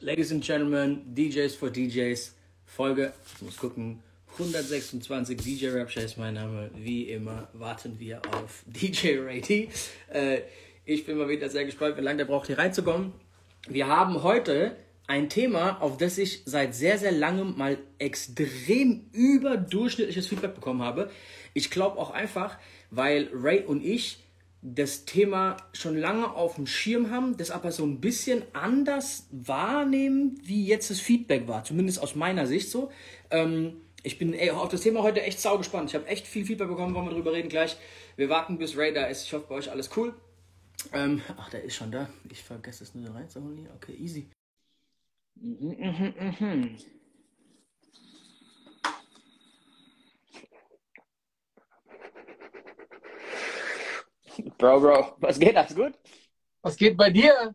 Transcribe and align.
Ladies 0.00 0.30
and 0.30 0.44
Gentlemen, 0.44 1.02
DJs 1.12 1.56
for 1.56 1.70
DJs, 1.70 2.32
Folge, 2.66 3.12
ich 3.34 3.42
muss 3.42 3.56
gucken, 3.56 4.00
126 4.34 5.36
DJ 5.36 5.70
Rapture 5.70 6.04
ist 6.04 6.16
mein 6.16 6.34
Name. 6.34 6.70
Wie 6.76 7.10
immer 7.10 7.48
warten 7.52 7.98
wir 7.98 8.22
auf 8.32 8.62
DJ 8.66 9.18
Rady. 9.18 9.68
Äh, 10.12 10.42
ich 10.84 11.04
bin 11.04 11.18
mal 11.18 11.28
wieder 11.28 11.48
sehr 11.48 11.64
gespannt, 11.64 11.96
wie 11.96 12.02
lange 12.02 12.18
der 12.18 12.26
braucht, 12.26 12.46
hier 12.46 12.58
reinzukommen. 12.58 13.12
Wir 13.68 13.88
haben 13.88 14.22
heute 14.22 14.76
ein 15.08 15.28
Thema, 15.28 15.82
auf 15.82 15.96
das 15.96 16.16
ich 16.16 16.42
seit 16.44 16.76
sehr, 16.76 16.96
sehr 16.98 17.10
langem 17.10 17.58
mal 17.58 17.76
extrem 17.98 19.10
überdurchschnittliches 19.10 20.28
Feedback 20.28 20.54
bekommen 20.54 20.82
habe. 20.82 21.10
Ich 21.54 21.72
glaube 21.72 21.98
auch 21.98 22.10
einfach, 22.10 22.56
weil 22.92 23.30
Ray 23.32 23.64
und 23.64 23.84
ich 23.84 24.18
das 24.60 25.04
Thema 25.04 25.56
schon 25.72 25.96
lange 25.96 26.34
auf 26.34 26.56
dem 26.56 26.66
Schirm 26.66 27.10
haben, 27.10 27.36
das 27.36 27.50
aber 27.50 27.70
so 27.70 27.84
ein 27.84 28.00
bisschen 28.00 28.42
anders 28.52 29.28
wahrnehmen, 29.30 30.40
wie 30.42 30.66
jetzt 30.66 30.90
das 30.90 31.00
Feedback 31.00 31.46
war. 31.46 31.64
Zumindest 31.64 32.02
aus 32.02 32.16
meiner 32.16 32.46
Sicht 32.46 32.70
so. 32.70 32.90
Ähm, 33.30 33.80
ich 34.02 34.18
bin 34.18 34.34
ey, 34.34 34.50
auf 34.50 34.68
das 34.68 34.80
Thema 34.80 35.02
heute 35.02 35.22
echt 35.22 35.40
sau 35.40 35.58
gespannt. 35.58 35.90
Ich 35.90 35.94
habe 35.94 36.06
echt 36.06 36.26
viel 36.26 36.44
Feedback 36.44 36.68
bekommen, 36.68 36.94
wollen 36.94 37.06
wir 37.06 37.14
drüber 37.14 37.32
reden 37.32 37.48
gleich. 37.48 37.76
Wir 38.16 38.28
warten, 38.28 38.58
bis 38.58 38.76
Ray 38.76 38.92
da 38.92 39.06
ist. 39.06 39.24
Ich 39.24 39.32
hoffe, 39.32 39.46
bei 39.48 39.54
euch 39.54 39.70
alles 39.70 39.90
cool. 39.96 40.14
Ähm, 40.92 41.20
ach, 41.36 41.50
der 41.50 41.62
ist 41.62 41.76
schon 41.76 41.92
da. 41.92 42.08
Ich 42.30 42.42
vergesse 42.42 42.84
es 42.84 42.94
nur 42.94 43.14
reinzuholen 43.14 43.58
hier. 43.58 43.70
Okay, 43.76 43.94
easy. 43.94 44.28
Mhm, 45.36 45.76
mhm, 45.78 46.14
mhm. 46.38 46.76
Bro, 54.58 54.80
Bro, 54.80 55.16
was 55.18 55.38
geht? 55.38 55.56
Alles 55.56 55.74
gut? 55.74 55.94
Was 56.62 56.76
geht 56.76 56.96
bei 56.96 57.10
dir? 57.10 57.54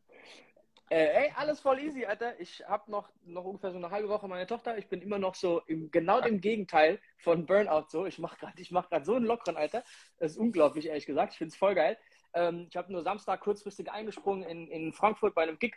Äh, 0.89 1.25
ey, 1.25 1.33
alles 1.35 1.59
voll 1.59 1.79
easy, 1.79 2.05
Alter. 2.05 2.39
Ich 2.39 2.63
habe 2.67 2.91
noch, 2.91 3.09
noch 3.25 3.45
ungefähr 3.45 3.71
so 3.71 3.77
eine 3.77 3.89
halbe 3.89 4.09
Woche 4.09 4.27
meine 4.27 4.45
Tochter. 4.45 4.77
Ich 4.77 4.87
bin 4.89 5.01
immer 5.01 5.17
noch 5.17 5.35
so 5.35 5.61
im 5.67 5.89
genau 5.91 6.21
dem 6.21 6.41
Gegenteil 6.41 6.99
von 7.17 7.45
Burnout 7.45 7.85
so. 7.89 8.05
Ich 8.05 8.19
mache 8.19 8.37
gerade 8.37 8.61
mach 8.71 8.87
so 9.03 9.15
einen 9.15 9.25
lockeren, 9.25 9.57
Alter. 9.57 9.83
Das 10.17 10.31
ist 10.33 10.37
unglaublich, 10.37 10.87
ehrlich 10.87 11.05
gesagt. 11.05 11.33
Ich 11.33 11.37
finde 11.37 11.51
es 11.51 11.57
voll 11.57 11.73
geil. 11.73 11.97
Ähm, 12.33 12.67
ich 12.69 12.75
habe 12.75 12.91
nur 12.91 13.03
Samstag 13.03 13.41
kurzfristig 13.41 13.89
eingesprungen 13.89 14.43
in, 14.43 14.67
in 14.67 14.93
Frankfurt 14.93 15.35
bei 15.35 15.43
einem 15.43 15.57
Gig. 15.57 15.75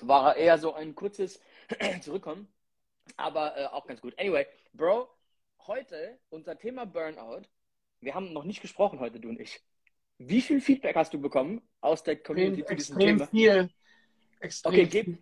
War 0.00 0.36
eher 0.36 0.58
so 0.58 0.74
ein 0.74 0.94
kurzes 0.94 1.40
Zurückkommen. 2.02 2.52
Aber 3.16 3.56
äh, 3.56 3.66
auch 3.66 3.86
ganz 3.86 4.00
gut. 4.00 4.18
Anyway, 4.18 4.46
Bro, 4.72 5.08
heute 5.66 6.18
unser 6.30 6.58
Thema 6.58 6.86
Burnout. 6.86 7.42
Wir 8.00 8.14
haben 8.14 8.32
noch 8.32 8.44
nicht 8.44 8.60
gesprochen 8.60 9.00
heute, 9.00 9.20
du 9.20 9.28
und 9.28 9.40
ich. 9.40 9.62
Wie 10.26 10.40
viel 10.40 10.60
Feedback 10.60 10.96
hast 10.96 11.12
du 11.12 11.20
bekommen 11.20 11.60
aus 11.80 12.02
der 12.02 12.16
Community 12.16 12.64
zu 12.64 12.74
diesem 12.74 12.98
Thema? 12.98 13.26
Viel. 13.26 13.70
Extrem 14.40 14.72
okay, 14.72 14.86
gib, 14.86 15.18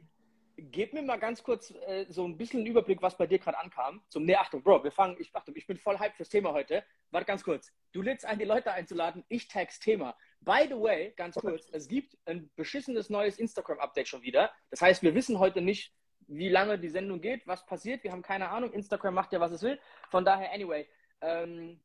gib 0.56 0.92
mir 0.92 1.03
mal 1.03 1.19
ganz 1.19 1.42
kurz 1.42 1.72
äh, 1.86 2.06
so 2.08 2.25
ein 2.25 2.36
bisschen 2.36 2.61
einen 2.61 2.69
Überblick, 2.69 3.03
was 3.03 3.17
bei 3.17 3.27
dir 3.27 3.39
gerade 3.39 3.58
ankam. 3.58 4.03
Zum 4.08 4.25
Nee, 4.25 4.36
Achtung, 4.36 4.62
Bro, 4.62 4.84
wir 4.84 4.92
fangen, 4.92 5.17
ich, 5.19 5.34
Achtung, 5.34 5.56
ich 5.56 5.67
bin 5.67 5.77
voll 5.77 5.98
hyped 5.98 6.17
fürs 6.17 6.28
Thema 6.28 6.53
heute. 6.53 6.84
Warte 7.11 7.27
ganz 7.27 7.42
kurz. 7.42 7.73
Du 7.92 8.03
lädst 8.03 8.25
ein, 8.25 8.39
die 8.39 8.45
Leute 8.45 8.73
einzuladen, 8.73 9.25
ich 9.28 9.48
tags 9.48 9.80
Thema. 9.80 10.17
By 10.41 10.67
the 10.69 10.75
way, 10.75 11.12
ganz 11.17 11.36
kurz, 11.36 11.69
es 11.73 11.89
gibt 11.89 12.17
ein 12.27 12.50
beschissenes 12.56 13.11
neues 13.11 13.39
Instagram-Update 13.39 14.08
schon 14.08 14.23
wieder. 14.23 14.50
Das 14.70 14.80
heißt, 14.80 15.03
wir 15.03 15.14
wissen 15.14 15.39
heute 15.39 15.61
nicht, 15.61 15.92
wie 16.28 16.48
lange 16.48 16.78
die 16.78 16.89
Sendung 16.89 17.20
geht, 17.20 17.47
was 17.47 17.67
passiert. 17.67 18.05
Wir 18.05 18.12
haben 18.12 18.23
keine 18.23 18.48
Ahnung. 18.50 18.73
Instagram 18.73 19.14
macht 19.14 19.33
ja, 19.33 19.41
was 19.41 19.53
es 19.53 19.62
will. 19.62 19.78
Von 20.11 20.25
daher, 20.25 20.53
anyway, 20.53 20.86
ähm, 21.20 21.80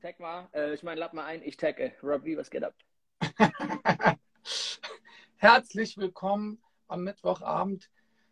tag 0.00 0.20
mal, 0.20 0.48
äh, 0.52 0.74
ich 0.74 0.82
meine, 0.82 1.00
lad 1.00 1.14
mal 1.14 1.24
ein, 1.24 1.42
ich 1.42 1.56
tagge. 1.56 1.92
Robbie, 2.02 2.36
was 2.36 2.50
geht 2.50 2.64
ab? 2.64 2.74
Herzlich 5.36 5.96
willkommen 5.96 6.62
am 6.86 7.02
Mittwochabend 7.02 7.88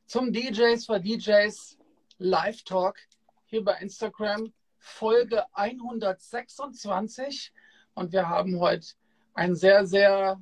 zum 0.07 0.33
DJs 0.33 0.85
for 0.85 0.99
DJs 0.99 1.79
Live 2.19 2.65
Talk 2.65 2.99
hier 3.47 3.65
bei 3.65 3.79
Instagram, 3.79 4.53
Folge 4.79 5.45
126. 5.55 7.53
Und 7.95 8.13
wir 8.13 8.29
haben 8.29 8.61
heute 8.61 8.89
ein 9.33 9.57
sehr, 9.57 9.87
sehr 9.87 10.41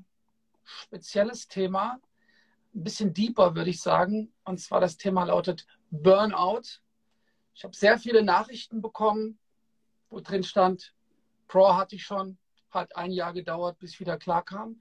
spezielles 0.65 1.47
Thema, 1.47 2.01
ein 2.75 2.83
bisschen 2.83 3.15
deeper, 3.15 3.55
würde 3.55 3.71
ich 3.71 3.81
sagen. 3.81 4.33
Und 4.45 4.59
zwar 4.59 4.81
das 4.81 4.97
Thema 4.97 5.25
lautet 5.25 5.67
Burnout. 5.91 6.81
Ich 7.55 7.63
habe 7.63 7.77
sehr 7.77 7.99
viele 7.99 8.25
Nachrichten 8.25 8.83
bekommen, 8.83 9.39
wo 10.11 10.21
drin 10.21 10.43
stand, 10.43 10.93
Pro 11.53 11.77
hatte 11.77 11.97
ich 11.97 12.05
schon, 12.05 12.39
hat 12.71 12.97
ein 12.97 13.11
Jahr 13.11 13.35
gedauert, 13.35 13.79
bis 13.79 13.93
ich 13.93 14.01
wieder 14.01 14.17
klar 14.17 14.43
kam. 14.43 14.81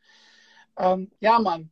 Ähm, 0.77 1.11
ja, 1.19 1.37
Mann, 1.37 1.69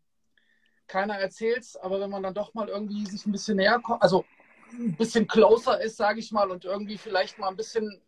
keiner 0.87 1.17
erzählt's, 1.17 1.77
aber 1.77 2.01
wenn 2.01 2.09
man 2.09 2.21
dann 2.21 2.33
doch 2.33 2.53
mal 2.53 2.67
irgendwie 2.67 3.05
sich 3.05 3.25
ein 3.25 3.31
bisschen 3.31 3.55
näher 3.55 3.79
kommt, 3.79 4.03
also 4.03 4.25
ein 4.73 4.97
bisschen 4.97 5.25
closer 5.25 5.79
ist, 5.79 5.95
sage 5.95 6.19
ich 6.19 6.33
mal, 6.33 6.51
und 6.51 6.65
irgendwie 6.65 6.97
vielleicht 6.97 7.39
mal 7.39 7.47
ein 7.47 7.55
bisschen 7.55 8.01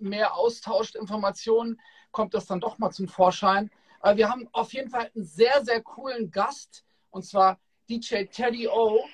mehr 0.00 0.34
austauscht, 0.34 0.96
Informationen, 0.96 1.80
kommt 2.10 2.34
das 2.34 2.46
dann 2.46 2.58
doch 2.58 2.78
mal 2.78 2.90
zum 2.90 3.06
Vorschein. 3.06 3.70
Aber 4.00 4.16
wir 4.16 4.28
haben 4.28 4.48
auf 4.50 4.72
jeden 4.72 4.90
Fall 4.90 5.12
einen 5.14 5.24
sehr, 5.24 5.64
sehr 5.64 5.82
coolen 5.82 6.32
Gast, 6.32 6.84
und 7.10 7.24
zwar 7.24 7.60
DJ 7.88 8.24
Teddy 8.24 8.66
O, 8.66 9.04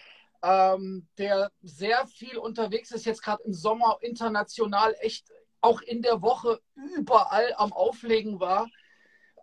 ähm, 0.43 1.07
der 1.19 1.53
sehr 1.61 2.07
viel 2.07 2.39
unterwegs 2.39 2.93
ist, 2.93 3.05
jetzt 3.05 3.23
gerade 3.23 3.43
im 3.43 3.53
Sommer 3.53 3.99
international 4.01 4.97
echt 5.01 5.31
auch 5.61 5.81
in 5.83 6.03
der 6.03 6.23
Woche 6.23 6.61
überall 6.97 7.55
am 7.57 7.73
Auflegen 7.73 8.41
war, 8.41 8.69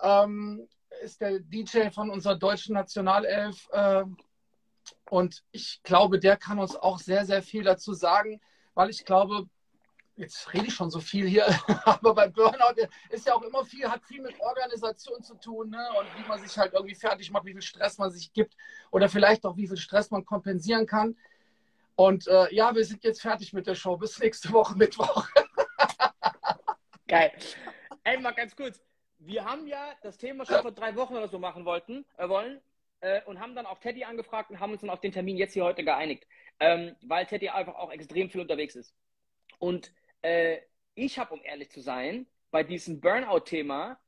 ähm, 0.01 0.67
ist 1.01 1.21
der 1.21 1.39
DJ 1.39 1.89
von 1.89 2.09
unserer 2.09 2.35
deutschen 2.35 2.73
Nationalelf. 2.73 3.67
Äh, 3.71 4.03
und 5.09 5.43
ich 5.51 5.81
glaube, 5.83 6.19
der 6.19 6.37
kann 6.37 6.59
uns 6.59 6.75
auch 6.75 6.99
sehr, 6.99 7.25
sehr 7.25 7.41
viel 7.43 7.63
dazu 7.63 7.93
sagen, 7.93 8.41
weil 8.73 8.89
ich 8.89 9.05
glaube, 9.05 9.47
jetzt 10.15 10.51
rede 10.53 10.67
ich 10.67 10.73
schon 10.73 10.89
so 10.89 10.99
viel 10.99 11.27
hier, 11.27 11.45
aber 11.85 12.15
bei 12.15 12.27
Burnout 12.27 12.87
ist 13.09 13.27
ja 13.27 13.35
auch 13.35 13.43
immer 13.43 13.63
viel, 13.63 13.89
hat 13.89 14.03
viel 14.03 14.21
mit 14.21 14.39
Organisation 14.39 15.21
zu 15.21 15.35
tun 15.35 15.69
ne? 15.69 15.87
und 15.99 16.07
wie 16.17 16.27
man 16.27 16.41
sich 16.41 16.57
halt 16.57 16.73
irgendwie 16.73 16.95
fertig 16.95 17.31
macht, 17.31 17.45
wie 17.45 17.53
viel 17.53 17.61
Stress 17.61 17.97
man 17.97 18.09
sich 18.09 18.33
gibt 18.33 18.55
oder 18.91 19.09
vielleicht 19.09 19.45
auch 19.45 19.55
wie 19.57 19.67
viel 19.67 19.77
Stress 19.77 20.09
man 20.09 20.25
kompensieren 20.25 20.87
kann. 20.87 21.15
Und 21.95 22.27
äh, 22.27 22.53
ja, 22.53 22.75
wir 22.75 22.85
sind 22.85 23.03
jetzt 23.03 23.21
fertig 23.21 23.53
mit 23.53 23.65
der 23.65 23.73
Show. 23.73 23.97
Bis 23.97 24.19
nächste 24.19 24.51
Woche 24.51 24.75
Mittwoch. 24.77 25.27
Geil. 27.07 27.31
Ey, 28.03 28.19
mal 28.19 28.31
ganz 28.31 28.55
kurz. 28.55 28.81
Wir 29.19 29.45
haben 29.45 29.65
ja 29.65 29.93
das 30.03 30.17
Thema 30.17 30.45
schon 30.45 30.61
vor 30.61 30.71
drei 30.71 30.95
Wochen 30.95 31.15
oder 31.15 31.27
so 31.27 31.39
machen 31.39 31.65
wollten, 31.65 32.05
äh, 32.17 32.27
wollen 32.29 32.61
äh, 33.01 33.21
und 33.23 33.39
haben 33.39 33.55
dann 33.55 33.65
auch 33.65 33.79
Teddy 33.79 34.03
angefragt 34.03 34.51
und 34.51 34.59
haben 34.59 34.71
uns 34.73 34.81
dann 34.81 34.89
auf 34.89 34.99
den 34.99 35.11
Termin 35.11 35.37
jetzt 35.37 35.53
hier 35.53 35.63
heute 35.63 35.83
geeinigt, 35.83 36.27
ähm, 36.59 36.95
weil 37.01 37.25
Teddy 37.25 37.49
einfach 37.49 37.75
auch 37.75 37.91
extrem 37.91 38.29
viel 38.29 38.41
unterwegs 38.41 38.75
ist. 38.75 38.93
Und 39.57 39.91
äh, 40.21 40.59
ich 40.95 41.17
habe, 41.17 41.33
um 41.33 41.41
ehrlich 41.43 41.71
zu 41.71 41.81
sein, 41.81 42.27
bei 42.51 42.63
diesem 42.63 42.99
Burnout-Thema 42.99 43.99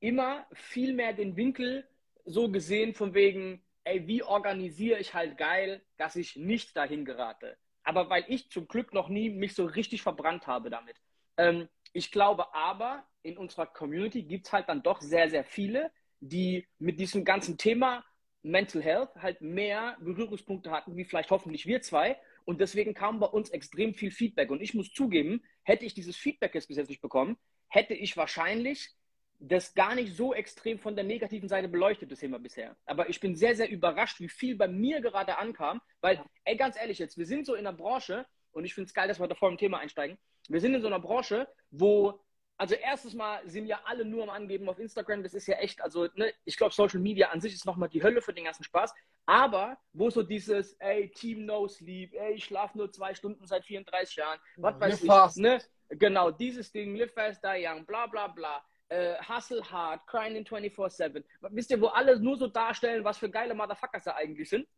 immer 0.00 0.46
viel 0.52 0.92
mehr 0.92 1.12
den 1.12 1.36
Winkel 1.36 1.88
so 2.24 2.50
gesehen 2.50 2.94
von 2.94 3.14
wegen, 3.14 3.64
ey, 3.84 4.06
wie 4.06 4.22
organisiere 4.22 4.98
ich 5.00 5.14
halt 5.14 5.38
geil, 5.38 5.82
dass 5.96 6.16
ich 6.16 6.36
nicht 6.36 6.76
dahin 6.76 7.04
gerate. 7.04 7.56
Aber 7.82 8.10
weil 8.10 8.24
ich 8.28 8.50
zum 8.50 8.68
Glück 8.68 8.92
noch 8.92 9.08
nie 9.08 9.30
mich 9.30 9.54
so 9.54 9.64
richtig 9.64 10.02
verbrannt 10.02 10.46
habe 10.46 10.70
damit. 10.70 10.96
Ähm, 11.36 11.68
ich 11.92 12.10
glaube 12.10 12.54
aber, 12.54 13.04
in 13.22 13.36
unserer 13.36 13.66
Community 13.66 14.22
gibt 14.22 14.46
es 14.46 14.52
halt 14.52 14.68
dann 14.68 14.82
doch 14.82 15.00
sehr, 15.00 15.30
sehr 15.30 15.44
viele, 15.44 15.90
die 16.20 16.66
mit 16.78 16.98
diesem 17.00 17.24
ganzen 17.24 17.58
Thema 17.58 18.04
Mental 18.42 18.82
Health 18.82 19.10
halt 19.16 19.40
mehr 19.40 19.96
Berührungspunkte 20.00 20.70
hatten, 20.70 20.96
wie 20.96 21.04
vielleicht 21.04 21.30
hoffentlich 21.30 21.66
wir 21.66 21.82
zwei. 21.82 22.16
Und 22.44 22.60
deswegen 22.60 22.94
kam 22.94 23.18
bei 23.18 23.26
uns 23.26 23.50
extrem 23.50 23.94
viel 23.94 24.12
Feedback. 24.12 24.50
Und 24.50 24.62
ich 24.62 24.72
muss 24.74 24.92
zugeben, 24.92 25.42
hätte 25.64 25.84
ich 25.84 25.94
dieses 25.94 26.16
Feedback 26.16 26.54
jetzt 26.54 26.68
bis 26.68 26.76
jetzt 26.76 26.88
nicht 26.88 27.02
bekommen, 27.02 27.36
hätte 27.68 27.94
ich 27.94 28.16
wahrscheinlich 28.16 28.90
das 29.38 29.74
gar 29.74 29.94
nicht 29.94 30.14
so 30.14 30.32
extrem 30.32 30.78
von 30.78 30.94
der 30.94 31.04
negativen 31.04 31.48
Seite 31.48 31.68
beleuchtet, 31.68 32.10
das 32.10 32.20
Thema 32.20 32.38
bisher. 32.38 32.76
Aber 32.86 33.10
ich 33.10 33.20
bin 33.20 33.36
sehr, 33.36 33.54
sehr 33.54 33.68
überrascht, 33.68 34.20
wie 34.20 34.28
viel 34.28 34.56
bei 34.56 34.68
mir 34.68 35.00
gerade 35.00 35.36
ankam, 35.38 35.80
weil, 36.00 36.24
ey, 36.44 36.56
ganz 36.56 36.76
ehrlich 36.76 36.98
jetzt, 36.98 37.18
wir 37.18 37.26
sind 37.26 37.44
so 37.44 37.54
in 37.54 37.64
der 37.64 37.72
Branche, 37.72 38.26
und 38.52 38.64
ich 38.64 38.72
finde 38.72 38.86
es 38.86 38.94
geil, 38.94 39.08
dass 39.08 39.20
wir 39.20 39.28
da 39.28 39.34
vor 39.34 39.50
dem 39.50 39.58
Thema 39.58 39.78
einsteigen, 39.78 40.16
wir 40.48 40.60
sind 40.60 40.74
in 40.74 40.80
so 40.80 40.86
einer 40.86 41.00
Branche, 41.00 41.48
wo, 41.70 42.20
also 42.56 42.74
erstes 42.74 43.14
Mal 43.14 43.40
sind 43.48 43.66
ja 43.66 43.80
alle 43.84 44.04
nur 44.04 44.22
am 44.22 44.30
Angeben 44.30 44.68
auf 44.68 44.78
Instagram. 44.78 45.22
Das 45.22 45.34
ist 45.34 45.46
ja 45.46 45.56
echt, 45.56 45.80
also 45.82 46.08
ne, 46.14 46.32
ich 46.44 46.56
glaube, 46.56 46.74
Social 46.74 47.00
Media 47.00 47.28
an 47.30 47.40
sich 47.40 47.54
ist 47.54 47.66
nochmal 47.66 47.88
die 47.88 48.02
Hölle 48.02 48.22
für 48.22 48.32
den 48.32 48.44
ganzen 48.44 48.64
Spaß. 48.64 48.94
Aber 49.26 49.76
wo 49.92 50.10
so 50.10 50.22
dieses, 50.22 50.74
ey, 50.74 51.10
Team 51.10 51.46
No 51.46 51.68
Sleep, 51.68 52.14
ey, 52.14 52.34
ich 52.34 52.44
schlafe 52.44 52.78
nur 52.78 52.90
zwei 52.92 53.14
Stunden 53.14 53.46
seit 53.46 53.64
34 53.64 54.16
Jahren, 54.16 54.38
was 54.56 54.80
weiß 54.80 55.02
ich, 55.02 55.06
fast. 55.06 55.38
ne? 55.38 55.58
Genau, 55.90 56.30
dieses 56.30 56.72
Ding, 56.72 56.96
live 56.96 57.12
fast, 57.12 57.42
die 57.44 57.66
young, 57.66 57.84
bla 57.84 58.06
bla 58.06 58.28
bla. 58.28 58.64
Uh, 58.88 59.16
hustle 59.28 59.68
hard, 59.68 60.06
crying 60.06 60.36
in 60.36 60.44
24-7. 60.44 61.24
Wisst 61.50 61.72
ihr, 61.72 61.80
wo 61.80 61.88
alle 61.88 62.20
nur 62.20 62.36
so 62.36 62.46
darstellen, 62.46 63.02
was 63.02 63.18
für 63.18 63.28
geile 63.28 63.52
Motherfuckers 63.52 64.04
da 64.04 64.14
eigentlich 64.14 64.48
sind, 64.48 64.68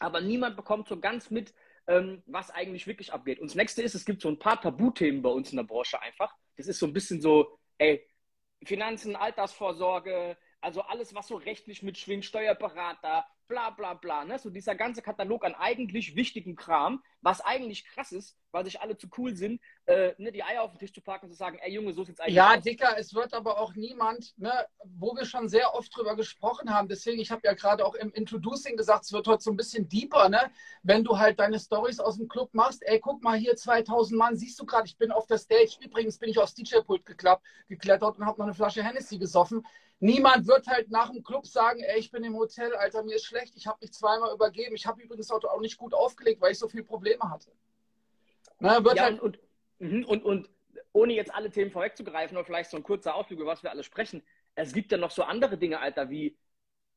aber 0.00 0.20
niemand 0.20 0.56
bekommt 0.56 0.88
so 0.88 0.98
ganz 0.98 1.30
mit, 1.30 1.54
ähm, 1.86 2.22
was 2.26 2.50
eigentlich 2.50 2.86
wirklich 2.86 3.12
abgeht. 3.12 3.40
Und 3.40 3.50
das 3.50 3.56
nächste 3.56 3.82
ist, 3.82 3.94
es 3.94 4.04
gibt 4.04 4.22
so 4.22 4.28
ein 4.28 4.38
paar 4.38 4.60
Tabuthemen 4.60 5.22
bei 5.22 5.30
uns 5.30 5.50
in 5.50 5.56
der 5.56 5.64
Branche 5.64 6.00
einfach. 6.00 6.34
Das 6.56 6.66
ist 6.66 6.78
so 6.78 6.86
ein 6.86 6.92
bisschen 6.92 7.20
so, 7.20 7.58
ey, 7.78 8.06
Finanzen, 8.64 9.16
Altersvorsorge, 9.16 10.36
also 10.60 10.82
alles, 10.82 11.14
was 11.14 11.28
so 11.28 11.36
rechtlich 11.36 11.82
mitschwingt, 11.82 12.24
Steuerberater, 12.24 13.26
bla 13.48 13.70
bla 13.70 13.94
bla. 13.94 14.24
Ne? 14.24 14.38
So 14.38 14.50
dieser 14.50 14.74
ganze 14.74 15.02
Katalog 15.02 15.44
an 15.44 15.54
eigentlich 15.54 16.14
wichtigen 16.14 16.54
Kram, 16.54 17.02
was 17.22 17.40
eigentlich 17.40 17.84
krass 17.84 18.12
ist, 18.12 18.36
weil 18.50 18.64
sich 18.64 18.80
alle 18.80 18.96
zu 18.96 19.08
cool 19.16 19.34
sind, 19.34 19.60
äh, 19.86 20.12
ne, 20.18 20.32
die 20.32 20.42
Eier 20.42 20.62
auf 20.62 20.72
den 20.72 20.78
Tisch 20.78 20.92
zu 20.92 21.00
packen 21.00 21.26
und 21.26 21.32
zu 21.32 21.38
sagen, 21.38 21.58
ey 21.62 21.72
Junge, 21.72 21.94
so 21.94 22.04
sieht's 22.04 22.20
eigentlich 22.20 22.34
ja, 22.34 22.56
aus. 22.56 22.62
Dicker, 22.62 22.98
es 22.98 23.14
wird 23.14 23.32
aber 23.32 23.58
auch 23.58 23.74
niemand, 23.74 24.36
ne, 24.38 24.52
wo 24.84 25.14
wir 25.16 25.24
schon 25.24 25.48
sehr 25.48 25.74
oft 25.74 25.96
drüber 25.96 26.16
gesprochen 26.16 26.74
haben, 26.74 26.88
deswegen, 26.88 27.20
ich 27.20 27.30
habe 27.30 27.42
ja 27.44 27.54
gerade 27.54 27.86
auch 27.86 27.94
im 27.94 28.12
Introducing 28.12 28.76
gesagt, 28.76 29.04
es 29.04 29.12
wird 29.12 29.26
heute 29.26 29.42
so 29.42 29.50
ein 29.50 29.56
bisschen 29.56 29.88
deeper, 29.88 30.28
ne? 30.28 30.50
Wenn 30.82 31.04
du 31.04 31.18
halt 31.18 31.38
deine 31.38 31.58
Stories 31.58 32.00
aus 32.00 32.16
dem 32.16 32.28
Club 32.28 32.50
machst, 32.52 32.82
ey, 32.82 33.00
guck 33.00 33.22
mal 33.22 33.38
hier, 33.38 33.56
2000 33.56 34.18
Mann, 34.18 34.36
siehst 34.36 34.58
du 34.60 34.66
gerade, 34.66 34.86
ich 34.86 34.98
bin 34.98 35.12
auf 35.12 35.26
der 35.26 35.38
Stage, 35.38 35.78
übrigens 35.80 36.18
bin 36.18 36.28
ich 36.28 36.38
aufs 36.38 36.54
DJ-Pult 36.54 37.04
geklettert 37.06 38.18
und 38.18 38.26
habe 38.26 38.38
noch 38.38 38.46
eine 38.46 38.54
Flasche 38.54 38.82
Hennessy 38.82 39.18
gesoffen. 39.18 39.64
Niemand 40.04 40.48
wird 40.48 40.66
halt 40.66 40.90
nach 40.90 41.10
dem 41.10 41.22
Club 41.22 41.46
sagen, 41.46 41.78
ey, 41.78 42.00
ich 42.00 42.10
bin 42.10 42.24
im 42.24 42.34
Hotel, 42.34 42.74
Alter, 42.74 43.04
mir 43.04 43.14
ist 43.14 43.24
schlecht, 43.24 43.54
ich 43.54 43.68
habe 43.68 43.78
mich 43.80 43.92
zweimal 43.92 44.34
übergeben. 44.34 44.74
Ich 44.74 44.84
habe 44.84 45.00
übrigens 45.00 45.30
auch 45.30 45.60
nicht 45.60 45.78
gut 45.78 45.94
aufgelegt, 45.94 46.40
weil 46.40 46.50
ich 46.50 46.58
so 46.58 46.66
viele 46.66 46.82
Probleme 46.82 47.11
hatte. 47.20 47.50
Na, 48.60 48.84
wird 48.84 48.96
ja, 48.96 49.04
halt 49.04 49.20
und, 49.20 49.38
und, 49.78 49.92
mhm, 49.92 50.04
und, 50.04 50.24
und 50.24 50.50
ohne 50.92 51.14
jetzt 51.14 51.34
alle 51.34 51.50
Themen 51.50 51.70
vorwegzugreifen, 51.70 52.36
oder 52.36 52.46
vielleicht 52.46 52.70
so 52.70 52.76
ein 52.76 52.82
kurzer 52.82 53.14
Ausflug, 53.14 53.40
über 53.40 53.50
was 53.50 53.62
wir 53.62 53.70
alle 53.70 53.82
sprechen, 53.82 54.22
es 54.54 54.72
gibt 54.72 54.92
ja 54.92 54.98
noch 54.98 55.10
so 55.10 55.22
andere 55.22 55.56
Dinge, 55.56 55.80
Alter, 55.80 56.10
wie, 56.10 56.36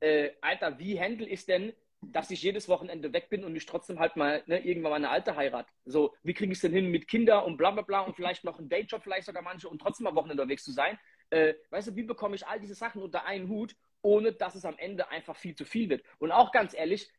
äh, 0.02 0.32
Alter, 0.42 0.78
wie 0.80 1.00
handle 1.00 1.28
ich 1.28 1.46
denn, 1.46 1.74
dass 2.02 2.30
ich 2.30 2.44
jedes 2.44 2.68
Wochenende 2.70 3.14
weg 3.14 3.30
bin 3.30 3.44
und 3.44 3.56
ich 3.56 3.66
trotzdem 3.66 4.00
halt 4.00 4.16
mal 4.16 4.44
ne, 4.46 4.60
irgendwann 4.64 4.92
mal 4.92 4.98
eine 4.98 5.10
alte 5.10 5.36
heirat. 5.36 5.66
So, 5.86 6.14
wie 6.22 6.34
kriege 6.34 6.52
ich 6.52 6.58
es 6.58 6.62
denn 6.62 6.74
hin 6.74 6.92
mit 6.92 7.08
Kindern 7.08 7.46
und 7.46 7.58
bla 7.58 7.72
bla 7.72 7.82
bla 7.82 8.02
und 8.02 8.16
vielleicht 8.16 8.44
noch 8.44 8.60
einen 8.60 8.70
Dayjob, 8.70 9.02
vielleicht 9.02 9.26
sogar 9.26 9.42
manche 9.42 9.68
und 9.70 9.80
trotzdem 9.80 10.06
am 10.06 10.16
Wochenende 10.16 10.44
unterwegs 10.44 10.64
zu 10.64 10.72
sein? 10.72 11.00
äh, 11.30 11.54
weißt 11.70 11.90
du, 11.90 11.96
wie 11.96 12.04
bekomme 12.04 12.36
ich 12.36 12.48
all 12.48 12.60
diese 12.60 12.76
Sachen 12.76 13.02
unter 13.02 13.26
einen 13.26 13.50
Hut, 13.50 13.76
ohne 14.02 14.34
dass 14.34 14.56
es 14.56 14.66
am 14.66 14.78
Ende 14.78 15.10
einfach 15.10 15.36
viel 15.36 15.56
zu 15.56 15.66
viel 15.66 15.90
wird? 15.90 16.04
Und 16.20 16.32
auch 16.32 16.52
ganz 16.52 16.74
ehrlich, 16.74 17.10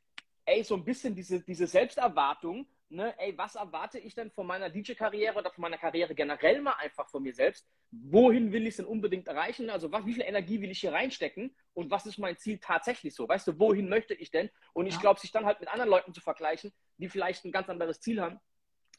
ey, 0.44 0.62
so 0.62 0.74
ein 0.74 0.84
bisschen 0.84 1.14
diese, 1.14 1.42
diese 1.42 1.66
Selbsterwartung, 1.66 2.66
ne, 2.88 3.14
ey, 3.18 3.36
was 3.36 3.54
erwarte 3.54 3.98
ich 3.98 4.14
denn 4.14 4.30
von 4.30 4.46
meiner 4.46 4.70
DJ-Karriere 4.70 5.38
oder 5.38 5.50
von 5.50 5.62
meiner 5.62 5.78
Karriere 5.78 6.14
generell 6.14 6.60
mal 6.60 6.74
einfach 6.78 7.08
von 7.08 7.22
mir 7.22 7.34
selbst? 7.34 7.66
Wohin 7.90 8.52
will 8.52 8.62
ich 8.62 8.70
es 8.70 8.76
denn 8.76 8.86
unbedingt 8.86 9.28
erreichen? 9.28 9.70
Also, 9.70 9.90
was, 9.92 10.06
wie 10.06 10.14
viel 10.14 10.22
Energie 10.22 10.60
will 10.60 10.70
ich 10.70 10.80
hier 10.80 10.92
reinstecken? 10.92 11.54
Und 11.74 11.90
was 11.90 12.06
ist 12.06 12.18
mein 12.18 12.36
Ziel 12.36 12.58
tatsächlich 12.58 13.14
so? 13.14 13.28
Weißt 13.28 13.46
du, 13.48 13.58
wohin 13.58 13.88
möchte 13.88 14.14
ich 14.14 14.30
denn? 14.30 14.50
Und 14.72 14.86
ich 14.86 15.00
glaube, 15.00 15.20
sich 15.20 15.32
dann 15.32 15.46
halt 15.46 15.60
mit 15.60 15.68
anderen 15.68 15.90
Leuten 15.90 16.14
zu 16.14 16.20
vergleichen, 16.20 16.72
die 16.98 17.08
vielleicht 17.08 17.44
ein 17.44 17.52
ganz 17.52 17.68
anderes 17.68 18.00
Ziel 18.00 18.20
haben, 18.20 18.40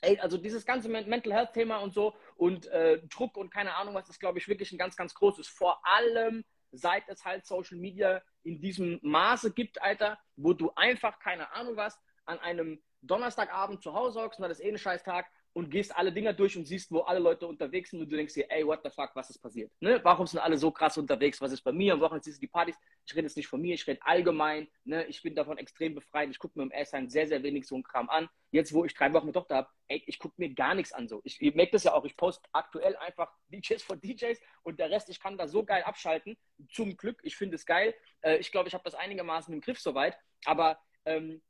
Ey, 0.02 0.20
also 0.20 0.38
dieses 0.38 0.64
ganze 0.64 0.90
Mental 0.90 1.34
Health 1.34 1.54
Thema 1.54 1.78
und 1.78 1.92
so 1.92 2.16
und 2.36 2.68
äh, 2.68 3.02
Druck 3.08 3.36
und 3.36 3.52
keine 3.52 3.76
Ahnung 3.78 3.96
was, 3.96 4.08
ist 4.08 4.20
glaube 4.20 4.38
ich 4.38 4.48
wirklich 4.48 4.72
ein 4.72 4.78
ganz, 4.78 4.96
ganz 4.96 5.16
großes. 5.16 5.48
Vor 5.48 5.82
allem 5.84 6.46
seit 6.72 7.08
es 7.08 7.26
halt 7.26 7.46
Social 7.46 7.78
Media 7.78 8.22
in 8.44 8.62
diesem 8.62 9.00
Maße 9.02 9.54
gibt, 9.54 9.82
Alter, 9.82 10.20
wo 10.36 10.54
du 10.54 10.72
einfach, 10.76 11.18
keine 11.18 11.52
Ahnung 11.52 11.78
was, 11.78 12.00
an 12.26 12.40
einem 12.40 12.82
Donnerstagabend 13.02 13.82
zu 13.82 13.94
Hause 13.94 14.22
hockst, 14.22 14.40
und 14.40 14.48
das 14.48 14.60
ist 14.60 14.66
eh 14.66 14.70
ein 14.70 14.78
scheiß 14.78 15.04
Tag 15.04 15.28
und 15.58 15.72
gehst 15.72 15.98
alle 15.98 16.14
Dinger 16.14 16.34
durch 16.34 16.56
und 16.56 16.66
siehst, 16.66 16.92
wo 16.92 17.00
alle 17.00 17.18
Leute 17.18 17.48
unterwegs 17.48 17.90
sind 17.90 18.00
und 18.00 18.12
du 18.12 18.16
denkst 18.16 18.36
dir, 18.36 18.46
ey, 18.52 18.64
what 18.64 18.80
the 18.84 18.92
fuck, 18.92 19.10
was 19.16 19.32
ist 19.32 19.40
passiert? 19.40 19.72
Ne? 19.80 20.00
Warum 20.04 20.28
sind 20.28 20.40
alle 20.40 20.56
so 20.56 20.70
krass 20.70 21.00
unterwegs? 21.00 21.42
Was 21.42 21.52
ist 21.52 21.64
bei 21.64 21.72
mir? 21.72 21.94
Am 21.94 22.00
Wochenende 22.00 22.26
siehst 22.26 22.38
du 22.38 22.42
die 22.42 22.48
Partys. 22.48 22.76
Ich 23.08 23.16
rede 23.16 23.24
jetzt 23.24 23.38
nicht 23.38 23.48
von 23.48 23.60
mir, 23.60 23.74
ich 23.74 23.88
rede 23.88 24.00
allgemein. 24.04 24.68
Ne? 24.84 25.06
Ich 25.06 25.24
bin 25.24 25.34
davon 25.34 25.58
extrem 25.58 25.96
befreit. 25.96 26.30
Ich 26.30 26.38
gucke 26.38 26.60
mir 26.60 26.64
im 26.66 26.72
Airsign 26.72 27.10
sehr, 27.10 27.28
sehr 27.28 27.42
wenig 27.42 27.66
so 27.66 27.74
einen 27.74 27.84
Kram 27.84 28.08
an. 28.08 28.30
Jetzt, 28.52 28.72
wo 28.72 28.86
ich 28.86 28.94
drei 28.94 29.12
Wochen 29.14 29.26
mit 29.26 29.34
Tochter 29.34 29.56
habe, 29.56 29.70
ey, 29.88 30.04
ich 30.06 30.20
gucke 30.20 30.36
mir 30.38 30.54
gar 30.54 30.76
nichts 30.76 30.94
an 30.94 31.08
so. 31.08 31.22
Ich, 31.24 31.42
ich 31.42 31.56
merke 31.56 31.72
das 31.72 31.86
ja 31.86 31.94
auch, 31.94 32.06
ich 32.06 32.16
poste 32.16 32.48
aktuell 32.52 32.96
einfach 32.98 33.34
DJs 33.50 33.82
von 33.82 34.00
DJs 34.00 34.40
und 34.62 34.80
der 34.80 34.92
Rest, 34.92 35.10
ich 35.10 35.20
kann 35.20 35.40
da 35.40 35.48
so 35.48 35.66
geil 35.66 35.82
abschalten. 35.82 36.38
Zum 36.72 36.96
Glück, 36.98 37.20
ich 37.24 37.36
finde 37.36 37.56
es 37.56 37.66
geil. 37.66 37.96
Äh, 38.22 38.38
ich 38.38 38.52
glaube, 38.52 38.68
ich 38.68 38.76
habe 38.76 38.84
das 38.84 38.94
einigermaßen 38.94 39.52
im 39.52 39.62
Griff 39.62 39.80
soweit. 39.80 40.20
Aber 40.46 40.80
ähm, 41.06 41.42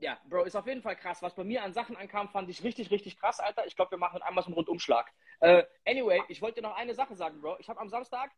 ja, 0.00 0.18
Bro, 0.28 0.44
ist 0.44 0.56
auf 0.56 0.66
jeden 0.66 0.82
Fall 0.82 0.96
krass. 0.96 1.22
Was 1.22 1.34
bei 1.34 1.44
mir 1.44 1.62
an 1.62 1.72
Sachen 1.72 1.96
ankam, 1.96 2.28
fand 2.28 2.48
ich 2.50 2.62
richtig, 2.62 2.90
richtig 2.90 3.18
krass, 3.18 3.40
Alter. 3.40 3.66
Ich 3.66 3.76
glaube, 3.76 3.92
wir 3.92 3.98
machen 3.98 4.22
einmal 4.22 4.42
so 4.42 4.48
einen 4.48 4.54
Rundumschlag. 4.54 5.12
Äh, 5.40 5.64
anyway, 5.86 6.22
ich 6.28 6.42
wollte 6.42 6.60
dir 6.60 6.68
noch 6.68 6.76
eine 6.76 6.94
Sache 6.94 7.14
sagen, 7.14 7.40
Bro. 7.40 7.56
Ich 7.58 7.68
habe 7.68 7.80
am 7.80 7.88
Samstag 7.88 8.30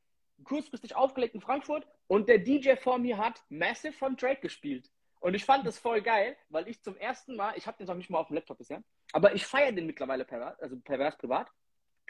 kurzfristig 0.44 0.94
aufgelegt 0.94 1.34
in 1.34 1.40
Frankfurt 1.40 1.86
und 2.06 2.28
der 2.28 2.38
DJ 2.38 2.76
vor 2.76 2.98
mir 2.98 3.18
hat 3.18 3.42
Massive 3.48 3.92
von 3.92 4.16
Drake 4.16 4.40
gespielt. 4.40 4.90
Und 5.20 5.34
ich 5.34 5.44
fand 5.44 5.66
das 5.66 5.78
voll 5.78 6.00
geil, 6.00 6.36
weil 6.48 6.68
ich 6.68 6.80
zum 6.82 6.96
ersten 6.96 7.34
Mal, 7.34 7.54
ich 7.56 7.66
habe 7.66 7.76
den 7.76 7.86
noch 7.86 7.96
nicht 7.96 8.08
mal 8.08 8.18
auf 8.18 8.28
dem 8.28 8.34
Laptop 8.34 8.58
bisher, 8.58 8.82
aber 9.12 9.34
ich 9.34 9.44
feiere 9.44 9.72
den 9.72 9.86
mittlerweile 9.86 10.24
pervers, 10.24 10.58
also 10.60 10.76
pervers 10.78 11.16
privat. 11.18 11.50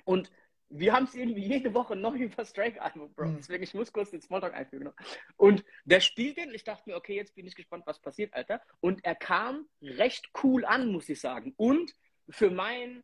Und 0.04 0.30
wir 0.70 0.92
haben 0.92 1.04
es 1.04 1.14
irgendwie 1.14 1.44
jede 1.44 1.72
Woche 1.72 1.96
neu 1.96 2.16
über 2.16 2.36
das 2.36 2.52
Drake-Album, 2.52 3.12
Bro. 3.14 3.26
Mhm. 3.26 3.36
Deswegen, 3.36 3.62
ich 3.62 3.74
muss 3.74 3.92
kurz 3.92 4.10
den 4.10 4.20
Smalltalk 4.20 4.54
einfügen. 4.54 4.92
Und 5.36 5.64
der 5.84 6.00
spielt 6.00 6.36
den, 6.36 6.54
ich 6.54 6.64
dachte 6.64 6.88
mir, 6.88 6.96
okay, 6.96 7.16
jetzt 7.16 7.34
bin 7.34 7.46
ich 7.46 7.54
gespannt, 7.54 7.84
was 7.86 8.00
passiert, 8.00 8.34
Alter. 8.34 8.60
Und 8.80 9.04
er 9.04 9.14
kam 9.14 9.66
recht 9.80 10.30
cool 10.42 10.64
an, 10.64 10.92
muss 10.92 11.08
ich 11.08 11.20
sagen. 11.20 11.54
Und 11.56 11.92
für 12.28 12.50
meinen 12.50 13.02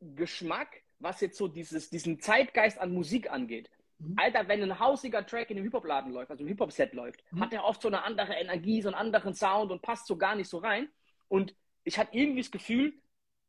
Geschmack, 0.00 0.82
was 0.98 1.20
jetzt 1.20 1.38
so 1.38 1.46
dieses, 1.46 1.90
diesen 1.90 2.20
Zeitgeist 2.20 2.78
an 2.78 2.92
Musik 2.92 3.30
angeht, 3.30 3.70
mhm. 3.98 4.14
Alter, 4.16 4.48
wenn 4.48 4.62
ein 4.62 4.78
hausiger 4.80 5.24
Track 5.24 5.50
in 5.50 5.56
einem 5.56 5.64
Hip-Hop-Laden 5.64 6.12
läuft, 6.12 6.30
also 6.30 6.42
ein 6.42 6.48
Hip-Hop-Set 6.48 6.94
läuft, 6.94 7.22
mhm. 7.30 7.40
hat 7.40 7.52
er 7.52 7.64
oft 7.64 7.80
so 7.80 7.88
eine 7.88 8.02
andere 8.02 8.34
Energie, 8.34 8.82
so 8.82 8.88
einen 8.88 8.96
anderen 8.96 9.34
Sound 9.34 9.70
und 9.70 9.82
passt 9.82 10.06
so 10.06 10.16
gar 10.16 10.34
nicht 10.34 10.48
so 10.48 10.58
rein. 10.58 10.88
Und 11.28 11.54
ich 11.84 11.98
hatte 11.98 12.16
irgendwie 12.16 12.40
das 12.40 12.50
Gefühl, 12.50 12.94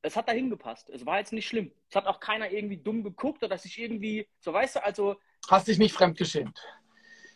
es 0.01 0.15
hat 0.15 0.27
dahin 0.27 0.49
gepasst. 0.49 0.89
Es 0.89 1.05
war 1.05 1.19
jetzt 1.19 1.33
nicht 1.33 1.47
schlimm. 1.47 1.71
Es 1.89 1.95
hat 1.95 2.07
auch 2.07 2.19
keiner 2.19 2.51
irgendwie 2.51 2.77
dumm 2.77 3.03
geguckt 3.03 3.43
oder 3.43 3.57
sich 3.57 3.77
irgendwie, 3.77 4.27
so 4.39 4.53
weißt 4.53 4.77
du, 4.77 4.85
also. 4.85 5.15
Hast 5.49 5.67
dich 5.67 5.77
nicht 5.77 5.93
fremdgeschämt? 5.93 6.59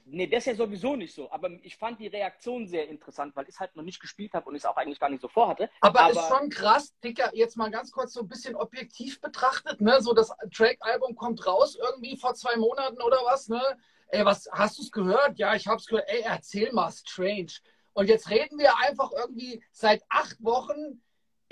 Nee, 0.05 0.27
das 0.27 0.39
ist 0.39 0.45
ja 0.47 0.55
sowieso 0.55 0.95
nicht 0.95 1.13
so. 1.13 1.31
Aber 1.31 1.49
ich 1.61 1.77
fand 1.77 1.99
die 1.99 2.07
Reaktion 2.07 2.67
sehr 2.67 2.89
interessant, 2.89 3.35
weil 3.35 3.45
ich 3.45 3.55
es 3.55 3.59
halt 3.59 3.75
noch 3.75 3.83
nicht 3.83 4.01
gespielt 4.01 4.33
habe 4.33 4.49
und 4.49 4.55
ich 4.55 4.61
es 4.61 4.65
auch 4.65 4.75
eigentlich 4.75 4.99
gar 4.99 5.09
nicht 5.09 5.21
so 5.21 5.29
vorhatte. 5.29 5.69
Aber, 5.79 6.01
aber 6.01 6.11
ist 6.11 6.27
schon 6.27 6.49
krass, 6.49 6.93
Dicker, 7.03 7.31
jetzt 7.33 7.55
mal 7.55 7.71
ganz 7.71 7.91
kurz 7.91 8.13
so 8.13 8.21
ein 8.21 8.27
bisschen 8.27 8.55
objektiv 8.55 9.21
betrachtet, 9.21 9.79
ne? 9.79 10.01
So 10.01 10.13
das 10.13 10.31
Track-Album 10.53 11.15
kommt 11.15 11.45
raus 11.45 11.77
irgendwie 11.81 12.17
vor 12.17 12.33
zwei 12.33 12.57
Monaten 12.57 13.01
oder 13.01 13.17
was, 13.23 13.47
ne? 13.47 13.61
Ey, 14.09 14.25
was, 14.25 14.47
hast 14.51 14.77
du 14.77 14.83
es 14.83 14.91
gehört? 14.91 15.39
Ja, 15.39 15.55
ich 15.55 15.67
hab's 15.67 15.85
gehört. 15.85 16.07
Ey, 16.09 16.21
erzähl 16.23 16.71
mal, 16.73 16.91
strange. 16.91 17.53
Und 17.93 18.09
jetzt 18.09 18.29
reden 18.29 18.57
wir 18.57 18.77
einfach 18.79 19.11
irgendwie 19.11 19.63
seit 19.71 20.03
acht 20.09 20.43
Wochen 20.43 21.01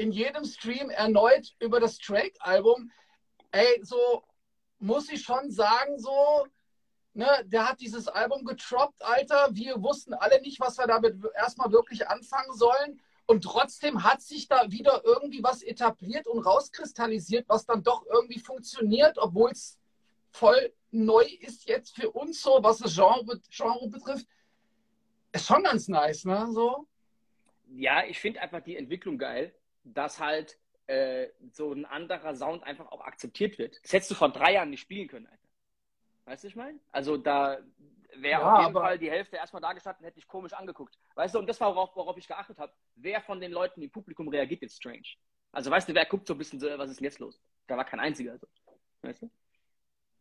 in 0.01 0.11
jedem 0.11 0.45
Stream 0.45 0.89
erneut 0.89 1.53
über 1.59 1.79
das 1.79 1.99
Drake-Album. 1.99 2.91
Ey, 3.51 3.79
so 3.83 4.23
muss 4.79 5.09
ich 5.09 5.21
schon 5.21 5.51
sagen, 5.51 5.99
so, 5.99 6.47
ne, 7.13 7.27
der 7.45 7.69
hat 7.69 7.79
dieses 7.81 8.07
Album 8.07 8.43
getroppt, 8.43 9.03
Alter. 9.03 9.49
Wir 9.51 9.79
wussten 9.83 10.15
alle 10.15 10.41
nicht, 10.41 10.59
was 10.59 10.79
wir 10.79 10.87
damit 10.87 11.17
erstmal 11.35 11.71
wirklich 11.71 12.07
anfangen 12.07 12.51
sollen. 12.53 12.99
Und 13.27 13.43
trotzdem 13.43 14.03
hat 14.03 14.23
sich 14.23 14.47
da 14.47 14.71
wieder 14.71 15.03
irgendwie 15.05 15.43
was 15.43 15.61
etabliert 15.61 16.25
und 16.25 16.39
rauskristallisiert, 16.39 17.47
was 17.47 17.67
dann 17.67 17.83
doch 17.83 18.03
irgendwie 18.07 18.39
funktioniert, 18.39 19.19
obwohl 19.19 19.51
es 19.51 19.77
voll 20.31 20.73
neu 20.89 21.25
ist 21.41 21.69
jetzt 21.69 21.95
für 21.95 22.09
uns 22.09 22.41
so, 22.41 22.57
was 22.63 22.79
das 22.79 22.95
Genre, 22.95 23.39
Genre 23.51 23.87
betrifft. 23.87 24.25
Ist 25.31 25.45
schon 25.45 25.63
ganz 25.63 25.87
nice, 25.87 26.25
ne? 26.25 26.47
So. 26.51 26.87
Ja, 27.67 28.03
ich 28.03 28.19
finde 28.19 28.41
einfach 28.41 28.61
die 28.61 28.75
Entwicklung 28.75 29.19
geil 29.19 29.53
dass 29.83 30.19
halt 30.19 30.57
äh, 30.87 31.29
so 31.51 31.71
ein 31.71 31.85
anderer 31.85 32.35
Sound 32.35 32.63
einfach 32.63 32.91
auch 32.91 33.01
akzeptiert 33.01 33.57
wird. 33.57 33.79
Das 33.83 33.93
hättest 33.93 34.11
du 34.11 34.15
vor 34.15 34.29
drei 34.29 34.53
Jahren 34.53 34.69
nicht 34.69 34.81
spielen 34.81 35.07
können, 35.07 35.27
Alter. 35.27 35.47
Weißt 36.25 36.43
du, 36.43 36.47
ich 36.47 36.55
meine? 36.55 36.79
Also 36.91 37.17
da 37.17 37.59
wäre 38.15 38.41
ja, 38.41 38.53
auf 38.53 38.61
jeden 38.61 38.73
Fall 38.73 38.99
die 38.99 39.09
Hälfte 39.09 39.37
erstmal 39.37 39.61
da 39.61 39.73
gestanden, 39.73 40.05
hätte 40.05 40.19
ich 40.19 40.27
komisch 40.27 40.53
angeguckt. 40.53 40.97
Weißt 41.15 41.35
du, 41.35 41.39
und 41.39 41.47
das 41.47 41.59
war, 41.59 41.75
worauf, 41.75 41.95
worauf 41.95 42.17
ich 42.17 42.27
geachtet 42.27 42.57
habe. 42.57 42.73
Wer 42.95 43.21
von 43.21 43.39
den 43.39 43.51
Leuten 43.51 43.81
im 43.81 43.89
Publikum 43.89 44.27
reagiert 44.27 44.61
jetzt 44.61 44.77
strange? 44.77 45.07
Also 45.51 45.71
weißt 45.71 45.89
du, 45.89 45.93
wer 45.93 46.05
guckt 46.05 46.27
so 46.27 46.33
ein 46.33 46.37
bisschen 46.37 46.59
so, 46.59 46.67
was 46.77 46.91
ist 46.91 47.01
jetzt 47.01 47.19
los? 47.19 47.41
Da 47.67 47.77
war 47.77 47.85
kein 47.85 47.99
einziger. 47.99 48.37
So. 48.37 48.47
Weißt 49.01 49.21
du? 49.23 49.31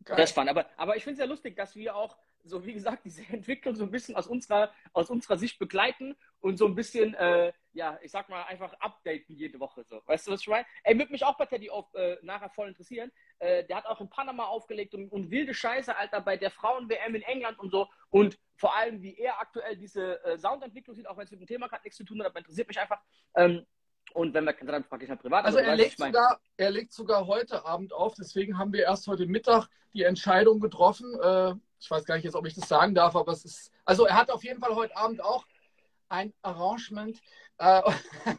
Geil. 0.03 0.17
Das 0.17 0.31
fand. 0.31 0.49
Aber, 0.49 0.65
aber 0.77 0.95
ich 0.95 1.03
finde 1.03 1.13
es 1.13 1.19
ja 1.19 1.25
lustig, 1.25 1.55
dass 1.55 1.75
wir 1.75 1.95
auch 1.95 2.17
so, 2.43 2.65
wie 2.65 2.73
gesagt, 2.73 3.03
diese 3.05 3.23
Entwicklung 3.23 3.75
so 3.75 3.83
ein 3.83 3.91
bisschen 3.91 4.15
aus 4.15 4.27
unserer, 4.27 4.71
aus 4.93 5.09
unserer 5.09 5.37
Sicht 5.37 5.59
begleiten 5.59 6.15
und 6.41 6.57
so 6.57 6.65
ein 6.65 6.75
bisschen, 6.75 7.13
äh, 7.13 7.53
ja, 7.73 7.97
ich 8.01 8.11
sag 8.11 8.27
mal, 8.29 8.43
einfach 8.43 8.73
updaten 8.79 9.35
jede 9.35 9.59
Woche. 9.59 9.83
So. 9.85 10.01
Weißt 10.05 10.27
du, 10.27 10.31
was 10.31 10.41
ich 10.41 10.47
meine? 10.47 10.65
Ey, 10.83 10.97
würde 10.97 11.11
mich 11.11 11.23
auch 11.23 11.37
bei 11.37 11.45
Teddy 11.45 11.69
auf, 11.69 11.93
äh, 11.93 12.17
nachher 12.23 12.49
voll 12.49 12.67
interessieren. 12.67 13.11
Äh, 13.39 13.63
der 13.65 13.77
hat 13.77 13.85
auch 13.85 14.01
in 14.01 14.09
Panama 14.09 14.45
aufgelegt 14.45 14.93
und, 14.93 15.09
und 15.09 15.31
wilde 15.31 15.53
Scheiße, 15.53 15.95
Alter, 15.95 16.21
bei 16.21 16.37
der 16.37 16.51
Frauen-WM 16.51 17.15
in 17.15 17.21
England 17.21 17.59
und 17.59 17.71
so. 17.71 17.87
Und 18.09 18.37
vor 18.55 18.75
allem, 18.75 19.01
wie 19.01 19.17
er 19.17 19.39
aktuell 19.39 19.77
diese 19.77 20.23
äh, 20.25 20.37
Soundentwicklung 20.37 20.95
sieht, 20.95 21.07
auch 21.07 21.17
wenn 21.17 21.25
es 21.25 21.31
mit 21.31 21.39
dem 21.39 21.47
Thema 21.47 21.67
gerade 21.67 21.83
nichts 21.83 21.97
zu 21.97 22.03
tun 22.03 22.19
hat, 22.19 22.27
aber 22.27 22.39
interessiert 22.39 22.67
mich 22.67 22.79
einfach. 22.79 23.01
Ähm, 23.35 23.65
und 24.13 24.33
wenn 24.33 24.43
wir 24.43 24.53
dann 24.53 24.83
frage 24.83 25.03
ich 25.03 25.09
mal 25.09 25.15
privat. 25.15 25.45
Also, 25.45 25.59
er, 25.59 25.75
legt 25.75 25.97
sogar, 25.97 26.41
er 26.57 26.71
legt 26.71 26.91
sogar 26.91 27.27
heute 27.27 27.65
Abend 27.65 27.93
auf, 27.93 28.15
deswegen 28.15 28.57
haben 28.57 28.73
wir 28.73 28.83
erst 28.83 29.07
heute 29.07 29.25
Mittag 29.25 29.67
die 29.93 30.03
Entscheidung 30.03 30.59
getroffen. 30.59 31.07
Äh, 31.21 31.53
ich 31.79 31.89
weiß 31.89 32.05
gar 32.05 32.15
nicht 32.15 32.25
jetzt, 32.25 32.35
ob 32.35 32.45
ich 32.45 32.55
das 32.55 32.67
sagen 32.67 32.93
darf, 32.93 33.15
aber 33.15 33.31
es 33.31 33.45
ist. 33.45 33.71
Also 33.85 34.05
er 34.05 34.15
hat 34.15 34.29
auf 34.31 34.43
jeden 34.43 34.59
Fall 34.59 34.75
heute 34.75 34.95
Abend 34.97 35.23
auch 35.23 35.45
ein 36.11 36.33
Arrangement. 36.41 37.19
Äh, 37.57 37.81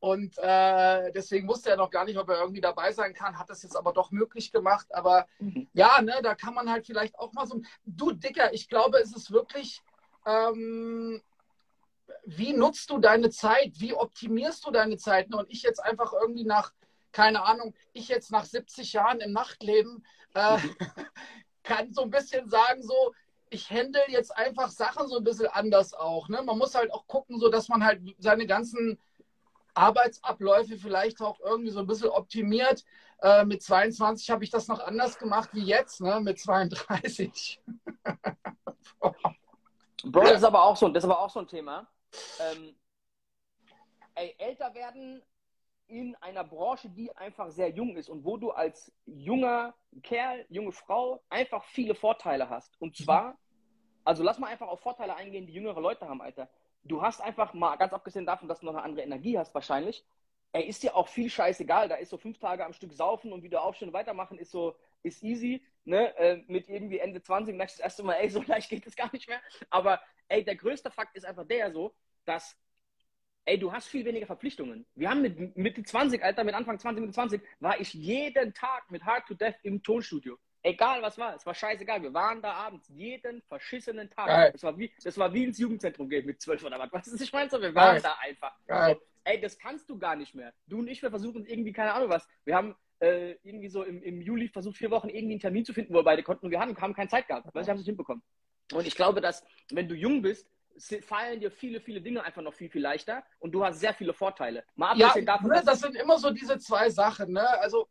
und 0.00 0.36
äh, 0.38 1.10
deswegen 1.12 1.48
wusste 1.48 1.70
er 1.70 1.76
noch 1.76 1.90
gar 1.90 2.04
nicht, 2.04 2.18
ob 2.18 2.28
er 2.28 2.40
irgendwie 2.40 2.60
dabei 2.60 2.92
sein 2.92 3.14
kann, 3.14 3.38
hat 3.38 3.50
das 3.50 3.62
jetzt 3.62 3.76
aber 3.76 3.92
doch 3.92 4.10
möglich 4.10 4.52
gemacht. 4.52 4.86
Aber 4.94 5.26
mhm. 5.38 5.68
ja, 5.72 6.00
ne, 6.02 6.20
da 6.22 6.34
kann 6.34 6.54
man 6.54 6.70
halt 6.70 6.86
vielleicht 6.86 7.18
auch 7.18 7.32
mal 7.32 7.46
so. 7.46 7.60
Du, 7.84 8.12
Dicker, 8.12 8.52
ich 8.52 8.68
glaube, 8.68 8.98
es 8.98 9.14
ist 9.14 9.30
wirklich. 9.30 9.82
Ähm, 10.26 11.22
wie 12.24 12.52
nutzt 12.52 12.90
du 12.90 12.98
deine 12.98 13.30
Zeit? 13.30 13.72
Wie 13.78 13.94
optimierst 13.94 14.64
du 14.66 14.70
deine 14.70 14.96
Zeit? 14.96 15.32
Und 15.32 15.50
ich 15.50 15.62
jetzt 15.62 15.82
einfach 15.82 16.12
irgendwie 16.12 16.44
nach, 16.44 16.72
keine 17.12 17.44
Ahnung, 17.44 17.74
ich 17.92 18.08
jetzt 18.08 18.30
nach 18.30 18.44
70 18.44 18.92
Jahren 18.92 19.20
im 19.20 19.32
Nachtleben 19.32 20.04
äh, 20.34 20.58
kann 21.62 21.92
so 21.92 22.02
ein 22.02 22.10
bisschen 22.10 22.48
sagen, 22.48 22.82
so, 22.82 23.12
ich 23.50 23.70
handle 23.70 24.02
jetzt 24.08 24.36
einfach 24.36 24.70
Sachen 24.70 25.08
so 25.08 25.18
ein 25.18 25.24
bisschen 25.24 25.48
anders 25.48 25.94
auch. 25.94 26.28
Ne? 26.28 26.42
Man 26.42 26.58
muss 26.58 26.74
halt 26.74 26.92
auch 26.92 27.06
gucken, 27.06 27.38
so 27.38 27.48
dass 27.48 27.68
man 27.68 27.84
halt 27.84 28.02
seine 28.18 28.46
ganzen 28.46 28.98
Arbeitsabläufe 29.74 30.78
vielleicht 30.78 31.20
auch 31.20 31.38
irgendwie 31.40 31.70
so 31.70 31.80
ein 31.80 31.86
bisschen 31.86 32.08
optimiert. 32.08 32.84
Äh, 33.22 33.44
mit 33.44 33.62
22 33.62 34.30
habe 34.30 34.44
ich 34.44 34.50
das 34.50 34.68
noch 34.68 34.80
anders 34.80 35.18
gemacht 35.18 35.50
wie 35.52 35.64
jetzt, 35.64 36.00
ne? 36.00 36.20
mit 36.20 36.40
32. 36.40 37.60
Bro, 40.04 40.22
das 40.22 40.38
ist 40.38 40.44
aber 40.44 40.62
auch 40.62 40.76
so, 40.76 40.88
das 40.88 41.04
ist 41.04 41.10
aber 41.10 41.20
auch 41.20 41.30
so 41.30 41.40
ein 41.40 41.48
Thema. 41.48 41.86
Ähm, 42.40 42.76
ey, 44.14 44.34
älter 44.38 44.74
werden 44.74 45.22
in 45.88 46.16
einer 46.16 46.44
Branche, 46.44 46.88
die 46.88 47.14
einfach 47.16 47.50
sehr 47.50 47.70
jung 47.70 47.96
ist 47.96 48.08
und 48.08 48.24
wo 48.24 48.36
du 48.36 48.50
als 48.50 48.92
junger 49.06 49.74
Kerl, 50.02 50.44
junge 50.48 50.72
Frau 50.72 51.22
einfach 51.28 51.64
viele 51.64 51.94
Vorteile 51.94 52.48
hast. 52.48 52.80
Und 52.80 52.98
mhm. 52.98 53.04
zwar, 53.04 53.38
also 54.04 54.22
lass 54.22 54.38
mal 54.38 54.48
einfach 54.48 54.68
auf 54.68 54.80
Vorteile 54.80 55.14
eingehen, 55.14 55.46
die 55.46 55.52
jüngere 55.52 55.80
Leute 55.80 56.08
haben, 56.08 56.20
Alter. 56.20 56.48
Du 56.84 57.02
hast 57.02 57.20
einfach 57.20 57.54
mal, 57.54 57.76
ganz 57.76 57.92
abgesehen 57.92 58.26
davon, 58.26 58.48
dass 58.48 58.60
du 58.60 58.66
noch 58.66 58.74
eine 58.74 58.82
andere 58.82 59.04
Energie 59.04 59.38
hast, 59.38 59.54
wahrscheinlich, 59.54 60.04
er 60.52 60.66
ist 60.66 60.82
dir 60.82 60.96
auch 60.96 61.08
viel 61.08 61.28
scheißegal. 61.28 61.88
Da 61.88 61.96
ist 61.96 62.10
so 62.10 62.16
fünf 62.16 62.38
Tage 62.38 62.64
am 62.64 62.72
Stück 62.72 62.92
saufen 62.92 63.32
und 63.32 63.42
wieder 63.42 63.62
aufstehen 63.62 63.88
und 63.88 63.94
weitermachen, 63.94 64.38
ist 64.38 64.50
so, 64.50 64.74
ist 65.02 65.22
easy. 65.22 65.62
Ne? 65.84 66.16
Äh, 66.16 66.42
mit 66.46 66.68
irgendwie 66.68 66.98
Ende 66.98 67.22
20 67.22 67.54
merkst 67.54 67.76
du 67.76 67.82
das 67.82 67.84
erste 67.84 68.02
Mal, 68.02 68.14
ey, 68.14 68.30
so 68.30 68.42
leicht 68.46 68.70
geht 68.70 68.86
es 68.86 68.96
gar 68.96 69.12
nicht 69.12 69.28
mehr. 69.28 69.40
Aber 69.70 70.00
ey, 70.28 70.44
der 70.44 70.56
größte 70.56 70.90
Fakt 70.90 71.14
ist 71.14 71.26
einfach 71.26 71.46
der 71.46 71.70
so, 71.72 71.94
dass 72.24 72.56
ey, 73.46 73.58
du 73.58 73.72
hast 73.72 73.88
viel 73.88 74.04
weniger 74.04 74.26
Verpflichtungen. 74.26 74.84
Wir 74.94 75.08
haben 75.08 75.22
mit 75.22 75.56
Mitte 75.56 75.82
20, 75.82 76.22
Alter, 76.22 76.44
mit 76.44 76.54
Anfang 76.54 76.78
20, 76.78 77.00
Mitte 77.00 77.14
20, 77.14 77.42
war 77.60 77.80
ich 77.80 77.94
jeden 77.94 78.52
Tag 78.52 78.90
mit 78.90 79.04
Hard 79.04 79.26
to 79.26 79.34
Death 79.34 79.56
im 79.62 79.82
Tonstudio. 79.82 80.36
Egal 80.62 81.00
was 81.00 81.16
war, 81.16 81.36
es 81.36 81.46
war 81.46 81.54
scheißegal. 81.54 82.02
Wir 82.02 82.12
waren 82.12 82.42
da 82.42 82.52
abends 82.52 82.88
jeden 82.88 83.40
verschissenen 83.42 84.10
Tag. 84.10 84.52
Das 84.52 84.64
war, 84.64 84.76
wie, 84.76 84.92
das 85.02 85.16
war 85.16 85.32
wie 85.32 85.44
ins 85.44 85.58
Jugendzentrum 85.58 86.08
gehen 86.08 86.26
mit 86.26 86.42
12 86.42 86.64
oder 86.64 86.78
was. 86.78 86.92
Was 86.92 87.06
ist, 87.06 87.20
ich 87.20 87.32
meine 87.32 87.48
so, 87.48 87.62
wir 87.62 87.72
waren 87.72 88.02
Geil. 88.02 88.02
da 88.02 88.16
einfach. 88.20 88.52
So, 88.66 89.00
ey, 89.24 89.40
das 89.40 89.56
kannst 89.56 89.88
du 89.88 89.96
gar 89.96 90.16
nicht 90.16 90.34
mehr. 90.34 90.52
Du 90.66 90.80
und 90.80 90.88
ich, 90.88 91.00
wir 91.02 91.10
versuchen 91.10 91.46
irgendwie, 91.46 91.72
keine 91.72 91.94
Ahnung 91.94 92.08
was. 92.08 92.26
Wir 92.44 92.56
haben 92.56 92.74
äh, 92.98 93.36
irgendwie 93.44 93.68
so 93.68 93.84
im, 93.84 94.02
im 94.02 94.20
Juli 94.20 94.48
versucht, 94.48 94.76
vier 94.76 94.90
Wochen 94.90 95.08
irgendwie 95.08 95.34
einen 95.34 95.40
Termin 95.40 95.64
zu 95.64 95.72
finden, 95.72 95.94
wo 95.94 95.98
wir 95.98 96.04
beide 96.04 96.24
konnten 96.24 96.46
und 96.46 96.50
wir 96.50 96.58
haben, 96.58 96.76
haben 96.76 96.94
keine 96.94 97.08
Zeit 97.08 97.28
gehabt. 97.28 97.48
Weil 97.54 97.62
ich 97.62 97.68
haben 97.68 97.76
es 97.76 97.82
nicht 97.82 97.86
hinbekommen. 97.86 98.24
Und 98.72 98.88
ich 98.88 98.96
glaube, 98.96 99.20
dass, 99.20 99.44
wenn 99.70 99.88
du 99.88 99.94
jung 99.94 100.20
bist, 100.20 100.50
fallen 101.02 101.40
dir 101.40 101.50
viele, 101.50 101.80
viele 101.80 102.00
Dinge 102.00 102.22
einfach 102.22 102.42
noch 102.42 102.54
viel, 102.54 102.68
viel 102.68 102.82
leichter 102.82 103.24
und 103.38 103.52
du 103.52 103.64
hast 103.64 103.80
sehr 103.80 103.94
viele 103.94 104.12
Vorteile. 104.12 104.64
Mal 104.74 104.98
ja, 104.98 105.14
davon, 105.22 105.50
ne, 105.50 105.62
das 105.64 105.80
sind 105.80 105.96
immer 105.96 106.18
so 106.18 106.30
diese 106.30 106.58
zwei 106.58 106.90
Sachen. 106.90 107.32
Ne? 107.32 107.46
Also 107.60 107.88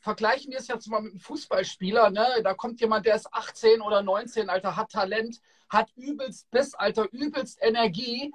vergleichen 0.00 0.50
wir 0.50 0.58
es 0.58 0.68
jetzt 0.68 0.88
mal 0.88 1.00
mit 1.00 1.12
einem 1.12 1.20
Fußballspieler. 1.20 2.10
Ne? 2.10 2.26
Da 2.42 2.54
kommt 2.54 2.80
jemand, 2.80 3.06
der 3.06 3.16
ist 3.16 3.32
18 3.32 3.80
oder 3.80 4.02
19, 4.02 4.50
Alter, 4.50 4.76
hat 4.76 4.90
Talent, 4.90 5.40
hat 5.68 5.90
übelst 5.96 6.50
Biss, 6.50 6.74
Alter, 6.74 7.06
übelst 7.12 7.58
Energie. 7.62 8.32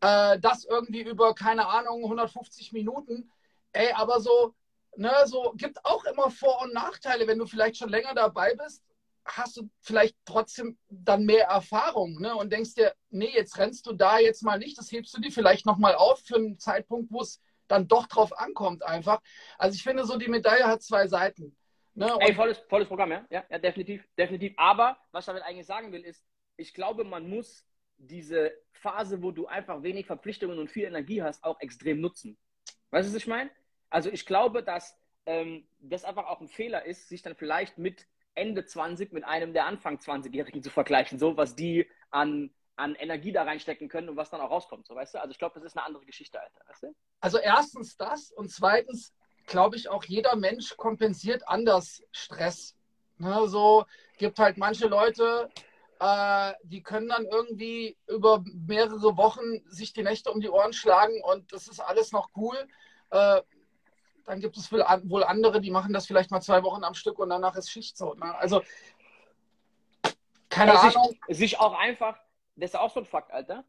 Äh, 0.00 0.38
das 0.40 0.64
irgendwie 0.64 1.02
über, 1.02 1.34
keine 1.34 1.66
Ahnung, 1.66 2.02
150 2.04 2.72
Minuten. 2.72 3.30
Ey, 3.72 3.92
aber 3.92 4.20
so, 4.20 4.54
ne, 4.96 5.12
so 5.26 5.52
gibt 5.56 5.84
auch 5.84 6.04
immer 6.04 6.30
Vor- 6.30 6.62
und 6.62 6.74
Nachteile, 6.74 7.26
wenn 7.26 7.38
du 7.38 7.46
vielleicht 7.46 7.76
schon 7.76 7.90
länger 7.90 8.14
dabei 8.14 8.54
bist 8.54 8.82
hast 9.24 9.56
du 9.56 9.70
vielleicht 9.80 10.16
trotzdem 10.24 10.78
dann 10.88 11.24
mehr 11.24 11.46
Erfahrung 11.46 12.20
ne? 12.20 12.34
und 12.34 12.52
denkst 12.52 12.74
dir, 12.74 12.94
nee, 13.10 13.30
jetzt 13.34 13.58
rennst 13.58 13.86
du 13.86 13.92
da 13.92 14.18
jetzt 14.18 14.42
mal 14.42 14.58
nicht, 14.58 14.76
das 14.78 14.92
hebst 14.92 15.16
du 15.16 15.20
dir 15.20 15.32
vielleicht 15.32 15.66
nochmal 15.66 15.94
auf 15.94 16.20
für 16.20 16.36
einen 16.36 16.58
Zeitpunkt, 16.58 17.10
wo 17.10 17.20
es 17.20 17.40
dann 17.68 17.88
doch 17.88 18.06
drauf 18.06 18.38
ankommt 18.38 18.82
einfach. 18.82 19.20
Also 19.58 19.76
ich 19.76 19.82
finde 19.82 20.04
so, 20.04 20.18
die 20.18 20.28
Medaille 20.28 20.66
hat 20.66 20.82
zwei 20.82 21.06
Seiten. 21.06 21.56
Ne? 21.94 22.14
Ey, 22.20 22.34
volles, 22.34 22.58
volles 22.68 22.88
Programm, 22.88 23.12
ja? 23.12 23.24
ja? 23.30 23.44
Ja, 23.48 23.58
definitiv, 23.58 24.06
definitiv. 24.18 24.52
Aber 24.56 24.98
was 25.12 25.24
ich 25.24 25.26
damit 25.26 25.42
eigentlich 25.42 25.66
sagen 25.66 25.92
will, 25.92 26.02
ist, 26.02 26.24
ich 26.56 26.74
glaube, 26.74 27.04
man 27.04 27.28
muss 27.28 27.64
diese 27.96 28.52
Phase, 28.72 29.22
wo 29.22 29.30
du 29.30 29.46
einfach 29.46 29.82
wenig 29.82 30.06
Verpflichtungen 30.06 30.58
und 30.58 30.70
viel 30.70 30.84
Energie 30.84 31.22
hast, 31.22 31.44
auch 31.44 31.58
extrem 31.60 32.00
nutzen. 32.00 32.36
Weißt 32.90 33.08
du, 33.08 33.12
was 33.12 33.22
ich 33.22 33.26
meine? 33.26 33.50
Also 33.90 34.10
ich 34.10 34.26
glaube, 34.26 34.62
dass 34.62 34.98
ähm, 35.26 35.66
das 35.78 36.04
einfach 36.04 36.26
auch 36.26 36.40
ein 36.40 36.48
Fehler 36.48 36.84
ist, 36.84 37.08
sich 37.08 37.22
dann 37.22 37.36
vielleicht 37.36 37.78
mit 37.78 38.06
Ende 38.34 38.64
20 38.64 39.12
mit 39.12 39.24
einem 39.24 39.52
der 39.52 39.66
Anfang 39.66 39.98
20-Jährigen 39.98 40.62
zu 40.62 40.70
vergleichen, 40.70 41.18
so 41.18 41.36
was 41.36 41.54
die 41.54 41.88
an, 42.10 42.50
an 42.76 42.94
Energie 42.94 43.32
da 43.32 43.44
reinstecken 43.44 43.88
können 43.88 44.08
und 44.08 44.16
was 44.16 44.30
dann 44.30 44.40
auch 44.40 44.50
rauskommt, 44.50 44.86
so 44.86 44.94
weißt 44.94 45.14
du? 45.14 45.20
Also 45.20 45.30
ich 45.30 45.38
glaube, 45.38 45.54
das 45.54 45.64
ist 45.64 45.76
eine 45.76 45.86
andere 45.86 46.04
Geschichte, 46.04 46.40
Alter, 46.40 46.60
weißt 46.66 46.82
du? 46.84 46.94
Also 47.20 47.38
erstens 47.38 47.96
das 47.96 48.32
und 48.32 48.50
zweitens 48.50 49.14
glaube 49.46 49.76
ich 49.76 49.88
auch, 49.88 50.04
jeder 50.04 50.36
Mensch 50.36 50.76
kompensiert 50.76 51.46
anders 51.48 52.02
Stress. 52.10 52.76
Ne, 53.18 53.46
so 53.46 53.84
gibt 54.18 54.38
halt 54.40 54.58
manche 54.58 54.88
Leute, 54.88 55.48
äh, 56.00 56.52
die 56.64 56.82
können 56.82 57.08
dann 57.08 57.26
irgendwie 57.26 57.96
über 58.08 58.42
mehrere 58.44 59.16
Wochen 59.16 59.62
sich 59.66 59.92
die 59.92 60.02
Nächte 60.02 60.32
um 60.32 60.40
die 60.40 60.50
Ohren 60.50 60.72
schlagen 60.72 61.22
und 61.22 61.52
das 61.52 61.68
ist 61.68 61.80
alles 61.80 62.10
noch 62.10 62.30
cool. 62.36 62.56
Äh, 63.10 63.42
dann 64.26 64.40
gibt 64.40 64.56
es 64.56 64.72
wohl 64.72 64.82
andere, 65.24 65.60
die 65.60 65.70
machen 65.70 65.92
das 65.92 66.06
vielleicht 66.06 66.30
mal 66.30 66.40
zwei 66.40 66.62
Wochen 66.62 66.84
am 66.84 66.94
Stück 66.94 67.18
und 67.18 67.28
danach 67.28 67.56
ist 67.56 67.70
Schicht 67.70 67.96
so. 67.96 68.14
Ne? 68.14 68.34
Also, 68.36 68.62
keine 70.48 70.72
also 70.72 70.98
Ahnung. 70.98 71.16
Sich, 71.28 71.38
sich, 71.38 71.60
auch 71.60 71.78
einfach, 71.78 72.18
das 72.56 72.70
ist 72.70 72.76
auch 72.76 72.90
so 72.90 73.00
ein 73.00 73.06
Fakt, 73.06 73.32
Alter, 73.32 73.64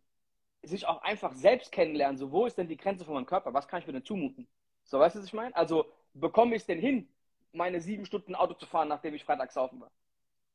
sich 0.62 0.88
auch 0.88 1.02
einfach 1.02 1.34
selbst 1.34 1.72
kennenlernen. 1.72 2.18
So, 2.18 2.32
wo 2.32 2.46
ist 2.46 2.58
denn 2.58 2.68
die 2.68 2.78
Grenze 2.78 3.06
von 3.06 3.16
meinem 3.16 3.26
Körper? 3.26 3.54
Was 3.54 3.68
kann 3.68 3.80
ich 3.80 3.88
mir 3.88 3.94
denn 3.94 4.06
zumuten? 4.06 4.48
So, 4.84 5.00
weißt 5.00 5.16
du, 5.16 5.20
was 5.20 5.26
ich 5.26 5.34
meine? 5.34 5.56
Also, 5.56 5.92
bekomme 6.14 6.56
ich 6.56 6.62
es 6.62 6.68
denn 6.68 6.80
hin, 6.80 7.10
meine 7.52 7.82
sieben 7.82 8.06
Stunden 8.06 8.36
Auto 8.36 8.54
zu 8.54 8.66
fahren, 8.66 8.88
nachdem 8.88 9.14
ich 9.14 9.24
Freitag 9.24 9.52
saufen 9.52 9.82
war? 9.82 9.92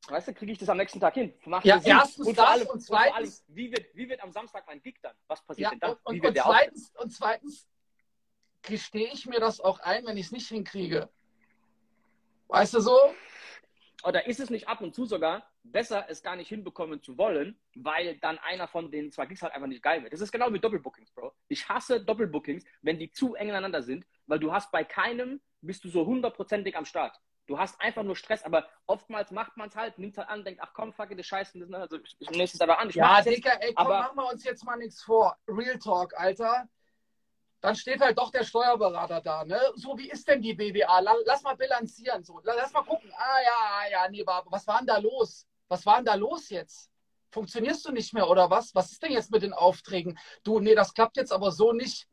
Weißt 0.07 0.27
du, 0.27 0.33
kriege 0.33 0.51
ich 0.51 0.57
das 0.57 0.69
am 0.69 0.77
nächsten 0.77 0.99
Tag 0.99 1.13
hin? 1.13 1.33
Macht 1.45 1.65
ja, 1.65 1.79
erstens 1.83 2.27
und 2.27 2.37
das 2.37 2.47
allem, 2.47 2.67
und 2.67 2.79
zweitens... 2.79 3.11
Und 3.11 3.15
allem, 3.15 3.33
wie, 3.55 3.71
wird, 3.71 3.85
wie 3.93 4.09
wird 4.09 4.23
am 4.23 4.31
Samstag 4.31 4.65
mein 4.65 4.81
Gig 4.81 4.95
dann? 5.01 5.15
Was 5.27 5.45
passiert 5.45 5.65
ja, 5.65 5.69
denn 5.71 5.79
dann? 5.79 5.97
Und, 6.03 6.25
und, 6.25 6.37
zweitens, 6.37 6.91
und 6.97 7.13
zweitens, 7.13 7.67
gestehe 8.63 9.11
ich 9.11 9.25
mir 9.25 9.39
das 9.39 9.59
auch 9.59 9.79
ein, 9.79 10.05
wenn 10.05 10.17
ich 10.17 10.27
es 10.27 10.31
nicht 10.31 10.47
hinkriege. 10.47 11.09
Weißt 12.47 12.73
du 12.73 12.81
so? 12.81 12.97
Oder 14.03 14.25
ist 14.27 14.39
es 14.39 14.49
nicht 14.49 14.67
ab 14.67 14.81
und 14.81 14.95
zu 14.95 15.05
sogar 15.05 15.47
besser, 15.63 16.05
es 16.09 16.23
gar 16.23 16.35
nicht 16.35 16.49
hinbekommen 16.49 17.03
zu 17.03 17.17
wollen, 17.17 17.59
weil 17.75 18.17
dann 18.17 18.39
einer 18.39 18.67
von 18.67 18.91
den 18.91 19.11
zwei 19.11 19.27
Gigs 19.27 19.43
halt 19.43 19.53
einfach 19.53 19.67
nicht 19.67 19.83
geil 19.83 20.01
wird? 20.01 20.11
Das 20.11 20.21
ist 20.21 20.31
genau 20.31 20.51
wie 20.51 20.59
Doppelbookings, 20.59 21.11
Bro. 21.11 21.33
Ich 21.47 21.69
hasse 21.69 22.03
Doppelbookings, 22.03 22.65
wenn 22.81 22.97
die 22.97 23.11
zu 23.11 23.35
eng 23.35 23.49
ineinander 23.49 23.83
sind, 23.83 24.05
weil 24.25 24.39
du 24.39 24.51
hast 24.51 24.71
bei 24.71 24.83
keinem, 24.83 25.39
bist 25.61 25.83
du 25.83 25.89
so 25.89 26.05
hundertprozentig 26.05 26.75
am 26.75 26.85
Start. 26.85 27.15
Du 27.45 27.59
hast 27.59 27.79
einfach 27.79 28.03
nur 28.03 28.15
Stress, 28.15 28.43
aber 28.43 28.67
oftmals 28.87 29.31
macht 29.31 29.57
man 29.57 29.69
es 29.69 29.75
halt, 29.75 29.97
nimmt 29.99 30.13
es 30.13 30.17
halt 30.17 30.29
an, 30.29 30.43
denkt, 30.43 30.61
ach 30.63 30.73
komm, 30.73 30.93
fuck 30.93 31.11
it, 31.11 31.19
das 31.19 31.27
Scheiße, 31.27 31.59
das, 31.59 31.69
ne? 31.69 31.77
also 31.77 31.97
ich, 31.97 32.15
ich 32.19 32.29
nehme 32.31 32.43
es 32.43 32.59
aber 32.61 32.79
an. 32.79 32.89
Ich 32.89 32.95
ja, 32.95 33.21
Digga, 33.21 33.51
ey, 33.59 33.73
komm, 33.73 33.87
aber, 33.87 33.99
machen 33.99 34.17
wir 34.17 34.29
uns 34.31 34.43
jetzt 34.43 34.63
mal 34.63 34.77
nichts 34.77 35.03
vor. 35.03 35.37
Real 35.47 35.77
Talk, 35.77 36.17
Alter 36.17 36.67
dann 37.61 37.75
steht 37.75 38.01
halt 38.01 38.17
doch 38.17 38.31
der 38.31 38.43
Steuerberater 38.43 39.21
da. 39.21 39.45
Ne? 39.45 39.59
So, 39.75 39.97
wie 39.97 40.09
ist 40.09 40.27
denn 40.27 40.41
die 40.41 40.55
BWA? 40.55 40.99
Lass 41.25 41.43
mal 41.43 41.55
bilanzieren. 41.55 42.23
So. 42.23 42.41
Lass 42.43 42.73
mal 42.73 42.83
gucken. 42.83 43.11
Ah 43.15 43.41
ja, 43.43 43.51
ah, 43.59 43.89
ja, 43.91 44.09
nee, 44.09 44.25
was 44.25 44.67
war 44.67 44.79
denn 44.79 44.87
da 44.87 44.97
los? 44.97 45.45
Was 45.67 45.85
war 45.85 45.97
denn 45.97 46.05
da 46.05 46.15
los 46.15 46.49
jetzt? 46.49 46.89
Funktionierst 47.29 47.85
du 47.85 47.91
nicht 47.91 48.13
mehr 48.13 48.27
oder 48.27 48.49
was? 48.49 48.73
Was 48.75 48.91
ist 48.91 49.01
denn 49.03 49.11
jetzt 49.11 49.31
mit 49.31 49.43
den 49.43 49.53
Aufträgen? 49.53 50.17
Du, 50.43 50.59
nee, 50.59 50.75
das 50.75 50.93
klappt 50.93 51.17
jetzt 51.17 51.31
aber 51.31 51.51
so 51.51 51.71
nicht. 51.71 52.07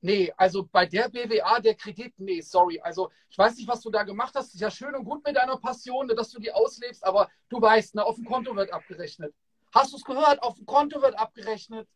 Nee, 0.00 0.32
also 0.36 0.66
bei 0.70 0.86
der 0.86 1.08
BWA, 1.08 1.60
der 1.60 1.74
Kredit, 1.74 2.14
nee, 2.18 2.40
sorry. 2.40 2.80
Also 2.80 3.10
ich 3.28 3.38
weiß 3.38 3.56
nicht, 3.56 3.68
was 3.68 3.80
du 3.82 3.90
da 3.90 4.04
gemacht 4.04 4.34
hast. 4.34 4.54
Ist 4.54 4.60
ja 4.60 4.70
schön 4.70 4.94
und 4.94 5.04
gut 5.04 5.24
mit 5.24 5.36
deiner 5.36 5.58
Passion, 5.58 6.08
dass 6.08 6.30
du 6.30 6.40
die 6.40 6.52
auslebst, 6.52 7.04
aber 7.04 7.28
du 7.48 7.60
weißt, 7.60 7.96
ne, 7.96 8.04
auf 8.04 8.16
dem 8.16 8.24
Konto 8.24 8.54
wird 8.56 8.72
abgerechnet. 8.72 9.34
Hast 9.74 9.92
du 9.92 9.96
es 9.96 10.04
gehört? 10.04 10.42
Auf 10.42 10.56
dem 10.56 10.66
Konto 10.66 11.02
wird 11.02 11.18
abgerechnet. 11.18 11.88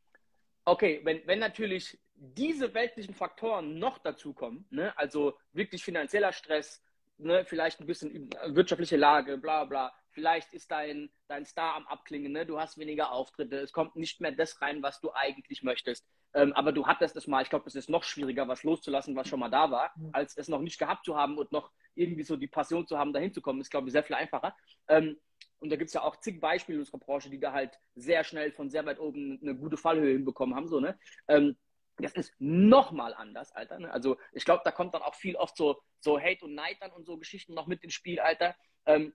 Okay, 0.64 1.00
wenn, 1.04 1.26
wenn 1.26 1.38
natürlich 1.38 1.98
diese 2.16 2.74
weltlichen 2.74 3.14
Faktoren 3.14 3.78
noch 3.78 3.98
dazukommen, 3.98 4.66
ne, 4.70 4.96
also 4.96 5.38
wirklich 5.52 5.84
finanzieller 5.84 6.32
Stress, 6.32 6.82
ne, 7.18 7.44
vielleicht 7.44 7.80
ein 7.80 7.86
bisschen 7.86 8.30
wirtschaftliche 8.46 8.96
Lage, 8.96 9.38
bla 9.38 9.64
bla, 9.64 9.94
vielleicht 10.10 10.52
ist 10.54 10.70
dein, 10.70 11.10
dein 11.28 11.44
Star 11.44 11.74
am 11.74 11.86
Abklingen, 11.86 12.32
ne, 12.32 12.46
du 12.46 12.58
hast 12.58 12.78
weniger 12.78 13.12
Auftritte, 13.12 13.58
es 13.58 13.72
kommt 13.72 13.96
nicht 13.96 14.20
mehr 14.20 14.32
das 14.32 14.60
rein, 14.62 14.82
was 14.82 15.00
du 15.00 15.12
eigentlich 15.12 15.62
möchtest. 15.62 16.06
Ähm, 16.34 16.52
aber 16.54 16.72
du 16.72 16.86
hattest 16.86 17.16
es 17.16 17.26
mal, 17.26 17.42
ich 17.42 17.50
glaube, 17.50 17.66
es 17.66 17.74
ist 17.74 17.88
noch 17.88 18.02
schwieriger, 18.02 18.48
was 18.48 18.62
loszulassen, 18.62 19.16
was 19.16 19.28
schon 19.28 19.40
mal 19.40 19.50
da 19.50 19.70
war, 19.70 19.94
als 20.12 20.36
es 20.36 20.48
noch 20.48 20.60
nicht 20.60 20.78
gehabt 20.78 21.04
zu 21.04 21.16
haben 21.16 21.38
und 21.38 21.52
noch 21.52 21.70
irgendwie 21.94 22.24
so 22.24 22.36
die 22.36 22.48
Passion 22.48 22.86
zu 22.86 22.98
haben, 22.98 23.12
dahin 23.12 23.32
zu 23.32 23.40
kommen, 23.40 23.60
ist, 23.60 23.70
glaube 23.70 23.88
ich, 23.88 23.92
sehr 23.92 24.04
viel 24.04 24.16
einfacher. 24.16 24.54
Ähm, 24.88 25.18
und 25.58 25.70
da 25.70 25.76
gibt 25.76 25.88
es 25.88 25.94
ja 25.94 26.02
auch 26.02 26.16
zig 26.16 26.40
Beispiele 26.40 26.76
in 26.76 26.80
unserer 26.80 26.98
Branche, 26.98 27.30
die 27.30 27.40
da 27.40 27.52
halt 27.52 27.78
sehr 27.94 28.24
schnell 28.24 28.52
von 28.52 28.68
sehr 28.68 28.84
weit 28.84 28.98
oben 28.98 29.38
eine 29.42 29.56
gute 29.56 29.76
Fallhöhe 29.76 30.12
hinbekommen 30.12 30.54
haben. 30.54 30.68
So, 30.68 30.80
ne? 30.80 30.98
Ähm, 31.28 31.56
das 31.98 32.12
ist 32.12 32.34
nochmal 32.38 33.14
anders, 33.14 33.52
Alter. 33.52 33.78
Ne? 33.78 33.90
Also 33.90 34.18
ich 34.32 34.44
glaube, 34.44 34.62
da 34.64 34.70
kommt 34.70 34.94
dann 34.94 35.02
auch 35.02 35.14
viel 35.14 35.36
oft 35.36 35.56
so, 35.56 35.80
so 36.00 36.20
Hate 36.20 36.44
und 36.44 36.54
Neid 36.54 36.76
dann 36.80 36.92
und 36.92 37.06
so 37.06 37.16
Geschichten 37.16 37.54
noch 37.54 37.66
mit 37.66 37.82
ins 37.82 37.94
Spiel, 37.94 38.20
Alter. 38.20 38.54
Ähm, 38.84 39.14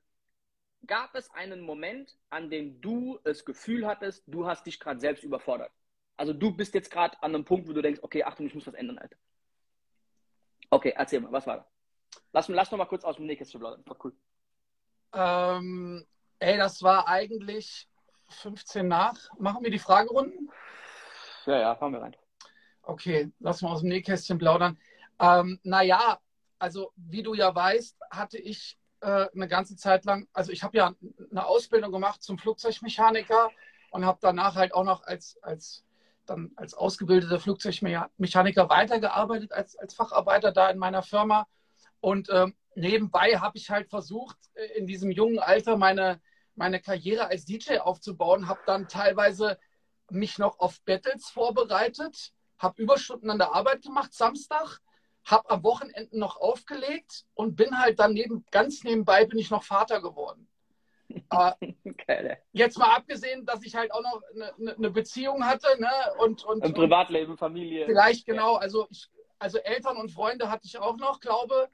gab 0.88 1.14
es 1.16 1.30
einen 1.32 1.62
Moment, 1.62 2.18
an 2.30 2.50
dem 2.50 2.82
du 2.82 3.20
das 3.24 3.46
Gefühl 3.46 3.86
hattest, 3.86 4.24
du 4.28 4.48
hast 4.48 4.66
dich 4.66 4.80
gerade 4.80 5.00
selbst 5.00 5.24
überfordert? 5.24 5.72
Also 6.18 6.34
du 6.34 6.52
bist 6.52 6.74
jetzt 6.74 6.92
gerade 6.92 7.22
an 7.22 7.36
einem 7.36 7.46
Punkt, 7.46 7.68
wo 7.68 7.74
du 7.74 7.82
denkst, 7.82 8.02
okay, 8.04 8.24
Achtung, 8.24 8.48
ich 8.48 8.56
muss 8.56 8.68
was 8.68 8.74
ändern, 8.74 8.98
Alter. 8.98 9.18
Okay, 10.70 10.94
erzähl 10.96 11.20
mal, 11.20 11.32
was 11.32 11.46
war 11.46 11.58
da? 11.58 11.68
Lass, 12.34 12.48
lass 12.48 12.72
noch 12.72 12.78
mal 12.78 12.86
kurz 12.86 13.04
aus 13.04 13.18
dem 13.18 13.26
Nähkästchen 13.26 13.60
plaudern. 13.60 13.84
War 13.86 13.98
cool. 14.04 14.16
Ähm, 15.14 16.06
ey, 16.40 16.58
das 16.58 16.82
war 16.82 17.08
eigentlich 17.08 17.88
15 18.30 18.88
nach. 18.88 19.18
Machen 19.38 19.64
wir 19.64 19.72
die 19.72 19.80
Fragerunden? 19.80 20.50
Ja, 21.46 21.60
ja, 21.60 21.76
fahren 21.76 21.94
wir 21.94 22.02
rein. 22.02 22.16
Okay, 22.84 23.32
lass 23.40 23.62
mal 23.62 23.72
aus 23.72 23.82
dem 23.82 23.90
Nähkästchen 23.90 24.38
plaudern. 24.38 24.78
Ähm, 25.20 25.60
naja, 25.64 26.20
also 26.58 26.92
wie 26.96 27.24
du 27.24 27.34
ja 27.34 27.54
weißt, 27.54 27.98
hatte 28.10 28.38
ich 28.38 28.78
äh, 29.02 29.28
eine 29.34 29.48
ganze 29.48 29.76
Zeit 29.76 30.06
lang, 30.06 30.28
also 30.34 30.52
ich 30.52 30.64
habe 30.64 30.78
ja 30.78 30.96
eine 31.30 31.46
Ausbildung 31.46 31.92
gemacht 31.92 32.24
zum 32.24 32.38
Flugzeugmechaniker 32.38 33.50
und 33.92 34.06
habe 34.06 34.20
danach 34.22 34.56
halt 34.56 34.74
auch 34.74 34.84
noch 34.84 35.04
als, 35.04 35.38
als, 35.42 35.84
dann 36.26 36.52
als 36.56 36.74
ausgebildeter 36.74 37.40
Flugzeugmechaniker 37.40 38.70
weitergearbeitet, 38.70 39.52
als, 39.52 39.76
als 39.76 39.94
Facharbeiter 39.94 40.52
da 40.52 40.70
in 40.70 40.78
meiner 40.78 41.04
Firma. 41.04 41.48
Und 42.00 42.30
ähm, 42.32 42.56
nebenbei 42.76 43.38
habe 43.38 43.58
ich 43.58 43.70
halt 43.70 43.90
versucht, 43.90 44.38
äh, 44.54 44.78
in 44.78 44.88
diesem 44.88 45.12
jungen 45.12 45.40
Alter 45.40 45.78
meine, 45.78 46.22
meine 46.56 46.80
Karriere 46.80 47.28
als 47.28 47.46
DJ 47.46 47.78
aufzubauen, 47.78 48.48
habe 48.48 48.62
dann 48.66 48.88
teilweise 48.88 49.60
mich 50.10 50.38
noch 50.38 50.60
auf 50.60 50.82
Battles 50.82 51.28
vorbereitet, 51.28 52.34
habe 52.62 52.82
Überstunden 52.82 53.30
an 53.30 53.40
der 53.40 53.54
Arbeit 53.54 53.82
gemacht, 53.82 54.14
Samstag, 54.14 54.80
habe 55.26 55.50
am 55.50 55.64
Wochenende 55.64 56.18
noch 56.18 56.38
aufgelegt 56.38 57.26
und 57.34 57.56
bin 57.56 57.78
halt 57.80 58.00
dann 58.00 58.14
neben, 58.14 58.46
ganz 58.52 58.84
nebenbei 58.84 59.26
bin 59.26 59.40
ich 59.40 59.50
noch 59.50 59.64
Vater 59.64 60.02
geworden. 60.02 60.48
äh, 61.30 62.36
jetzt 62.54 62.78
mal 62.78 62.96
abgesehen, 62.96 63.46
dass 63.46 63.64
ich 63.64 63.76
halt 63.76 63.92
auch 63.92 64.02
noch 64.02 64.22
eine, 64.34 64.76
eine 64.76 64.92
Beziehung 64.92 65.46
hatte 65.46 65.68
ne? 65.80 65.90
und, 66.20 66.44
und 66.46 66.64
ein 66.64 66.74
Privatleben, 66.74 67.38
Familie. 67.38 67.86
Vielleicht 67.86 68.26
genau, 68.26 68.56
also 68.56 68.88
ich, 68.90 69.10
also 69.38 69.58
Eltern 69.58 69.98
und 69.98 70.12
Freunde 70.12 70.50
hatte 70.50 70.66
ich 70.66 70.78
auch 70.78 70.98
noch, 70.98 71.20
glaube. 71.20 71.70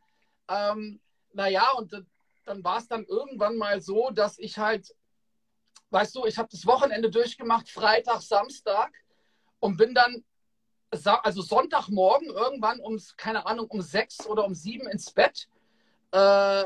Ähm, 0.50 1.02
naja, 1.34 1.72
und 1.78 1.94
dann 2.46 2.64
war 2.64 2.78
es 2.78 2.88
dann 2.88 3.06
irgendwann 3.06 3.58
mal 3.58 3.82
so, 3.82 4.10
dass 4.10 4.40
ich 4.40 4.58
halt, 4.58 4.96
weißt 5.92 6.16
du, 6.16 6.26
ich 6.26 6.38
habe 6.38 6.50
das 6.50 6.66
Wochenende 6.66 7.12
durchgemacht, 7.12 7.70
Freitag, 7.70 8.22
Samstag 8.22 8.92
und 9.60 9.78
bin 9.78 9.94
dann 9.94 10.24
also 10.90 11.42
Sonntagmorgen 11.42 12.30
irgendwann 12.30 12.80
um, 12.80 13.00
keine 13.18 13.46
Ahnung, 13.46 13.68
um 13.68 13.82
sechs 13.82 14.26
oder 14.26 14.46
um 14.46 14.56
sieben 14.56 14.88
ins 14.88 15.12
Bett. 15.12 15.48
Äh, 16.12 16.64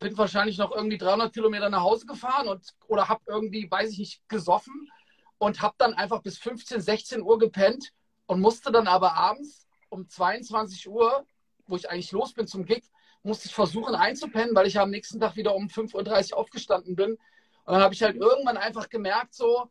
bin 0.00 0.18
wahrscheinlich 0.18 0.58
noch 0.58 0.74
irgendwie 0.74 0.98
300 0.98 1.32
Kilometer 1.32 1.70
nach 1.70 1.82
Hause 1.82 2.06
gefahren 2.06 2.48
und 2.48 2.74
oder 2.88 3.08
habe 3.08 3.22
irgendwie, 3.26 3.70
weiß 3.70 3.92
ich 3.92 3.98
nicht, 3.98 4.28
gesoffen 4.28 4.90
und 5.38 5.62
habe 5.62 5.74
dann 5.78 5.94
einfach 5.94 6.20
bis 6.20 6.38
15, 6.38 6.80
16 6.80 7.22
Uhr 7.22 7.38
gepennt 7.38 7.92
und 8.26 8.40
musste 8.40 8.72
dann 8.72 8.86
aber 8.86 9.14
abends 9.14 9.66
um 9.88 10.08
22 10.08 10.88
Uhr, 10.88 11.24
wo 11.66 11.76
ich 11.76 11.88
eigentlich 11.90 12.12
los 12.12 12.34
bin 12.34 12.46
zum 12.46 12.64
Gig, 12.64 12.84
musste 13.22 13.46
ich 13.46 13.54
versuchen 13.54 13.94
einzupennen, 13.94 14.54
weil 14.54 14.66
ich 14.66 14.78
am 14.78 14.90
nächsten 14.90 15.20
Tag 15.20 15.36
wieder 15.36 15.54
um 15.54 15.66
5.30 15.68 16.32
Uhr 16.32 16.38
aufgestanden 16.38 16.96
bin. 16.96 17.12
Und 17.12 17.74
dann 17.74 17.82
habe 17.82 17.94
ich 17.94 18.02
halt 18.02 18.16
irgendwann 18.16 18.56
einfach 18.56 18.88
gemerkt, 18.88 19.34
so, 19.34 19.70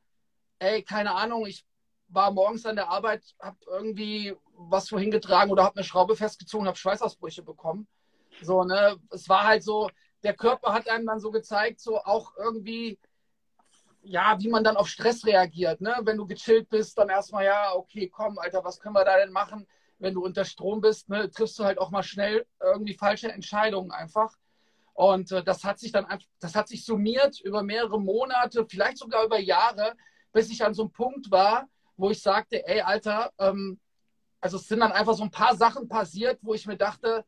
ey, 0.59 0.83
keine 0.83 1.15
Ahnung, 1.15 1.45
ich 1.45 1.65
war 2.09 2.31
morgens 2.31 2.65
an 2.65 2.75
der 2.75 2.89
Arbeit, 2.89 3.23
habe 3.39 3.57
irgendwie 3.67 4.35
was 4.53 4.89
vorhin 4.89 5.11
getragen 5.11 5.51
oder 5.51 5.63
habe 5.63 5.75
eine 5.75 5.83
Schraube 5.83 6.15
festgezogen, 6.15 6.67
habe 6.67 6.77
Schweißausbrüche 6.77 7.43
bekommen. 7.43 7.87
So, 8.41 8.63
ne, 8.63 8.97
es 9.11 9.27
war 9.29 9.45
halt 9.45 9.63
so, 9.63 9.89
der 10.23 10.35
Körper 10.35 10.73
hat 10.73 10.89
einem 10.89 11.05
dann 11.05 11.19
so 11.19 11.31
gezeigt, 11.31 11.79
so 11.79 11.97
auch 11.97 12.33
irgendwie, 12.37 12.99
ja, 14.01 14.37
wie 14.39 14.49
man 14.49 14.63
dann 14.63 14.77
auf 14.77 14.87
Stress 14.87 15.25
reagiert, 15.25 15.81
ne? 15.81 15.95
Wenn 16.03 16.17
du 16.17 16.25
gechillt 16.25 16.69
bist, 16.69 16.97
dann 16.97 17.09
erstmal, 17.09 17.45
ja, 17.45 17.73
okay, 17.73 18.07
komm, 18.07 18.37
Alter, 18.39 18.63
was 18.63 18.79
können 18.79 18.95
wir 18.95 19.05
da 19.05 19.17
denn 19.17 19.31
machen? 19.31 19.67
Wenn 19.99 20.13
du 20.13 20.23
unter 20.23 20.45
Strom 20.45 20.81
bist, 20.81 21.09
ne, 21.09 21.29
triffst 21.29 21.59
du 21.59 21.63
halt 21.63 21.79
auch 21.79 21.91
mal 21.91 22.03
schnell 22.03 22.45
irgendwie 22.61 22.93
falsche 22.93 23.31
Entscheidungen 23.31 23.91
einfach. 23.91 24.33
Und 24.93 25.31
äh, 25.31 25.43
das 25.43 25.63
hat 25.63 25.79
sich 25.79 25.91
dann 25.91 26.07
das 26.39 26.55
hat 26.55 26.67
sich 26.67 26.85
summiert 26.85 27.39
über 27.41 27.63
mehrere 27.63 27.99
Monate, 27.99 28.65
vielleicht 28.67 28.97
sogar 28.97 29.25
über 29.25 29.39
Jahre, 29.39 29.95
bis 30.31 30.49
ich 30.49 30.63
an 30.63 30.73
so 30.73 30.83
einem 30.83 30.91
Punkt 30.91 31.29
war, 31.29 31.67
wo 31.97 32.11
ich 32.11 32.21
sagte, 32.21 32.65
ey, 32.67 32.81
Alter, 32.81 33.31
ähm, 33.39 33.79
also 34.39 34.57
es 34.57 34.67
sind 34.67 34.79
dann 34.79 34.91
einfach 34.91 35.15
so 35.15 35.23
ein 35.23 35.31
paar 35.31 35.55
Sachen 35.55 35.87
passiert, 35.87 36.39
wo 36.41 36.53
ich 36.53 36.67
mir 36.67 36.77
dachte, 36.77 37.25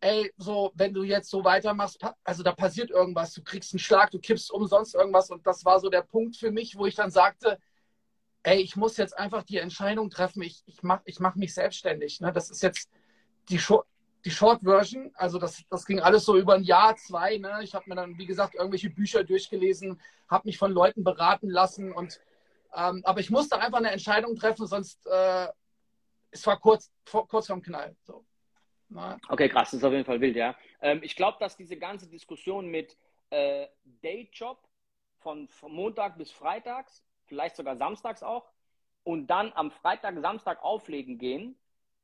ey, 0.00 0.32
so, 0.36 0.72
wenn 0.74 0.92
du 0.92 1.02
jetzt 1.02 1.30
so 1.30 1.44
weitermachst, 1.44 1.98
also 2.24 2.42
da 2.42 2.52
passiert 2.52 2.90
irgendwas, 2.90 3.32
du 3.32 3.42
kriegst 3.42 3.72
einen 3.72 3.78
Schlag, 3.78 4.10
du 4.10 4.18
kippst 4.18 4.50
umsonst 4.50 4.94
irgendwas 4.94 5.30
und 5.30 5.46
das 5.46 5.64
war 5.64 5.80
so 5.80 5.88
der 5.88 6.02
Punkt 6.02 6.36
für 6.36 6.50
mich, 6.50 6.76
wo 6.76 6.86
ich 6.86 6.94
dann 6.94 7.10
sagte, 7.10 7.58
ey, 8.42 8.60
ich 8.60 8.76
muss 8.76 8.96
jetzt 8.96 9.16
einfach 9.16 9.42
die 9.42 9.58
Entscheidung 9.58 10.10
treffen, 10.10 10.42
ich, 10.42 10.62
ich 10.66 10.82
mache 10.82 11.02
ich 11.06 11.20
mach 11.20 11.34
mich 11.34 11.54
selbstständig. 11.54 12.20
Ne? 12.20 12.32
Das 12.32 12.50
ist 12.50 12.62
jetzt 12.62 12.90
die, 13.48 13.58
Short, 13.58 13.86
die 14.24 14.30
Short 14.30 14.62
Version, 14.62 15.10
also 15.14 15.38
das, 15.38 15.62
das 15.70 15.86
ging 15.86 16.00
alles 16.00 16.24
so 16.24 16.36
über 16.36 16.54
ein 16.54 16.62
Jahr, 16.62 16.96
zwei. 16.96 17.38
Ne? 17.38 17.60
Ich 17.62 17.74
habe 17.74 17.88
mir 17.88 17.96
dann, 17.96 18.18
wie 18.18 18.26
gesagt, 18.26 18.54
irgendwelche 18.54 18.90
Bücher 18.90 19.24
durchgelesen, 19.24 19.98
habe 20.28 20.48
mich 20.48 20.58
von 20.58 20.72
Leuten 20.72 21.04
beraten 21.04 21.48
lassen 21.48 21.92
und 21.92 22.20
ähm, 22.74 23.02
aber 23.04 23.20
ich 23.20 23.30
musste 23.30 23.58
einfach 23.58 23.78
eine 23.78 23.90
Entscheidung 23.90 24.36
treffen, 24.36 24.66
sonst 24.66 25.06
äh, 25.06 25.48
es 26.30 26.46
war 26.46 26.58
kurz, 26.58 26.92
vor, 27.04 27.26
kurz 27.28 27.46
vorm 27.46 27.62
Knall. 27.62 27.96
So. 28.02 28.24
Okay, 29.28 29.48
krass, 29.48 29.70
das 29.70 29.78
ist 29.78 29.84
auf 29.84 29.92
jeden 29.92 30.04
Fall 30.04 30.20
wild, 30.20 30.36
ja. 30.36 30.54
Ähm, 30.80 31.00
ich 31.02 31.16
glaube, 31.16 31.38
dass 31.40 31.56
diese 31.56 31.76
ganze 31.76 32.08
Diskussion 32.08 32.66
mit 32.66 32.96
äh, 33.30 33.66
Dayjob 34.02 34.58
von, 35.18 35.48
von 35.48 35.72
Montag 35.72 36.18
bis 36.18 36.30
Freitags, 36.30 37.04
vielleicht 37.26 37.56
sogar 37.56 37.76
samstags 37.76 38.22
auch, 38.22 38.50
und 39.02 39.26
dann 39.26 39.52
am 39.54 39.70
Freitag, 39.70 40.18
Samstag 40.20 40.62
auflegen 40.62 41.18
gehen, 41.18 41.58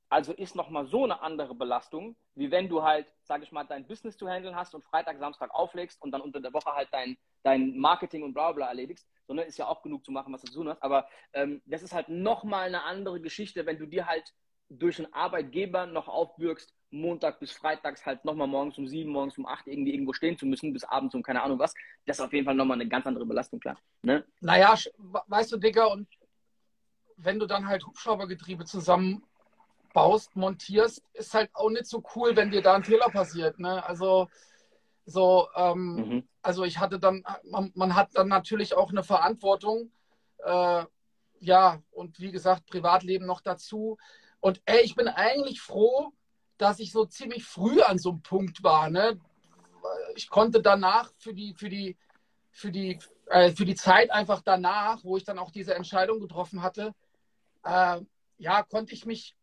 also 0.08 0.32
ist 0.32 0.56
nochmal 0.56 0.86
so 0.86 1.04
eine 1.04 1.22
andere 1.22 1.54
Belastung, 1.54 2.16
wie 2.34 2.50
wenn 2.50 2.68
du 2.68 2.82
halt, 2.82 3.12
sag 3.22 3.42
ich 3.42 3.52
mal, 3.52 3.64
dein 3.64 3.86
Business 3.86 4.16
zu 4.16 4.28
handeln 4.28 4.56
hast 4.56 4.74
und 4.74 4.84
Freitag, 4.84 5.18
Samstag 5.18 5.54
auflegst 5.54 6.02
und 6.02 6.10
dann 6.10 6.20
unter 6.20 6.40
der 6.40 6.52
Woche 6.52 6.72
halt 6.72 6.88
dein, 6.90 7.16
dein 7.44 7.78
Marketing 7.78 8.24
und 8.24 8.34
bla 8.34 8.50
bla 8.52 8.66
erledigst, 8.66 9.08
sondern 9.30 9.46
ist 9.46 9.58
ja 9.58 9.68
auch 9.68 9.80
genug 9.82 10.04
zu 10.04 10.10
machen, 10.10 10.32
was 10.32 10.40
du 10.40 10.48
zu 10.48 10.54
tun 10.54 10.68
hast. 10.68 10.82
Aber 10.82 11.06
ähm, 11.34 11.62
das 11.64 11.84
ist 11.84 11.94
halt 11.94 12.08
nochmal 12.08 12.66
eine 12.66 12.82
andere 12.82 13.20
Geschichte, 13.20 13.64
wenn 13.64 13.78
du 13.78 13.86
dir 13.86 14.06
halt 14.06 14.34
durch 14.68 14.98
einen 14.98 15.12
Arbeitgeber 15.12 15.86
noch 15.86 16.08
aufbürgst, 16.08 16.74
Montag 16.90 17.38
bis 17.38 17.52
Freitags 17.52 18.04
halt 18.04 18.24
nochmal 18.24 18.48
morgens 18.48 18.76
um 18.76 18.88
sieben, 18.88 19.12
morgens 19.12 19.38
um 19.38 19.46
acht 19.46 19.68
irgendwie 19.68 19.94
irgendwo 19.94 20.12
stehen 20.14 20.36
zu 20.36 20.46
müssen, 20.46 20.72
bis 20.72 20.82
abends 20.82 21.14
um 21.14 21.22
keine 21.22 21.44
Ahnung 21.44 21.60
was. 21.60 21.72
Das 22.06 22.18
ist 22.18 22.24
auf 22.24 22.32
jeden 22.32 22.44
Fall 22.44 22.56
nochmal 22.56 22.80
eine 22.80 22.88
ganz 22.88 23.06
andere 23.06 23.24
Belastung, 23.24 23.60
klar. 23.60 23.78
Ne? 24.02 24.24
Naja, 24.40 24.74
weißt 24.98 25.52
du, 25.52 25.58
Digga, 25.58 25.84
und 25.84 26.08
wenn 27.16 27.38
du 27.38 27.46
dann 27.46 27.68
halt 27.68 27.86
Hubschraubergetriebe 27.86 28.64
zusammenbaust, 28.64 30.34
montierst, 30.34 31.04
ist 31.12 31.34
halt 31.34 31.50
auch 31.52 31.70
nicht 31.70 31.86
so 31.86 32.02
cool, 32.16 32.34
wenn 32.34 32.50
dir 32.50 32.62
da 32.62 32.74
ein 32.74 32.82
Fehler 32.82 33.10
passiert. 33.10 33.60
Ne? 33.60 33.84
Also 33.84 34.28
so, 35.10 35.48
ähm, 35.56 35.94
mhm. 35.94 36.28
also 36.42 36.64
ich 36.64 36.78
hatte 36.78 36.98
dann, 36.98 37.24
man, 37.44 37.72
man, 37.74 37.94
hat 37.94 38.10
dann 38.14 38.28
natürlich 38.28 38.74
auch 38.74 38.90
eine 38.90 39.02
Verantwortung, 39.02 39.90
äh, 40.44 40.84
ja, 41.40 41.82
und 41.90 42.20
wie 42.20 42.32
gesagt, 42.32 42.66
Privatleben 42.66 43.26
noch 43.26 43.40
dazu. 43.40 43.96
Und 44.40 44.60
ey, 44.66 44.80
ich 44.82 44.94
bin 44.94 45.08
eigentlich 45.08 45.60
froh, 45.60 46.12
dass 46.58 46.78
ich 46.78 46.92
so 46.92 47.06
ziemlich 47.06 47.44
früh 47.44 47.80
an 47.80 47.98
so 47.98 48.10
einem 48.10 48.22
Punkt 48.22 48.62
war. 48.62 48.90
Ne? 48.90 49.18
Ich 50.14 50.28
konnte 50.28 50.60
danach 50.60 51.10
für 51.18 51.32
die, 51.32 51.54
für 51.54 51.70
die, 51.70 51.96
für 52.50 52.70
die, 52.70 52.98
äh, 53.26 53.52
für 53.52 53.64
die 53.64 53.74
Zeit 53.74 54.10
einfach 54.10 54.42
danach, 54.42 55.02
wo 55.04 55.16
ich 55.16 55.24
dann 55.24 55.38
auch 55.38 55.50
diese 55.50 55.74
Entscheidung 55.74 56.20
getroffen 56.20 56.62
hatte, 56.62 56.94
äh, 57.64 58.00
ja, 58.38 58.62
konnte 58.62 58.94
ich 58.94 59.06
mich 59.06 59.36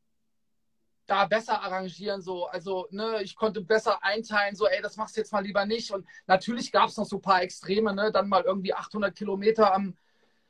da 1.07 1.25
besser 1.25 1.61
arrangieren, 1.61 2.21
so, 2.21 2.45
also, 2.47 2.87
ne, 2.91 3.23
ich 3.23 3.35
konnte 3.35 3.61
besser 3.61 4.03
einteilen, 4.03 4.55
so, 4.55 4.67
ey, 4.67 4.81
das 4.81 4.97
machst 4.97 5.15
du 5.15 5.21
jetzt 5.21 5.31
mal 5.31 5.43
lieber 5.43 5.65
nicht. 5.65 5.91
Und 5.91 6.05
natürlich 6.27 6.71
gab 6.71 6.89
es 6.89 6.97
noch 6.97 7.05
so 7.05 7.17
ein 7.17 7.21
paar 7.21 7.41
Extreme, 7.41 7.93
ne, 7.93 8.11
dann 8.11 8.27
mal 8.27 8.43
irgendwie 8.43 8.73
800 8.73 9.15
Kilometer 9.15 9.73
am, 9.73 9.97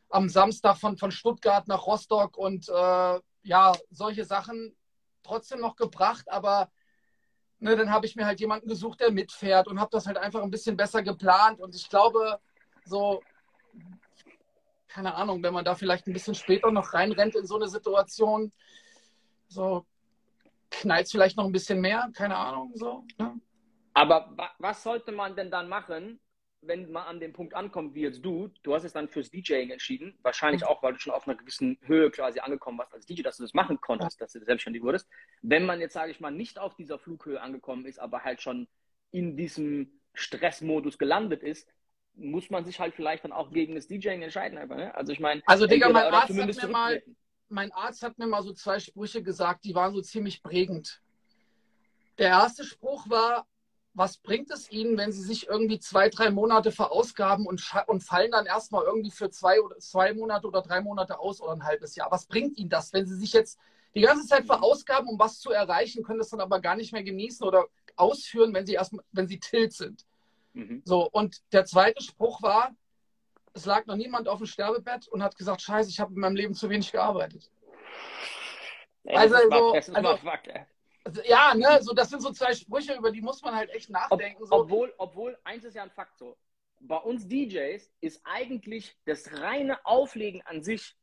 am 0.09 0.27
Samstag 0.29 0.77
von, 0.77 0.97
von 0.97 1.11
Stuttgart 1.11 1.67
nach 1.67 1.85
Rostock 1.85 2.37
und 2.37 2.67
äh, 2.69 3.19
ja, 3.43 3.73
solche 3.91 4.25
Sachen 4.25 4.75
trotzdem 5.23 5.59
noch 5.59 5.75
gebracht, 5.75 6.29
aber 6.29 6.71
ne, 7.59 7.75
dann 7.75 7.91
habe 7.91 8.07
ich 8.07 8.15
mir 8.15 8.25
halt 8.25 8.39
jemanden 8.39 8.67
gesucht, 8.67 8.99
der 8.99 9.11
mitfährt 9.11 9.67
und 9.67 9.79
habe 9.79 9.91
das 9.91 10.07
halt 10.07 10.17
einfach 10.17 10.41
ein 10.41 10.51
bisschen 10.51 10.75
besser 10.75 11.03
geplant. 11.03 11.59
Und 11.59 11.75
ich 11.75 11.89
glaube, 11.89 12.39
so, 12.85 13.21
keine 14.87 15.13
Ahnung, 15.15 15.43
wenn 15.43 15.53
man 15.53 15.65
da 15.65 15.75
vielleicht 15.75 16.07
ein 16.07 16.13
bisschen 16.13 16.35
später 16.35 16.71
noch 16.71 16.93
reinrennt 16.93 17.35
in 17.35 17.45
so 17.45 17.55
eine 17.55 17.67
Situation, 17.67 18.51
so 19.47 19.85
knallt 20.71 21.05
es 21.05 21.11
vielleicht 21.11 21.37
noch 21.37 21.45
ein 21.45 21.51
bisschen 21.51 21.81
mehr, 21.81 22.09
keine 22.15 22.35
Ahnung. 22.35 22.71
So, 22.75 23.05
ne? 23.17 23.39
Aber 23.93 24.31
wa 24.35 24.51
was 24.59 24.83
sollte 24.83 25.11
man 25.11 25.35
denn 25.35 25.49
dann 25.49 25.67
machen, 25.67 26.19
wenn 26.61 26.91
man 26.91 27.03
an 27.07 27.19
dem 27.19 27.33
Punkt 27.33 27.53
ankommt, 27.53 27.95
wie 27.95 28.01
jetzt 28.01 28.23
du? 28.23 28.49
Du 28.63 28.73
hast 28.73 28.83
es 28.83 28.93
dann 28.93 29.07
fürs 29.07 29.29
DJing 29.29 29.69
entschieden, 29.71 30.17
wahrscheinlich 30.21 30.61
mhm. 30.61 30.67
auch, 30.67 30.83
weil 30.83 30.93
du 30.93 30.99
schon 30.99 31.13
auf 31.13 31.27
einer 31.27 31.37
gewissen 31.37 31.77
Höhe 31.81 32.11
quasi 32.11 32.39
angekommen 32.39 32.77
warst 32.77 32.93
als 32.93 33.05
DJ, 33.05 33.21
dass 33.21 33.37
du 33.37 33.43
das 33.43 33.53
machen 33.53 33.79
konntest, 33.81 34.19
ja. 34.19 34.25
dass 34.25 34.33
du 34.33 34.43
selbstständig 34.43 34.83
wurdest. 34.83 35.07
Wenn 35.41 35.65
man 35.65 35.79
jetzt, 35.79 35.93
sage 35.93 36.11
ich 36.11 36.19
mal, 36.19 36.31
nicht 36.31 36.59
auf 36.59 36.75
dieser 36.75 36.99
Flughöhe 36.99 37.41
angekommen 37.41 37.85
ist, 37.85 37.99
aber 37.99 38.23
halt 38.23 38.41
schon 38.41 38.67
in 39.11 39.37
diesem 39.37 39.99
Stressmodus 40.13 40.97
gelandet 40.97 41.43
ist, 41.43 41.69
muss 42.15 42.49
man 42.49 42.65
sich 42.65 42.79
halt 42.79 42.95
vielleicht 42.95 43.23
dann 43.23 43.31
auch 43.31 43.51
gegen 43.51 43.75
das 43.75 43.87
DJing 43.87 44.23
entscheiden. 44.23 44.57
Einfach, 44.57 44.77
ne? 44.77 44.93
Also 44.95 45.13
ich 45.13 45.19
meine, 45.19 45.41
also 45.45 45.67
Digga, 45.67 45.89
mein 45.89 46.11
Arzt, 46.11 46.29
hat 46.37 46.61
mir 46.61 46.67
mal, 46.69 47.01
mein 47.49 47.71
Arzt 47.71 48.03
hat 48.03 48.17
mir 48.17 48.27
mal 48.27 48.43
so 48.43 48.53
zwei 48.53 48.79
Sprüche 48.79 49.23
gesagt, 49.23 49.65
die 49.65 49.75
waren 49.75 49.93
so 49.93 50.01
ziemlich 50.01 50.41
prägend. 50.43 51.01
Der 52.17 52.29
erste 52.29 52.63
Spruch 52.63 53.09
war, 53.09 53.45
was 53.93 54.17
bringt 54.17 54.51
es 54.51 54.71
Ihnen, 54.71 54.97
wenn 54.97 55.11
Sie 55.11 55.23
sich 55.23 55.47
irgendwie 55.47 55.79
zwei, 55.79 56.09
drei 56.09 56.29
Monate 56.29 56.71
verausgaben 56.71 57.47
und, 57.47 57.63
und 57.87 58.03
fallen 58.03 58.31
dann 58.31 58.45
erstmal 58.45 58.83
irgendwie 58.83 59.11
für 59.11 59.29
zwei, 59.29 59.59
oder, 59.59 59.77
zwei 59.79 60.13
Monate 60.13 60.47
oder 60.47 60.61
drei 60.61 60.81
Monate 60.81 61.19
aus 61.19 61.41
oder 61.41 61.53
ein 61.53 61.63
halbes 61.63 61.95
Jahr? 61.95 62.11
Was 62.11 62.27
bringt 62.27 62.57
Ihnen 62.57 62.69
das, 62.69 62.93
wenn 62.93 63.07
Sie 63.07 63.15
sich 63.15 63.33
jetzt 63.33 63.57
die 63.95 64.01
ganze 64.01 64.27
Zeit 64.27 64.45
verausgaben, 64.45 65.09
um 65.09 65.17
was 65.17 65.39
zu 65.39 65.51
erreichen, 65.51 66.03
können 66.03 66.19
das 66.19 66.29
dann 66.29 66.41
aber 66.41 66.59
gar 66.61 66.75
nicht 66.75 66.93
mehr 66.93 67.03
genießen 67.03 67.45
oder 67.45 67.65
ausführen, 67.95 68.53
wenn 68.53 68.67
Sie 68.67 68.73
erst, 68.73 68.95
wenn 69.11 69.27
Sie 69.27 69.39
tilt 69.39 69.73
sind? 69.73 70.05
Mhm. 70.53 70.83
So, 70.85 71.09
und 71.09 71.41
der 71.51 71.65
zweite 71.65 72.03
Spruch 72.03 72.43
war, 72.43 72.75
es 73.57 73.65
lag 73.65 73.85
noch 73.85 73.95
niemand 73.95 74.27
auf 74.27 74.37
dem 74.37 74.47
Sterbebett 74.47 75.07
und 75.07 75.23
hat 75.23 75.35
gesagt, 75.35 75.61
scheiße, 75.61 75.89
ich 75.89 75.99
habe 75.99 76.13
in 76.13 76.19
meinem 76.19 76.35
Leben 76.35 76.53
zu 76.53 76.69
wenig 76.69 76.91
gearbeitet. 76.91 77.51
Ey, 79.03 79.15
also, 79.15 79.35
so, 79.49 79.73
also, 79.73 80.17
Fakt, 80.17 80.49
also, 81.03 81.21
ja, 81.23 81.53
ne, 81.55 81.81
so, 81.81 81.93
das 81.93 82.09
sind 82.09 82.21
so 82.21 82.31
zwei 82.31 82.53
Sprüche, 82.53 82.93
über 82.93 83.11
die 83.11 83.21
muss 83.21 83.41
man 83.41 83.55
halt 83.55 83.69
echt 83.69 83.89
nachdenken. 83.89 84.43
Ob, 84.43 84.49
so. 84.49 84.55
obwohl, 84.55 84.93
obwohl, 84.97 85.37
eins 85.43 85.63
ist 85.63 85.75
ja 85.75 85.83
ein 85.83 85.91
Fakt 85.91 86.17
so. 86.17 86.37
Bei 86.79 86.97
uns 86.97 87.27
DJs 87.27 87.89
ist 88.01 88.21
eigentlich 88.23 88.95
das 89.05 89.31
reine 89.41 89.83
Auflegen 89.85 90.41
an 90.45 90.61
sich 90.61 90.95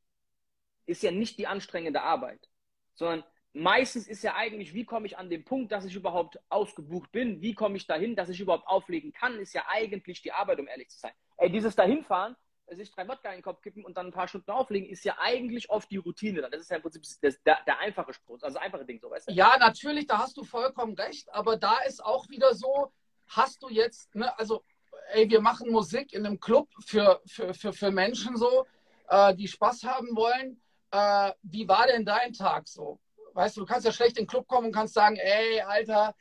ist 0.86 1.02
ja 1.02 1.10
nicht 1.10 1.38
die 1.38 1.46
anstrengende 1.46 2.02
Arbeit, 2.02 2.48
sondern 2.94 3.24
meistens 3.54 4.06
ist 4.06 4.22
ja 4.22 4.34
eigentlich, 4.34 4.74
wie 4.74 4.84
komme 4.84 5.06
ich 5.06 5.16
an 5.16 5.30
den 5.30 5.44
Punkt, 5.44 5.72
dass 5.72 5.84
ich 5.84 5.94
überhaupt 5.94 6.38
ausgebucht 6.50 7.10
bin, 7.10 7.40
wie 7.40 7.54
komme 7.54 7.76
ich 7.76 7.86
dahin, 7.86 8.16
dass 8.16 8.28
ich 8.28 8.40
überhaupt 8.40 8.66
auflegen 8.66 9.12
kann, 9.12 9.38
ist 9.38 9.54
ja 9.54 9.64
eigentlich 9.68 10.20
die 10.22 10.32
Arbeit, 10.32 10.60
um 10.60 10.68
ehrlich 10.68 10.90
zu 10.90 10.98
sein. 10.98 11.12
Ey, 11.38 11.50
dieses 11.50 11.74
dahinfahren, 11.74 12.36
sich 12.70 12.90
drei 12.90 13.06
Wodka 13.06 13.30
in 13.30 13.36
den 13.36 13.42
Kopf 13.42 13.60
kippen 13.60 13.84
und 13.84 13.96
dann 13.96 14.06
ein 14.06 14.12
paar 14.12 14.28
Stunden 14.28 14.50
auflegen, 14.50 14.88
ist 14.88 15.04
ja 15.04 15.16
eigentlich 15.18 15.70
oft 15.70 15.90
die 15.90 15.98
Routine. 15.98 16.48
Das 16.50 16.60
ist 16.60 16.70
ja 16.70 16.76
im 16.76 16.82
Prinzip 16.82 17.04
der, 17.22 17.58
der, 17.66 17.78
einfache 17.78 18.12
Spruch, 18.12 18.34
also 18.42 18.54
das 18.54 18.56
einfache 18.56 18.84
Ding, 18.84 19.00
so 19.00 19.10
weißt 19.10 19.28
du? 19.28 19.32
Ja, 19.32 19.56
natürlich, 19.58 20.06
da 20.06 20.18
hast 20.18 20.36
du 20.36 20.44
vollkommen 20.44 20.94
recht, 20.94 21.32
aber 21.32 21.56
da 21.56 21.78
ist 21.86 22.04
auch 22.04 22.28
wieder 22.28 22.54
so, 22.54 22.92
hast 23.28 23.62
du 23.62 23.68
jetzt, 23.68 24.14
ne, 24.14 24.36
also, 24.38 24.64
ey, 25.12 25.28
wir 25.28 25.40
machen 25.40 25.70
Musik 25.70 26.12
in 26.12 26.24
einem 26.24 26.40
Club 26.40 26.68
für, 26.84 27.20
für, 27.26 27.54
für, 27.54 27.72
für 27.72 27.90
Menschen 27.90 28.36
so, 28.36 28.66
äh, 29.08 29.34
die 29.34 29.48
Spaß 29.48 29.84
haben 29.84 30.16
wollen. 30.16 30.60
Äh, 30.90 31.32
wie 31.42 31.68
war 31.68 31.86
denn 31.86 32.04
dein 32.04 32.32
Tag 32.32 32.68
so? 32.68 33.00
Weißt 33.34 33.56
du, 33.56 33.62
du 33.62 33.66
kannst 33.66 33.84
ja 33.84 33.92
schlecht 33.92 34.16
in 34.16 34.24
den 34.24 34.28
Club 34.28 34.46
kommen 34.46 34.68
und 34.68 34.74
kannst 34.74 34.94
sagen, 34.94 35.16
ey, 35.16 35.60
Alter, 35.60 36.14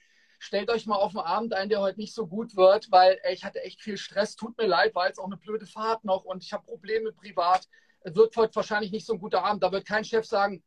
stellt 0.43 0.69
euch 0.69 0.85
mal 0.85 0.97
auf 0.97 1.13
den 1.13 1.21
Abend 1.21 1.53
ein, 1.53 1.69
der 1.69 1.79
heute 1.79 1.99
nicht 1.99 2.13
so 2.13 2.27
gut 2.27 2.57
wird, 2.57 2.91
weil 2.91 3.17
ey, 3.23 3.33
ich 3.33 3.45
hatte 3.45 3.63
echt 3.63 3.81
viel 3.81 3.97
Stress. 3.97 4.35
Tut 4.35 4.57
mir 4.57 4.67
leid, 4.67 4.93
war 4.93 5.07
jetzt 5.07 5.17
auch 5.17 5.25
eine 5.25 5.37
blöde 5.37 5.65
Fahrt 5.65 6.03
noch 6.03 6.25
und 6.25 6.43
ich 6.43 6.51
habe 6.51 6.65
Probleme 6.65 7.13
privat. 7.13 7.67
Es 8.01 8.13
wird 8.15 8.35
heute 8.35 8.53
wahrscheinlich 8.55 8.91
nicht 8.91 9.05
so 9.05 9.13
ein 9.13 9.19
guter 9.19 9.43
Abend. 9.43 9.63
Da 9.63 9.71
wird 9.71 9.87
kein 9.87 10.03
Chef 10.03 10.25
sagen, 10.25 10.61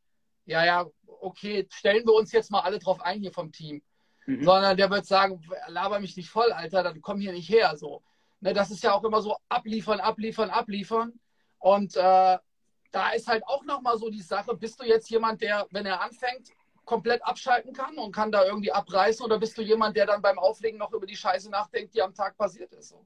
ja, 0.47 0.65
ja, 0.65 0.87
okay, 1.21 1.69
stellen 1.71 2.07
wir 2.07 2.15
uns 2.15 2.33
jetzt 2.33 2.51
mal 2.51 2.61
alle 2.61 2.79
drauf 2.79 3.03
ein 3.03 3.21
hier 3.21 3.33
vom 3.33 3.53
Team. 3.53 3.83
Mhm. 4.25 4.45
Sondern 4.45 4.77
der 4.79 4.89
wird 4.91 5.05
sagen, 5.05 5.43
laber 5.67 6.01
mich 6.01 6.17
nicht 6.17 6.31
voll, 6.31 6.51
Alter, 6.53 6.83
dann 6.83 7.03
komm 7.03 7.21
hier 7.21 7.33
nicht 7.33 7.51
her. 7.51 7.77
So. 7.77 8.03
Ne, 8.41 8.55
das 8.55 8.71
ist 8.71 8.83
ja 8.83 8.95
auch 8.95 9.05
immer 9.05 9.21
so 9.21 9.37
abliefern, 9.51 10.01
abliefern, 10.01 10.49
abliefern. 10.49 11.21
Und 11.59 11.97
äh, 11.97 12.39
da 12.93 13.11
ist 13.15 13.29
halt 13.29 13.47
auch 13.47 13.65
nochmal 13.65 13.99
so 13.99 14.09
die 14.09 14.23
Sache, 14.23 14.57
bist 14.57 14.81
du 14.81 14.85
jetzt 14.85 15.11
jemand, 15.11 15.43
der, 15.43 15.67
wenn 15.71 15.85
er 15.85 16.01
anfängt, 16.01 16.49
komplett 16.87 17.22
abschalten 17.22 17.75
kann 17.75 17.99
und 17.99 18.12
kann 18.12 18.33
da 18.33 18.46
irgendwie 18.46 18.72
abreißen 18.72 19.25
oder 19.27 19.38
bist 19.38 19.59
du 19.59 19.62
jemand, 19.62 19.96
der 19.96 20.07
dann 20.07 20.22
beim 20.22 20.38
Auflegen 20.38 20.79
noch 20.79 20.92
über 20.92 21.05
die 21.05 21.16
Scheiße 21.16 21.51
nachdenkt, 21.51 21.94
die 21.94 22.01
am 22.01 22.14
Tag 22.14 22.38
passiert 22.38 22.72
ist? 22.72 22.88
So? 22.88 23.05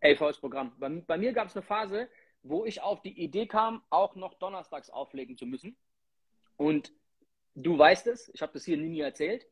LVs 0.00 0.38
Programm. 0.38 0.72
Bei, 0.78 0.88
bei 0.88 1.18
mir 1.18 1.32
gab 1.32 1.48
es 1.48 1.56
eine 1.56 1.62
Phase, 1.62 2.08
wo 2.42 2.64
ich 2.64 2.80
auf 2.80 3.02
die 3.02 3.20
Idee 3.20 3.46
kam, 3.46 3.82
auch 3.90 4.14
noch 4.14 4.34
donnerstags 4.34 4.88
auflegen 4.88 5.36
zu 5.36 5.44
müssen. 5.44 5.76
Und 6.56 6.92
du 7.54 7.76
weißt 7.76 8.06
es, 8.06 8.30
ich 8.32 8.40
habe 8.40 8.52
das 8.52 8.64
hier 8.64 8.76
nie 8.76 9.00
erzählt. 9.00 9.46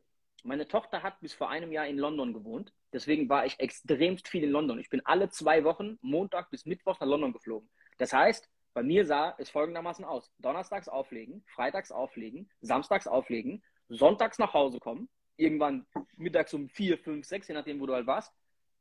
Meine 0.44 0.68
Tochter 0.68 1.02
hat 1.02 1.20
bis 1.20 1.35
vor 1.35 1.50
einem 1.50 1.72
Jahr 1.72 1.88
in 1.88 1.98
London 1.98 2.33
gewohnt. 2.33 2.72
Deswegen 2.92 3.29
war 3.29 3.46
ich 3.46 3.59
extremst 3.59 4.29
viel 4.29 4.44
in 4.44 4.50
London. 4.50 4.79
Ich 4.79 4.88
bin 4.88 5.05
alle 5.05 5.29
zwei 5.29 5.64
Wochen, 5.64 5.98
Montag 6.02 6.50
bis 6.50 6.66
Mittwoch 6.66 7.00
nach 7.00 7.07
London 7.09 7.33
geflogen. 7.33 7.68
Das 7.98 8.12
heißt, 8.12 8.48
bei 8.77 8.83
mir 8.83 9.07
sah 9.07 9.35
es 9.39 9.49
folgendermaßen 9.49 10.05
aus. 10.05 10.31
Donnerstags 10.37 10.87
auflegen, 10.87 11.43
freitags 11.47 11.91
auflegen, 11.91 12.51
samstags 12.61 13.07
auflegen, 13.07 13.62
sonntags 13.89 14.39
nach 14.39 14.53
Hause 14.53 14.81
kommen, 14.81 15.09
irgendwann 15.39 15.87
mittags 16.19 16.53
um 16.53 16.69
vier, 16.69 16.99
fünf, 16.99 17.25
sechs, 17.25 17.49
je 17.49 17.55
nachdem, 17.55 17.81
wo 17.81 17.87
du 17.87 17.95
halt 17.95 18.07
warst. 18.07 18.35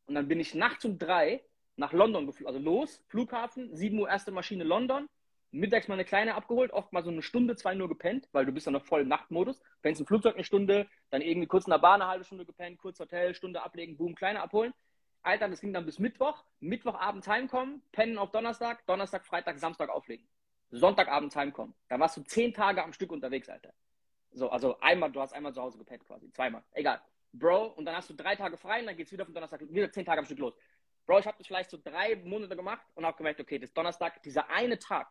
Und 0.06 0.16
dann 0.16 0.28
bin 0.28 0.42
ich 0.42 0.54
nachts 0.54 0.84
um 0.84 1.00
drei 1.00 1.46
nach 1.78 1.94
London 1.94 2.26
geflogen. 2.26 2.54
Also 2.54 2.60
los, 2.60 3.02
Flughafen, 3.08 3.74
7 3.74 3.98
Uhr 3.98 4.10
erste 4.10 4.34
Maschine 4.34 4.66
London, 4.66 5.08
mittags 5.52 5.88
mal 5.88 5.94
eine 5.94 6.04
kleine 6.04 6.36
abgeholt, 6.36 6.74
oft 6.74 6.92
mal 6.92 7.02
so 7.02 7.10
eine 7.10 7.22
Stunde, 7.22 7.56
zwei 7.56 7.74
nur 7.74 7.88
gepennt, 7.88 8.28
weil 8.34 8.46
du 8.46 8.52
bist 8.52 8.68
dann 8.68 8.74
noch 8.74 8.84
voll 8.84 9.04
im 9.04 9.08
Nachtmodus. 9.08 9.62
Fängst 9.82 10.02
im 10.02 10.08
Flugzeug 10.08 10.36
eine 10.36 10.44
Stunde, 10.44 10.90
dann 11.10 11.22
irgendwie 11.22 11.48
kurz 11.48 11.68
in 11.68 11.72
der 11.72 11.80
Bahn 11.80 12.02
eine 12.02 12.12
halbe 12.12 12.26
Stunde 12.26 12.46
gepennt, 12.46 12.80
kurz 12.80 13.00
Hotel, 13.00 13.34
Stunde 13.34 13.64
ablegen, 13.64 13.96
boom, 13.96 14.14
kleine 14.14 14.42
abholen. 14.42 14.74
Alter, 15.26 15.50
das 15.50 15.62
ging 15.62 15.74
dann 15.74 15.86
bis 15.86 16.00
Mittwoch. 16.00 16.44
Mittwochabend 16.60 17.28
heimkommen, 17.28 17.82
pennen 17.92 18.18
auf 18.18 18.32
Donnerstag, 18.32 18.86
Donnerstag, 18.86 19.26
Freitag, 19.26 19.60
Samstag 19.60 19.90
auflegen. 19.90 20.28
Sonntagabend 20.72 21.36
heimkommen. 21.36 21.74
Da 21.88 22.00
warst 22.00 22.18
du 22.18 22.22
zehn 22.24 22.54
Tage 22.54 22.84
am 22.84 22.94
Stück 22.94 23.12
unterwegs, 23.12 23.50
Alter. 23.50 23.74
So, 24.32 24.50
also 24.50 24.80
einmal, 24.80 25.12
du 25.12 25.22
hast 25.22 25.34
einmal 25.34 25.54
zu 25.54 25.62
Hause 25.62 25.78
gepennt 25.78 26.06
quasi, 26.06 26.32
zweimal. 26.32 26.64
Egal. 26.74 27.02
Bro, 27.32 27.68
und 27.76 27.86
dann 27.86 27.96
hast 27.96 28.10
du 28.10 28.14
drei 28.14 28.36
Tage 28.36 28.58
frei 28.58 28.82
und 28.82 28.88
dann 28.88 28.98
geht's 28.98 29.12
wieder 29.12 29.26
von 29.26 29.34
Donnerstag, 29.34 29.62
wieder 29.70 29.92
zehn 29.92 30.06
Tage 30.06 30.20
am 30.20 30.26
Stück 30.26 30.40
los. 30.40 30.54
Bro, 31.06 31.20
ich 31.20 31.28
habe 31.28 31.38
das 31.38 31.48
vielleicht 31.48 31.70
so 31.70 31.78
drei 31.82 32.16
Monate 32.18 32.56
gemacht 32.56 32.86
und 32.96 33.06
habe 33.06 33.18
gemerkt, 33.18 33.40
okay, 33.40 33.60
das 33.60 33.74
Donnerstag, 33.74 34.22
dieser 34.24 34.50
eine 34.50 34.80
Tag 34.80 35.08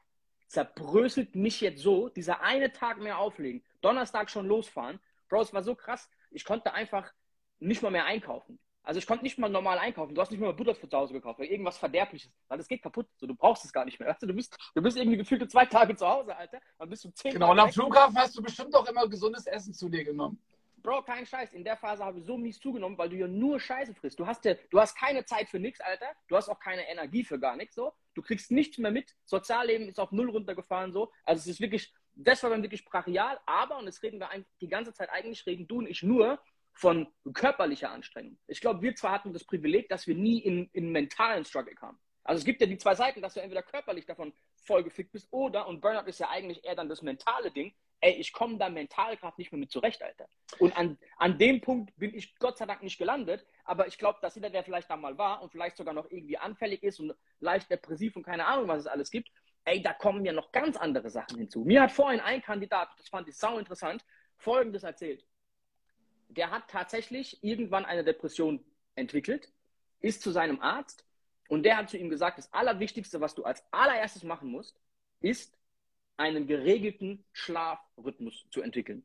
zerbröselt 0.46 1.35
mich 1.35 1.61
jetzt 1.61 1.81
so, 1.81 2.09
dieser 2.09 2.40
eine 2.40 2.72
Tag 2.72 2.98
mehr 2.98 3.18
auflegen, 3.18 3.64
Donnerstag 3.81 4.31
schon 4.31 4.46
losfahren. 4.46 5.00
Bro, 5.29 5.42
es 5.42 5.53
war 5.53 5.62
so 5.62 5.74
krass, 5.74 6.11
ich 6.31 6.44
konnte 6.44 6.72
einfach 6.72 7.12
nicht 7.59 7.83
mal 7.83 7.90
mehr 7.90 8.05
einkaufen. 8.05 8.59
Also 8.85 8.99
ich 8.99 9.07
konnte 9.07 9.25
nicht 9.25 9.38
mal 9.38 9.49
normal 9.49 9.79
einkaufen. 9.79 10.14
Du 10.14 10.20
hast 10.20 10.31
nicht 10.31 10.40
mal 10.40 10.53
Butter 10.53 10.75
für 10.75 10.88
zu 10.88 10.97
Hause 10.97 11.14
gekauft, 11.14 11.38
weil 11.38 11.47
irgendwas 11.47 11.79
Verderbliches. 11.79 12.31
Weil 12.49 12.59
das 12.59 12.68
geht 12.68 12.83
kaputt. 12.83 13.09
So, 13.16 13.27
du 13.27 13.35
brauchst 13.35 13.64
es 13.64 13.73
gar 13.73 13.87
nicht 13.87 13.99
mehr. 13.99 14.11
Also, 14.11 14.27
du, 14.27 14.35
bist, 14.35 14.57
du 14.75 14.83
bist 14.83 14.99
irgendwie 14.99 15.16
gefühlte 15.16 15.49
zwei 15.49 15.64
Tage 15.64 15.97
zu 15.97 16.07
Hause, 16.07 16.37
Alter. 16.37 16.61
Dann 16.79 16.90
bist 16.90 17.05
du 17.05 17.11
zehn 17.11 17.33
Genau, 17.33 17.53
und 17.53 17.59
am 17.59 17.73
Flughafen 17.73 18.16
hast 18.18 18.37
du 18.37 18.42
bestimmt 18.42 18.75
auch 18.75 18.87
immer 18.87 19.09
gesundes 19.09 19.47
Essen 19.47 19.73
zu 19.73 19.88
dir 19.88 20.05
genommen. 20.05 20.38
Bro, 20.83 21.01
kein 21.03 21.25
Scheiß. 21.25 21.55
In 21.55 21.64
der 21.64 21.79
Phase 21.79 22.05
habe 22.05 22.18
ich 22.18 22.27
so 22.27 22.37
mies 22.37 22.61
zugenommen, 22.61 22.99
weil 22.99 23.09
du 23.09 23.16
ja 23.16 23.27
nur 23.27 23.59
Scheiße 23.59 23.94
frisst. 23.94 24.20
Du 24.20 24.27
hast 24.27 24.44
ja, 24.44 24.55
du 24.68 24.79
hast 24.79 24.94
keine 24.94 25.25
Zeit 25.25 25.49
für 25.49 25.59
nichts, 25.59 25.81
Alter. 25.81 26.09
Du 26.29 26.37
hast 26.37 26.51
auch 26.51 26.61
keine 26.61 26.87
Energie 26.87 27.25
für 27.25 27.40
gar 27.40 27.57
nichts, 27.57 27.75
so. 27.75 27.94
Du 28.12 28.20
kriegst 28.20 28.51
nichts 28.51 28.77
mehr 28.77 28.90
mit. 28.90 29.16
Sozialleben 29.25 29.88
ist 29.88 29.99
auf 29.99 30.12
Null 30.12 30.29
runtergefahren, 30.29 30.92
so. 30.92 31.11
Also 31.25 31.40
es 31.40 31.47
ist 31.47 31.61
wirklich, 31.61 31.90
das 32.14 32.42
war 32.42 32.51
dann 32.51 32.62
wirklich 32.62 32.85
brachial. 32.85 33.40
Aber, 33.47 33.79
und 33.79 33.87
das 33.87 34.03
reden 34.03 34.20
wir 34.20 34.29
die 34.61 34.68
ganze 34.68 34.92
Zeit 34.92 35.09
eigentlich, 35.09 35.47
reden 35.47 35.66
du 35.66 35.79
und 35.79 35.87
ich 35.87 36.03
nur 36.03 36.38
von 36.74 37.06
körperlicher 37.32 37.90
Anstrengung. 37.90 38.37
Ich 38.48 38.60
glaube, 38.60 38.82
wir 38.82 38.94
zwei 38.94 39.10
hatten 39.10 39.32
das 39.32 39.44
Privileg, 39.44 39.88
dass 39.88 40.06
wir 40.06 40.14
nie 40.14 40.40
in, 40.40 40.68
in 40.72 40.90
mentalen 40.90 41.44
Struggle 41.44 41.74
kamen. 41.74 41.98
Also 42.24 42.38
es 42.40 42.44
gibt 42.44 42.60
ja 42.60 42.66
die 42.66 42.78
zwei 42.78 42.94
Seiten, 42.94 43.22
dass 43.22 43.34
du 43.34 43.40
entweder 43.40 43.62
körperlich 43.62 44.06
davon 44.06 44.32
vollgefickt 44.64 45.12
bist 45.12 45.28
oder, 45.30 45.68
und 45.68 45.80
Burnout 45.80 46.08
ist 46.08 46.20
ja 46.20 46.30
eigentlich 46.30 46.64
eher 46.64 46.74
dann 46.74 46.88
das 46.88 47.02
mentale 47.02 47.50
Ding, 47.50 47.74
ey, 48.00 48.14
ich 48.14 48.32
komme 48.32 48.58
da 48.58 48.68
mental 48.68 49.16
gerade 49.16 49.34
nicht 49.37 49.52
mehr 49.52 49.58
mit 49.58 49.70
zurecht, 49.70 50.02
Alter. 50.02 50.26
Und 50.58 50.76
an, 50.76 50.98
an 51.16 51.38
dem 51.38 51.60
Punkt 51.60 51.94
bin 51.96 52.14
ich 52.14 52.37
Gott 52.38 52.58
sei 52.58 52.66
Dank 52.66 52.82
nicht 52.82 52.98
gelandet, 52.98 53.46
aber 53.64 53.87
ich 53.87 53.98
glaube, 53.98 54.18
dass 54.22 54.34
jeder, 54.34 54.50
der 54.50 54.64
vielleicht 54.64 54.90
da 54.90 54.96
mal 54.96 55.16
war 55.16 55.42
und 55.42 55.52
vielleicht 55.52 55.76
sogar 55.76 55.94
noch 55.94 56.10
irgendwie 56.10 56.38
anfällig 56.38 56.82
ist 56.82 56.98
und 56.98 57.14
leicht 57.40 57.70
depressiv 57.70 58.16
und 58.16 58.24
keine 58.24 58.46
Ahnung, 58.46 58.68
was 58.68 58.80
es 58.80 58.87
alles 58.87 59.10
gibt, 59.10 59.30
ey, 59.66 59.82
da 59.82 59.92
kommen 59.92 60.24
ja 60.24 60.32
noch 60.32 60.50
ganz 60.50 60.76
andere 60.76 61.10
Sachen 61.10 61.38
hinzu. 61.38 61.60
Mir 61.64 61.82
hat 61.82 61.92
vorhin 61.92 62.20
ein 62.20 62.42
Kandidat, 62.42 62.88
das 62.96 63.08
fand 63.08 63.28
ich 63.28 63.37
sau 63.37 63.58
interessant, 63.58 64.04
Folgendes 64.37 64.82
erzählt 64.82 65.24
der 66.28 66.50
hat 66.50 66.68
tatsächlich 66.68 67.42
irgendwann 67.42 67.84
eine 67.84 68.04
Depression 68.04 68.64
entwickelt, 68.94 69.52
ist 70.00 70.22
zu 70.22 70.30
seinem 70.30 70.60
Arzt 70.60 71.04
und 71.48 71.64
der 71.64 71.76
hat 71.76 71.90
zu 71.90 71.98
ihm 71.98 72.10
gesagt, 72.10 72.38
das 72.38 72.52
Allerwichtigste, 72.52 73.20
was 73.20 73.34
du 73.34 73.44
als 73.44 73.64
allererstes 73.70 74.22
machen 74.24 74.50
musst, 74.50 74.78
ist 75.20 75.56
einen 76.16 76.46
geregelten 76.46 77.24
Schlafrhythmus 77.32 78.46
zu 78.50 78.62
entwickeln. 78.62 79.04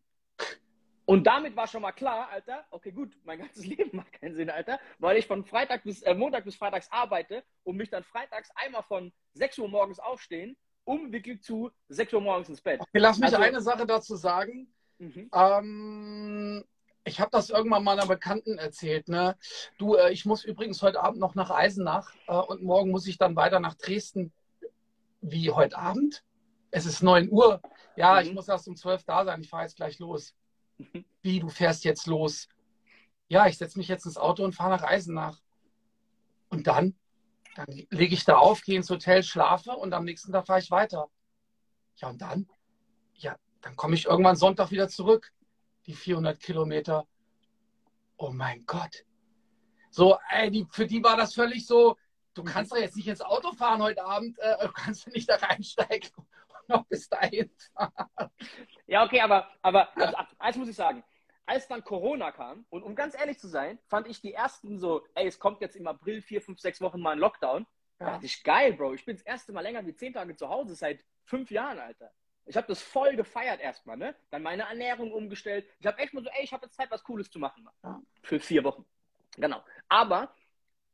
Und 1.06 1.26
damit 1.26 1.56
war 1.56 1.68
schon 1.68 1.82
mal 1.82 1.92
klar, 1.92 2.30
Alter, 2.30 2.66
okay, 2.70 2.92
gut, 2.92 3.18
mein 3.24 3.40
ganzes 3.40 3.66
Leben 3.66 3.98
macht 3.98 4.14
keinen 4.14 4.36
Sinn, 4.36 4.50
Alter, 4.50 4.80
weil 5.00 5.18
ich 5.18 5.26
von 5.26 5.44
Freitag 5.44 5.84
bis, 5.84 6.04
äh, 6.04 6.14
Montag 6.14 6.46
bis 6.46 6.56
Freitags 6.56 6.92
arbeite 6.92 7.44
und 7.64 7.78
mich 7.78 7.90
dann 7.90 8.04
freitags 8.04 8.52
einmal 8.54 8.84
von 8.84 9.12
6 9.34 9.58
Uhr 9.58 9.70
morgens 9.70 9.98
aufstehen, 10.00 10.56
umwickelt 10.84 11.44
zu 11.44 11.72
6 11.88 12.14
Uhr 12.14 12.22
morgens 12.22 12.50
ins 12.50 12.62
Bett. 12.62 12.80
Okay, 12.80 13.00
lass 13.00 13.18
mich 13.18 13.26
also, 13.26 13.42
eine 13.42 13.60
Sache 13.60 13.88
dazu 13.88 14.16
sagen. 14.16 14.72
Mhm. 15.00 15.32
Ähm, 15.34 16.64
ich 17.04 17.20
habe 17.20 17.32
das 17.32 17.50
irgendwann 17.50 17.84
mal 17.84 17.98
einer 17.98 18.08
Bekannten 18.08 18.58
erzählt. 18.58 19.08
Ne? 19.08 19.38
Du, 19.78 19.96
äh, 19.96 20.12
ich 20.12 20.26
muss 20.26 20.44
übrigens 20.44 20.82
heute 20.82 21.02
Abend 21.02 21.20
noch 21.20 21.36
nach 21.36 21.50
Eisenach 21.50 22.12
äh, 22.28 22.34
und 22.34 22.64
morgen 22.64 22.92
muss 22.92 23.08
ich 23.08 23.18
dann 23.18 23.36
weiter 23.36 23.60
nach 23.60 23.76
Dresden. 23.76 24.32
Wie 25.22 25.52
heute 25.52 25.78
Abend? 25.78 26.24
Es 26.72 26.86
ist 26.86 27.02
9 27.02 27.30
Uhr. 27.32 27.62
Ja, 27.96 28.16
mhm. 28.16 28.28
ich 28.28 28.34
muss 28.34 28.48
erst 28.48 28.68
um 28.68 28.76
12 28.76 29.04
da 29.04 29.26
sein. 29.26 29.42
Ich 29.42 29.50
fahre 29.50 29.64
jetzt 29.64 29.76
gleich 29.76 30.00
los. 30.00 30.36
Mhm. 30.78 31.06
Wie, 31.22 31.40
du 31.40 31.50
fährst 31.50 31.84
jetzt 31.84 32.08
los? 32.08 32.48
Ja, 33.28 33.48
ich 33.48 33.58
setze 33.58 33.78
mich 33.78 33.88
jetzt 33.88 34.06
ins 34.06 34.18
Auto 34.18 34.44
und 34.44 34.54
fahre 34.54 34.72
nach 34.72 34.84
Eisenach. 34.84 35.40
Und 36.50 36.68
dann? 36.68 36.96
Dann 37.56 37.68
lege 37.90 38.14
ich 38.14 38.26
da 38.26 38.38
auf, 38.38 38.62
gehe 38.62 38.78
ins 38.78 38.90
Hotel, 38.90 39.24
schlafe 39.24 39.72
und 39.72 39.94
am 39.94 40.06
nächsten 40.06 40.32
Tag 40.32 40.48
fahre 40.48 40.60
ich 40.60 40.72
weiter. 40.72 41.08
Ja, 41.98 42.10
und 42.10 42.22
dann? 42.22 42.48
Ja, 43.16 43.36
dann 43.62 43.76
komme 43.76 43.96
ich 43.96 44.06
irgendwann 44.06 44.36
Sonntag 44.36 44.72
wieder 44.72 44.88
zurück. 44.88 45.34
Die 45.90 45.96
400 45.96 46.40
Kilometer. 46.40 47.08
Oh 48.18 48.30
mein 48.30 48.64
Gott. 48.68 49.06
So, 49.90 50.20
ey, 50.30 50.52
die, 50.52 50.68
für 50.70 50.86
die 50.86 51.04
war 51.04 51.18
das 51.18 51.34
völlig 51.34 51.66
so, 51.66 51.98
du 52.36 52.44
kannst 52.44 52.72
doch 52.72 52.78
jetzt 52.78 52.96
nicht 52.96 53.08
ins 53.08 53.22
Auto 53.22 53.54
fahren 53.54 53.82
heute 53.82 54.06
Abend, 54.06 54.38
äh, 54.38 54.68
du 54.68 54.72
kannst 54.72 55.08
nicht 55.08 55.28
da 55.28 55.38
reinsteigen 55.38 56.12
und 56.48 56.70
noch 56.70 56.86
bis 56.86 57.10
dahin 57.10 57.50
fahren. 57.74 58.30
Ja, 58.86 59.04
okay, 59.04 59.20
aber, 59.22 59.50
aber 59.64 59.98
also, 59.98 60.16
eins 60.38 60.58
muss 60.58 60.70
ich 60.70 60.76
sagen, 60.76 61.04
als 61.48 61.68
dann 61.68 61.84
Corona 61.84 62.32
kam, 62.32 62.68
und 62.70 62.84
um 62.84 62.94
ganz 62.94 63.16
ehrlich 63.20 63.40
zu 63.40 63.48
sein, 63.48 63.80
fand 63.88 64.06
ich 64.08 64.22
die 64.22 64.36
ersten 64.36 64.78
so, 64.78 65.08
ey, 65.16 65.26
es 65.26 65.40
kommt 65.40 65.60
jetzt 65.60 65.76
im 65.76 65.88
April 65.88 66.22
vier, 66.22 66.44
fünf, 66.44 66.60
sechs 66.60 66.82
Wochen 66.82 67.02
mal 67.02 67.14
ein 67.14 67.20
Lockdown. 67.20 67.66
Ja. 68.00 68.06
Da 68.06 68.12
dachte 68.12 68.28
ich, 68.28 68.44
geil, 68.44 68.74
Bro, 68.74 68.94
ich 68.94 69.06
bin 69.06 69.16
das 69.16 69.26
erste 69.26 69.54
Mal 69.54 69.62
länger 69.62 69.84
wie 69.88 69.96
zehn 69.96 70.14
Tage 70.14 70.36
zu 70.36 70.50
Hause 70.50 70.76
seit 70.76 71.04
fünf 71.24 71.50
Jahren, 71.50 71.80
Alter. 71.80 72.12
Ich 72.50 72.58
habe 72.58 72.66
das 72.66 72.82
voll 72.82 73.16
gefeiert 73.16 73.62
erstmal, 73.62 73.96
ne? 73.96 74.16
Dann 74.32 74.42
meine 74.42 74.64
Ernährung 74.64 75.12
umgestellt. 75.12 75.70
Ich 75.80 75.86
habe 75.86 76.00
echt 76.00 76.16
mal 76.16 76.24
so, 76.24 76.32
ey, 76.32 76.44
ich 76.44 76.52
habe 76.52 76.66
jetzt 76.66 76.76
Zeit, 76.76 76.90
was 76.90 77.04
Cooles 77.04 77.30
zu 77.30 77.38
machen. 77.38 77.70
Für 78.24 78.40
vier 78.40 78.64
Wochen. 78.64 78.86
Genau. 79.38 79.64
Aber 79.88 80.34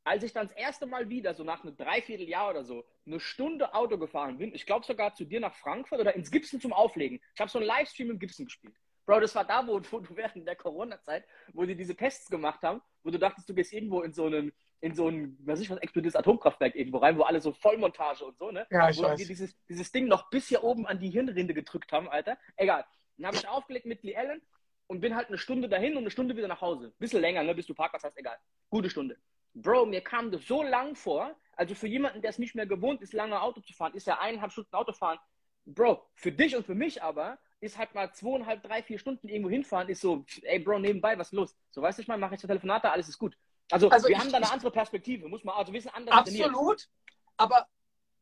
als 0.04 0.24
ich 0.24 0.34
dann 0.34 0.50
das 0.50 0.58
erste 0.58 0.86
Mal 0.86 1.08
wieder, 1.08 1.34
so 1.34 1.46
nach 1.46 1.64
einem 1.64 1.78
Dreivierteljahr 1.78 2.50
oder 2.50 2.66
so, 2.66 2.84
eine 3.06 3.22
Stunde 3.22 3.74
Auto 3.74 3.98
gefahren 3.98 4.38
bin, 4.38 4.54
ich 4.54 4.66
glaube 4.66 4.86
sogar 4.86 5.16
zu 5.16 5.24
dir 5.24 5.40
nach 5.40 5.56
Frankfurt 5.56 6.02
oder 6.02 6.14
ins 6.14 6.30
Gibson 6.30 6.60
zum 6.60 6.74
Auflegen. 6.74 7.22
Ich 7.34 7.40
habe 7.40 7.50
so 7.50 7.58
einen 7.58 7.68
Livestream 7.68 8.12
im 8.12 8.20
Gibson 8.20 8.48
gespielt. 8.48 8.76
Bro, 9.06 9.22
das 9.22 9.34
war 9.34 9.46
da, 9.46 9.66
wo, 9.66 9.80
wo 9.92 10.00
du 10.00 10.14
während 10.14 10.46
der 10.46 10.58
Corona-Zeit, 10.58 11.26
wo 11.54 11.64
die 11.64 11.76
diese 11.76 11.96
Tests 11.96 12.30
gemacht 12.30 12.64
haben, 12.64 12.82
wo 13.02 13.12
du 13.12 13.18
dachtest, 13.18 13.48
du 13.48 13.54
gehst 13.54 13.72
irgendwo 13.72 14.02
in 14.02 14.12
so 14.12 14.26
einen, 14.26 14.52
in 14.86 14.94
so 14.94 15.10
ein, 15.10 15.36
weiß 15.40 15.62
ich 15.62 15.70
was, 15.72 15.80
explodiertes 15.80 16.16
Atomkraftwerk 16.16 16.76
irgendwo 16.76 17.00
rein, 17.00 17.18
wo 17.18 17.24
alle 17.24 17.42
so 17.42 17.52
Vollmontage 17.54 18.24
und 18.24 18.38
so, 18.38 18.52
ne? 18.52 18.68
Ja, 18.70 18.88
ich 18.88 19.00
wo 19.00 19.04
weiß. 19.04 19.20
die 19.20 19.26
dieses, 19.26 19.56
dieses 19.68 19.92
Ding 19.92 20.08
noch 20.08 20.30
bis 20.30 20.48
hier 20.48 20.64
oben 20.64 20.86
an 20.86 21.00
die 21.00 21.10
Hirnrinde 21.10 21.56
gedrückt 21.56 21.92
haben, 21.92 22.08
Alter. 22.08 22.38
Egal. 22.56 22.86
Dann 23.18 23.26
habe 23.26 23.38
ich 23.38 23.48
aufgelegt 23.48 23.88
mit 23.88 24.04
Lee 24.04 24.16
Allen 24.16 24.44
und 24.86 25.00
bin 25.00 25.16
halt 25.16 25.30
eine 25.30 25.40
Stunde 25.40 25.68
dahin 25.70 25.94
und 25.94 26.04
eine 26.04 26.12
Stunde 26.12 26.38
wieder 26.38 26.48
nach 26.48 26.62
Hause. 26.62 26.94
Bisschen 27.00 27.20
länger, 27.20 27.42
ne, 27.42 27.56
bis 27.56 27.66
du 27.66 27.74
Parkplatz 27.74 28.04
hast, 28.04 28.16
egal. 28.16 28.38
Gute 28.70 28.92
Stunde. 28.92 29.18
Bro, 29.56 29.88
mir 29.88 30.02
kam 30.02 30.30
das 30.30 30.46
so 30.46 30.62
lang 30.62 30.94
vor, 30.94 31.36
also 31.54 31.74
für 31.74 31.88
jemanden, 31.88 32.22
der 32.22 32.30
es 32.30 32.38
nicht 32.38 32.54
mehr 32.54 32.68
gewohnt 32.68 33.02
ist, 33.02 33.14
lange 33.14 33.42
Auto 33.42 33.62
zu 33.62 33.74
fahren, 33.74 33.96
ist 33.96 34.06
ja 34.06 34.20
eineinhalb 34.20 34.52
Stunden 34.52 34.76
Autofahren. 34.76 35.18
Bro, 35.66 36.06
für 36.14 36.32
dich 36.32 36.56
und 36.56 36.64
für 36.64 36.76
mich 36.76 37.02
aber 37.02 37.40
ist 37.60 37.80
halt 37.80 37.96
mal 37.96 38.14
zweieinhalb, 38.14 38.62
drei, 38.62 38.84
vier 38.84 39.00
Stunden 39.00 39.30
irgendwo 39.30 39.50
hinfahren, 39.50 39.90
ist 39.90 40.02
so, 40.02 40.26
ey 40.44 40.60
Bro, 40.60 40.78
nebenbei, 40.78 41.18
was 41.18 41.30
ist 41.30 41.34
los? 41.34 41.58
So, 41.72 41.82
weißt 41.82 41.98
du, 41.98 42.04
ich 42.04 42.08
mal, 42.08 42.20
mache 42.20 42.36
ich 42.36 42.42
zwei 42.42 42.50
Telefonate, 42.50 42.92
alles 42.92 43.10
ist 43.10 43.18
gut. 43.18 43.36
Also, 43.72 43.90
also 43.90 44.08
wir 44.08 44.16
ich, 44.16 44.22
haben 44.22 44.32
da 44.32 44.38
eine 44.38 44.52
andere 44.52 44.72
Perspektive, 44.72 45.28
muss 45.28 45.44
man, 45.44 45.56
also 45.56 45.74
wir 45.74 45.82
sind 45.82 45.94
anders 45.96 46.16
Absolut, 46.16 46.52
trainiert. 46.52 46.90
aber 47.38 47.68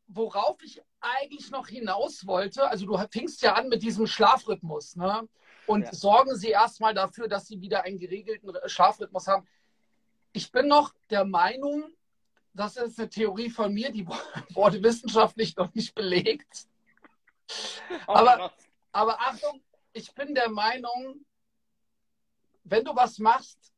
worauf 0.06 0.62
ich 0.62 0.82
eigentlich 1.00 1.50
noch 1.50 1.68
hinaus 1.68 2.26
wollte, 2.26 2.68
also 2.68 2.86
du 2.86 2.98
fingst 3.10 3.42
ja 3.42 3.54
an 3.54 3.68
mit 3.68 3.82
diesem 3.82 4.06
Schlafrhythmus, 4.06 4.96
ne? 4.96 5.28
Und 5.66 5.84
ja. 5.84 5.94
sorgen 5.94 6.36
Sie 6.36 6.48
erstmal 6.48 6.92
dafür, 6.92 7.26
dass 7.26 7.46
Sie 7.46 7.60
wieder 7.60 7.84
einen 7.84 7.98
geregelten 7.98 8.52
Schlafrhythmus 8.66 9.26
haben. 9.26 9.46
Ich 10.32 10.52
bin 10.52 10.68
noch 10.68 10.92
der 11.08 11.24
Meinung, 11.24 11.90
das 12.52 12.76
ist 12.76 12.98
eine 12.98 13.08
Theorie 13.08 13.48
von 13.48 13.72
mir, 13.72 13.90
die 13.90 14.06
wurde 14.50 14.82
wissenschaftlich 14.82 15.56
noch 15.56 15.74
nicht 15.74 15.94
belegt. 15.94 16.66
Aber, 18.06 18.52
aber 18.92 19.20
Achtung, 19.20 19.62
ich 19.92 20.14
bin 20.14 20.34
der 20.34 20.48
Meinung, 20.48 21.26
wenn 22.64 22.84
du 22.84 22.96
was 22.96 23.18
machst, 23.18 23.73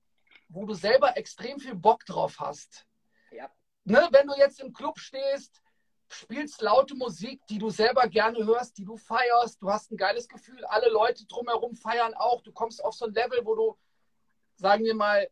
wo 0.48 0.64
du 0.66 0.74
selber 0.74 1.16
extrem 1.16 1.58
viel 1.58 1.74
Bock 1.74 2.04
drauf 2.04 2.36
hast, 2.38 2.86
ja. 3.30 3.50
ne, 3.84 4.08
wenn 4.12 4.26
du 4.26 4.34
jetzt 4.36 4.60
im 4.60 4.72
Club 4.72 4.98
stehst, 4.98 5.62
spielst 6.08 6.60
laute 6.62 6.94
Musik, 6.94 7.40
die 7.48 7.58
du 7.58 7.70
selber 7.70 8.06
gerne 8.08 8.44
hörst, 8.44 8.78
die 8.78 8.84
du 8.84 8.96
feierst, 8.96 9.60
du 9.60 9.70
hast 9.70 9.90
ein 9.90 9.96
geiles 9.96 10.28
Gefühl, 10.28 10.64
alle 10.66 10.88
Leute 10.88 11.26
drumherum 11.26 11.74
feiern 11.74 12.14
auch, 12.14 12.42
du 12.42 12.52
kommst 12.52 12.82
auf 12.84 12.94
so 12.94 13.06
ein 13.06 13.14
Level, 13.14 13.44
wo 13.44 13.54
du, 13.54 13.78
sagen 14.56 14.84
wir 14.84 14.94
mal, 14.94 15.28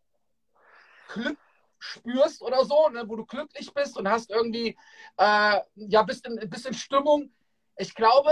Glück 1.08 1.38
spürst 1.78 2.42
oder 2.42 2.64
so, 2.64 2.88
ne, 2.88 3.08
wo 3.08 3.16
du 3.16 3.26
glücklich 3.26 3.72
bist 3.72 3.96
und 3.96 4.08
hast 4.08 4.30
irgendwie, 4.30 4.76
äh, 5.18 5.60
ja, 5.74 6.02
bist 6.02 6.26
in, 6.26 6.48
bist 6.48 6.66
in 6.66 6.74
Stimmung. 6.74 7.32
Ich 7.76 7.94
glaube, 7.94 8.30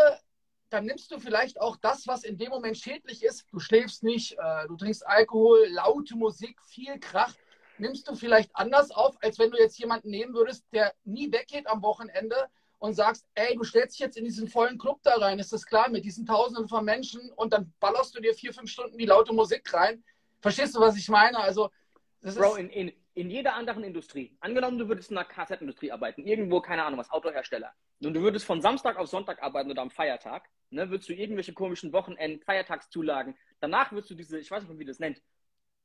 dann 0.73 0.87
nimmst 0.87 1.11
du 1.11 1.19
vielleicht 1.19 1.61
auch 1.61 1.77
das, 1.77 2.07
was 2.07 2.25
in 2.25 2.39
dem 2.39 2.49
Moment 2.51 2.79
schädlich 2.79 3.23
ist. 3.23 3.45
Du 3.53 3.61
schläfst 3.61 4.03
nicht, 4.03 4.33
äh, 4.39 4.67
du 4.69 4.77
trinkst 4.77 5.07
Alkohol, 5.07 5.67
laute 5.69 6.17
Musik, 6.17 6.61
viel 6.63 6.99
Krach. 6.99 7.35
Nimmst 7.79 8.09
du 8.09 8.15
vielleicht 8.15 8.51
anders 8.55 8.91
auf, 8.91 9.17
als 9.23 9.39
wenn 9.39 9.51
du 9.51 9.59
jetzt 9.59 9.79
jemanden 9.79 10.11
nehmen 10.11 10.35
würdest, 10.35 10.65
der 10.73 10.95
nie 11.05 11.31
weggeht 11.31 11.67
am 11.67 11.83
Wochenende 11.83 12.37
und 12.79 12.95
sagst, 12.95 13.27
ey, 13.35 13.55
du 13.55 13.65
stellst 13.65 13.95
dich 13.95 14.01
jetzt 14.01 14.17
in 14.17 14.25
diesen 14.25 14.49
vollen 14.49 14.79
Club 14.79 15.01
da 15.03 15.15
rein, 15.17 15.39
ist 15.39 15.53
das 15.53 15.67
klar, 15.67 15.91
mit 15.91 16.05
diesen 16.05 16.25
Tausenden 16.25 16.69
von 16.69 16.85
Menschen 16.85 17.31
und 17.33 17.53
dann 17.53 17.73
ballerst 17.79 18.17
du 18.17 18.21
dir 18.21 18.35
vier, 18.35 18.55
fünf 18.55 18.71
Stunden 18.71 18.97
die 18.97 19.07
laute 19.07 19.33
Musik 19.33 19.73
rein. 19.75 20.03
Verstehst 20.41 20.75
du, 20.75 20.81
was 20.81 20.97
ich 20.97 21.09
meine? 21.09 21.39
Also, 21.39 21.71
das 22.23 22.37
Bro, 22.37 22.57
in, 22.57 22.71
in, 22.71 22.93
in 23.14 23.31
jeder 23.31 23.55
anderen 23.55 23.85
Industrie, 23.85 24.37
angenommen, 24.40 24.79
du 24.79 24.88
würdest 24.88 25.11
in 25.11 25.18
einer 25.18 25.29
Kfz-Industrie 25.29 25.92
arbeiten, 25.92 26.27
irgendwo, 26.27 26.61
keine 26.61 26.85
Ahnung, 26.85 26.98
was, 26.98 27.11
Autohersteller, 27.11 27.72
und 28.03 28.14
du 28.14 28.22
würdest 28.22 28.46
von 28.46 28.61
Samstag 28.61 28.96
auf 28.96 29.09
Sonntag 29.09 29.42
arbeiten 29.42 29.70
oder 29.70 29.83
am 29.83 29.90
Feiertag, 29.90 30.48
ne, 30.70 30.90
würdest 30.90 31.09
du 31.09 31.14
irgendwelche 31.14 31.53
komischen 31.53 31.92
Wochenend, 31.92 32.44
Feiertagszulagen, 32.44 33.37
danach 33.61 33.92
würdest 33.92 34.11
du 34.11 34.14
diese, 34.14 34.38
ich 34.38 34.51
weiß 34.51 34.66
nicht, 34.66 34.79
wie 34.79 34.85
das 34.85 34.98
nennt, 34.98 35.20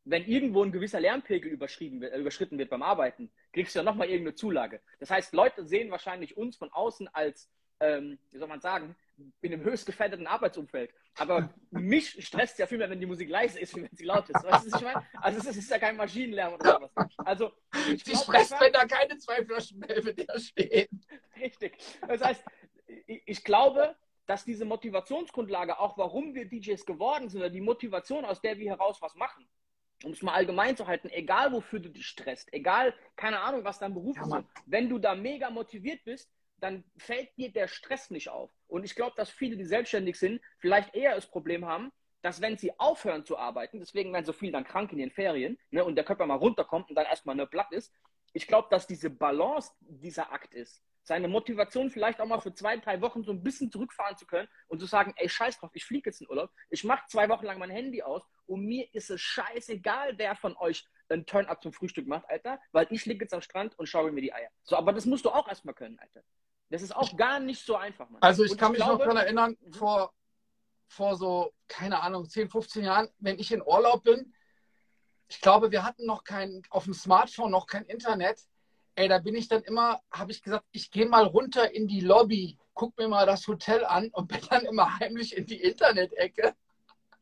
wenn 0.09 0.25
irgendwo 0.25 0.63
ein 0.63 0.71
gewisser 0.71 1.01
Lärmpegel 1.01 1.51
äh, 1.51 2.19
überschritten 2.19 2.57
wird 2.57 2.69
beim 2.69 2.81
Arbeiten, 2.81 3.29
kriegst 3.51 3.75
du 3.75 3.79
ja 3.79 3.83
nochmal 3.83 4.07
irgendeine 4.07 4.35
Zulage. 4.35 4.81
Das 4.99 5.09
heißt, 5.09 5.33
Leute 5.33 5.65
sehen 5.65 5.91
wahrscheinlich 5.91 6.37
uns 6.37 6.55
von 6.55 6.71
außen 6.71 7.09
als, 7.09 7.51
ähm, 7.79 8.17
wie 8.31 8.37
soll 8.37 8.47
man 8.47 8.61
sagen, 8.61 8.95
in 9.41 9.53
einem 9.53 9.63
höchst 9.63 9.85
gefährdeten 9.85 10.27
Arbeitsumfeld. 10.27 10.93
Aber 11.17 11.49
mich 11.71 12.25
stresst 12.25 12.59
ja 12.59 12.67
viel 12.67 12.77
mehr, 12.77 12.89
wenn 12.89 12.99
die 12.99 13.05
Musik 13.05 13.29
leise 13.29 13.59
ist, 13.59 13.75
wie 13.75 13.83
wenn 13.83 13.95
sie 13.95 14.05
laut 14.05 14.29
ist. 14.29 14.43
Weißt 14.43 14.65
du, 14.65 14.71
was 14.71 14.81
ich 14.81 14.87
meine? 14.87 15.05
Also 15.21 15.49
es 15.49 15.57
ist 15.57 15.69
ja 15.69 15.79
kein 15.79 15.97
Maschinenlärm 15.97 16.53
oder 16.53 16.73
sowas. 16.73 16.91
Also 17.17 17.51
ich 17.91 18.03
die 18.03 18.15
stresst, 18.15 18.55
wenn 18.59 18.73
da 18.73 18.85
keine 18.85 19.17
zwei 19.17 19.43
Flaschen 19.43 19.79
Belvedere 19.79 20.39
stehen. 20.39 21.03
Richtig. 21.39 21.77
Das 22.07 22.21
heißt, 22.21 22.43
ich 23.05 23.43
glaube, 23.43 23.95
dass 24.27 24.43
diese 24.43 24.65
Motivationsgrundlage, 24.65 25.79
auch 25.79 25.97
warum 25.97 26.35
wir 26.35 26.47
DJs 26.47 26.85
geworden 26.85 27.29
sind, 27.29 27.41
oder 27.41 27.49
die 27.49 27.61
Motivation, 27.61 28.25
aus 28.25 28.41
der 28.41 28.57
wir 28.57 28.71
heraus 28.71 29.01
was 29.01 29.15
machen, 29.15 29.47
um 30.03 30.11
es 30.11 30.21
mal 30.21 30.33
allgemein 30.33 30.75
zu 30.75 30.85
halten, 30.85 31.09
egal 31.09 31.51
wofür 31.51 31.79
du 31.79 31.89
dich 31.89 32.05
stresst, 32.05 32.53
egal, 32.53 32.93
keine 33.15 33.39
Ahnung, 33.39 33.63
was 33.63 33.79
dein 33.79 33.93
Beruf 33.93 34.17
ja, 34.17 34.23
ist, 34.23 34.45
wenn 34.65 34.89
du 34.89 34.99
da 34.99 35.15
mega 35.15 35.49
motiviert 35.49 36.03
bist, 36.03 36.29
dann 36.59 36.83
fällt 36.97 37.35
dir 37.37 37.51
der 37.51 37.67
Stress 37.67 38.09
nicht 38.09 38.29
auf. 38.29 38.51
Und 38.67 38.83
ich 38.83 38.95
glaube, 38.95 39.13
dass 39.15 39.29
viele, 39.29 39.57
die 39.57 39.65
selbstständig 39.65 40.17
sind, 40.17 40.41
vielleicht 40.59 40.95
eher 40.95 41.15
das 41.15 41.27
Problem 41.27 41.65
haben, 41.65 41.91
dass 42.21 42.41
wenn 42.41 42.57
sie 42.57 42.77
aufhören 42.79 43.25
zu 43.25 43.37
arbeiten, 43.37 43.79
deswegen 43.79 44.11
werden 44.11 44.25
so 44.25 44.33
viele 44.33 44.51
dann 44.51 44.63
krank 44.63 44.91
in 44.91 44.97
den 44.97 45.11
Ferien 45.11 45.57
ne, 45.69 45.85
und 45.85 45.95
der 45.95 46.03
Körper 46.03 46.25
mal 46.25 46.35
runterkommt 46.35 46.89
und 46.89 46.95
dann 46.95 47.05
erstmal 47.05 47.35
nur 47.35 47.45
platt 47.45 47.71
ist, 47.71 47.93
ich 48.33 48.47
glaube, 48.47 48.67
dass 48.69 48.87
diese 48.87 49.09
Balance 49.09 49.71
dieser 49.79 50.31
Akt 50.31 50.53
ist. 50.53 50.83
Seine 51.03 51.29
Motivation 51.29 51.89
vielleicht 51.89 52.19
auch 52.19 52.25
mal 52.25 52.41
für 52.41 52.53
zwei, 52.53 52.75
drei 52.77 52.99
Wochen 53.01 53.23
so 53.23 53.31
ein 53.31 53.41
bisschen 53.41 53.71
zurückfahren 53.71 54.17
zu 54.17 54.25
können 54.25 54.49
und 54.67 54.79
zu 54.79 54.85
sagen, 54.85 55.13
ey, 55.15 55.29
scheiß 55.29 55.57
drauf, 55.57 55.71
ich 55.73 55.85
fliege 55.85 56.09
jetzt 56.09 56.19
in 56.19 56.29
Urlaub, 56.29 56.51
ich 56.69 56.83
mache 56.83 57.05
zwei 57.07 57.29
Wochen 57.29 57.45
lang 57.45 57.59
mein 57.59 57.69
Handy 57.69 58.03
aus 58.03 58.23
und 58.45 58.65
mir 58.65 58.93
ist 58.93 59.09
es 59.09 59.21
scheißegal, 59.21 60.17
wer 60.17 60.35
von 60.35 60.57
euch 60.57 60.85
ein 61.09 61.25
Turn-up 61.25 61.63
zum 61.63 61.71
Frühstück 61.71 62.07
macht, 62.07 62.29
Alter, 62.29 62.59
weil 62.73 62.87
ich 62.89 63.05
liege 63.05 63.23
jetzt 63.23 63.33
am 63.33 63.41
Strand 63.41 63.79
und 63.79 63.87
schaue 63.87 64.11
mir 64.11 64.21
die 64.21 64.33
Eier. 64.33 64.49
So, 64.63 64.75
aber 64.75 64.91
das 64.91 65.05
musst 65.05 65.23
du 65.23 65.29
auch 65.29 65.47
erstmal 65.47 65.75
können, 65.75 65.97
Alter. 65.99 66.23
Das 66.69 66.81
ist 66.81 66.95
auch 66.95 67.15
gar 67.15 67.39
nicht 67.39 67.65
so 67.65 67.75
einfach, 67.75 68.09
Mann. 68.09 68.21
Also 68.21 68.43
ich 68.43 68.51
und 68.51 68.57
kann 68.57 68.73
ich 68.73 68.79
mich 68.79 68.85
glaube, 68.85 68.99
noch 68.99 69.05
daran 69.05 69.17
erinnern, 69.17 69.57
mhm. 69.59 69.73
vor, 69.73 70.13
vor 70.87 71.15
so, 71.15 71.53
keine 71.67 72.01
Ahnung, 72.01 72.27
10, 72.27 72.49
15 72.49 72.83
Jahren, 72.83 73.09
wenn 73.19 73.39
ich 73.39 73.51
in 73.51 73.61
Urlaub 73.61 74.03
bin, 74.03 74.33
ich 75.29 75.41
glaube, 75.41 75.71
wir 75.71 75.83
hatten 75.83 76.05
noch 76.05 76.23
kein, 76.23 76.61
auf 76.69 76.85
dem 76.85 76.93
Smartphone 76.93 77.51
noch 77.51 77.67
kein 77.67 77.83
Internet. 77.85 78.41
Ey, 78.95 79.07
da 79.07 79.19
bin 79.19 79.35
ich 79.35 79.47
dann 79.47 79.61
immer, 79.63 80.01
habe 80.11 80.31
ich 80.31 80.41
gesagt, 80.41 80.65
ich 80.71 80.89
gehe 80.89 81.05
mal 81.05 81.25
runter 81.25 81.73
in 81.73 81.87
die 81.87 81.99
Lobby, 81.99 82.57
guck 82.73 82.97
mir 82.97 83.07
mal 83.07 83.25
das 83.25 83.47
Hotel 83.47 83.85
an 83.85 84.09
und 84.09 84.27
bin 84.27 84.39
dann 84.49 84.65
immer 84.65 84.99
heimlich 84.99 85.35
in 85.35 85.45
die 85.45 85.61
Internet-Ecke. 85.61 86.55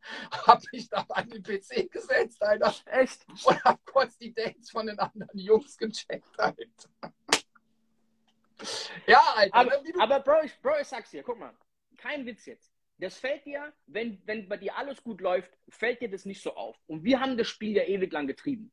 Hab 0.46 0.62
mich 0.72 0.88
da 0.88 1.04
an 1.10 1.30
den 1.30 1.42
PC 1.42 1.92
gesetzt, 1.92 2.42
Alter. 2.44 2.74
Echt? 2.86 3.26
Und 3.44 3.64
hab 3.64 3.84
kurz 3.86 4.16
die 4.20 4.32
Dates 4.32 4.70
von 4.70 4.86
den 4.86 5.00
anderen 5.00 5.40
Jungs 5.40 5.78
gecheckt, 5.78 6.40
Alter. 6.40 6.90
Ja, 9.08 9.22
Alter. 9.36 9.56
Aber, 9.56 9.84
aber 10.00 10.20
Bro, 10.22 10.44
ich, 10.44 10.60
Bro, 10.62 10.80
ich 10.82 10.88
sag's 10.88 11.12
dir, 11.12 11.24
guck 11.24 11.40
mal, 11.40 11.54
kein 11.98 12.26
Witz 12.26 12.46
jetzt. 12.46 12.72
Das 12.98 13.18
fällt 13.18 13.46
dir, 13.46 13.74
wenn, 13.88 14.22
wenn 14.26 14.48
bei 14.48 14.58
dir 14.58 14.78
alles 14.78 15.04
gut 15.04 15.20
läuft, 15.20 15.52
fällt 15.70 16.02
dir 16.02 16.10
das 16.10 16.26
nicht 16.26 16.42
so 16.42 16.56
auf. 16.56 16.78
Und 16.88 17.04
wir 17.04 17.20
haben 17.20 17.38
das 17.38 17.48
Spiel 17.48 17.76
ja 17.76 17.84
ewig 17.84 18.12
lang 18.14 18.28
getrieben. 18.28 18.72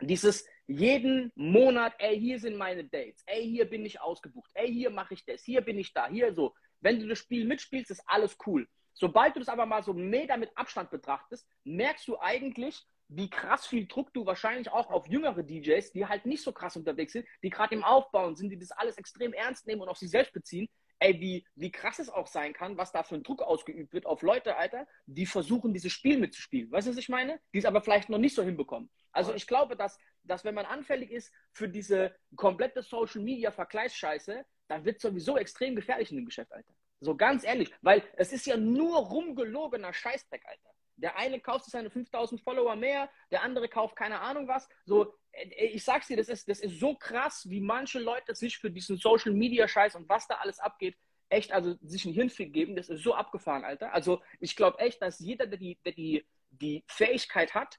Dieses 0.00 0.46
jeden 0.66 1.32
Monat, 1.34 1.94
ey, 1.98 2.18
hier 2.18 2.38
sind 2.38 2.56
meine 2.56 2.84
Dates, 2.84 3.22
ey, 3.26 3.48
hier 3.48 3.68
bin 3.68 3.84
ich 3.84 4.00
ausgebucht, 4.00 4.50
ey, 4.54 4.72
hier 4.72 4.90
mache 4.90 5.14
ich 5.14 5.24
das, 5.24 5.42
hier 5.42 5.60
bin 5.60 5.78
ich 5.78 5.92
da, 5.92 6.08
hier 6.08 6.32
so. 6.32 6.54
Wenn 6.80 7.00
du 7.00 7.08
das 7.08 7.18
Spiel 7.18 7.44
mitspielst, 7.44 7.90
ist 7.90 8.02
alles 8.06 8.36
cool. 8.46 8.68
Sobald 8.92 9.34
du 9.34 9.40
das 9.40 9.48
aber 9.48 9.66
mal 9.66 9.82
so 9.82 9.92
mega 9.92 10.36
mit 10.36 10.56
Abstand 10.56 10.90
betrachtest, 10.90 11.48
merkst 11.64 12.06
du 12.06 12.18
eigentlich, 12.18 12.86
wie 13.08 13.30
krass 13.30 13.66
viel 13.66 13.86
Druck 13.86 14.12
du 14.12 14.26
wahrscheinlich 14.26 14.70
auch 14.70 14.90
auf 14.90 15.06
jüngere 15.08 15.42
DJs, 15.42 15.92
die 15.92 16.06
halt 16.06 16.26
nicht 16.26 16.42
so 16.42 16.52
krass 16.52 16.76
unterwegs 16.76 17.12
sind, 17.12 17.26
die 17.42 17.50
gerade 17.50 17.74
im 17.74 17.84
Aufbauen 17.84 18.36
sind, 18.36 18.50
die 18.50 18.58
das 18.58 18.70
alles 18.70 18.96
extrem 18.96 19.32
ernst 19.32 19.66
nehmen 19.66 19.82
und 19.82 19.88
auf 19.88 19.98
sich 19.98 20.10
selbst 20.10 20.32
beziehen, 20.32 20.68
ey, 21.00 21.20
wie, 21.20 21.46
wie 21.54 21.70
krass 21.70 21.98
es 21.98 22.08
auch 22.08 22.26
sein 22.26 22.52
kann, 22.52 22.78
was 22.78 22.92
da 22.92 23.02
für 23.02 23.14
ein 23.14 23.22
Druck 23.22 23.42
ausgeübt 23.42 23.92
wird 23.92 24.06
auf 24.06 24.22
Leute, 24.22 24.56
Alter, 24.56 24.86
die 25.06 25.26
versuchen, 25.26 25.74
dieses 25.74 25.92
Spiel 25.92 26.18
mitzuspielen. 26.18 26.70
Weißt 26.70 26.86
du, 26.86 26.92
was 26.92 26.98
ich 26.98 27.08
meine? 27.08 27.40
Die 27.52 27.58
es 27.58 27.64
aber 27.64 27.82
vielleicht 27.82 28.08
noch 28.08 28.18
nicht 28.18 28.34
so 28.34 28.42
hinbekommen. 28.42 28.90
Also 29.12 29.34
ich 29.34 29.46
glaube, 29.46 29.76
dass, 29.76 29.98
dass 30.22 30.44
wenn 30.44 30.54
man 30.54 30.66
anfällig 30.66 31.10
ist 31.10 31.32
für 31.52 31.68
diese 31.68 32.14
komplette 32.36 32.82
Social 32.82 33.22
Media 33.22 33.50
Vergleichsscheiße, 33.50 34.44
dann 34.68 34.84
wird 34.84 34.96
es 34.96 35.02
sowieso 35.02 35.36
extrem 35.36 35.76
gefährlich 35.76 36.10
in 36.10 36.16
dem 36.16 36.26
Geschäft, 36.26 36.52
Alter. 36.52 36.74
So 37.00 37.16
ganz 37.16 37.44
ehrlich, 37.44 37.70
weil 37.82 38.02
es 38.16 38.32
ist 38.32 38.46
ja 38.46 38.56
nur 38.56 38.96
rumgelogener 38.96 39.92
Scheißdreck, 39.92 40.42
Alter. 40.46 40.73
Der 40.96 41.16
eine 41.16 41.40
kauft 41.40 41.64
seine 41.66 41.90
5000 41.90 42.40
Follower 42.40 42.76
mehr, 42.76 43.10
der 43.30 43.42
andere 43.42 43.68
kauft 43.68 43.96
keine 43.96 44.20
Ahnung 44.20 44.48
was. 44.48 44.68
So, 44.84 45.14
äh, 45.32 45.66
ich 45.66 45.84
sag's 45.84 46.06
dir, 46.06 46.16
das 46.16 46.28
ist, 46.28 46.48
das 46.48 46.60
ist 46.60 46.78
so 46.78 46.94
krass, 46.94 47.48
wie 47.48 47.60
manche 47.60 47.98
Leute 47.98 48.34
sich 48.34 48.58
für 48.58 48.70
diesen 48.70 48.96
Social 48.96 49.32
Media 49.32 49.66
Scheiß 49.66 49.96
und 49.96 50.08
was 50.08 50.26
da 50.28 50.36
alles 50.36 50.58
abgeht, 50.58 50.96
echt, 51.28 51.52
also 51.52 51.76
sich 51.82 52.04
einen 52.04 52.14
Hirnfick 52.14 52.52
geben, 52.52 52.76
das 52.76 52.88
ist 52.88 53.02
so 53.02 53.14
abgefahren, 53.14 53.64
Alter. 53.64 53.92
Also 53.92 54.22
ich 54.40 54.56
glaube 54.56 54.78
echt, 54.78 55.02
dass 55.02 55.18
jeder, 55.18 55.46
der 55.46 55.58
die, 55.58 55.78
der 55.84 55.92
die, 55.92 56.24
die 56.50 56.84
Fähigkeit 56.86 57.54
hat, 57.54 57.78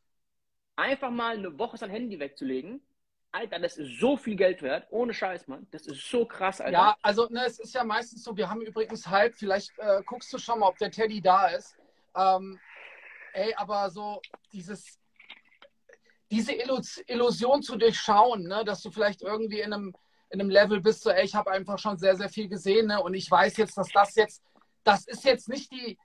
einfach 0.75 1.11
mal 1.11 1.37
eine 1.37 1.57
Woche 1.57 1.77
sein 1.77 1.89
Handy 1.89 2.19
wegzulegen, 2.19 2.85
Alter, 3.31 3.59
das 3.59 3.75
ist 3.75 3.99
so 3.99 4.15
viel 4.15 4.37
Geld 4.37 4.61
wert, 4.61 4.87
ohne 4.91 5.13
Scheiß, 5.13 5.47
Mann. 5.47 5.67
Das 5.71 5.87
ist 5.87 6.09
so 6.09 6.25
krass, 6.25 6.61
Alter. 6.61 6.71
Ja, 6.71 6.97
also 7.01 7.27
ne, 7.29 7.43
es 7.45 7.59
ist 7.59 7.73
ja 7.73 7.83
meistens 7.83 8.23
so, 8.23 8.37
wir 8.37 8.49
haben 8.49 8.61
übrigens 8.61 9.07
halt, 9.07 9.35
vielleicht 9.35 9.77
äh, 9.77 10.01
guckst 10.05 10.31
du 10.31 10.37
schon 10.37 10.59
mal, 10.59 10.69
ob 10.69 10.77
der 10.77 10.89
Teddy 10.89 11.21
da 11.21 11.47
ist. 11.47 11.75
Ähm, 12.15 12.57
ey, 13.35 13.53
aber 13.55 13.89
so 13.89 14.21
dieses, 14.51 14.99
diese 16.31 16.53
Illusion 16.53 17.61
zu 17.61 17.75
durchschauen, 17.75 18.43
ne, 18.43 18.63
dass 18.65 18.81
du 18.81 18.91
vielleicht 18.91 19.21
irgendwie 19.21 19.59
in 19.59 19.73
einem, 19.73 19.95
in 20.29 20.39
einem 20.39 20.49
Level 20.49 20.81
bist, 20.81 21.03
so, 21.03 21.09
ey, 21.09 21.25
ich 21.25 21.35
habe 21.35 21.51
einfach 21.51 21.77
schon 21.77 21.97
sehr, 21.97 22.15
sehr 22.15 22.29
viel 22.29 22.47
gesehen, 22.47 22.87
ne, 22.87 23.01
und 23.01 23.13
ich 23.13 23.29
weiß 23.29 23.57
jetzt, 23.57 23.77
dass 23.77 23.89
das 23.89 24.15
jetzt, 24.15 24.41
das 24.83 25.05
ist 25.05 25.23
jetzt 25.23 25.49
nicht 25.49 25.71
die, 25.71 25.97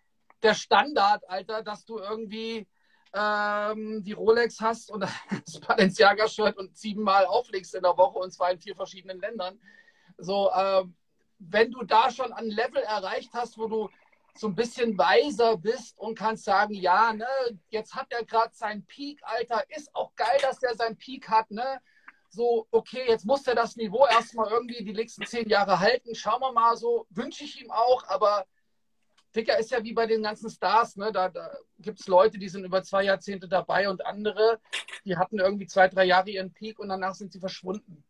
der 0.42 0.54
Standard, 0.54 1.28
Alter, 1.28 1.62
dass 1.62 1.84
du 1.84 1.98
irgendwie 1.98 2.66
ähm, 3.12 4.02
die 4.02 4.12
Rolex 4.12 4.60
hast 4.60 4.90
und 4.90 5.00
das 5.30 5.60
Balenciaga-Shirt 5.60 6.56
und 6.56 6.76
siebenmal 6.76 7.26
auflegst 7.26 7.74
in 7.74 7.82
der 7.82 7.96
Woche 7.96 8.18
und 8.18 8.32
zwar 8.32 8.50
in 8.52 8.60
vier 8.60 8.74
verschiedenen 8.74 9.20
Ländern. 9.20 9.60
So, 10.18 10.50
ähm, 10.52 10.94
wenn 11.38 11.70
du 11.70 11.82
da 11.84 12.10
schon 12.10 12.32
ein 12.32 12.46
Level 12.46 12.82
erreicht 12.82 13.30
hast, 13.32 13.58
wo 13.58 13.66
du 13.66 13.88
so 14.34 14.46
ein 14.46 14.54
bisschen 14.54 14.96
weiser 14.96 15.56
bist 15.56 15.98
und 15.98 16.18
kannst 16.18 16.44
sagen, 16.44 16.74
ja, 16.74 17.12
ne, 17.12 17.26
jetzt 17.68 17.94
hat 17.94 18.06
er 18.10 18.24
gerade 18.24 18.54
seinen 18.54 18.84
Peak, 18.86 19.20
Alter, 19.22 19.64
ist 19.70 19.94
auch 19.94 20.14
geil, 20.14 20.38
dass 20.42 20.62
er 20.62 20.74
seinen 20.74 20.96
Peak 20.96 21.28
hat, 21.28 21.50
ne? 21.50 21.80
So, 22.28 22.68
okay, 22.70 23.04
jetzt 23.08 23.26
muss 23.26 23.46
er 23.46 23.56
das 23.56 23.74
Niveau 23.76 24.06
erstmal 24.06 24.50
irgendwie 24.50 24.84
die 24.84 24.92
nächsten 24.92 25.26
zehn 25.26 25.48
Jahre 25.48 25.80
halten. 25.80 26.14
Schauen 26.14 26.40
wir 26.40 26.52
mal 26.52 26.76
so, 26.76 27.06
wünsche 27.10 27.42
ich 27.42 27.60
ihm 27.60 27.72
auch, 27.72 28.04
aber 28.06 28.46
Dicker 29.34 29.58
ist 29.58 29.70
ja 29.72 29.82
wie 29.82 29.92
bei 29.92 30.06
den 30.06 30.22
ganzen 30.22 30.48
Stars, 30.48 30.96
ne? 30.96 31.12
Da, 31.12 31.28
da 31.28 31.56
gibt 31.78 32.00
es 32.00 32.06
Leute, 32.06 32.38
die 32.38 32.48
sind 32.48 32.64
über 32.64 32.82
zwei 32.82 33.04
Jahrzehnte 33.04 33.48
dabei 33.48 33.88
und 33.88 34.04
andere, 34.06 34.60
die 35.04 35.16
hatten 35.16 35.38
irgendwie 35.38 35.66
zwei, 35.66 35.88
drei 35.88 36.04
Jahre 36.04 36.30
ihren 36.30 36.52
Peak 36.52 36.78
und 36.78 36.88
danach 36.88 37.14
sind 37.14 37.32
sie 37.32 37.40
verschwunden. 37.40 38.04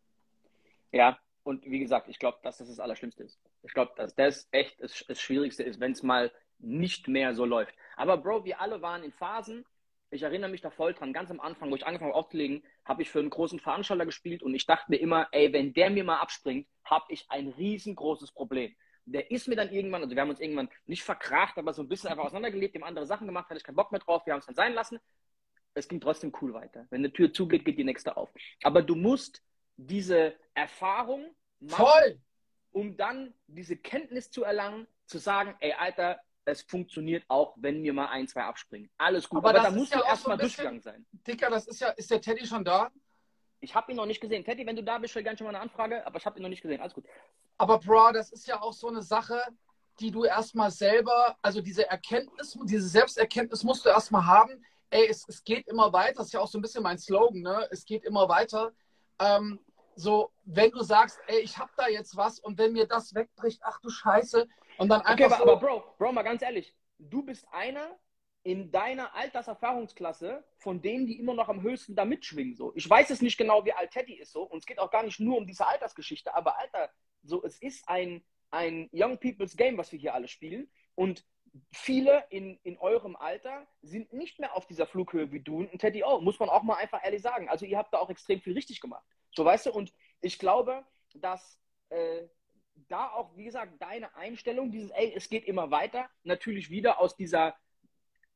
Ja, 0.93 1.19
und 1.51 1.65
wie 1.65 1.81
gesagt, 1.81 2.09
ich 2.09 2.21
glaube, 2.21 2.39
dass 2.45 2.59
das 2.59 2.69
das 2.69 2.79
Allerschlimmste 2.79 3.25
ist. 3.25 3.41
Ich 3.65 3.75
glaube, 3.75 3.93
dass 3.97 4.15
das 4.15 4.49
echt 4.53 4.81
das, 4.81 5.05
das 5.09 5.21
Schwierigste 5.21 5.65
ist, 5.65 5.81
wenn 5.81 5.91
es 5.93 6.05
mal 6.05 6.31
nicht 6.61 7.09
mehr 7.09 7.35
so 7.35 7.45
läuft. 7.45 7.75
Aber 7.97 8.17
Bro, 8.19 8.45
wir 8.45 8.61
alle 8.61 8.81
waren 8.83 9.03
in 9.03 9.11
Phasen. 9.11 9.65
Ich 10.11 10.23
erinnere 10.23 10.51
mich 10.51 10.61
da 10.61 10.71
voll 10.71 10.95
dran, 10.95 11.13
ganz 11.13 11.31
am 11.31 11.41
Anfang, 11.41 11.71
wo 11.71 11.77
ich 11.77 11.85
angefangen 11.85 12.13
habe 12.13 12.19
aufzulegen, 12.19 12.65
habe 12.85 13.03
ich 13.03 13.11
für 13.11 13.19
einen 13.19 13.31
großen 13.31 13.59
Veranstalter 13.59 14.07
gespielt 14.07 14.43
und 14.43 14.55
ich 14.55 14.67
dachte 14.67 14.87
mir 14.89 14.97
immer, 14.97 15.29
ey, 15.33 15.53
wenn 15.53 15.73
der 15.73 15.91
mir 15.91 16.05
mal 16.05 16.19
abspringt, 16.19 16.69
habe 16.85 17.07
ich 17.09 17.27
ein 17.31 17.49
riesengroßes 17.49 18.33
Problem. 18.33 18.75
Der 19.05 19.31
ist 19.31 19.49
mir 19.49 19.57
dann 19.57 19.71
irgendwann, 19.71 20.03
also 20.03 20.15
wir 20.15 20.23
haben 20.23 20.31
uns 20.31 20.41
irgendwann 20.41 20.69
nicht 20.87 21.03
verkracht, 21.03 21.59
aber 21.59 21.73
so 21.73 21.83
ein 21.83 21.89
bisschen 21.89 22.11
einfach 22.11 22.25
auseinandergelebt, 22.25 22.75
dem 22.75 22.85
andere 22.85 23.07
Sachen 23.07 23.27
gemacht, 23.27 23.49
hatte 23.51 23.59
ich 23.59 23.65
keinen 23.65 23.77
Bock 23.77 23.91
mehr 23.93 24.01
drauf, 24.01 24.25
wir 24.27 24.33
haben 24.33 24.41
es 24.41 24.47
dann 24.47 24.55
sein 24.55 24.73
lassen. 24.73 24.99
Es 25.75 25.89
ging 25.89 26.01
trotzdem 26.01 26.33
cool 26.41 26.55
weiter. 26.55 26.87
Wenn 26.91 27.01
eine 27.01 27.13
Tür 27.13 27.33
zugeht, 27.33 27.65
geht 27.65 27.79
die 27.79 27.85
nächste 27.85 28.17
auf. 28.17 28.33
Aber 28.63 28.83
du 28.83 28.97
musst 28.97 29.43
diese 29.77 30.35
Erfahrung 30.55 31.35
machen, 31.61 31.87
Voll. 31.87 32.21
um 32.73 32.97
dann 32.97 33.35
diese 33.47 33.77
Kenntnis 33.77 34.31
zu 34.31 34.45
erlangen, 34.45 34.87
zu 35.07 35.19
sagen, 35.19 35.55
ey, 35.61 35.73
Alter, 35.73 36.21
es 36.45 36.63
funktioniert 36.63 37.25
auch, 37.29 37.55
wenn 37.57 37.81
mir 37.81 37.93
mal 37.93 38.07
ein, 38.07 38.27
zwei 38.27 38.43
abspringen. 38.43 38.91
Alles 38.99 39.29
gut. 39.29 39.39
Aber, 39.39 39.51
Aber 39.51 39.61
da 39.61 39.71
musst 39.71 39.93
ja 39.93 39.99
du 39.99 40.05
erstmal 40.05 40.37
so 40.37 40.43
durchgegangen 40.43 40.81
sein. 40.81 41.07
Dicker, 41.13 41.51
das 41.51 41.67
ist 41.67 41.81
ja, 41.81 41.89
ist 41.91 42.11
der 42.11 42.21
Teddy 42.21 42.47
schon 42.47 42.65
da? 42.65 42.91
Ich 43.61 43.75
habe 43.75 43.93
ihn 43.93 43.97
noch 43.97 44.07
nicht 44.07 44.21
gesehen. 44.21 44.45
Teddy, 44.45 44.67
wenn 44.67 44.77
du 44.77 44.83
da 44.83 44.99
bist, 44.99 45.11
stell 45.11 45.23
gerne 45.23 45.37
schon 45.37 45.45
mal 45.45 45.55
eine 45.55 45.61
Anfrage, 45.61 46.07
aber 46.07 46.19
ich 46.19 46.25
habe 46.25 46.39
ihn 46.39 46.43
noch 46.43 46.49
nicht 46.49 46.63
gesehen. 46.63 46.81
Alles 46.81 46.95
gut. 46.95 47.05
Aber 47.59 47.79
Bro, 47.79 48.13
das 48.13 48.33
ist 48.33 48.47
ja 48.47 48.61
auch 48.61 48.73
so 48.73 48.89
eine 48.89 49.03
Sache, 49.03 49.43
die 50.01 50.11
du 50.11 50.25
erstmal 50.25 50.71
selber, 50.71 51.37
also 51.43 51.61
diese 51.61 51.87
Erkenntnis, 51.89 52.59
diese 52.65 52.89
Selbsterkenntnis 52.89 53.63
musst 53.63 53.85
du 53.85 53.91
erstmal 53.91 54.25
haben. 54.25 54.65
Ey, 54.89 55.07
es, 55.09 55.29
es 55.29 55.45
geht 55.45 55.69
immer 55.69 55.93
weiter. 55.93 56.15
Das 56.17 56.29
ist 56.29 56.33
ja 56.33 56.41
auch 56.41 56.49
so 56.49 56.59
ein 56.59 56.63
bisschen 56.63 56.83
mein 56.83 56.99
Slogan, 56.99 57.43
ne? 57.43 57.69
Es 57.71 57.85
geht 57.85 58.05
immer 58.05 58.29
weiter. 58.29 58.73
Ähm, 59.19 59.61
so, 60.01 60.33
wenn 60.45 60.71
du 60.71 60.83
sagst, 60.83 61.19
ey, 61.27 61.41
ich 61.41 61.59
habe 61.59 61.71
da 61.77 61.89
jetzt 61.89 62.17
was 62.17 62.39
und 62.39 62.59
wenn 62.59 62.73
mir 62.73 62.87
das 62.87 63.15
wegbricht, 63.15 63.61
ach 63.63 63.81
du 63.81 63.91
Scheiße, 63.91 64.49
und 64.79 64.89
dann 64.89 65.03
einfach. 65.03 65.13
Okay, 65.13 65.25
aber, 65.25 65.37
so, 65.37 65.43
aber 65.43 65.57
Bro, 65.57 65.85
Bro, 65.99 66.13
mal 66.13 66.23
ganz 66.23 66.43
ehrlich, 66.43 66.75
du 66.99 67.23
bist 67.23 67.47
einer 67.53 67.99
in 68.43 68.71
deiner 68.71 69.15
Alterserfahrungsklasse 69.15 70.43
von 70.57 70.81
denen, 70.81 71.07
die 71.07 71.19
immer 71.19 71.35
noch 71.35 71.51
am 71.51 71.61
höchsten 71.61 71.95
da 71.95 72.07
mitschwingen. 72.07 72.57
So. 72.57 72.73
Ich 72.75 72.89
weiß 72.89 73.11
es 73.11 73.21
nicht 73.21 73.37
genau, 73.37 73.65
wie 73.67 73.75
alt 73.75 73.91
Teddy 73.91 74.15
ist 74.15 74.33
so, 74.33 74.43
und 74.43 74.59
es 74.59 74.67
geht 74.67 74.79
auch 74.79 74.91
gar 74.91 75.03
nicht 75.03 75.21
nur 75.21 75.37
um 75.37 75.47
diese 75.47 75.67
Altersgeschichte, 75.67 76.35
aber 76.35 76.59
Alter, 76.59 76.91
so, 77.23 77.45
es 77.45 77.61
ist 77.61 77.87
ein, 77.89 78.25
ein 78.51 78.89
Young 78.93 79.19
People's 79.19 79.57
Game, 79.57 79.77
was 79.77 79.93
wir 79.93 79.99
hier 79.99 80.15
alle 80.15 80.29
spielen. 80.29 80.71
Und 80.95 81.25
viele 81.73 82.25
in, 82.31 82.59
in 82.63 82.79
eurem 82.79 83.17
Alter 83.17 83.67
sind 83.83 84.13
nicht 84.13 84.39
mehr 84.39 84.55
auf 84.57 84.67
dieser 84.67 84.87
Flughöhe 84.87 85.33
wie 85.33 85.41
du 85.41 85.59
und 85.61 85.79
Teddy 85.79 86.05
auch, 86.05 86.21
muss 86.21 86.39
man 86.39 86.49
auch 86.49 86.63
mal 86.63 86.77
einfach 86.77 87.05
ehrlich 87.05 87.23
sagen. 87.23 87.49
Also 87.49 87.67
ihr 87.67 87.79
habt 87.79 87.93
da 87.93 87.99
auch 87.99 88.11
extrem 88.11 88.41
viel 88.41 88.55
richtig 88.55 88.81
gemacht. 88.81 89.05
So 89.33 89.45
weißt 89.45 89.67
du, 89.67 89.73
und 89.73 89.93
ich 90.21 90.39
glaube, 90.39 90.85
dass 91.15 91.59
äh, 91.89 92.29
da 92.89 93.09
auch, 93.11 93.37
wie 93.37 93.45
gesagt, 93.45 93.81
deine 93.81 94.15
Einstellung, 94.15 94.71
dieses, 94.71 94.91
ey, 94.91 95.13
es 95.15 95.29
geht 95.29 95.45
immer 95.45 95.71
weiter, 95.71 96.09
natürlich 96.23 96.71
wieder 96.71 97.01
aus 97.01 97.17
dieser, 97.17 97.57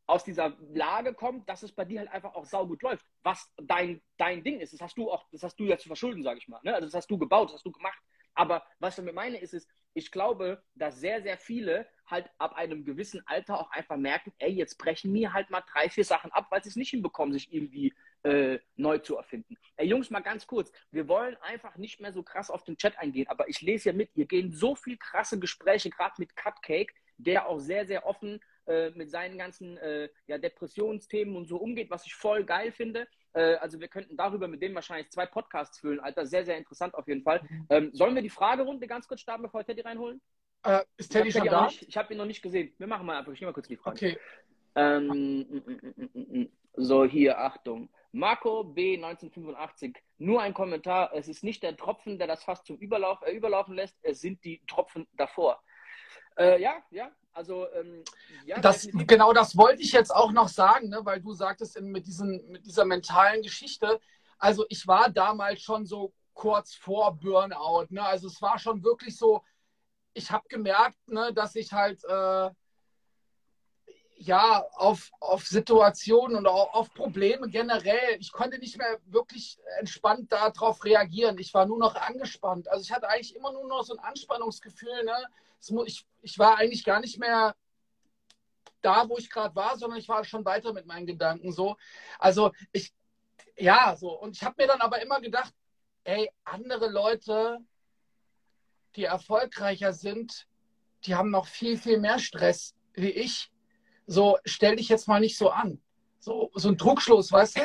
aus 0.06 0.24
dieser 0.24 0.56
Lage 0.72 1.14
kommt, 1.14 1.48
dass 1.48 1.62
es 1.62 1.72
bei 1.72 1.84
dir 1.84 2.00
halt 2.00 2.10
einfach 2.10 2.34
auch 2.34 2.44
saugut 2.44 2.82
läuft, 2.82 3.06
was 3.22 3.52
dein, 3.56 4.02
dein 4.18 4.44
Ding 4.44 4.60
ist. 4.60 4.72
Das 4.72 4.80
hast 4.80 4.98
du 4.98 5.10
auch, 5.10 5.26
das 5.30 5.42
hast 5.42 5.56
du 5.56 5.64
ja 5.64 5.78
zu 5.78 5.88
verschulden, 5.88 6.22
sage 6.22 6.38
ich 6.38 6.48
mal. 6.48 6.60
Ne? 6.62 6.74
Also 6.74 6.86
das 6.86 6.94
hast 6.94 7.10
du 7.10 7.18
gebaut, 7.18 7.48
das 7.48 7.54
hast 7.54 7.66
du 7.66 7.72
gemacht. 7.72 7.98
Aber 8.34 8.64
was 8.78 8.94
ich 8.94 8.96
damit 8.96 9.14
meine, 9.14 9.38
ist 9.38 9.54
es, 9.54 9.68
ich 9.94 10.10
glaube, 10.10 10.62
dass 10.74 10.98
sehr, 10.98 11.22
sehr 11.22 11.38
viele 11.38 11.86
halt 12.06 12.28
ab 12.38 12.54
einem 12.54 12.84
gewissen 12.84 13.22
Alter 13.26 13.60
auch 13.60 13.70
einfach 13.70 13.96
merken, 13.96 14.32
ey, 14.38 14.52
jetzt 14.52 14.76
brechen 14.76 15.12
mir 15.12 15.32
halt 15.32 15.50
mal 15.50 15.62
drei, 15.72 15.88
vier 15.88 16.04
Sachen 16.04 16.32
ab, 16.32 16.48
weil 16.50 16.62
sie 16.62 16.68
es 16.68 16.76
nicht 16.76 16.90
hinbekommen, 16.90 17.32
sich 17.32 17.52
irgendwie 17.52 17.94
äh, 18.24 18.58
neu 18.76 18.98
zu 18.98 19.16
erfinden. 19.16 19.56
Ey, 19.76 19.86
Jungs, 19.86 20.10
mal 20.10 20.20
ganz 20.20 20.46
kurz. 20.46 20.72
Wir 20.90 21.08
wollen 21.08 21.36
einfach 21.36 21.76
nicht 21.76 22.00
mehr 22.00 22.12
so 22.12 22.22
krass 22.22 22.50
auf 22.50 22.64
den 22.64 22.76
Chat 22.76 22.98
eingehen, 22.98 23.28
aber 23.28 23.48
ich 23.48 23.60
lese 23.62 23.90
ja 23.90 23.94
mit, 23.94 24.10
ihr 24.14 24.26
gehen 24.26 24.52
so 24.52 24.74
viel 24.74 24.96
krasse 24.98 25.38
Gespräche, 25.38 25.90
gerade 25.90 26.14
mit 26.18 26.34
Cupcake, 26.36 26.92
der 27.16 27.46
auch 27.46 27.58
sehr, 27.58 27.86
sehr 27.86 28.04
offen 28.06 28.40
äh, 28.66 28.90
mit 28.90 29.10
seinen 29.10 29.38
ganzen 29.38 29.76
äh, 29.78 30.08
ja, 30.26 30.38
Depressionsthemen 30.38 31.36
und 31.36 31.46
so 31.46 31.58
umgeht, 31.58 31.90
was 31.90 32.06
ich 32.06 32.14
voll 32.14 32.44
geil 32.44 32.72
finde. 32.72 33.06
Äh, 33.34 33.56
also 33.56 33.80
wir 33.80 33.88
könnten 33.88 34.16
darüber 34.16 34.48
mit 34.48 34.62
dem 34.62 34.74
wahrscheinlich 34.74 35.10
zwei 35.10 35.26
Podcasts 35.26 35.78
füllen, 35.78 36.00
Alter. 36.00 36.26
Sehr, 36.26 36.44
sehr 36.44 36.56
interessant 36.56 36.94
auf 36.94 37.06
jeden 37.06 37.22
Fall. 37.22 37.42
Mhm. 37.42 37.66
Ähm, 37.68 37.90
sollen 37.92 38.14
wir 38.14 38.22
die 38.22 38.30
Fragerunde 38.30 38.86
ganz 38.86 39.06
kurz 39.06 39.20
starten, 39.20 39.42
bevor 39.42 39.60
wir 39.60 39.66
Teddy 39.66 39.82
reinholen? 39.82 40.20
Äh, 40.64 40.84
ist 40.96 41.10
Teddy 41.10 41.30
schon 41.30 41.46
da? 41.46 41.66
Nicht, 41.66 41.82
ich 41.82 41.96
habe 41.96 42.14
ihn 42.14 42.18
noch 42.18 42.26
nicht 42.26 42.42
gesehen. 42.42 42.72
Wir 42.78 42.86
machen 42.86 43.06
mal 43.06 43.18
einfach. 43.18 43.32
Ich 43.32 43.40
nehme 43.40 43.50
mal 43.50 43.54
kurz 43.54 43.68
die 43.68 43.76
Frage. 43.76 43.96
Okay. 43.96 44.18
Ähm, 44.76 45.06
mm, 45.06 45.62
mm, 45.96 46.40
mm, 46.40 46.48
so, 46.76 47.04
hier, 47.04 47.38
Achtung. 47.38 47.88
Marco 48.12 48.64
B. 48.64 48.94
1985. 48.96 49.96
Nur 50.18 50.40
ein 50.40 50.54
Kommentar. 50.54 51.12
Es 51.14 51.28
ist 51.28 51.42
nicht 51.42 51.62
der 51.62 51.76
Tropfen, 51.76 52.18
der 52.18 52.28
das 52.28 52.44
fast 52.44 52.66
zum 52.66 52.76
Überlauf, 52.76 53.20
äh, 53.22 53.32
Überlaufen 53.32 53.74
lässt. 53.74 53.96
Es 54.02 54.20
sind 54.20 54.44
die 54.44 54.62
Tropfen 54.66 55.06
davor. 55.12 55.60
Äh, 56.38 56.60
ja, 56.60 56.82
ja. 56.90 57.10
Also, 57.34 57.66
ähm, 57.72 58.04
ja, 58.46 58.60
das, 58.60 58.88
genau 58.92 59.32
das 59.32 59.56
wollte 59.56 59.82
ich 59.82 59.90
jetzt 59.90 60.14
auch 60.14 60.30
noch 60.30 60.48
sagen, 60.48 60.88
ne, 60.88 61.00
weil 61.02 61.20
du 61.20 61.32
sagtest 61.32 61.76
in, 61.76 61.90
mit, 61.90 62.06
diesen, 62.06 62.48
mit 62.48 62.64
dieser 62.64 62.84
mentalen 62.84 63.42
Geschichte. 63.42 64.00
Also, 64.38 64.64
ich 64.68 64.86
war 64.86 65.10
damals 65.10 65.60
schon 65.60 65.84
so 65.84 66.14
kurz 66.32 66.74
vor 66.74 67.16
Burnout. 67.16 67.86
Ne? 67.90 68.02
Also, 68.02 68.28
es 68.28 68.40
war 68.40 68.58
schon 68.58 68.84
wirklich 68.84 69.16
so, 69.16 69.42
ich 70.12 70.30
habe 70.30 70.48
gemerkt, 70.48 70.96
ne, 71.08 71.32
dass 71.34 71.56
ich 71.56 71.72
halt. 71.72 72.04
Äh, 72.04 72.50
ja, 74.16 74.64
auf, 74.74 75.10
auf 75.20 75.44
Situationen 75.46 76.36
und 76.36 76.46
auch 76.46 76.72
auf 76.72 76.94
Probleme 76.94 77.48
generell. 77.48 78.16
Ich 78.20 78.32
konnte 78.32 78.58
nicht 78.58 78.78
mehr 78.78 78.98
wirklich 79.06 79.58
entspannt 79.80 80.30
darauf 80.32 80.84
reagieren. 80.84 81.36
Ich 81.38 81.52
war 81.52 81.66
nur 81.66 81.78
noch 81.78 81.96
angespannt. 81.96 82.68
Also 82.68 82.82
ich 82.82 82.92
hatte 82.92 83.08
eigentlich 83.08 83.34
immer 83.34 83.52
nur 83.52 83.66
noch 83.66 83.82
so 83.82 83.94
ein 83.94 83.98
Anspannungsgefühl. 83.98 85.04
Ne? 85.04 85.26
Ich, 85.86 86.06
ich 86.22 86.38
war 86.38 86.58
eigentlich 86.58 86.84
gar 86.84 87.00
nicht 87.00 87.18
mehr 87.18 87.54
da, 88.82 89.08
wo 89.08 89.16
ich 89.16 89.30
gerade 89.30 89.54
war, 89.56 89.78
sondern 89.78 89.98
ich 89.98 90.08
war 90.08 90.24
schon 90.24 90.44
weiter 90.44 90.72
mit 90.72 90.86
meinen 90.86 91.06
Gedanken 91.06 91.52
so. 91.52 91.76
Also 92.18 92.52
ich, 92.72 92.92
ja, 93.56 93.96
so. 93.96 94.18
Und 94.18 94.36
ich 94.36 94.42
habe 94.42 94.56
mir 94.58 94.68
dann 94.68 94.80
aber 94.80 95.00
immer 95.02 95.20
gedacht, 95.20 95.54
ey, 96.04 96.30
andere 96.44 96.90
Leute, 96.90 97.58
die 98.96 99.04
erfolgreicher 99.04 99.92
sind, 99.92 100.46
die 101.04 101.14
haben 101.14 101.30
noch 101.30 101.46
viel, 101.46 101.78
viel 101.78 101.98
mehr 101.98 102.18
Stress 102.18 102.74
wie 102.94 103.10
ich. 103.10 103.50
So, 104.06 104.38
stell 104.44 104.76
dich 104.76 104.88
jetzt 104.88 105.08
mal 105.08 105.20
nicht 105.20 105.36
so 105.36 105.50
an. 105.50 105.80
So, 106.20 106.50
so 106.54 106.68
ein 106.68 106.76
Druckschluss, 106.76 107.32
weißt 107.32 107.56
du? 107.56 107.60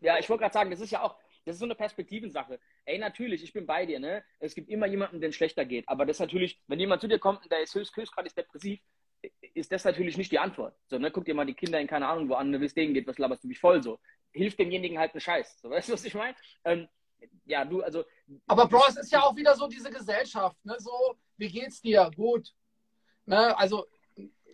Ja, 0.00 0.18
ich 0.18 0.28
wollte 0.28 0.42
gerade 0.42 0.52
sagen, 0.52 0.70
das 0.70 0.80
ist 0.80 0.90
ja 0.90 1.02
auch, 1.02 1.16
das 1.46 1.54
ist 1.54 1.60
so 1.60 1.64
eine 1.64 1.76
Perspektivensache. 1.76 2.58
Ey, 2.84 2.98
natürlich, 2.98 3.42
ich 3.44 3.52
bin 3.52 3.66
bei 3.66 3.86
dir, 3.86 4.00
ne? 4.00 4.24
Es 4.40 4.54
gibt 4.54 4.68
immer 4.68 4.86
jemanden, 4.86 5.20
dem 5.20 5.30
schlechter 5.30 5.64
geht. 5.64 5.88
Aber 5.88 6.04
das 6.04 6.16
ist 6.16 6.20
natürlich, 6.20 6.60
wenn 6.66 6.80
jemand 6.80 7.00
zu 7.00 7.06
dir 7.06 7.20
kommt 7.20 7.42
und 7.44 7.52
der 7.52 7.60
ist 7.62 7.74
höchst, 7.74 7.96
höchstgradig 7.96 8.34
depressiv, 8.34 8.80
ist 9.54 9.70
das 9.70 9.84
natürlich 9.84 10.16
nicht 10.16 10.32
die 10.32 10.40
Antwort. 10.40 10.76
So, 10.88 10.98
ne? 10.98 11.10
Guck 11.12 11.24
dir 11.24 11.34
mal 11.34 11.46
die 11.46 11.54
Kinder 11.54 11.80
in 11.80 11.86
keine 11.86 12.08
Ahnung 12.08 12.28
wo 12.28 12.34
an, 12.34 12.60
wie 12.60 12.64
es 12.64 12.74
denen 12.74 12.94
geht, 12.94 13.06
was 13.06 13.18
laberst 13.18 13.44
du 13.44 13.48
mich 13.48 13.60
voll 13.60 13.80
so. 13.80 14.00
Hilft 14.32 14.58
demjenigen 14.58 14.98
halt 14.98 15.12
einen 15.12 15.20
Scheiß. 15.20 15.60
So, 15.60 15.70
weißt 15.70 15.88
du, 15.88 15.92
was 15.92 16.04
ich 16.04 16.14
meine? 16.14 16.36
Ähm, 16.64 16.88
ja, 17.44 17.64
du, 17.64 17.80
also. 17.80 18.04
Aber 18.48 18.66
Bro, 18.66 18.82
es 18.88 18.96
ist 18.96 19.12
ja 19.12 19.22
auch 19.22 19.36
wieder 19.36 19.54
so 19.54 19.68
diese 19.68 19.90
Gesellschaft, 19.90 20.56
ne? 20.64 20.74
So, 20.78 21.16
wie 21.36 21.48
geht's 21.48 21.80
dir? 21.80 22.10
Gut. 22.16 22.52
Ne? 23.24 23.56
Also, 23.56 23.86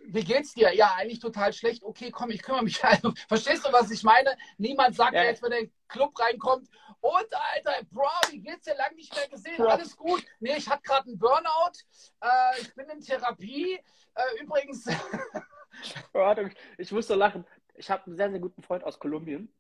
wie 0.05 0.25
geht's 0.25 0.55
dir? 0.55 0.75
Ja, 0.75 0.95
eigentlich 0.97 1.21
total 1.21 1.53
schlecht. 1.53 1.83
Okay, 1.83 2.11
komm, 2.11 2.31
ich 2.31 2.43
kümmere 2.43 2.65
mich. 2.65 2.83
Also, 2.85 3.13
verstehst 3.29 3.67
du, 3.67 3.73
was 3.73 3.91
ich 3.91 4.03
meine? 4.03 4.37
Niemand 4.59 4.97
sagt 4.97 5.15
ja. 5.15 5.25
jetzt, 5.25 5.43
wenn 5.43 5.51
der 5.51 5.69
Club 5.89 6.19
reinkommt, 6.19 6.69
und 7.03 7.35
Alter, 7.53 7.85
Bro, 7.91 8.09
wie 8.31 8.41
geht's 8.41 8.65
dir? 8.65 8.77
Lang 8.77 8.95
nicht 8.95 9.15
mehr 9.15 9.29
gesehen. 9.29 9.61
Alles 9.61 9.97
gut. 9.97 10.25
Nee, 10.39 10.57
ich 10.57 10.69
hatte 10.69 10.83
gerade 10.83 11.09
einen 11.09 11.19
Burnout. 11.19 11.73
Äh, 12.21 12.61
ich 12.61 12.73
bin 12.77 12.89
in 12.91 13.01
Therapie. 13.01 13.81
Äh, 14.15 14.43
übrigens. 14.43 14.87
ich 16.79 16.93
muss 16.93 17.09
so 17.09 17.17
lachen. 17.17 17.45
Ich 17.75 17.91
habe 17.91 18.07
einen 18.07 18.17
sehr, 18.17 18.31
sehr 18.31 18.39
guten 18.39 18.63
Freund 18.63 18.85
aus 18.85 19.01
Kolumbien. 19.01 19.53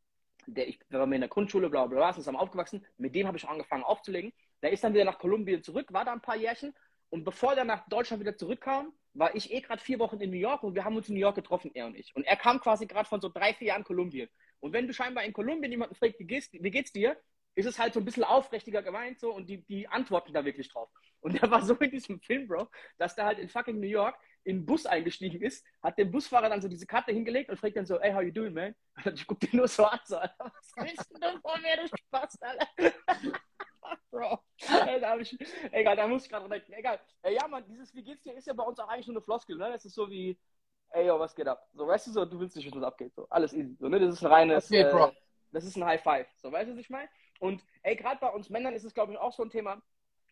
Der, 0.46 0.68
ich 0.68 0.78
war 0.90 1.04
mir 1.06 1.16
in 1.16 1.22
der 1.22 1.30
Grundschule, 1.30 1.68
bla 1.68 1.86
bla 1.86 1.98
bla, 1.98 2.14
zusammen 2.14 2.38
aufgewachsen. 2.38 2.86
Mit 2.96 3.16
dem 3.16 3.26
habe 3.26 3.36
ich 3.36 3.44
auch 3.44 3.50
angefangen 3.50 3.82
aufzulegen. 3.82 4.32
Der 4.62 4.70
ist 4.70 4.84
dann 4.84 4.94
wieder 4.94 5.04
nach 5.04 5.18
Kolumbien 5.18 5.64
zurück, 5.64 5.92
war 5.92 6.04
da 6.04 6.12
ein 6.12 6.22
paar 6.22 6.36
Jährchen. 6.36 6.72
Und 7.12 7.24
bevor 7.24 7.52
er 7.52 7.64
nach 7.64 7.86
Deutschland 7.90 8.22
wieder 8.22 8.38
zurückkam, 8.38 8.90
war 9.12 9.34
ich 9.34 9.52
eh 9.52 9.60
gerade 9.60 9.82
vier 9.82 9.98
Wochen 9.98 10.18
in 10.20 10.30
New 10.30 10.38
York 10.38 10.62
und 10.62 10.74
wir 10.74 10.82
haben 10.82 10.96
uns 10.96 11.10
in 11.10 11.14
New 11.14 11.20
York 11.20 11.34
getroffen, 11.34 11.70
er 11.74 11.84
und 11.84 11.94
ich. 11.94 12.16
Und 12.16 12.24
er 12.24 12.36
kam 12.36 12.58
quasi 12.58 12.86
gerade 12.86 13.06
von 13.06 13.20
so 13.20 13.28
drei, 13.28 13.52
vier 13.52 13.68
Jahren 13.68 13.84
Kolumbien. 13.84 14.30
Und 14.60 14.72
wenn 14.72 14.86
du 14.86 14.94
scheinbar 14.94 15.22
in 15.24 15.34
Kolumbien 15.34 15.70
jemanden 15.70 15.94
fragst, 15.94 16.18
wie 16.18 16.24
geht's, 16.24 16.48
wie 16.50 16.70
geht's 16.70 16.90
dir, 16.90 17.18
ist 17.54 17.66
es 17.66 17.78
halt 17.78 17.92
so 17.92 18.00
ein 18.00 18.06
bisschen 18.06 18.24
aufrichtiger 18.24 18.82
gemeint 18.82 19.20
so 19.20 19.34
und 19.34 19.46
die, 19.50 19.62
die 19.66 19.86
antworten 19.88 20.32
da 20.32 20.42
wirklich 20.42 20.70
drauf. 20.70 20.88
Und 21.20 21.34
der 21.38 21.50
war 21.50 21.62
so 21.62 21.74
in 21.74 21.90
diesem 21.90 22.18
Film, 22.18 22.48
Bro, 22.48 22.70
dass 22.96 23.14
der 23.14 23.26
halt 23.26 23.38
in 23.38 23.50
fucking 23.50 23.78
New 23.78 23.86
York 23.86 24.18
in 24.44 24.60
den 24.60 24.66
Bus 24.66 24.86
eingestiegen 24.86 25.42
ist, 25.42 25.66
hat 25.82 25.98
dem 25.98 26.10
Busfahrer 26.10 26.48
dann 26.48 26.62
so 26.62 26.68
diese 26.68 26.86
Karte 26.86 27.12
hingelegt 27.12 27.50
und 27.50 27.58
fragt 27.58 27.76
dann 27.76 27.84
so, 27.84 28.00
hey, 28.00 28.14
how 28.14 28.22
you 28.22 28.32
doing, 28.32 28.54
man? 28.54 28.74
Und 29.04 29.20
ich 29.20 29.26
guck 29.26 29.38
den 29.38 29.50
nur 29.52 29.68
so 29.68 29.84
an, 29.84 30.00
so, 30.06 30.16
Alter, 30.16 30.50
was 30.54 30.72
willst 30.76 31.10
du 31.10 31.18
denn 31.18 31.40
von 31.42 31.60
mir, 31.60 31.76
du 31.76 31.88
Spaß, 31.94 32.40
Alter? 32.40 32.68
Bro, 34.10 34.38
da 35.00 35.16
ich, 35.18 35.36
egal, 35.72 35.96
da 35.96 36.06
muss 36.06 36.24
ich 36.24 36.30
gerade 36.30 36.48
denken, 36.48 36.72
egal. 36.72 37.00
Ey, 37.22 37.34
ja, 37.34 37.48
man, 37.48 37.64
dieses 37.66 37.94
Wie 37.94 38.02
geht's 38.02 38.22
dir 38.22 38.34
ist 38.34 38.46
ja 38.46 38.52
bei 38.52 38.64
uns 38.64 38.78
auch 38.78 38.88
eigentlich 38.88 39.06
nur 39.06 39.16
eine 39.16 39.24
Floskel, 39.24 39.56
ne? 39.56 39.70
Das 39.70 39.84
ist 39.84 39.94
so 39.94 40.10
wie, 40.10 40.38
ey, 40.90 41.06
yo, 41.06 41.18
was 41.18 41.34
geht 41.34 41.48
ab? 41.48 41.68
So, 41.74 41.86
weißt 41.86 42.06
du 42.06 42.10
so, 42.12 42.24
du 42.24 42.38
willst 42.38 42.56
nicht 42.56 42.74
was 42.74 42.82
abgeht, 42.82 43.14
so, 43.14 43.26
alles 43.30 43.52
easy, 43.52 43.76
so, 43.78 43.88
ne? 43.88 43.98
Das 43.98 44.14
ist 44.14 44.22
ein 44.22 44.32
reines, 44.32 44.66
okay, 44.66 44.82
äh, 44.82 45.12
das 45.50 45.64
ist 45.64 45.76
ein 45.76 45.84
High 45.84 46.02
Five, 46.02 46.28
so, 46.36 46.50
weißt 46.52 46.68
du, 46.68 46.74
was 46.74 46.80
ich 46.80 46.90
meine? 46.90 47.08
Und, 47.40 47.64
ey, 47.82 47.96
gerade 47.96 48.20
bei 48.20 48.28
uns 48.28 48.50
Männern 48.50 48.74
ist 48.74 48.84
es, 48.84 48.94
glaube 48.94 49.12
ich, 49.12 49.18
auch 49.18 49.32
so 49.32 49.42
ein 49.42 49.50
Thema, 49.50 49.82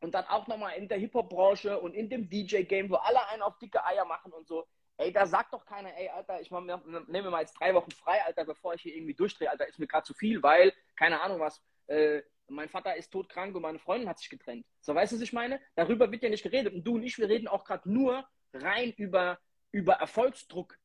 und 0.01 0.15
dann 0.15 0.25
auch 0.27 0.47
nochmal 0.47 0.77
in 0.77 0.89
der 0.89 0.99
Hip-Hop-Branche 0.99 1.79
und 1.79 1.95
in 1.95 2.09
dem 2.09 2.29
DJ-Game, 2.29 2.91
wo 2.91 2.97
alle 2.97 3.27
einen 3.29 3.43
auf 3.43 3.59
dicke 3.59 3.85
Eier 3.85 4.05
machen 4.05 4.33
und 4.33 4.47
so. 4.47 4.67
Ey, 4.97 5.13
da 5.13 5.27
sagt 5.27 5.53
doch 5.55 5.65
keiner, 5.65 5.97
ey, 5.97 6.09
Alter, 6.09 6.41
ich 6.41 6.51
nehme 6.51 6.83
mir 7.07 7.31
mal 7.31 7.41
jetzt 7.41 7.59
drei 7.59 7.75
Wochen 7.75 7.91
frei, 7.91 8.23
Alter, 8.25 8.45
bevor 8.45 8.75
ich 8.75 8.83
hier 8.83 8.95
irgendwie 8.95 9.15
durchdrehe, 9.15 9.51
Alter, 9.51 9.67
ist 9.67 9.79
mir 9.79 9.87
gerade 9.87 10.05
zu 10.05 10.15
viel, 10.15 10.43
weil, 10.43 10.73
keine 10.97 11.21
Ahnung 11.21 11.41
was, 11.41 11.63
äh, 11.91 12.23
mein 12.49 12.69
Vater 12.69 12.97
ist 12.97 13.11
todkrank 13.11 13.55
und 13.55 13.63
meine 13.63 13.79
Freundin 13.79 14.09
hat 14.09 14.19
sich 14.19 14.31
getrennt. 14.31 14.67
So, 14.81 14.95
weißt 14.95 15.13
du, 15.13 15.17
was 15.17 15.23
ich 15.23 15.33
meine? 15.33 15.61
Darüber 15.75 16.11
wird 16.11 16.23
ja 16.23 16.31
nicht 16.31 16.43
geredet. 16.43 16.75
Und 16.75 16.85
du 16.85 16.95
und 16.95 17.03
ich, 17.03 17.19
wir 17.19 17.29
reden 17.29 17.49
auch 17.49 17.65
gerade 17.65 17.91
nur 17.91 18.27
rein 18.53 18.93
über, 18.97 19.39
über 19.73 19.95
Erfolgsdruck. 19.95 20.77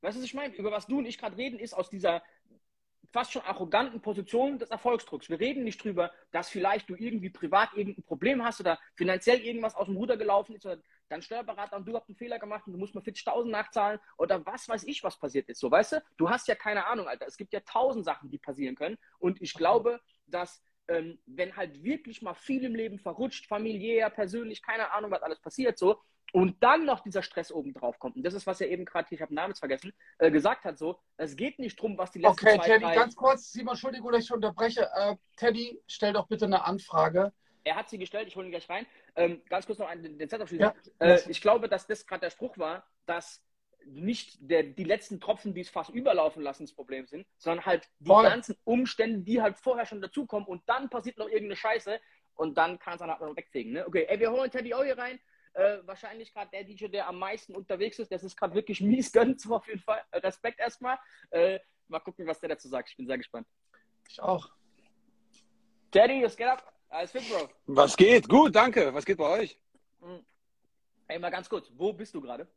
Weißt 0.00 0.16
du, 0.16 0.20
was 0.20 0.26
ich 0.26 0.34
meine? 0.34 0.54
Über 0.54 0.72
was 0.72 0.86
du 0.86 0.98
und 0.98 1.06
ich 1.06 1.18
gerade 1.18 1.36
reden, 1.36 1.58
ist 1.58 1.74
aus 1.74 1.90
dieser 1.90 2.22
fast 3.12 3.32
schon 3.32 3.42
arroganten 3.42 4.00
Position 4.00 4.58
des 4.58 4.70
Erfolgsdrucks. 4.70 5.28
Wir 5.28 5.38
reden 5.38 5.64
nicht 5.64 5.84
drüber, 5.84 6.12
dass 6.30 6.48
vielleicht 6.48 6.88
du 6.88 6.94
irgendwie 6.94 7.30
privat 7.30 7.70
irgendein 7.74 8.04
Problem 8.04 8.42
hast 8.42 8.60
oder 8.60 8.78
finanziell 8.94 9.40
irgendwas 9.40 9.74
aus 9.74 9.86
dem 9.86 9.96
Ruder 9.96 10.16
gelaufen 10.16 10.56
ist 10.56 10.64
oder 10.64 10.78
dein 11.08 11.20
Steuerberater 11.20 11.76
und 11.76 11.86
du 11.86 11.94
hast 11.94 12.08
einen 12.08 12.16
Fehler 12.16 12.38
gemacht 12.38 12.66
und 12.66 12.72
du 12.72 12.78
musst 12.78 12.94
mal 12.94 13.02
40.000 13.02 13.50
nachzahlen 13.50 14.00
oder 14.16 14.44
was 14.46 14.66
weiß 14.66 14.84
ich, 14.84 15.04
was 15.04 15.18
passiert 15.18 15.48
ist. 15.50 15.60
So, 15.60 15.70
weißt 15.70 15.92
du? 15.92 16.02
Du 16.16 16.30
hast 16.30 16.48
ja 16.48 16.54
keine 16.54 16.86
Ahnung, 16.86 17.06
Alter. 17.06 17.26
Es 17.26 17.36
gibt 17.36 17.52
ja 17.52 17.60
tausend 17.60 18.06
Sachen, 18.06 18.30
die 18.30 18.38
passieren 18.38 18.74
können. 18.74 18.96
Und 19.18 19.42
ich 19.42 19.52
glaube, 19.52 20.00
dass 20.26 20.62
ähm, 20.88 21.18
wenn 21.26 21.56
halt 21.56 21.82
wirklich 21.82 22.22
mal 22.22 22.34
viel 22.34 22.64
im 22.64 22.74
Leben 22.74 22.98
verrutscht, 22.98 23.46
familiär, 23.46 24.10
persönlich, 24.10 24.62
keine 24.62 24.92
Ahnung, 24.92 25.10
was 25.10 25.22
alles 25.22 25.40
passiert, 25.40 25.78
so, 25.78 26.00
und 26.32 26.62
dann 26.62 26.86
noch 26.86 27.00
dieser 27.00 27.22
Stress 27.22 27.52
oben 27.52 27.72
drauf 27.74 27.98
kommt. 27.98 28.16
Und 28.16 28.22
das 28.22 28.34
ist, 28.34 28.46
was 28.46 28.60
er 28.60 28.68
eben 28.68 28.84
gerade, 28.84 29.14
ich 29.14 29.20
habe 29.20 29.30
den 29.30 29.36
Namen 29.36 29.54
vergessen, 29.54 29.92
äh, 30.18 30.30
gesagt 30.30 30.64
hat, 30.64 30.78
so, 30.78 30.98
es 31.18 31.36
geht 31.36 31.58
nicht 31.58 31.80
drum, 31.80 31.98
was 31.98 32.10
die 32.10 32.20
letzten 32.20 32.46
Okay, 32.46 32.56
zwei, 32.56 32.66
Teddy, 32.66 32.84
drei... 32.84 32.94
ganz 32.94 33.14
kurz, 33.14 33.52
Simon, 33.52 33.74
Entschuldigung, 33.74 34.12
dass 34.12 34.24
ich 34.24 34.32
unterbreche. 34.32 34.88
Äh, 34.94 35.16
Teddy, 35.36 35.82
stell 35.86 36.14
doch 36.14 36.26
bitte 36.28 36.46
eine 36.46 36.64
Anfrage. 36.64 37.32
Er 37.64 37.76
hat 37.76 37.90
sie 37.90 37.98
gestellt, 37.98 38.26
ich 38.28 38.34
hole 38.34 38.46
ihn 38.46 38.50
gleich 38.50 38.68
rein. 38.68 38.86
Ähm, 39.14 39.42
ganz 39.48 39.66
kurz 39.66 39.78
noch 39.78 39.88
einen, 39.88 40.18
den 40.18 40.28
Zettel 40.28 40.42
abschließen. 40.42 40.72
Ja, 41.00 41.06
äh, 41.06 41.20
ich 41.28 41.40
glaube, 41.40 41.68
dass 41.68 41.86
das 41.86 42.06
gerade 42.06 42.22
der 42.22 42.30
Spruch 42.30 42.56
war, 42.58 42.88
dass 43.06 43.42
nicht 43.86 44.38
der, 44.40 44.62
die 44.62 44.84
letzten 44.84 45.20
Tropfen, 45.20 45.54
die 45.54 45.62
es 45.62 45.70
fast 45.70 45.90
überlaufen 45.90 46.42
lassen, 46.42 46.64
das 46.64 46.74
Problem 46.74 47.06
sind, 47.06 47.26
sondern 47.38 47.66
halt 47.66 47.88
die 47.98 48.08
Voll. 48.08 48.24
ganzen 48.24 48.56
Umstände, 48.64 49.20
die 49.20 49.40
halt 49.40 49.58
vorher 49.58 49.86
schon 49.86 50.00
dazukommen 50.00 50.46
und 50.48 50.62
dann 50.66 50.90
passiert 50.90 51.18
noch 51.18 51.26
irgendeine 51.28 51.56
Scheiße 51.56 52.00
und 52.34 52.56
dann 52.56 52.78
kann 52.78 52.94
es 52.94 53.00
dann 53.00 53.10
halt 53.10 53.20
noch 53.20 53.36
wegfegen. 53.36 53.72
Ne? 53.72 53.86
Okay, 53.86 54.06
ey, 54.08 54.18
wir 54.18 54.30
holen 54.32 54.50
Teddy 54.50 54.74
auch 54.74 54.84
hier 54.84 54.98
rein. 54.98 55.20
Äh, 55.54 55.78
wahrscheinlich 55.84 56.32
gerade 56.32 56.50
der 56.50 56.64
DJ, 56.64 56.86
der 56.86 57.08
am 57.08 57.18
meisten 57.18 57.54
unterwegs 57.54 57.98
ist. 57.98 58.10
Das 58.10 58.24
ist 58.24 58.36
gerade 58.36 58.54
wirklich 58.54 58.80
mies 58.80 59.12
gönnen, 59.12 59.36
auf 59.50 59.66
jeden 59.66 59.80
Fall. 59.80 60.02
Äh, 60.10 60.18
Respekt 60.18 60.58
erstmal. 60.58 60.98
Äh, 61.30 61.60
mal 61.88 62.00
gucken, 62.00 62.26
was 62.26 62.40
der 62.40 62.50
dazu 62.50 62.68
sagt. 62.68 62.88
Ich 62.88 62.96
bin 62.96 63.06
sehr 63.06 63.18
gespannt. 63.18 63.46
Ich 64.08 64.20
auch. 64.20 64.48
Teddy, 65.90 66.22
was 66.22 66.36
geht 66.36 66.46
ab? 66.46 66.72
Alles 66.88 67.10
fit, 67.10 67.22
Bro? 67.28 67.48
Was 67.66 67.96
geht? 67.96 68.28
Gut, 68.28 68.54
danke. 68.54 68.92
Was 68.94 69.04
geht 69.04 69.18
bei 69.18 69.40
euch? 69.40 69.58
Hm. 70.00 70.24
Ey, 71.08 71.18
mal 71.18 71.30
ganz 71.30 71.48
kurz. 71.48 71.70
Wo 71.74 71.92
bist 71.92 72.14
du 72.14 72.20
gerade? 72.20 72.48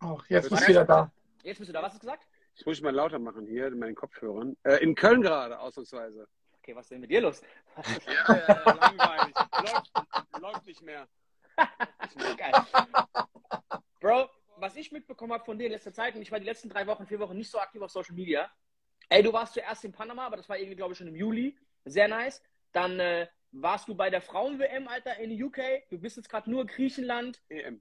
Ach, 0.00 0.24
jetzt 0.28 0.50
bist 0.50 0.62
du 0.62 0.68
wieder 0.68 0.84
da. 0.84 1.12
Jetzt 1.42 1.58
bist 1.58 1.68
du 1.68 1.72
da. 1.72 1.82
Was 1.82 1.92
hast 1.92 2.02
du 2.02 2.06
gesagt? 2.06 2.26
Ich 2.54 2.66
muss 2.66 2.80
mal 2.82 2.94
lauter 2.94 3.18
machen 3.18 3.46
hier 3.46 3.68
in 3.68 3.78
meinen 3.78 3.94
Kopfhörern. 3.94 4.56
Äh, 4.64 4.82
in 4.82 4.94
Köln 4.94 5.22
gerade, 5.22 5.58
ausnahmsweise. 5.58 6.28
Okay, 6.58 6.74
was 6.76 6.84
ist 6.84 6.90
denn 6.90 7.00
mit 7.00 7.10
dir 7.10 7.22
los? 7.22 7.40
ja, 8.28 8.36
ja, 8.36 8.72
langweilig. 8.74 9.34
läuft, 9.62 9.92
läuft 10.40 10.66
nicht 10.66 10.82
mehr. 10.82 11.08
Geil. 12.36 12.52
Bro, 14.00 14.28
was 14.56 14.76
ich 14.76 14.92
mitbekommen 14.92 15.32
habe 15.32 15.44
von 15.44 15.58
dir 15.58 15.66
in 15.66 15.72
letzter 15.72 15.92
Zeit, 15.92 16.14
und 16.14 16.22
ich 16.22 16.30
war 16.30 16.38
die 16.38 16.44
letzten 16.44 16.68
drei 16.68 16.86
Wochen, 16.86 17.06
vier 17.06 17.18
Wochen 17.18 17.36
nicht 17.36 17.50
so 17.50 17.58
aktiv 17.58 17.80
auf 17.80 17.90
Social 17.90 18.14
Media. 18.14 18.50
Ey, 19.08 19.22
du 19.22 19.32
warst 19.32 19.54
zuerst 19.54 19.84
in 19.84 19.92
Panama, 19.92 20.26
aber 20.26 20.36
das 20.36 20.48
war 20.48 20.58
irgendwie, 20.58 20.76
glaube 20.76 20.92
ich, 20.92 20.98
schon 20.98 21.08
im 21.08 21.16
Juli. 21.16 21.58
Sehr 21.84 22.08
nice. 22.08 22.42
Dann 22.72 23.00
äh, 23.00 23.26
warst 23.52 23.88
du 23.88 23.94
bei 23.94 24.10
der 24.10 24.20
Frauen-WM, 24.20 24.86
Alter, 24.86 25.18
in 25.18 25.42
UK. 25.42 25.58
Du 25.88 25.98
bist 25.98 26.16
jetzt 26.16 26.28
gerade 26.28 26.50
nur 26.50 26.66
Griechenland. 26.66 27.42
EM. 27.48 27.80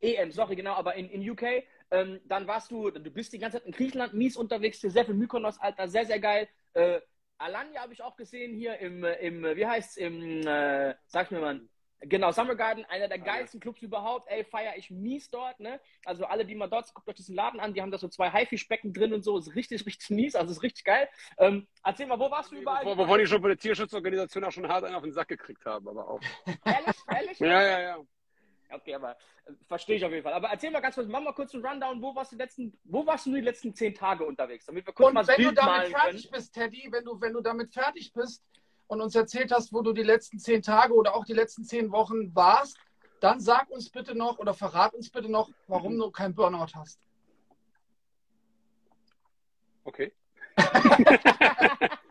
EM, 0.00 0.30
sorry, 0.30 0.56
genau, 0.56 0.74
aber 0.74 0.94
in, 0.94 1.08
in 1.10 1.28
UK. 1.28 1.64
Ähm, 1.90 2.20
dann 2.24 2.46
warst 2.46 2.70
du, 2.70 2.90
du 2.90 3.10
bist 3.10 3.32
die 3.32 3.38
ganze 3.38 3.58
Zeit 3.58 3.66
in 3.66 3.72
Griechenland 3.72 4.14
mies 4.14 4.36
unterwegs, 4.36 4.80
sehr 4.80 5.04
viel 5.04 5.14
Mykonos, 5.14 5.58
Alter, 5.58 5.88
sehr, 5.88 6.04
sehr 6.04 6.18
geil. 6.18 6.48
Äh, 6.74 7.00
Alanya 7.38 7.82
habe 7.82 7.92
ich 7.92 8.02
auch 8.02 8.16
gesehen 8.16 8.54
hier 8.54 8.78
im, 8.78 9.04
im 9.04 9.44
wie 9.44 9.66
heißt's, 9.66 9.96
im, 9.96 10.46
äh, 10.46 10.94
sag 11.06 11.30
mir 11.30 11.40
mal, 11.40 11.60
genau, 12.00 12.32
Summer 12.32 12.54
Garden, 12.54 12.84
einer 12.86 13.08
der 13.08 13.18
geilsten 13.18 13.60
Clubs 13.60 13.82
überhaupt, 13.82 14.28
ey, 14.28 14.44
feier 14.44 14.74
ich 14.76 14.90
mies 14.90 15.30
dort, 15.30 15.60
ne? 15.60 15.80
Also 16.04 16.24
alle, 16.24 16.44
die 16.44 16.54
mal 16.54 16.66
dort 16.68 16.86
sind, 16.86 16.94
guckt 16.94 17.08
euch 17.08 17.14
diesen 17.14 17.34
Laden 17.34 17.60
an, 17.60 17.74
die 17.74 17.82
haben 17.82 17.90
da 17.90 17.98
so 17.98 18.08
zwei 18.08 18.30
Haifischbecken 18.30 18.92
drin 18.92 19.12
und 19.12 19.22
so, 19.22 19.38
ist 19.38 19.54
richtig, 19.54 19.84
richtig 19.86 20.10
mies, 20.10 20.34
also 20.34 20.52
ist 20.52 20.62
richtig 20.62 20.84
geil. 20.84 21.08
Ähm, 21.38 21.66
erzähl 21.84 22.06
mal, 22.06 22.18
wo 22.18 22.30
warst 22.30 22.52
du 22.52 22.56
überall? 22.56 22.84
Wo, 22.84 22.96
wovon 22.96 23.20
ich 23.20 23.28
schon 23.28 23.42
bei 23.42 23.48
der 23.48 23.58
Tierschutzorganisation 23.58 24.44
auch 24.44 24.52
schon 24.52 24.68
hart 24.68 24.84
einen 24.84 24.94
auf 24.94 25.02
den 25.02 25.12
Sack 25.12 25.28
gekriegt 25.28 25.64
habe, 25.66 25.90
aber 25.90 26.08
auch. 26.08 26.20
Ehrlich? 26.64 26.96
Ehrlich? 27.10 27.38
ja, 27.40 27.62
ja, 27.62 27.80
ja. 27.80 27.98
Okay, 28.76 28.94
aber 28.94 29.12
äh, 29.12 29.52
verstehe 29.66 29.96
ich 29.96 30.04
auf 30.04 30.12
jeden 30.12 30.22
Fall. 30.22 30.34
Aber 30.34 30.48
erzähl 30.48 30.70
mal 30.70 30.80
ganz 30.80 30.94
kurz, 30.94 31.08
mach 31.08 31.20
mal 31.20 31.32
kurz 31.32 31.54
einen 31.54 31.64
Rundown, 31.64 32.02
wo 32.02 32.14
warst 32.14 32.32
du 32.32 32.36
die 32.36 32.42
letzten, 32.42 32.78
wo 32.84 33.06
warst 33.06 33.26
du 33.26 33.34
die 33.34 33.40
letzten 33.40 33.74
zehn 33.74 33.94
Tage 33.94 34.24
unterwegs, 34.24 34.66
damit 34.66 34.86
wir 34.86 34.92
kurz 34.92 35.08
und 35.08 35.14
mal 35.14 35.26
wenn 35.26 35.36
Bild 35.36 35.50
du 35.50 35.54
damit 35.54 35.88
fertig 35.88 36.22
können. 36.22 36.32
bist, 36.32 36.54
Teddy, 36.54 36.88
wenn 36.90 37.04
du, 37.04 37.20
wenn 37.20 37.32
du 37.32 37.40
damit 37.40 37.72
fertig 37.72 38.12
bist 38.12 38.42
und 38.86 39.00
uns 39.00 39.14
erzählt 39.14 39.50
hast, 39.52 39.72
wo 39.72 39.82
du 39.82 39.92
die 39.92 40.02
letzten 40.02 40.38
zehn 40.38 40.62
Tage 40.62 40.94
oder 40.94 41.14
auch 41.14 41.24
die 41.24 41.32
letzten 41.32 41.64
zehn 41.64 41.90
Wochen 41.90 42.34
warst, 42.34 42.78
dann 43.20 43.40
sag 43.40 43.70
uns 43.70 43.88
bitte 43.88 44.14
noch 44.14 44.38
oder 44.38 44.52
verrat 44.52 44.94
uns 44.94 45.10
bitte 45.10 45.30
noch, 45.30 45.50
warum 45.68 45.94
mhm. 45.94 46.00
du 46.00 46.10
kein 46.10 46.34
Burnout 46.34 46.74
hast. 46.74 47.00
Okay. 49.84 50.12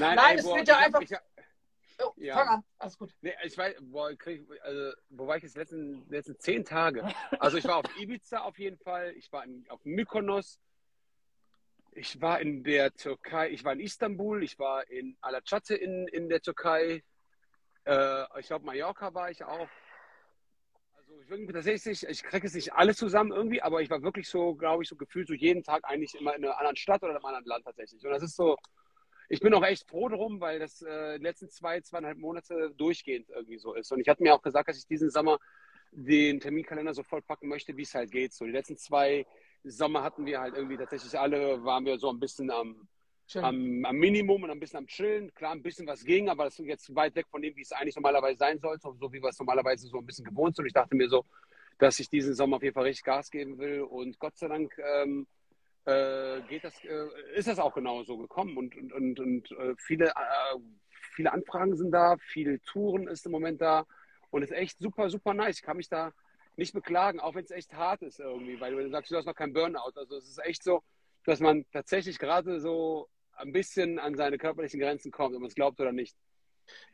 Nein, 0.00 0.16
Nein 0.16 0.32
ey, 0.32 0.38
es 0.38 0.44
boah, 0.44 0.56
wird 0.56 0.68
ja 0.68 0.78
einfach. 0.78 1.00
Ich, 1.02 1.10
Oh, 2.02 2.12
Ja. 2.16 2.34
Fang 2.34 2.48
an, 2.48 2.64
alles 2.78 2.98
gut. 2.98 3.10
Nee, 3.20 3.34
ich 3.44 3.56
weiß, 3.56 3.76
boah, 3.80 4.14
krieg, 4.16 4.46
also, 4.62 4.92
wo 5.10 5.26
war 5.26 5.36
ich 5.36 5.42
jetzt 5.42 5.56
letzten, 5.56 6.08
letzten 6.08 6.38
zehn 6.38 6.64
Tage? 6.64 7.06
Also 7.38 7.58
ich 7.58 7.64
war 7.64 7.76
auf 7.76 7.86
Ibiza 7.98 8.40
auf 8.40 8.58
jeden 8.58 8.78
Fall, 8.78 9.12
ich 9.12 9.30
war 9.32 9.44
in, 9.44 9.64
auf 9.68 9.84
Mykonos, 9.84 10.60
ich 11.92 12.20
war 12.20 12.40
in 12.40 12.62
der 12.62 12.94
Türkei, 12.94 13.50
ich 13.50 13.64
war 13.64 13.72
in 13.72 13.80
Istanbul, 13.80 14.42
ich 14.42 14.58
war 14.58 14.88
in 14.88 15.16
Alaçatı 15.20 15.74
in, 15.74 16.06
in 16.08 16.28
der 16.28 16.40
Türkei, 16.40 17.02
äh, 17.84 18.40
ich 18.40 18.46
glaube 18.46 18.64
Mallorca 18.64 19.12
war 19.14 19.30
ich 19.30 19.44
auch. 19.44 19.68
Also 20.96 21.20
ich 21.20 21.28
wirklich 21.28 21.52
tatsächlich, 21.52 22.06
ich 22.06 22.22
kriege 22.22 22.46
es 22.46 22.54
nicht 22.54 22.72
alles 22.72 22.96
zusammen 22.96 23.32
irgendwie, 23.32 23.62
aber 23.62 23.82
ich 23.82 23.90
war 23.90 24.02
wirklich 24.02 24.28
so, 24.28 24.54
glaube 24.54 24.82
ich, 24.82 24.88
so 24.88 24.96
gefühlt 24.96 25.26
so 25.28 25.34
jeden 25.34 25.64
Tag 25.64 25.84
eigentlich 25.84 26.14
immer 26.14 26.34
in 26.36 26.44
einer 26.44 26.56
anderen 26.58 26.76
Stadt 26.76 27.02
oder 27.02 27.10
in 27.10 27.16
einem 27.16 27.26
anderen 27.26 27.46
Land 27.46 27.64
tatsächlich. 27.64 28.04
Und 28.04 28.12
das 28.12 28.22
ist 28.22 28.36
so, 28.36 28.56
ich 29.30 29.40
bin 29.40 29.54
auch 29.54 29.62
echt 29.62 29.88
froh 29.88 30.08
drum, 30.08 30.40
weil 30.40 30.58
das 30.58 30.82
äh, 30.82 31.18
die 31.18 31.22
letzten 31.22 31.48
zwei, 31.48 31.80
zweieinhalb 31.80 32.18
Monate 32.18 32.72
durchgehend 32.76 33.28
irgendwie 33.30 33.58
so 33.58 33.74
ist. 33.74 33.92
Und 33.92 34.00
ich 34.00 34.08
hatte 34.08 34.24
mir 34.24 34.34
auch 34.34 34.42
gesagt, 34.42 34.68
dass 34.68 34.76
ich 34.76 34.86
diesen 34.86 35.08
Sommer 35.08 35.38
den 35.92 36.40
Terminkalender 36.40 36.92
so 36.92 37.04
vollpacken 37.04 37.48
möchte, 37.48 37.76
wie 37.76 37.82
es 37.82 37.94
halt 37.94 38.10
geht. 38.10 38.32
So 38.32 38.44
die 38.44 38.50
letzten 38.50 38.76
zwei 38.76 39.24
Sommer 39.62 40.02
hatten 40.02 40.26
wir 40.26 40.40
halt 40.40 40.56
irgendwie 40.56 40.76
tatsächlich 40.76 41.16
alle, 41.16 41.62
waren 41.64 41.84
wir 41.84 41.96
so 41.98 42.10
ein 42.10 42.18
bisschen 42.18 42.50
am, 42.50 42.88
am, 43.36 43.84
am 43.84 43.96
Minimum 43.96 44.42
und 44.42 44.50
ein 44.50 44.58
bisschen 44.58 44.78
am 44.80 44.88
Chillen. 44.88 45.32
Klar, 45.34 45.52
ein 45.52 45.62
bisschen 45.62 45.86
was 45.86 46.04
ging, 46.04 46.28
aber 46.28 46.44
das 46.44 46.58
ist 46.58 46.66
jetzt 46.66 46.92
weit 46.96 47.14
weg 47.14 47.26
von 47.30 47.40
dem, 47.40 47.54
wie 47.54 47.62
es 47.62 47.70
eigentlich 47.70 47.94
normalerweise 47.94 48.38
sein 48.38 48.58
sollte, 48.58 48.92
so 48.98 49.12
wie 49.12 49.22
wir 49.22 49.28
es 49.28 49.38
normalerweise 49.38 49.86
so 49.86 49.98
ein 49.98 50.06
bisschen 50.06 50.24
gewohnt 50.24 50.56
sind. 50.56 50.64
Und 50.64 50.68
ich 50.68 50.74
dachte 50.74 50.96
mir 50.96 51.08
so, 51.08 51.24
dass 51.78 52.00
ich 52.00 52.08
diesen 52.08 52.34
Sommer 52.34 52.56
auf 52.56 52.64
jeden 52.64 52.74
Fall 52.74 52.84
richtig 52.84 53.04
Gas 53.04 53.30
geben 53.30 53.58
will. 53.58 53.82
Und 53.82 54.18
Gott 54.18 54.36
sei 54.36 54.48
Dank 54.48 54.76
ähm, 54.78 55.28
äh, 55.84 56.40
geht 56.42 56.64
das, 56.64 56.74
äh, 56.84 57.08
ist 57.34 57.48
das 57.48 57.58
auch 57.58 57.74
genau 57.74 58.02
so 58.04 58.16
gekommen. 58.18 58.56
Und, 58.56 58.76
und, 58.76 58.92
und, 58.92 59.20
und 59.20 59.50
äh, 59.52 59.74
viele, 59.76 60.08
äh, 60.08 60.58
viele 61.14 61.32
Anfragen 61.32 61.76
sind 61.76 61.90
da, 61.90 62.16
viele 62.18 62.60
Touren 62.62 63.08
ist 63.08 63.26
im 63.26 63.32
Moment 63.32 63.60
da. 63.60 63.86
Und 64.30 64.42
ist 64.42 64.52
echt 64.52 64.78
super, 64.78 65.10
super 65.10 65.34
nice. 65.34 65.56
Ich 65.56 65.62
kann 65.62 65.76
mich 65.76 65.88
da 65.88 66.12
nicht 66.56 66.72
beklagen, 66.72 67.20
auch 67.20 67.34
wenn 67.34 67.44
es 67.44 67.50
echt 67.50 67.74
hart 67.74 68.02
ist 68.02 68.20
irgendwie, 68.20 68.60
weil 68.60 68.76
du 68.76 68.88
sagst, 68.90 69.10
du 69.10 69.16
hast 69.16 69.26
noch 69.26 69.34
kein 69.34 69.52
Burnout. 69.52 69.92
Also 69.96 70.16
es 70.16 70.28
ist 70.28 70.44
echt 70.44 70.62
so, 70.62 70.82
dass 71.24 71.40
man 71.40 71.64
tatsächlich 71.72 72.18
gerade 72.18 72.60
so 72.60 73.08
ein 73.32 73.52
bisschen 73.52 73.98
an 73.98 74.14
seine 74.14 74.38
körperlichen 74.38 74.78
Grenzen 74.78 75.10
kommt, 75.10 75.34
ob 75.34 75.40
man 75.40 75.48
es 75.48 75.54
glaubt 75.54 75.80
oder 75.80 75.92
nicht. 75.92 76.16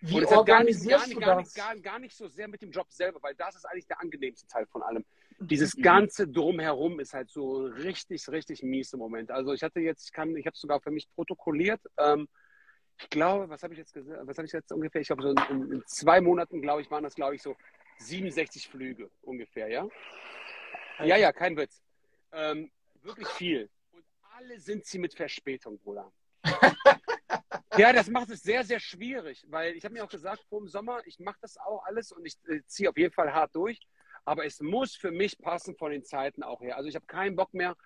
Wie 0.00 0.14
Und 0.14 0.22
es 0.22 0.30
hat 0.30 0.46
gar 0.46 0.64
nicht, 0.64 0.78
gar, 0.88 1.00
organisierst 1.00 1.08
nicht, 1.08 1.16
du 1.16 1.20
gar, 1.20 1.36
das? 1.36 1.54
nicht, 1.54 1.84
gar 1.84 1.98
nicht 1.98 2.16
so 2.16 2.28
sehr 2.28 2.48
mit 2.48 2.62
dem 2.62 2.70
Job 2.70 2.90
selber, 2.90 3.22
weil 3.22 3.34
das 3.34 3.56
ist 3.56 3.64
eigentlich 3.66 3.86
der 3.86 4.00
angenehmste 4.00 4.46
Teil 4.46 4.66
von 4.66 4.82
allem. 4.82 5.04
Mhm. 5.38 5.48
Dieses 5.48 5.76
ganze 5.76 6.28
Drumherum 6.28 7.00
ist 7.00 7.12
halt 7.12 7.30
so 7.30 7.64
richtig, 7.66 8.28
richtig 8.28 8.62
mies 8.62 8.92
im 8.92 8.98
Moment. 8.98 9.30
Also 9.30 9.52
ich 9.52 9.62
hatte 9.62 9.80
jetzt, 9.80 10.04
ich 10.06 10.12
kann, 10.12 10.36
ich 10.36 10.46
habe 10.46 10.54
es 10.54 10.60
sogar 10.60 10.80
für 10.80 10.90
mich 10.90 11.08
protokolliert. 11.14 11.80
Ähm, 11.98 12.28
ich 12.98 13.10
glaube, 13.10 13.48
was 13.48 13.62
habe 13.62 13.74
ich 13.74 13.78
jetzt 13.78 13.92
gesagt? 13.92 14.26
Was 14.26 14.38
habe 14.38 14.46
ich 14.46 14.52
jetzt 14.52 14.72
ungefähr? 14.72 15.00
Ich 15.00 15.08
glaube, 15.08 15.22
so 15.22 15.30
in, 15.30 15.36
in, 15.50 15.72
in 15.72 15.82
zwei 15.86 16.20
Monaten, 16.20 16.62
glaube 16.62 16.80
ich, 16.80 16.90
waren 16.90 17.04
das, 17.04 17.14
glaube 17.14 17.34
ich, 17.34 17.42
so 17.42 17.56
67 17.98 18.68
Flüge 18.68 19.10
ungefähr, 19.22 19.68
ja? 19.68 19.86
Ja, 21.00 21.16
ja, 21.16 21.32
kein 21.32 21.56
Witz. 21.56 21.82
Ähm, 22.32 22.70
wirklich 23.02 23.28
viel. 23.28 23.68
Und 23.92 24.04
alle 24.36 24.58
sind 24.60 24.86
sie 24.86 24.98
mit 24.98 25.14
Verspätung, 25.14 25.78
Bruder. 25.78 26.10
ja, 27.76 27.92
das 27.92 28.08
macht 28.08 28.30
es 28.30 28.42
sehr, 28.42 28.64
sehr 28.64 28.80
schwierig, 28.80 29.44
weil 29.48 29.74
ich 29.74 29.84
habe 29.84 29.94
mir 29.94 30.04
auch 30.04 30.08
gesagt, 30.08 30.42
vor 30.48 30.60
dem 30.60 30.68
Sommer, 30.68 31.00
ich 31.04 31.18
mache 31.18 31.38
das 31.42 31.58
auch 31.58 31.84
alles 31.84 32.12
und 32.12 32.24
ich 32.24 32.36
äh, 32.48 32.60
ziehe 32.66 32.88
auf 32.88 32.96
jeden 32.96 33.12
Fall 33.12 33.32
hart 33.32 33.54
durch. 33.54 33.78
Aber 34.26 34.44
es 34.44 34.60
muss 34.60 34.94
für 34.96 35.12
mich 35.12 35.38
passen 35.38 35.76
von 35.76 35.92
den 35.92 36.04
Zeiten 36.04 36.42
auch 36.42 36.60
her. 36.60 36.76
Also 36.76 36.88
ich 36.88 36.96
habe 36.96 37.06
keinen 37.06 37.36
Bock 37.36 37.54
mehr, 37.54 37.76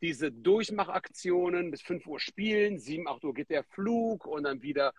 diese 0.00 0.32
Durchmachaktionen 0.32 1.70
bis 1.70 1.82
5 1.82 2.06
Uhr 2.06 2.18
spielen, 2.18 2.78
7, 2.78 3.06
8 3.06 3.24
Uhr 3.24 3.34
geht 3.34 3.50
der 3.50 3.62
Flug 3.62 4.26
und 4.26 4.44
dann 4.44 4.62
wieder, 4.62 4.92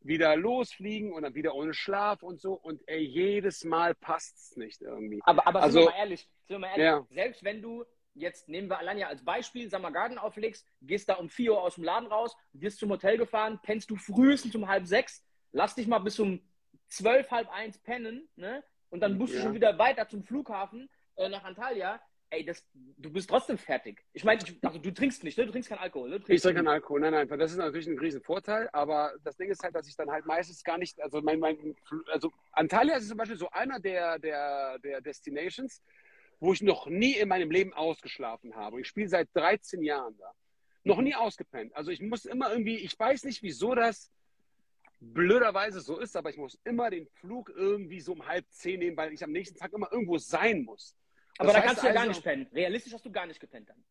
wieder 0.00 0.34
losfliegen 0.36 1.12
und 1.12 1.22
dann 1.22 1.34
wieder 1.34 1.54
ohne 1.54 1.74
Schlaf 1.74 2.22
und 2.22 2.40
so. 2.40 2.54
Und 2.54 2.82
ey, 2.88 2.98
jedes 3.04 3.62
Mal 3.64 3.94
passt 3.94 4.36
es 4.38 4.56
nicht 4.56 4.80
irgendwie. 4.82 5.20
Aber, 5.22 5.46
aber 5.46 5.62
Also- 5.62 5.80
sind 5.80 5.86
wir 5.88 5.90
mal 5.92 5.98
ehrlich, 5.98 6.20
sind 6.46 6.48
wir 6.48 6.58
mal 6.58 6.68
ehrlich 6.68 6.84
Ja. 6.84 7.06
selbst 7.10 7.44
wenn 7.44 7.62
du, 7.62 7.84
jetzt 8.14 8.48
nehmen 8.48 8.68
wir 8.68 8.78
Alanya 8.78 9.06
als 9.08 9.22
Beispiel, 9.24 9.70
Summer 9.70 9.92
Garden 9.92 10.18
auflegst, 10.18 10.66
gehst 10.80 11.08
da 11.10 11.14
um 11.14 11.28
4 11.28 11.52
Uhr 11.52 11.62
aus 11.62 11.74
dem 11.76 11.84
Laden 11.84 12.08
raus, 12.08 12.34
wirst 12.52 12.78
zum 12.78 12.90
Hotel 12.90 13.16
gefahren, 13.18 13.60
pennst 13.62 13.90
du 13.90 13.96
frühestens 13.96 14.54
um 14.56 14.66
halb 14.66 14.86
sechs, 14.86 15.22
lass 15.52 15.74
dich 15.76 15.86
mal 15.86 15.98
bis 16.00 16.18
um 16.18 16.40
zwölf, 16.88 17.30
halb 17.30 17.48
eins 17.50 17.78
pennen, 17.78 18.28
ne? 18.34 18.64
Und 18.90 19.00
dann 19.00 19.18
musst 19.18 19.34
du 19.34 19.38
Ja. 19.38 19.44
schon 19.44 19.54
wieder 19.54 19.78
weiter 19.78 20.08
zum 20.08 20.22
Flughafen 20.22 20.88
äh, 21.16 21.28
nach 21.28 21.44
Antalya. 21.44 22.00
Ey, 22.30 22.44
das, 22.44 22.66
du 22.74 23.10
bist 23.10 23.30
trotzdem 23.30 23.56
fertig. 23.56 24.04
Ich 24.12 24.22
meine, 24.22 24.42
also 24.62 24.78
du 24.78 24.92
trinkst 24.92 25.24
nicht, 25.24 25.38
ne? 25.38 25.46
Du 25.46 25.52
trinkst 25.52 25.70
keinen 25.70 25.78
Alkohol, 25.78 26.10
ne? 26.10 26.16
Du 26.16 26.20
Ich 26.22 26.26
trinkst 26.26 26.44
trinke 26.44 26.58
keinen 26.58 26.68
Alkohol, 26.68 27.00
nein, 27.00 27.12
nein, 27.12 27.38
das 27.38 27.52
ist 27.52 27.56
natürlich 27.56 27.86
ein 27.86 27.98
riesen 27.98 28.20
Vorteil, 28.20 28.68
aber 28.72 29.14
das 29.24 29.36
Ding 29.38 29.48
ist 29.50 29.62
halt, 29.62 29.74
dass 29.74 29.88
ich 29.88 29.96
dann 29.96 30.10
halt 30.10 30.26
meistens 30.26 30.62
gar 30.62 30.76
nicht, 30.76 31.00
also 31.00 31.22
mein, 31.22 31.40
mein 31.40 31.74
also 32.12 32.30
Antalya 32.52 32.96
ist 32.96 33.08
zum 33.08 33.16
Beispiel 33.16 33.38
so 33.38 33.48
einer 33.48 33.80
der, 33.80 34.18
der, 34.18 34.78
der 34.80 35.00
Destinations, 35.00 35.82
wo 36.38 36.52
ich 36.52 36.60
noch 36.60 36.86
nie 36.86 37.14
in 37.14 37.28
meinem 37.30 37.50
Leben 37.50 37.72
ausgeschlafen 37.72 38.54
habe. 38.54 38.78
Ich 38.82 38.88
spiele 38.88 39.08
seit 39.08 39.28
13 39.34 39.82
Jahren 39.82 40.16
da. 40.18 40.30
Noch 40.84 41.00
nie 41.00 41.14
ausgepennt. 41.14 41.74
Also 41.74 41.90
ich 41.90 42.00
muss 42.00 42.26
immer 42.26 42.52
irgendwie, 42.52 42.76
ich 42.76 42.96
weiß 42.98 43.24
nicht, 43.24 43.42
wieso 43.42 43.74
das 43.74 44.10
blöderweise 45.00 45.80
so 45.80 45.98
ist, 45.98 46.16
aber 46.16 46.30
ich 46.30 46.36
muss 46.36 46.58
immer 46.64 46.90
den 46.90 47.06
Flug 47.06 47.50
irgendwie 47.54 48.00
so 48.00 48.12
um 48.12 48.26
halb 48.26 48.44
zehn 48.50 48.80
nehmen, 48.80 48.96
weil 48.96 49.12
ich 49.12 49.22
am 49.22 49.30
nächsten 49.30 49.56
Tag 49.58 49.72
immer 49.72 49.90
irgendwo 49.92 50.18
sein 50.18 50.62
muss. 50.64 50.96
Aber 51.38 51.46
Das 51.48 51.52
da 51.52 51.58
heißt 51.58 51.66
kannst 51.68 51.82
du 51.82 51.86
ja 51.86 51.92
gar 51.92 52.00
also- 52.02 52.12
nicht 52.12 52.22
pennen. 52.24 52.46
Realistisch 52.52 52.92
hast 52.92 53.04
du 53.06 53.12
gar 53.12 53.26
nicht 53.26 53.40
gepennt 53.40 53.68
dann. 53.68 53.84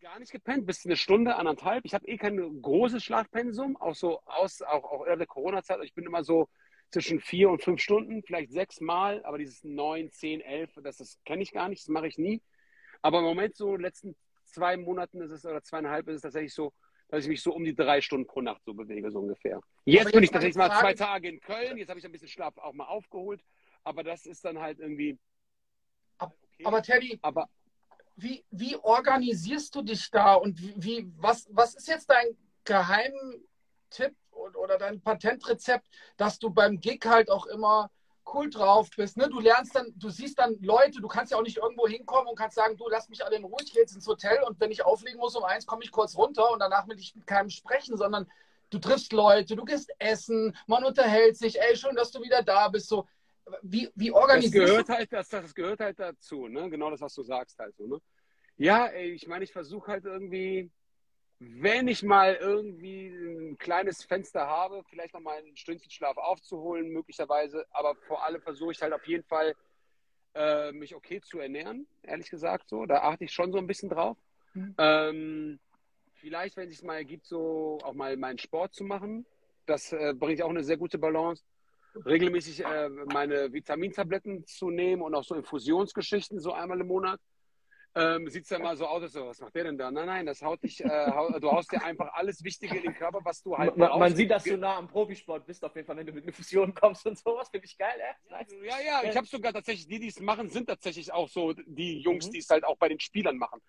gar 0.00 0.18
nicht 0.20 0.30
gepennt, 0.30 0.66
bis 0.66 0.84
eine 0.86 0.94
Stunde, 0.96 1.34
anderthalb. 1.34 1.84
Ich 1.84 1.92
habe 1.92 2.06
eh 2.06 2.16
kein 2.16 2.36
großes 2.62 3.02
Schlafpensum, 3.02 3.76
auch 3.76 3.94
so 3.94 4.20
aus, 4.26 4.62
auch, 4.62 4.84
auch 4.84 5.04
in 5.06 5.18
der 5.18 5.26
Corona-Zeit. 5.26 5.80
Ich 5.82 5.94
bin 5.94 6.04
immer 6.04 6.22
so 6.22 6.48
zwischen 6.90 7.18
vier 7.18 7.50
und 7.50 7.64
fünf 7.64 7.80
Stunden, 7.80 8.22
vielleicht 8.22 8.52
sechs 8.52 8.80
Mal, 8.80 9.24
aber 9.24 9.38
dieses 9.38 9.64
neun, 9.64 10.12
zehn, 10.12 10.40
elf, 10.40 10.70
das, 10.84 10.98
das 10.98 11.18
kenne 11.24 11.42
ich 11.42 11.50
gar 11.50 11.68
nicht, 11.68 11.82
das 11.82 11.88
mache 11.88 12.06
ich 12.06 12.18
nie. 12.18 12.40
Aber 13.02 13.18
im 13.18 13.24
Moment 13.24 13.56
so 13.56 13.70
in 13.70 13.78
den 13.78 13.82
letzten 13.82 14.16
zwei 14.44 14.76
Monaten 14.76 15.20
ist 15.22 15.32
es 15.32 15.44
oder 15.44 15.62
zweieinhalb 15.62 16.06
ist 16.06 16.16
es 16.16 16.22
tatsächlich 16.22 16.54
so, 16.54 16.72
dass 17.08 17.24
ich 17.24 17.28
mich 17.28 17.42
so 17.42 17.54
um 17.54 17.64
die 17.64 17.74
drei 17.74 18.00
Stunden 18.00 18.26
pro 18.26 18.40
Nacht 18.40 18.62
so 18.64 18.74
bewege, 18.74 19.10
so 19.10 19.20
ungefähr. 19.20 19.60
Jetzt 19.84 20.02
Aber 20.02 20.10
bin 20.10 20.22
jetzt 20.22 20.24
ich 20.24 20.32
tatsächlich 20.32 20.56
mal 20.56 20.78
zwei 20.78 20.94
Tage 20.94 21.28
in 21.28 21.40
Köln, 21.40 21.78
jetzt 21.78 21.88
habe 21.88 21.98
ich 21.98 22.06
ein 22.06 22.12
bisschen 22.12 22.28
Schlaf 22.28 22.56
auch 22.58 22.72
mal 22.72 22.86
aufgeholt, 22.86 23.42
aber 23.84 24.02
das 24.02 24.26
ist 24.26 24.44
dann 24.44 24.58
halt 24.58 24.78
irgendwie. 24.78 25.18
Okay. 26.18 26.64
Aber 26.64 26.82
Teddy, 26.82 27.18
aber 27.22 27.48
wie, 28.16 28.44
wie 28.50 28.76
organisierst 28.76 29.74
du 29.74 29.82
dich 29.82 30.10
da 30.10 30.34
und 30.34 30.60
wie, 30.60 30.74
wie, 30.76 31.12
was, 31.16 31.46
was 31.50 31.74
ist 31.74 31.86
jetzt 31.86 32.10
dein 32.10 32.36
Geheimtipp 32.64 34.16
oder 34.32 34.78
dein 34.78 35.00
Patentrezept, 35.00 35.86
dass 36.16 36.38
du 36.38 36.50
beim 36.50 36.80
Gig 36.80 37.04
halt 37.04 37.30
auch 37.30 37.46
immer 37.46 37.90
cool 38.32 38.50
drauf 38.50 38.88
bist? 38.96 39.16
Ne? 39.16 39.28
Du 39.28 39.40
lernst 39.40 39.74
dann, 39.74 39.92
du 39.96 40.08
siehst 40.08 40.38
dann 40.38 40.56
Leute, 40.60 41.00
du 41.00 41.08
kannst 41.08 41.32
ja 41.32 41.38
auch 41.38 41.42
nicht 41.42 41.58
irgendwo 41.58 41.86
hinkommen 41.86 42.28
und 42.28 42.36
kannst 42.36 42.56
sagen, 42.56 42.76
du 42.76 42.88
lass 42.88 43.08
mich 43.08 43.24
alle 43.24 43.36
in 43.36 43.44
Ruhe, 43.44 43.58
ich 43.62 43.72
gehe 43.72 43.82
jetzt 43.82 43.94
ins 43.94 44.06
Hotel 44.06 44.42
und 44.42 44.60
wenn 44.60 44.70
ich 44.70 44.84
auflegen 44.84 45.18
muss 45.18 45.36
um 45.36 45.44
eins, 45.44 45.66
komme 45.66 45.84
ich 45.84 45.90
kurz 45.90 46.16
runter 46.16 46.50
und 46.52 46.58
danach 46.58 46.88
will 46.88 46.98
ich 46.98 47.14
mit 47.14 47.26
keinem 47.26 47.50
sprechen, 47.50 47.96
sondern 47.96 48.26
du 48.70 48.78
triffst 48.78 49.12
Leute, 49.12 49.56
du 49.56 49.64
gehst 49.64 49.92
essen, 49.98 50.56
man 50.66 50.84
unterhält 50.84 51.36
sich, 51.36 51.60
ey, 51.60 51.76
schön, 51.76 51.94
dass 51.94 52.10
du 52.10 52.22
wieder 52.22 52.42
da 52.42 52.68
bist. 52.68 52.88
So, 52.88 53.06
wie, 53.62 53.90
wie 53.94 54.10
Das 54.10 54.20
organisierst 54.20 54.52
gehört 54.52 54.88
du 54.88 54.92
halt, 54.92 55.12
das, 55.12 55.28
das 55.28 55.54
gehört 55.54 55.80
halt 55.80 55.98
dazu, 55.98 56.48
ne? 56.48 56.68
Genau 56.68 56.90
das, 56.90 57.00
was 57.00 57.14
du 57.14 57.22
sagst 57.22 57.58
halt 57.58 57.76
so, 57.76 57.86
ne? 57.86 58.00
Ja, 58.56 58.86
ey, 58.86 59.10
ich 59.12 59.26
meine, 59.26 59.44
ich 59.44 59.52
versuche 59.52 59.92
halt 59.92 60.04
irgendwie, 60.04 60.70
wenn 61.38 61.88
ich 61.88 62.02
mal 62.02 62.34
irgendwie 62.34 63.08
ein 63.08 63.58
kleines 63.58 64.04
Fenster 64.04 64.46
habe, 64.46 64.82
vielleicht 64.88 65.14
noch 65.14 65.20
mal 65.20 65.38
ein 65.38 65.56
Stündchen 65.56 65.90
Schlaf 65.90 66.16
aufzuholen, 66.16 66.88
möglicherweise, 66.88 67.66
aber 67.70 67.94
vor 68.06 68.24
allem 68.24 68.40
versuche 68.40 68.72
ich 68.72 68.82
halt 68.82 68.92
auf 68.92 69.06
jeden 69.06 69.24
Fall, 69.24 69.54
äh, 70.34 70.72
mich 70.72 70.94
okay 70.94 71.20
zu 71.20 71.38
ernähren, 71.38 71.86
ehrlich 72.02 72.30
gesagt, 72.30 72.68
so. 72.68 72.86
Da 72.86 73.02
achte 73.02 73.24
ich 73.24 73.32
schon 73.32 73.52
so 73.52 73.58
ein 73.58 73.66
bisschen 73.66 73.88
drauf. 73.88 74.16
Mhm. 74.54 74.74
Ähm, 74.78 75.60
vielleicht, 76.14 76.56
wenn 76.56 76.68
es 76.68 76.76
sich 76.76 76.86
mal 76.86 76.96
ergibt, 76.96 77.26
so 77.26 77.78
auch 77.82 77.94
mal 77.94 78.16
meinen 78.16 78.38
Sport 78.38 78.74
zu 78.74 78.84
machen. 78.84 79.26
Das 79.66 79.92
äh, 79.92 80.14
bringt 80.14 80.42
auch 80.42 80.50
eine 80.50 80.64
sehr 80.64 80.76
gute 80.76 80.98
Balance 80.98 81.42
regelmäßig 82.04 82.64
äh, 82.64 82.88
meine 83.12 83.52
Vitamintabletten 83.52 84.46
zu 84.46 84.70
nehmen 84.70 85.02
und 85.02 85.14
auch 85.14 85.24
so 85.24 85.34
Infusionsgeschichten 85.34 86.40
so 86.40 86.52
einmal 86.52 86.80
im 86.80 86.88
Monat. 86.88 87.20
Ähm, 87.96 88.28
Sieht 88.28 88.42
es 88.42 88.50
dann 88.50 88.60
mal 88.60 88.76
so 88.76 88.86
aus, 88.86 89.02
als 89.02 89.12
so, 89.14 89.26
was 89.26 89.40
macht 89.40 89.54
der 89.54 89.64
denn 89.64 89.78
da? 89.78 89.90
Nein, 89.90 90.04
nein, 90.04 90.26
das 90.26 90.42
haut 90.42 90.62
dich, 90.62 90.84
äh, 90.84 90.86
hau, 90.86 91.38
du 91.38 91.50
haust 91.50 91.72
dir 91.72 91.82
einfach 91.82 92.12
alles 92.12 92.44
Wichtige 92.44 92.76
in 92.76 92.82
den 92.82 92.94
Körper, 92.94 93.20
was 93.24 93.42
du 93.42 93.56
halt 93.56 93.74
Man, 93.74 93.98
man 93.98 94.14
sieht, 94.14 94.30
dass 94.30 94.44
du 94.44 94.58
nah 94.58 94.76
am 94.76 94.86
Profisport 94.86 95.46
bist, 95.46 95.64
auf 95.64 95.74
jeden 95.74 95.86
Fall, 95.86 95.96
wenn 95.96 96.06
du 96.06 96.12
mit 96.12 96.24
einer 96.24 96.32
Fusion 96.34 96.74
kommst 96.74 97.06
und 97.06 97.16
sowas. 97.18 97.48
Finde 97.48 97.64
ich 97.66 97.78
geil, 97.78 97.98
ey. 97.98 98.30
Nice. 98.30 98.52
Ja, 98.62 98.80
ja, 98.84 99.10
ich 99.10 99.16
habe 99.16 99.26
sogar 99.26 99.54
tatsächlich, 99.54 99.88
die, 99.88 99.98
die 99.98 100.08
es 100.08 100.20
machen, 100.20 100.50
sind 100.50 100.66
tatsächlich 100.66 101.10
auch 101.10 101.28
so 101.28 101.54
die 101.54 101.98
Jungs, 102.00 102.26
Mhm. 102.26 102.32
die 102.32 102.38
es 102.40 102.50
halt 102.50 102.64
auch 102.64 102.76
bei 102.76 102.90
den 102.90 103.00
Spielern 103.00 103.38
machen. 103.38 103.62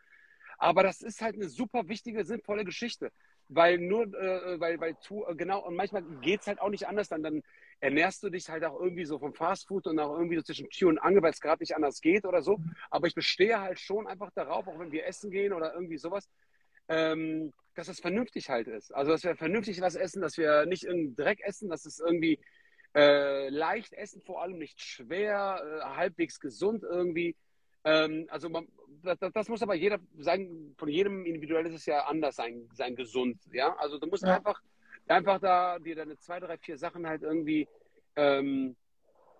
Aber 0.58 0.84
das 0.84 1.02
ist 1.02 1.22
halt 1.22 1.36
eine 1.36 1.48
super 1.48 1.88
wichtige, 1.88 2.26
sinnvolle 2.26 2.66
Geschichte. 2.66 3.12
Weil 3.50 3.78
nur, 3.80 4.04
äh, 4.14 4.60
weil, 4.60 4.80
weil 4.80 4.98
zu, 5.00 5.26
äh, 5.28 5.36
genau, 5.36 5.66
und 5.66 5.76
manchmal 5.76 6.04
geht 6.22 6.42
es 6.42 6.48
halt 6.48 6.60
auch 6.62 6.70
nicht 6.70 6.88
anders, 6.88 7.08
dann, 7.10 7.24
dann 7.24 7.44
ernährst 7.80 8.24
du 8.24 8.30
dich 8.30 8.50
halt 8.50 8.66
auch 8.66 8.80
irgendwie 8.80 9.06
so 9.06 9.20
vom 9.20 9.34
Fastfood 9.34 9.88
und 9.88 10.00
auch 10.00 10.18
irgendwie 10.18 10.36
so 10.38 10.42
zwischen 10.44 10.70
Tür 10.70 10.90
und 10.90 11.00
Angel, 11.00 11.22
weil 11.22 11.32
es 11.32 11.40
gerade 11.40 11.62
nicht 11.62 11.76
anders 11.76 12.02
geht 12.02 12.26
oder 12.26 12.42
so. 12.42 12.60
Aber 12.90 13.08
ich 13.08 13.16
bestehe 13.16 13.60
halt 13.60 13.80
schon 13.80 14.08
einfach 14.08 14.32
darauf, 14.32 14.68
auch 14.68 14.80
wenn 14.80 14.92
wir 14.92 15.06
essen 15.06 15.32
gehen 15.32 15.54
oder 15.54 15.74
irgendwie 15.74 15.98
sowas, 15.98 16.30
ähm, 16.90 17.54
dass 17.76 17.88
es 17.90 18.00
vernünftig 18.00 18.50
halt 18.50 18.68
ist. 18.68 18.94
Also, 18.94 19.12
dass 19.12 19.24
wir 19.24 19.36
vernünftig 19.36 19.82
was 19.82 19.96
essen, 19.96 20.22
dass 20.22 20.38
wir 20.38 20.66
nicht 20.66 20.84
irgendeinen 20.84 21.16
Dreck 21.16 21.40
essen, 21.42 21.70
dass 21.70 21.86
es 21.86 22.00
irgendwie 22.00 22.40
Äh, 22.96 23.50
leicht 23.50 23.94
essen 23.94 24.22
vor 24.24 24.42
allem, 24.42 24.58
nicht 24.58 24.82
schwer, 24.82 25.62
äh, 25.64 25.96
halbwegs 25.98 26.40
gesund 26.40 26.84
irgendwie. 26.84 27.36
Ähm, 27.88 28.28
also 28.30 28.50
man, 28.50 28.68
das, 29.02 29.18
das, 29.34 29.48
muss 29.48 29.62
aber 29.62 29.74
jeder 29.74 30.00
sein, 30.18 30.76
von 30.78 30.90
jedem 30.90 31.26
individuell 31.26 31.66
ist 31.68 31.76
es 31.76 31.86
ja 31.86 32.06
anders 32.06 32.36
sein, 32.36 32.68
sein 32.74 32.96
gesund. 32.96 33.40
Ja, 33.54 33.76
also 33.78 33.98
du 33.98 34.08
musst 34.08 34.24
ja. 34.24 34.36
einfach, 34.36 34.62
einfach 35.08 35.40
da 35.40 35.80
dir 35.80 35.96
deine 35.96 36.18
zwei, 36.18 36.42
drei, 36.42 36.58
vier 36.58 36.78
Sachen 36.78 37.08
halt 37.08 37.24
irgendwie 37.24 37.66
ähm, 38.18 38.76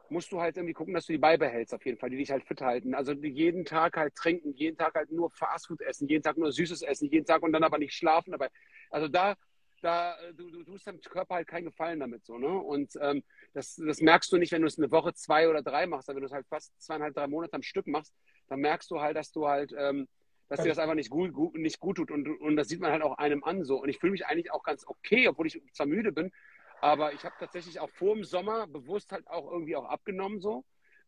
musst 0.10 0.32
du 0.32 0.40
halt 0.40 0.56
irgendwie 0.56 0.74
gucken, 0.74 0.94
dass 0.94 1.08
du 1.08 1.12
die 1.12 1.18
beibehältst 1.18 1.74
auf 1.74 1.86
jeden 1.86 1.98
Fall, 1.98 2.10
die 2.10 2.16
dich 2.16 2.32
halt 2.32 2.46
fit 2.46 2.62
halten. 2.62 2.96
Also 2.96 3.12
jeden 3.12 3.66
Tag 3.66 3.98
halt 3.98 4.16
trinken, 4.16 4.54
jeden 4.54 4.78
Tag 4.78 4.96
halt 4.96 5.12
nur 5.12 5.30
Fastfood 5.32 5.82
essen, 5.82 6.08
jeden 6.08 6.24
Tag 6.24 6.38
nur 6.38 6.54
Süßes 6.54 6.84
essen, 6.84 7.10
jeden 7.10 7.26
Tag 7.26 7.44
und 7.44 7.52
dann 7.52 7.66
aber 7.66 7.78
nicht 7.80 7.94
schlafen 7.94 8.32
dabei. 8.32 8.48
Also 8.90 9.10
da, 9.10 9.36
da, 9.82 10.16
du, 10.38 10.50
du 10.50 10.64
tust 10.64 10.88
deinem 10.88 11.02
Körper 11.02 11.36
halt 11.36 11.48
keinen 11.48 11.66
Gefallen 11.66 12.00
damit 12.00 12.26
so, 12.26 12.38
ne? 12.38 12.48
Und 12.48 12.94
ähm, 13.02 13.24
das, 13.54 13.76
das 13.76 14.00
merkst 14.00 14.32
du 14.32 14.38
nicht, 14.38 14.54
wenn 14.54 14.62
du 14.62 14.68
es 14.68 14.78
eine 14.78 14.92
Woche, 14.92 15.14
zwei 15.14 15.50
oder 15.50 15.62
drei 15.62 15.86
machst, 15.86 16.10
aber 16.10 16.16
wenn 16.16 16.24
du 16.24 16.28
es 16.28 16.34
halt 16.34 16.48
fast 16.48 16.80
zweieinhalb, 16.82 17.14
drei 17.14 17.28
Monate 17.28 17.54
am 17.54 17.64
Stück 17.64 17.88
machst, 17.88 18.14
dann 18.48 18.60
merkst 18.60 18.90
du 18.92 19.02
halt, 19.02 19.16
dass 19.16 19.32
du 19.32 19.48
halt, 19.48 19.74
ähm, 19.78 20.08
dass 20.50 20.62
dir 20.62 20.70
das 20.70 20.80
einfach 20.80 20.96
nicht 20.96 21.10
gut, 21.10 21.34
gut, 21.34 21.56
nicht 21.56 21.80
gut 21.80 21.98
tut. 21.98 22.12
Und, 22.12 22.28
und 22.40 22.56
das 22.56 22.70
sieht 22.70 22.80
man 22.80 22.92
halt 22.92 23.02
auch 23.02 23.18
einem 23.18 23.44
an 23.44 23.64
so. 23.64 23.82
Und 23.82 23.90
ich 23.90 24.00
fühle 24.00 24.12
mich 24.12 24.26
eigentlich 24.26 24.52
auch 24.52 24.64
ganz 24.64 24.86
okay, 24.88 25.28
obwohl 25.28 25.48
ich 25.48 25.62
zwar 25.74 25.86
müde 25.86 26.12
bin, 26.12 26.32
aber 26.80 27.14
ich 27.14 27.24
habe 27.26 27.36
tatsächlich 27.40 27.80
auch 27.80 27.90
vor 27.90 28.16
dem 28.16 28.24
Sommer 28.24 28.68
bewusst 28.68 29.12
halt 29.12 29.28
auch 29.28 29.52
irgendwie 29.52 29.76
auch 29.76 29.86
abgenommen 29.86 30.40
so. 30.40 30.64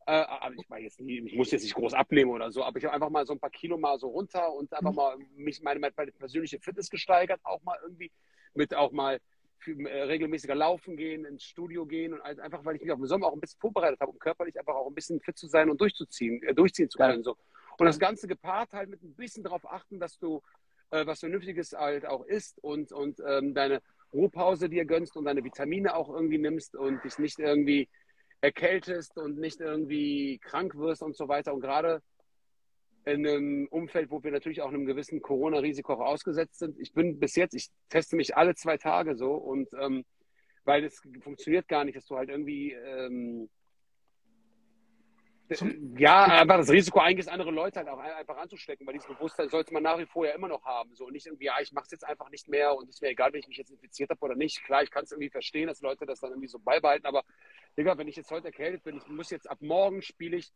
Äh, 0.08 0.12
aber 0.12 0.56
ich 0.56 0.70
war 0.70 0.80
jetzt 0.80 1.00
nie, 1.00 1.20
ich 1.20 1.36
muss 1.36 1.52
jetzt 1.52 1.64
nicht 1.64 1.76
groß 1.76 1.94
abnehmen 1.94 2.32
oder 2.32 2.52
so, 2.52 2.64
aber 2.64 2.78
ich 2.80 2.86
habe 2.86 2.96
einfach 2.96 3.10
mal 3.10 3.26
so 3.26 3.34
ein 3.34 3.40
paar 3.40 3.52
Kilo 3.52 3.78
mal 3.78 4.00
so 4.00 4.08
runter 4.08 4.52
und 4.54 4.74
einfach 4.74 4.92
mhm. 4.92 4.96
mal 4.96 5.18
mich 5.36 5.62
meine, 5.62 5.80
meine 5.80 6.12
persönliche 6.12 6.60
Fitness 6.60 6.90
gesteigert, 6.90 7.40
auch 7.44 7.62
mal 7.64 7.78
irgendwie 7.84 8.12
mit 8.54 8.74
auch 8.74 8.92
mal 8.92 9.20
äh, 9.68 10.02
regelmäßiger 10.04 10.56
Laufen 10.56 10.98
gehen, 10.98 11.26
ins 11.26 11.44
Studio 11.44 11.86
gehen 11.86 12.14
und 12.14 12.24
halt 12.24 12.40
einfach, 12.40 12.64
weil 12.66 12.76
ich 12.76 12.82
mich 12.82 12.92
auf 12.92 13.00
den 13.00 13.08
Sommer 13.08 13.28
auch 13.28 13.34
ein 13.34 13.40
bisschen 13.40 13.60
vorbereitet 13.60 14.00
habe, 14.00 14.12
um 14.12 14.20
körperlich 14.20 14.58
einfach 14.58 14.76
auch 14.76 14.88
ein 14.88 14.96
bisschen 14.96 15.20
fit 15.22 15.38
zu 15.38 15.48
sein 15.48 15.70
und 15.70 15.80
durchzuziehen, 15.80 16.42
äh, 16.44 16.54
durchziehen 16.54 16.90
zu 16.90 16.98
können. 16.98 17.24
So. 17.24 17.38
Und 17.78 17.86
das 17.86 18.00
Ganze 18.00 18.28
gepaart 18.28 18.74
halt 18.74 18.90
mit 18.90 19.02
ein 19.04 19.14
bisschen 19.14 19.44
darauf 19.44 19.70
achten, 19.70 20.00
dass 20.00 20.18
du 20.18 20.42
äh, 20.92 21.06
was 21.06 21.20
Vernünftiges 21.20 21.74
halt 21.74 22.06
auch 22.06 22.26
isst 22.26 22.60
und, 22.64 22.92
und 22.92 23.22
ähm, 23.26 23.54
deine 23.54 23.82
Ruhepause 24.14 24.70
dir 24.70 24.86
gönnst 24.86 25.16
und 25.16 25.26
deine 25.26 25.44
Vitamine 25.44 25.96
auch 25.96 26.10
irgendwie 26.10 26.40
nimmst 26.40 26.76
und 26.76 27.04
dich 27.04 27.20
nicht 27.20 27.40
irgendwie 27.40 27.88
erkältest 28.42 29.18
und 29.18 29.38
nicht 29.38 29.60
irgendwie 29.60 30.40
krank 30.40 30.76
wirst 30.76 31.04
und 31.04 31.16
so 31.16 31.28
weiter. 31.28 31.54
Und 31.54 31.62
gerade 31.62 32.02
in 33.06 33.26
einem 33.26 33.68
Umfeld, 33.68 34.12
wo 34.12 34.24
wir 34.24 34.32
natürlich 34.32 34.62
auch 34.62 34.70
einem 34.70 34.86
gewissen 34.86 35.22
Corona-Risiko 35.22 35.94
ausgesetzt 35.94 36.60
sind. 36.60 36.78
Ich 36.80 36.94
bin 36.94 37.20
bis 37.20 37.36
jetzt, 37.36 37.54
ich 37.54 37.70
teste 37.90 38.16
mich 38.16 38.36
alle 38.36 38.56
zwei 38.56 38.78
Tage 38.78 39.16
so 39.16 39.34
und 39.34 39.70
ähm, 39.80 40.06
weil 40.66 40.84
es 40.84 41.02
funktioniert 41.22 41.68
gar 41.68 41.86
nicht, 41.86 41.98
dass 41.98 42.06
du 42.06 42.18
halt 42.18 42.30
irgendwie 42.30 42.74
ähm, 42.74 43.50
ja, 45.98 46.26
einfach 46.26 46.58
das 46.58 46.70
Risiko 46.70 47.00
eingehst, 47.00 47.28
andere 47.28 47.50
Leute 47.50 47.80
halt 47.80 47.90
auch 47.90 47.98
einfach 47.98 48.38
anzustecken, 48.38 48.86
weil 48.86 48.94
dieses 48.94 49.08
Bewusstsein 49.08 49.50
sollte 49.50 49.74
man 49.74 49.82
nach 49.82 49.98
wie 49.98 50.06
vor 50.06 50.26
ja 50.28 50.34
immer 50.34 50.48
noch 50.48 50.64
haben. 50.64 50.94
So 50.94 51.06
und 51.06 51.14
nicht 51.14 51.26
irgendwie, 51.26 51.46
ja, 51.46 51.56
ich 51.60 51.72
mache 51.72 51.86
es 51.86 51.92
jetzt 51.92 52.06
einfach 52.06 52.30
nicht 52.30 52.48
mehr 52.48 52.76
und 52.76 52.88
es 52.88 52.96
ist 52.96 53.02
mir 53.02 53.10
egal, 53.10 53.34
wenn 53.34 53.40
ich 53.40 53.48
mich 53.48 53.58
jetzt 53.58 53.72
infiziert 53.72 54.12
habe 54.12 54.22
oder 54.22 54.36
nicht. 54.36 54.64
Klar, 54.64 54.84
ich 54.84 54.92
kann 54.92 55.04
es 55.04 55.12
irgendwie 55.12 55.30
verstehen, 55.30 55.68
dass 55.68 55.82
Leute 55.82 56.06
das 56.06 56.20
dann 56.20 56.32
irgendwie 56.32 56.48
so 56.48 56.60
beibehalten, 56.60 57.08
aber 57.08 57.24
Digga, 57.78 57.98
wenn 57.98 58.08
ich 58.08 58.16
jetzt 58.16 58.30
heute 58.30 58.48
erkältet 58.48 58.84
bin, 58.84 58.98
ich 58.98 59.08
muss 59.08 59.32
jetzt 59.32 59.50
ab 59.50 59.58
morgen 59.62 60.02
spiele 60.02 60.38
ich 60.38 60.52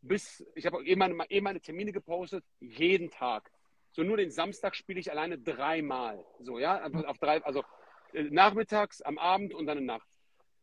bis, 0.00 0.44
ich 0.54 0.66
habe 0.66 0.84
eh 0.84 0.96
meine, 0.96 1.14
eh 1.28 1.40
meine 1.40 1.60
Termine 1.60 1.92
gepostet, 1.92 2.44
jeden 2.60 3.10
Tag. 3.10 3.50
So 3.92 4.02
nur 4.02 4.16
den 4.16 4.30
Samstag 4.30 4.76
spiele 4.76 5.00
ich 5.00 5.10
alleine 5.10 5.38
dreimal. 5.38 6.24
So, 6.40 6.58
ja, 6.58 6.84
auf 7.06 7.18
drei, 7.18 7.42
also 7.42 7.64
äh, 8.12 8.24
nachmittags, 8.24 9.02
am 9.02 9.18
Abend 9.18 9.54
und 9.54 9.66
dann 9.66 9.78
in 9.78 9.86
Nacht. 9.86 10.08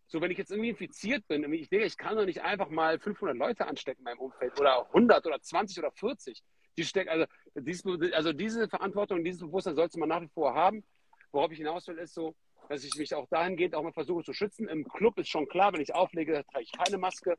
So, 0.08 0.22
wenn 0.22 0.32
ich 0.32 0.38
jetzt 0.38 0.52
irgendwie 0.52 0.70
infiziert 0.70 1.28
bin, 1.28 1.52
ich 1.52 1.70
denke, 1.70 1.86
ich 1.86 1.98
kann 1.98 2.16
doch 2.16 2.26
nicht 2.26 2.42
einfach 2.42 2.70
mal 2.70 3.00
500 3.00 3.36
Leute 3.36 3.68
anstecken 3.68 4.02
in 4.02 4.04
meinem 4.06 4.20
Umfeld 4.20 4.60
oder 4.60 4.86
100 4.88 5.26
oder 5.26 5.42
20 5.42 5.80
oder 5.80 5.92
40. 5.92 6.44
Die 6.78 6.84
stecken, 6.84 7.10
also, 7.10 7.26
dies, 7.56 7.84
also 8.14 8.32
diese 8.32 8.70
Verantwortung, 8.70 9.24
dieses 9.24 9.42
Bewusstsein 9.42 9.76
sollte 9.76 9.98
man 10.00 10.10
nach 10.10 10.22
wie 10.22 10.28
vor 10.28 10.54
haben. 10.54 10.84
Worauf 11.32 11.52
ich 11.52 11.58
hinaus 11.58 11.88
will, 11.88 11.98
ist 11.98 12.14
so, 12.14 12.36
dass 12.70 12.84
ich 12.84 12.96
mich 12.96 13.14
auch 13.16 13.28
dahingehend 13.30 13.76
auch 13.76 13.84
mal 13.84 13.94
versuche 13.94 14.24
zu 14.24 14.34
schützen. 14.34 14.68
Im 14.68 14.88
Club 14.88 15.18
ist 15.18 15.30
schon 15.30 15.48
klar, 15.48 15.74
wenn 15.74 15.82
ich 15.82 15.94
auflege, 15.96 16.46
trage 16.52 16.64
ich 16.64 16.72
keine 16.72 16.98
Maske. 16.98 17.36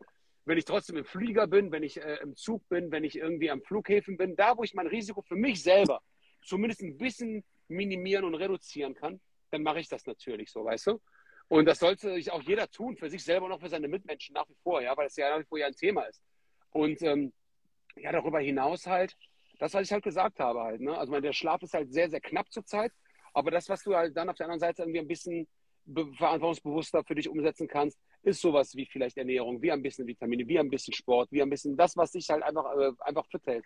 Wenn 0.47 0.59
ich 0.59 0.64
trotzdem 0.64 0.97
im 0.97 1.05
Flieger 1.05 1.47
bin, 1.47 1.72
wenn 1.72 1.82
ich 1.82 2.01
äh, 2.01 2.18
im 2.22 2.34
Zug 2.36 2.66
bin, 2.68 2.90
wenn 2.90 3.05
ich 3.05 3.18
irgendwie 3.18 3.51
am 3.51 3.62
Flughäfen 3.62 4.16
bin, 4.16 4.36
da, 4.36 4.57
wo 4.57 4.62
ich 4.62 4.74
mein 4.74 4.86
Risiko 4.86 5.20
für 5.20 5.36
mich 5.36 5.62
selber 5.62 6.01
zumindest 6.42 6.82
ein 6.82 6.97
bisschen 6.97 7.44
minimieren 7.68 8.24
und 8.24 8.36
reduzieren 8.36 8.94
kann, 8.94 9.20
dann 9.51 9.62
mache 9.62 9.80
ich 9.80 9.88
das 9.88 10.07
natürlich 10.07 10.51
so, 10.51 10.64
weißt 10.64 10.86
du? 10.86 11.01
Und 11.49 11.66
das 11.66 11.80
sollte 11.80 12.14
sich 12.14 12.32
auch 12.32 12.42
jeder 12.42 12.68
tun, 12.70 12.97
für 12.97 13.11
sich 13.11 13.22
selber 13.22 13.47
und 13.47 13.53
auch 13.53 13.61
für 13.61 13.68
seine 13.68 13.88
Mitmenschen 13.88 14.34
nach 14.34 14.49
wie 14.49 14.57
vor, 14.62 14.80
ja, 14.80 14.97
weil 14.97 15.07
es 15.07 15.16
ja 15.16 15.30
nach 15.30 15.40
wie 15.40 15.49
vor 15.49 15.59
ja 15.59 15.66
ein 15.66 15.74
Thema 15.74 16.03
ist. 16.03 16.22
Und 16.70 17.03
ähm, 17.03 17.32
ja, 17.97 18.12
darüber 18.12 18.40
hinaus 18.40 18.86
halt, 18.86 19.16
das, 19.59 19.74
was 19.74 19.82
ich 19.82 19.92
halt 19.92 20.05
gesagt 20.05 20.38
habe 20.38 20.61
halt, 20.61 20.80
ne? 20.80 20.97
Also 20.97 21.11
mein, 21.12 21.22
der 21.22 21.32
Schlaf 21.32 21.62
ist 21.62 21.74
halt 21.74 21.92
sehr, 21.92 22.11
sehr 22.11 22.20
knapp 22.20 22.53
zurzeit, 22.53 22.92
aber 23.32 23.51
das, 23.51 23.68
was 23.68 23.82
du 23.82 23.94
halt 23.94 24.16
dann 24.16 24.28
auf 24.28 24.36
der 24.36 24.47
anderen 24.47 24.61
Seite 24.61 24.82
irgendwie 24.82 25.01
ein 25.01 25.09
bisschen 25.09 25.49
verantwortungsbewusster 26.16 27.05
für 27.05 27.14
dich 27.14 27.28
umsetzen 27.28 27.68
kannst, 27.68 27.99
ist 28.26 28.40
sowas 28.40 28.74
wie 28.74 28.86
vielleicht 28.86 29.16
Ernährung, 29.16 29.62
wie 29.62 29.70
ein 29.70 29.82
bisschen 29.82 30.06
Vitamine, 30.06 30.46
wie 30.48 30.58
ein 30.58 30.68
bisschen 30.68 30.92
Sport, 30.92 31.30
wie 31.30 31.42
ein 31.42 31.48
bisschen 31.48 31.76
das, 31.76 31.96
was 31.96 32.10
dich 32.10 32.28
halt 32.28 32.42
einfach, 32.42 32.76
äh, 32.76 32.92
einfach 33.00 33.26
fit 33.26 33.46
hält. 33.46 33.64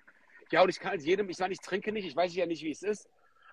Ja, 0.50 0.62
und 0.62 0.68
ich 0.68 0.78
kann 0.78 0.90
halt 0.92 1.02
jedem, 1.02 1.28
ich 1.30 1.38
meine, 1.38 1.54
ich 1.54 1.60
trinke 1.60 1.92
nicht, 1.92 2.06
ich 2.06 2.14
weiß 2.14 2.34
ja 2.34 2.46
nicht, 2.46 2.62
wie 2.62 2.70
es 2.70 2.82
ist, 2.82 3.08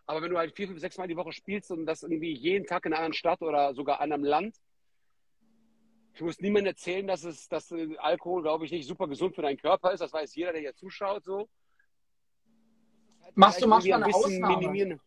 aber 0.06 0.22
wenn 0.22 0.32
du 0.32 0.38
halt 0.38 0.56
vier, 0.56 0.68
fünf, 0.68 0.80
sechs 0.80 0.98
Mal 0.98 1.08
die 1.08 1.16
Woche 1.16 1.32
spielst 1.32 1.72
und 1.72 1.86
das 1.86 2.04
irgendwie 2.04 2.34
jeden 2.34 2.66
Tag 2.66 2.86
in 2.86 2.92
einer 2.92 3.00
anderen 3.00 3.14
Stadt 3.14 3.42
oder 3.42 3.74
sogar 3.74 4.04
in 4.04 4.12
einem 4.12 4.24
Land, 4.24 4.56
ich 6.14 6.22
muss 6.22 6.40
niemandem 6.40 6.72
erzählen, 6.72 7.06
dass 7.06 7.24
es, 7.24 7.48
dass 7.48 7.72
Alkohol, 8.00 8.42
glaube 8.42 8.66
ich, 8.66 8.72
nicht 8.72 8.88
super 8.88 9.08
gesund 9.08 9.36
für 9.36 9.44
deinen 9.44 9.58
Körper 9.58 9.92
ist. 9.94 10.00
Das 10.00 10.12
weiß 10.12 10.34
jeder, 10.34 10.52
der 10.52 10.62
hier 10.62 10.74
zuschaut, 10.74 11.24
so. 11.24 11.48
Machst 13.36 13.62
du 13.62 13.68
manchmal 13.68 14.02
eine 14.02 14.16
Ausnahme? 14.16 14.58
Minimieren. 14.58 15.00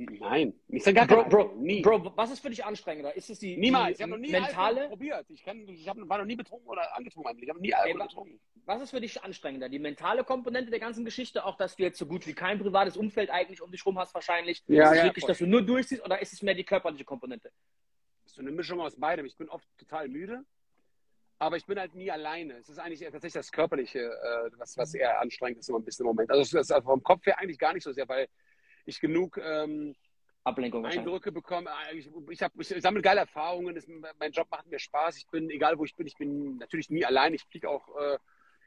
Nein, 0.00 0.54
ich 0.68 0.84
sage 0.84 0.94
gar 0.94 1.06
Bro, 1.08 1.24
Bro, 1.24 1.54
nie. 1.56 1.82
Bro, 1.82 2.12
was 2.14 2.30
ist 2.30 2.38
für 2.38 2.50
dich 2.50 2.64
anstrengender? 2.64 3.16
Ist 3.16 3.30
es 3.30 3.40
die, 3.40 3.56
Niemals. 3.56 3.88
Die 3.88 3.92
ich 3.94 4.02
habe 4.02 4.12
noch 4.12 4.18
nie 4.18 4.30
mentale 4.30 4.88
probiert. 4.88 5.26
Ich, 5.28 5.42
kann, 5.42 5.66
ich 5.68 5.88
hab, 5.88 5.96
war 6.08 6.18
noch 6.18 6.24
nie 6.24 6.36
betrunken 6.36 6.68
oder 6.68 6.96
angetrunken. 6.96 7.36
Ich 7.42 7.48
habe 7.48 7.60
nie 7.60 7.74
Alkohol 7.74 8.00
Ey, 8.00 8.06
getrunken. 8.06 8.40
Was 8.64 8.80
ist 8.80 8.90
für 8.90 9.00
dich 9.00 9.20
anstrengender? 9.20 9.68
Die 9.68 9.80
mentale 9.80 10.22
Komponente 10.22 10.70
der 10.70 10.78
ganzen 10.78 11.04
Geschichte, 11.04 11.44
auch 11.44 11.56
dass 11.56 11.74
du 11.74 11.82
jetzt 11.82 11.98
so 11.98 12.06
gut 12.06 12.28
wie 12.28 12.32
kein 12.32 12.60
privates 12.60 12.96
Umfeld 12.96 13.28
eigentlich 13.30 13.60
um 13.60 13.72
dich 13.72 13.84
rum 13.84 13.98
hast 13.98 14.14
wahrscheinlich. 14.14 14.62
Ja, 14.68 14.84
ist 14.84 14.90
es 14.90 14.96
ja, 14.98 15.04
wirklich, 15.04 15.22
voll. 15.22 15.28
dass 15.30 15.38
du 15.38 15.46
nur 15.46 15.62
durchziehst 15.62 16.04
oder 16.04 16.22
ist 16.22 16.32
es 16.32 16.42
mehr 16.42 16.54
die 16.54 16.64
körperliche 16.64 17.04
Komponente? 17.04 17.50
Das 18.22 18.32
ist 18.32 18.36
so 18.36 18.42
eine 18.42 18.52
Mischung 18.52 18.80
aus 18.80 18.94
beidem. 18.94 19.26
Ich 19.26 19.36
bin 19.36 19.48
oft 19.48 19.66
total 19.78 20.08
müde, 20.08 20.44
aber 21.40 21.56
ich 21.56 21.66
bin 21.66 21.76
halt 21.76 21.96
nie 21.96 22.08
alleine. 22.08 22.58
Es 22.58 22.68
ist 22.68 22.78
eigentlich 22.78 23.00
tatsächlich 23.00 23.32
das 23.32 23.50
Körperliche, 23.50 23.98
äh, 23.98 24.50
was, 24.58 24.76
was 24.76 24.94
eher 24.94 25.20
anstrengend 25.20 25.58
ist 25.58 25.68
immer 25.68 25.80
ein 25.80 25.84
bisschen 25.84 26.04
im 26.04 26.10
Moment. 26.10 26.30
Also 26.30 26.56
das 26.56 26.70
ist 26.70 26.84
vom 26.84 27.02
Kopf 27.02 27.26
her 27.26 27.36
eigentlich 27.40 27.58
gar 27.58 27.72
nicht 27.72 27.82
so 27.82 27.90
sehr, 27.90 28.08
weil 28.08 28.28
ich 28.88 29.00
genug... 29.00 29.38
Ähm, 29.38 29.94
Ablenkung 30.44 30.86
Eindrücke 30.86 31.30
bekommen. 31.30 31.68
Ah, 31.68 31.92
ich, 31.92 32.08
ich, 32.30 32.42
hab, 32.42 32.52
ich 32.58 32.68
sammle 32.68 33.02
geile 33.02 33.20
Erfahrungen. 33.20 33.74
Das, 33.74 33.86
mein 34.18 34.32
Job 34.32 34.48
macht 34.50 34.66
mir 34.66 34.78
Spaß. 34.78 35.18
Ich 35.18 35.26
bin, 35.28 35.50
egal 35.50 35.78
wo 35.78 35.84
ich 35.84 35.94
bin, 35.94 36.06
ich 36.06 36.16
bin 36.16 36.56
natürlich 36.56 36.88
nie 36.88 37.04
allein. 37.04 37.34
Ich 37.34 37.44
fliege 37.44 37.68
auch 37.68 37.86
äh, 37.98 38.18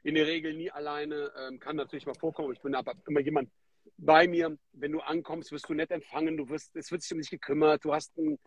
in 0.04 0.14
der 0.14 0.26
Regel 0.26 0.54
nie 0.54 0.70
alleine. 0.70 1.32
Ähm, 1.36 1.58
kann 1.58 1.76
natürlich 1.76 2.06
mal 2.06 2.14
vorkommen. 2.14 2.52
Ich 2.52 2.60
bin 2.60 2.74
aber 2.74 2.94
immer 3.08 3.20
jemand 3.20 3.50
bei 3.96 4.28
mir. 4.28 4.56
Wenn 4.72 4.92
du 4.92 5.00
ankommst, 5.00 5.50
wirst 5.50 5.68
du 5.68 5.74
nett 5.74 5.90
empfangen. 5.90 6.36
Du 6.36 6.48
wirst, 6.48 6.76
es 6.76 6.92
wird 6.92 7.02
sich 7.02 7.12
um 7.12 7.18
dich 7.18 7.30
gekümmert. 7.30 7.84
Du 7.84 7.92
hast 7.92 8.16
ein 8.16 8.38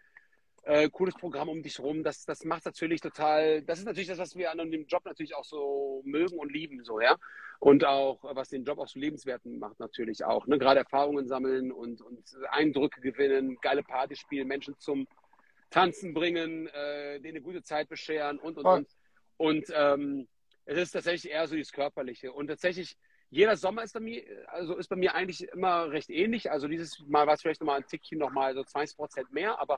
äh, 0.65 0.89
cooles 0.89 1.15
Programm 1.15 1.49
um 1.49 1.61
dich 1.61 1.79
rum. 1.79 2.03
Das, 2.03 2.25
das 2.25 2.43
macht 2.43 2.65
natürlich 2.65 2.99
total, 2.99 3.61
das 3.61 3.79
ist 3.79 3.85
natürlich 3.85 4.09
das, 4.09 4.17
was 4.17 4.35
wir 4.35 4.51
an 4.51 4.71
dem 4.71 4.85
Job 4.87 5.05
natürlich 5.05 5.35
auch 5.35 5.45
so 5.45 6.01
mögen 6.05 6.37
und 6.37 6.51
lieben, 6.51 6.83
so, 6.83 6.99
ja. 6.99 7.15
Und 7.59 7.85
auch, 7.85 8.19
was 8.35 8.49
den 8.49 8.65
Job 8.65 8.79
auch 8.79 8.87
so 8.87 8.99
lebenswert 8.99 9.45
macht, 9.45 9.79
natürlich 9.79 10.25
auch. 10.25 10.45
Ne? 10.47 10.57
Gerade 10.59 10.81
Erfahrungen 10.81 11.27
sammeln 11.27 11.71
und, 11.71 12.01
und 12.01 12.23
Eindrücke 12.49 12.99
gewinnen, 12.99 13.57
geile 13.61 13.81
Party 13.83 14.15
spielen, 14.15 14.47
Menschen 14.47 14.77
zum 14.77 15.07
Tanzen 15.69 16.13
bringen, 16.13 16.67
äh, 16.67 17.19
denen 17.21 17.37
eine 17.37 17.41
gute 17.41 17.63
Zeit 17.63 17.87
bescheren 17.87 18.39
und, 18.39 18.57
und, 18.57 18.65
und. 18.65 18.87
Und 19.37 19.65
ähm, 19.73 20.27
es 20.65 20.77
ist 20.77 20.91
tatsächlich 20.91 21.31
eher 21.31 21.47
so 21.47 21.55
das 21.55 21.71
Körperliche. 21.71 22.33
Und 22.33 22.47
tatsächlich, 22.47 22.97
jeder 23.35 23.57
Sommer 23.57 23.83
ist 23.83 23.93
bei 23.93 23.99
mir, 23.99 24.23
also 24.47 24.77
ist 24.77 24.87
bei 24.87 24.95
mir 24.95 25.13
eigentlich 25.13 25.45
immer 25.49 25.91
recht 25.91 26.09
ähnlich. 26.09 26.51
Also 26.51 26.69
dieses 26.69 26.99
Mal 27.05 27.27
war 27.27 27.33
es 27.33 27.41
vielleicht 27.41 27.59
nochmal 27.59 27.77
ein 27.77 27.85
Tickchen 27.85 28.17
nochmal 28.17 28.53
so 28.55 28.63
20 28.63 28.95
Prozent 28.95 29.33
mehr, 29.33 29.59
aber 29.59 29.77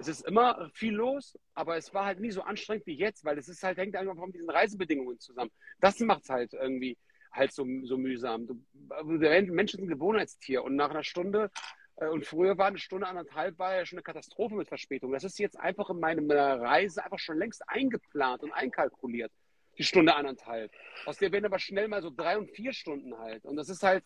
es 0.00 0.08
ist 0.08 0.26
immer 0.26 0.68
viel 0.74 0.92
los, 0.92 1.38
aber 1.54 1.76
es 1.76 1.94
war 1.94 2.04
halt 2.04 2.18
nie 2.18 2.32
so 2.32 2.42
anstrengend 2.42 2.84
wie 2.86 2.96
jetzt, 2.96 3.24
weil 3.24 3.38
es 3.38 3.48
ist 3.48 3.62
halt, 3.62 3.78
hängt 3.78 3.94
einfach 3.94 4.16
von 4.16 4.32
diesen 4.32 4.50
Reisebedingungen 4.50 5.20
zusammen. 5.20 5.52
Das 5.78 6.00
macht 6.00 6.24
es 6.24 6.30
halt 6.30 6.52
irgendwie 6.52 6.98
halt 7.30 7.52
so, 7.52 7.64
so 7.84 7.96
mühsam. 7.96 8.48
Du, 8.48 9.18
der 9.18 9.40
Mensch 9.40 9.74
ist 9.74 9.80
ein 9.80 9.86
Gewohnheitstier 9.86 10.64
und 10.64 10.74
nach 10.74 10.90
einer 10.90 11.04
Stunde 11.04 11.52
äh, 11.98 12.08
und 12.08 12.26
früher 12.26 12.58
war 12.58 12.66
eine 12.66 12.78
Stunde, 12.78 13.06
anderthalb, 13.06 13.56
war 13.60 13.76
ja 13.76 13.86
schon 13.86 13.98
eine 13.98 14.02
Katastrophe 14.02 14.56
mit 14.56 14.66
Verspätung. 14.66 15.12
Das 15.12 15.22
ist 15.22 15.38
jetzt 15.38 15.60
einfach 15.60 15.90
in 15.90 16.00
meiner 16.00 16.60
Reise 16.60 17.04
einfach 17.04 17.20
schon 17.20 17.38
längst 17.38 17.62
eingeplant 17.68 18.42
und 18.42 18.50
einkalkuliert. 18.50 19.30
Die 19.78 19.84
Stunde 19.84 20.14
anderthalb. 20.14 20.72
Aus 21.04 21.18
der 21.18 21.32
werden 21.32 21.44
aber 21.44 21.58
schnell 21.58 21.88
mal 21.88 22.02
so 22.02 22.10
drei 22.10 22.38
und 22.38 22.50
vier 22.50 22.72
Stunden 22.72 23.16
halt. 23.18 23.44
Und 23.44 23.56
das 23.56 23.68
ist 23.68 23.82
halt, 23.82 24.04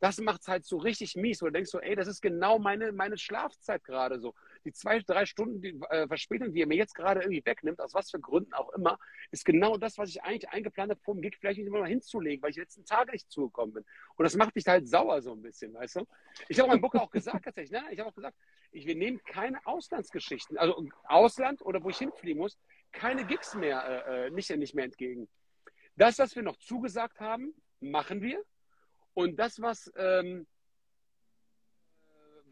das 0.00 0.18
macht 0.18 0.40
es 0.40 0.48
halt 0.48 0.64
so 0.64 0.78
richtig 0.78 1.14
mies, 1.14 1.42
wo 1.42 1.46
du 1.46 1.52
denkst 1.52 1.70
so, 1.70 1.78
ey, 1.78 1.94
das 1.94 2.08
ist 2.08 2.22
genau 2.22 2.58
meine, 2.58 2.90
meine 2.90 3.18
Schlafzeit 3.18 3.84
gerade 3.84 4.18
so. 4.18 4.34
Die 4.64 4.72
zwei, 4.72 4.98
drei 5.00 5.26
Stunden 5.26 5.60
die, 5.60 5.78
äh, 5.90 6.06
Verspätung, 6.08 6.52
die 6.52 6.62
er 6.62 6.66
mir 6.66 6.76
jetzt 6.76 6.94
gerade 6.94 7.20
irgendwie 7.20 7.44
wegnimmt, 7.44 7.80
aus 7.80 7.92
was 7.92 8.10
für 8.10 8.18
Gründen 8.18 8.54
auch 8.54 8.70
immer, 8.70 8.98
ist 9.30 9.44
genau 9.44 9.76
das, 9.76 9.98
was 9.98 10.08
ich 10.08 10.22
eigentlich 10.22 10.48
eingeplant 10.48 10.90
habe, 10.90 11.00
vor 11.02 11.14
dem 11.14 11.20
Gig 11.20 11.36
vielleicht 11.38 11.58
nicht 11.58 11.66
immer 11.66 11.80
mal 11.80 11.88
hinzulegen, 11.88 12.42
weil 12.42 12.50
ich 12.50 12.56
letzten 12.56 12.84
Tage 12.86 13.12
nicht 13.12 13.30
zugekommen 13.30 13.74
bin. 13.74 13.84
Und 14.16 14.22
das 14.22 14.36
macht 14.36 14.54
mich 14.54 14.66
halt 14.66 14.88
sauer 14.88 15.20
so 15.20 15.32
ein 15.32 15.42
bisschen, 15.42 15.74
weißt 15.74 15.96
du? 15.96 16.06
Ich 16.48 16.58
habe 16.58 16.68
meinem 16.70 16.80
Booker 16.80 17.02
auch 17.02 17.10
gesagt, 17.10 17.44
tatsächlich, 17.44 17.72
ne? 17.72 17.86
ich 17.90 17.98
habe 17.98 18.08
auch 18.08 18.14
gesagt, 18.14 18.36
ich, 18.72 18.86
wir 18.86 18.94
nehmen 18.94 19.20
keine 19.24 19.64
Auslandsgeschichten, 19.66 20.56
also 20.56 20.86
Ausland 21.04 21.60
oder 21.62 21.82
wo 21.82 21.90
ich 21.90 21.98
hinfliegen 21.98 22.40
muss, 22.40 22.58
keine 22.92 23.24
Gigs 23.24 23.54
mehr, 23.54 24.06
äh, 24.06 24.26
äh 24.26 24.30
nicht, 24.30 24.50
nicht 24.56 24.74
mehr 24.74 24.84
entgegen. 24.84 25.28
Das, 25.96 26.18
was 26.18 26.34
wir 26.34 26.42
noch 26.42 26.56
zugesagt 26.56 27.20
haben, 27.20 27.54
machen 27.80 28.22
wir. 28.22 28.42
Und 29.14 29.38
das, 29.38 29.60
was 29.60 29.92
ähm, 29.96 30.46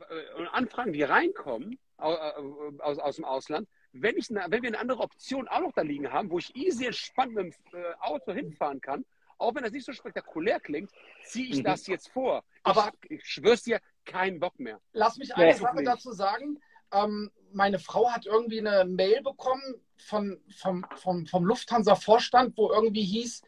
äh, 0.00 0.46
Anfragen, 0.52 0.92
die 0.92 1.02
reinkommen 1.02 1.78
aus, 1.96 2.16
äh, 2.16 2.82
aus, 2.82 2.98
aus 2.98 3.16
dem 3.16 3.24
Ausland, 3.24 3.68
wenn, 3.92 4.16
ich 4.16 4.28
wenn 4.28 4.62
wir 4.62 4.68
eine 4.68 4.78
andere 4.78 5.00
Option 5.00 5.48
auch 5.48 5.60
noch 5.60 5.72
da 5.72 5.82
liegen 5.82 6.12
haben, 6.12 6.30
wo 6.30 6.38
ich 6.38 6.54
easy 6.54 6.86
entspannt 6.86 7.34
mit 7.34 7.54
dem 7.72 7.80
äh, 7.80 7.94
Auto 8.00 8.32
hinfahren 8.32 8.80
kann, 8.80 9.04
auch 9.38 9.54
wenn 9.54 9.62
das 9.62 9.72
nicht 9.72 9.86
so 9.86 9.92
spektakulär 9.92 10.60
klingt, 10.60 10.90
ziehe 11.22 11.48
ich 11.48 11.58
mhm. 11.58 11.64
das 11.64 11.86
jetzt 11.86 12.08
vor. 12.08 12.44
Aber 12.64 12.92
ich, 13.04 13.20
ich 13.20 13.26
schwör's 13.26 13.62
dir, 13.62 13.80
keinen 14.04 14.40
Bock 14.40 14.58
mehr. 14.58 14.80
Lass 14.92 15.16
mich 15.16 15.34
eine 15.34 15.54
Sache 15.54 15.82
dazu 15.84 16.12
sagen. 16.12 16.60
Ähm, 16.92 17.30
meine 17.52 17.78
Frau 17.78 18.10
hat 18.10 18.26
irgendwie 18.26 18.60
eine 18.60 18.84
Mail 18.84 19.22
bekommen 19.22 19.74
von, 19.96 20.40
vom, 20.56 20.86
vom, 20.96 21.26
vom 21.26 21.44
Lufthansa-Vorstand, 21.44 22.56
wo 22.56 22.70
irgendwie 22.70 23.04
hieß, 23.04 23.42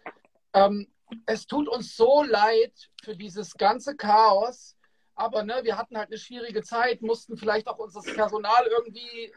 ähm, 0.54 0.88
es 1.26 1.46
tut 1.46 1.68
uns 1.68 1.96
so 1.96 2.22
leid 2.22 2.90
für 3.02 3.16
dieses 3.16 3.54
ganze 3.54 3.96
Chaos, 3.96 4.76
aber 5.14 5.42
ne, 5.42 5.60
wir 5.62 5.76
hatten 5.76 5.98
halt 5.98 6.08
eine 6.08 6.18
schwierige 6.18 6.62
Zeit, 6.62 7.02
mussten 7.02 7.36
vielleicht 7.36 7.66
auch 7.68 7.78
unser 7.78 8.00
Personal 8.00 8.66
irgendwie 8.66 9.32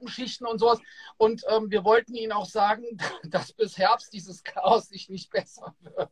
umschichten 0.00 0.46
und 0.46 0.58
sowas. 0.58 0.80
Und 1.16 1.42
ähm, 1.48 1.70
wir 1.70 1.84
wollten 1.84 2.14
Ihnen 2.14 2.32
auch 2.32 2.46
sagen, 2.46 2.84
dass 3.24 3.52
bis 3.52 3.78
Herbst 3.78 4.12
dieses 4.12 4.42
Chaos 4.42 4.88
sich 4.88 5.08
nicht 5.08 5.30
besser 5.30 5.74
wird. 5.80 6.10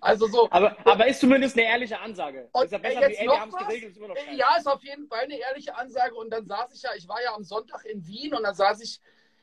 Also 0.00 0.26
so. 0.26 0.50
Aber, 0.50 0.76
aber 0.86 1.06
ist 1.06 1.20
zumindest 1.20 1.56
eine 1.56 1.66
ehrliche 1.66 2.00
Ansage. 2.00 2.48
Und 2.52 2.64
ist 2.64 2.72
ja 2.72 2.78
besser 2.78 3.08
jetzt 3.08 3.20
wie, 3.20 3.26
noch 3.26 3.46
wir 3.46 3.66
geregelt, 3.66 3.90
ist 3.92 3.96
immer 3.98 4.08
noch 4.08 4.16
Ja, 4.32 4.56
ist 4.56 4.66
auf 4.66 4.82
jeden 4.82 5.06
Fall 5.06 5.24
eine 5.24 5.38
ehrliche 5.38 5.76
Ansage. 5.76 6.14
Und 6.14 6.30
dann 6.30 6.46
saß 6.46 6.74
ich 6.74 6.82
ja, 6.82 6.90
ich 6.96 7.06
war 7.08 7.22
ja 7.22 7.34
am 7.34 7.44
Sonntag 7.44 7.84
in 7.84 8.06
Wien 8.06 8.34
und 8.34 8.42
dann 8.44 8.54
saß 8.54 8.80
ich 8.80 9.00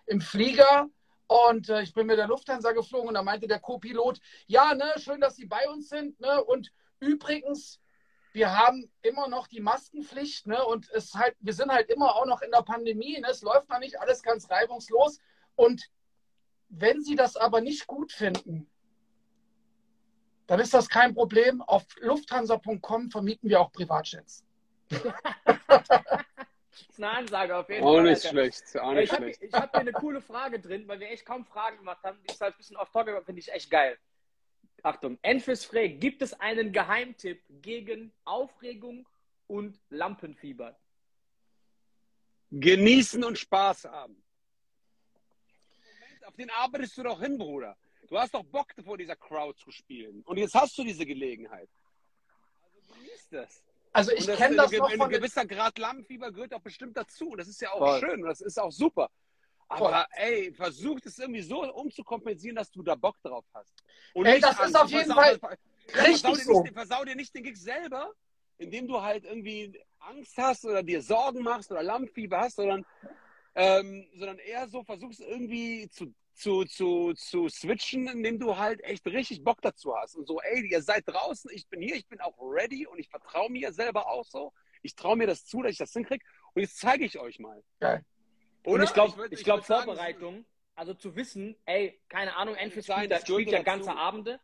im 0.08 0.22
Flieger 0.22 0.90
und 1.28 1.70
äh, 1.70 1.82
ich 1.82 1.94
bin 1.94 2.08
mit 2.08 2.18
der 2.18 2.28
Lufthansa 2.28 2.72
geflogen 2.72 3.10
und 3.10 3.14
da 3.14 3.22
meinte 3.22 3.48
der 3.48 3.60
Co-Pilot, 3.60 4.20
ja, 4.48 4.74
ne, 4.74 4.94
schön, 4.98 5.22
dass 5.22 5.36
Sie 5.36 5.46
bei 5.46 5.68
uns 5.70 5.90
sind. 5.90 6.20
Ne? 6.20 6.44
Und 6.44 6.72
übrigens, 7.00 7.80
wir 8.32 8.58
haben 8.58 8.90
immer 9.02 9.28
noch 9.28 9.48
die 9.48 9.60
Maskenpflicht, 9.60 10.48
ne? 10.48 10.64
Und 10.64 10.90
es 10.92 11.16
halt, 11.16 11.36
wir 11.40 11.54
sind 11.54 11.72
halt 11.72 11.90
immer 11.90 12.16
auch 12.16 12.26
noch 12.26 12.42
in 12.42 12.52
der 12.52 12.62
Pandemie. 12.62 13.20
Ne? 13.20 13.28
Es 13.30 13.42
läuft 13.42 13.70
noch 13.70 13.80
nicht 13.80 14.00
alles 14.00 14.22
ganz 14.24 14.50
reibungslos. 14.50 15.20
Und 15.56 15.90
wenn 16.70 17.02
Sie 17.02 17.16
das 17.16 17.36
aber 17.36 17.62
nicht 17.62 17.88
gut 17.88 18.12
finden, 18.12 18.70
dann 20.48 20.60
ist 20.60 20.74
das 20.74 20.90
kein 20.90 21.14
Problem. 21.14 21.62
Auf 21.62 21.86
lufthansa.com 22.00 23.12
vermieten 23.12 23.50
wir 23.50 23.62
auch 23.62 23.72
Privatjets. 23.72 24.44
Das 24.90 25.02
ist 26.90 26.98
eine 26.98 27.10
Ansage 27.10 27.56
auf 27.56 27.70
jeden 27.70 27.84
auch 27.84 27.96
Fall. 27.96 28.04
Nicht 28.04 28.24
schlecht, 28.24 28.80
auch 28.80 28.94
nicht 28.94 29.12
ich 29.12 29.18
schlecht. 29.18 29.44
ich 29.44 29.54
habe 29.54 29.70
hier 29.72 29.82
eine 29.82 29.92
coole 29.92 30.22
Frage 30.22 30.60
drin, 30.60 30.88
weil 30.88 31.00
wir 31.00 31.10
echt 31.10 31.26
kaum 31.26 31.46
Fragen 31.46 31.78
gemacht 31.78 32.02
haben. 32.04 32.18
Die 32.24 32.32
ist 32.32 32.42
halt 32.42 32.56
ein 32.56 32.58
bisschen 32.58 32.78
off 32.78 32.90
topic, 32.92 33.12
aber 33.12 33.26
finde 33.26 33.42
ich 33.42 33.52
echt 33.52 33.70
geil. 33.70 33.98
Achtung, 34.84 35.20
Enfys 35.22 35.66
fragt, 35.66 36.00
gibt 36.00 36.22
es 36.22 36.34
einen 36.40 36.72
Geheimtipp 36.72 37.44
gegen 37.62 38.14
Aufregung 38.24 39.08
und 39.48 39.78
Lampenfieber? 39.90 40.78
Genießen 42.52 43.24
und 43.24 43.38
Spaß 43.38 43.86
haben. 43.86 44.24
Moment, 45.76 46.28
auf 46.28 46.36
den 46.36 46.50
arbeitest 46.52 46.98
du 46.98 47.04
doch 47.04 47.20
hin, 47.20 47.38
Bruder. 47.38 47.76
Du 48.08 48.18
hast 48.18 48.34
doch 48.34 48.44
Bock, 48.44 48.68
vor 48.84 48.98
dieser 48.98 49.16
Crowd 49.16 49.58
zu 49.60 49.72
spielen. 49.72 50.22
Und 50.24 50.38
jetzt 50.38 50.56
hast 50.56 50.78
du 50.78 50.84
diese 50.84 51.06
Gelegenheit. 51.06 51.70
Also 52.74 52.94
genieß 52.94 53.30
das. 53.32 53.64
Also 53.92 54.12
ich 54.12 54.26
kenne 54.28 54.56
das 54.56 54.72
noch 54.72 54.90
von... 54.92 55.02
Ein 55.02 55.10
gewisser 55.10 55.46
Grad 55.46 55.78
Lampenfieber 55.78 56.32
gehört 56.32 56.54
auch 56.54 56.62
bestimmt 56.62 56.96
dazu. 56.96 57.36
Das 57.36 57.48
ist 57.48 57.60
ja 57.62 57.72
auch 57.72 57.80
Voll. 57.80 58.00
schön. 58.00 58.22
Das 58.22 58.42
ist 58.42 58.60
auch 58.60 58.72
super. 58.72 59.10
Aber 59.68 59.90
Voll. 59.90 60.06
ey, 60.12 60.54
versuch 60.54 61.00
es 61.04 61.18
irgendwie 61.20 61.42
so 61.42 61.62
umzukompensieren, 61.74 62.56
dass 62.56 62.72
du 62.72 62.82
da 62.84 62.96
Bock 62.96 63.18
drauf 63.22 63.46
hast. 63.54 63.74
Und 64.14 64.26
ey, 64.26 64.40
das 64.40 64.58
ist 64.60 64.76
auf 64.76 64.90
jeden 64.90 65.12
Fall 65.12 65.38
richtig 65.88 66.22
versau 66.22 66.36
so. 66.36 66.62
Nicht, 66.62 66.74
versau 66.74 67.04
dir 67.04 67.16
nicht 67.16 67.36
den 67.36 67.44
Gig 67.44 67.58
selber, 67.58 68.14
indem 68.58 68.88
du 68.88 69.02
halt 69.02 69.26
irgendwie 69.26 69.78
Angst 70.00 70.38
hast 70.38 70.64
oder 70.64 70.84
dir 70.84 71.02
Sorgen 71.02 71.44
machst 71.44 71.72
oder 71.72 71.84
Lampenfieber 71.84 72.40
hast, 72.40 72.56
sondern, 72.56 72.86
ähm, 73.56 74.08
sondern 74.16 74.38
eher 74.40 74.70
so 74.70 74.84
versuchst 74.84 75.20
irgendwie 75.20 75.90
zu 75.90 76.14
zu, 76.38 76.66
zu, 76.66 77.14
zu 77.14 77.50
switchen, 77.50 78.08
indem 78.08 78.40
du 78.40 78.58
halt 78.58 78.84
echt 78.84 79.06
richtig 79.08 79.44
Bock 79.44 79.62
dazu 79.62 79.96
hast. 79.96 80.16
Und 80.16 80.28
so, 80.28 80.40
ey, 80.42 80.70
ihr 80.70 80.82
seid 80.82 81.04
draußen, 81.08 81.50
ich 81.54 81.68
bin 81.68 81.82
hier, 81.82 81.96
ich 81.96 82.08
bin 82.08 82.22
auch 82.22 82.38
ready 82.40 82.86
und 82.86 83.00
ich 83.00 83.10
vertraue 83.10 83.50
mir 83.50 83.74
selber 83.74 84.08
auch 84.08 84.26
so. 84.26 84.54
Ich 84.84 84.96
traue 84.96 85.18
mir 85.18 85.28
das 85.28 85.46
zu, 85.46 85.64
dass 85.64 85.72
ich 85.72 85.78
das 85.78 85.92
hinkriege. 85.92 86.24
Und 86.54 86.62
jetzt 86.62 86.78
zeige 86.78 87.06
ich 87.06 87.20
euch 87.20 87.40
mal. 87.40 87.64
Geil. 87.80 88.06
Oder? 88.64 88.76
Und 88.76 88.84
ich 88.84 88.94
glaube, 88.94 89.26
ich, 89.28 89.40
ich 89.40 89.44
glaub, 89.44 89.66
Vorbereitung, 89.66 90.46
also 90.76 90.94
zu 90.94 91.16
wissen, 91.16 91.56
ey, 91.66 92.00
keine 92.08 92.36
Ahnung, 92.36 92.56
Enfield 92.56 92.86
spielt, 92.86 93.22
spielt 93.22 93.52
ja 93.52 93.64
ganze 93.64 93.96
Abende 93.96 94.40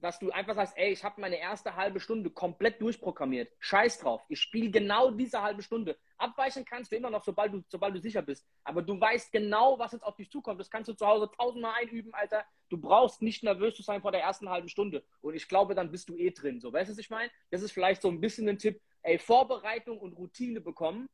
dass 0.00 0.18
du 0.18 0.30
einfach 0.30 0.54
sagst, 0.54 0.74
ey, 0.76 0.92
ich 0.92 1.02
habe 1.02 1.20
meine 1.20 1.38
erste 1.38 1.74
halbe 1.74 1.98
Stunde 1.98 2.30
komplett 2.30 2.80
durchprogrammiert. 2.80 3.52
Scheiß 3.58 3.98
drauf. 3.98 4.22
Ich 4.28 4.40
spiele 4.40 4.70
genau 4.70 5.10
diese 5.10 5.42
halbe 5.42 5.62
Stunde. 5.62 5.96
Abweichen 6.16 6.64
kannst 6.64 6.92
du 6.92 6.96
immer 6.96 7.10
noch, 7.10 7.24
sobald 7.24 7.52
du, 7.52 7.62
sobald 7.68 7.94
du 7.94 8.00
sicher 8.00 8.22
bist. 8.22 8.46
Aber 8.64 8.82
du 8.82 9.00
weißt 9.00 9.32
genau, 9.32 9.78
was 9.78 9.92
jetzt 9.92 10.04
auf 10.04 10.16
dich 10.16 10.30
zukommt. 10.30 10.60
Das 10.60 10.70
kannst 10.70 10.88
du 10.88 10.94
zu 10.94 11.06
Hause 11.06 11.30
tausendmal 11.36 11.74
einüben, 11.80 12.14
Alter. 12.14 12.44
Du 12.68 12.78
brauchst 12.78 13.22
nicht 13.22 13.42
nervös 13.42 13.74
zu 13.74 13.82
sein 13.82 14.00
vor 14.00 14.12
der 14.12 14.22
ersten 14.22 14.48
halben 14.48 14.68
Stunde. 14.68 15.04
Und 15.20 15.34
ich 15.34 15.48
glaube, 15.48 15.74
dann 15.74 15.90
bist 15.90 16.08
du 16.08 16.16
eh 16.16 16.30
drin. 16.30 16.60
So, 16.60 16.72
weißt 16.72 16.88
du, 16.88 16.92
was 16.92 16.98
ich 16.98 17.10
meine? 17.10 17.30
Das 17.50 17.62
ist 17.62 17.72
vielleicht 17.72 18.02
so 18.02 18.08
ein 18.08 18.20
bisschen 18.20 18.48
ein 18.48 18.58
Tipp. 18.58 18.80
Ey, 19.02 19.18
Vorbereitung 19.18 19.98
und 19.98 20.12
Routine 20.14 20.60
bekommen 20.60 21.08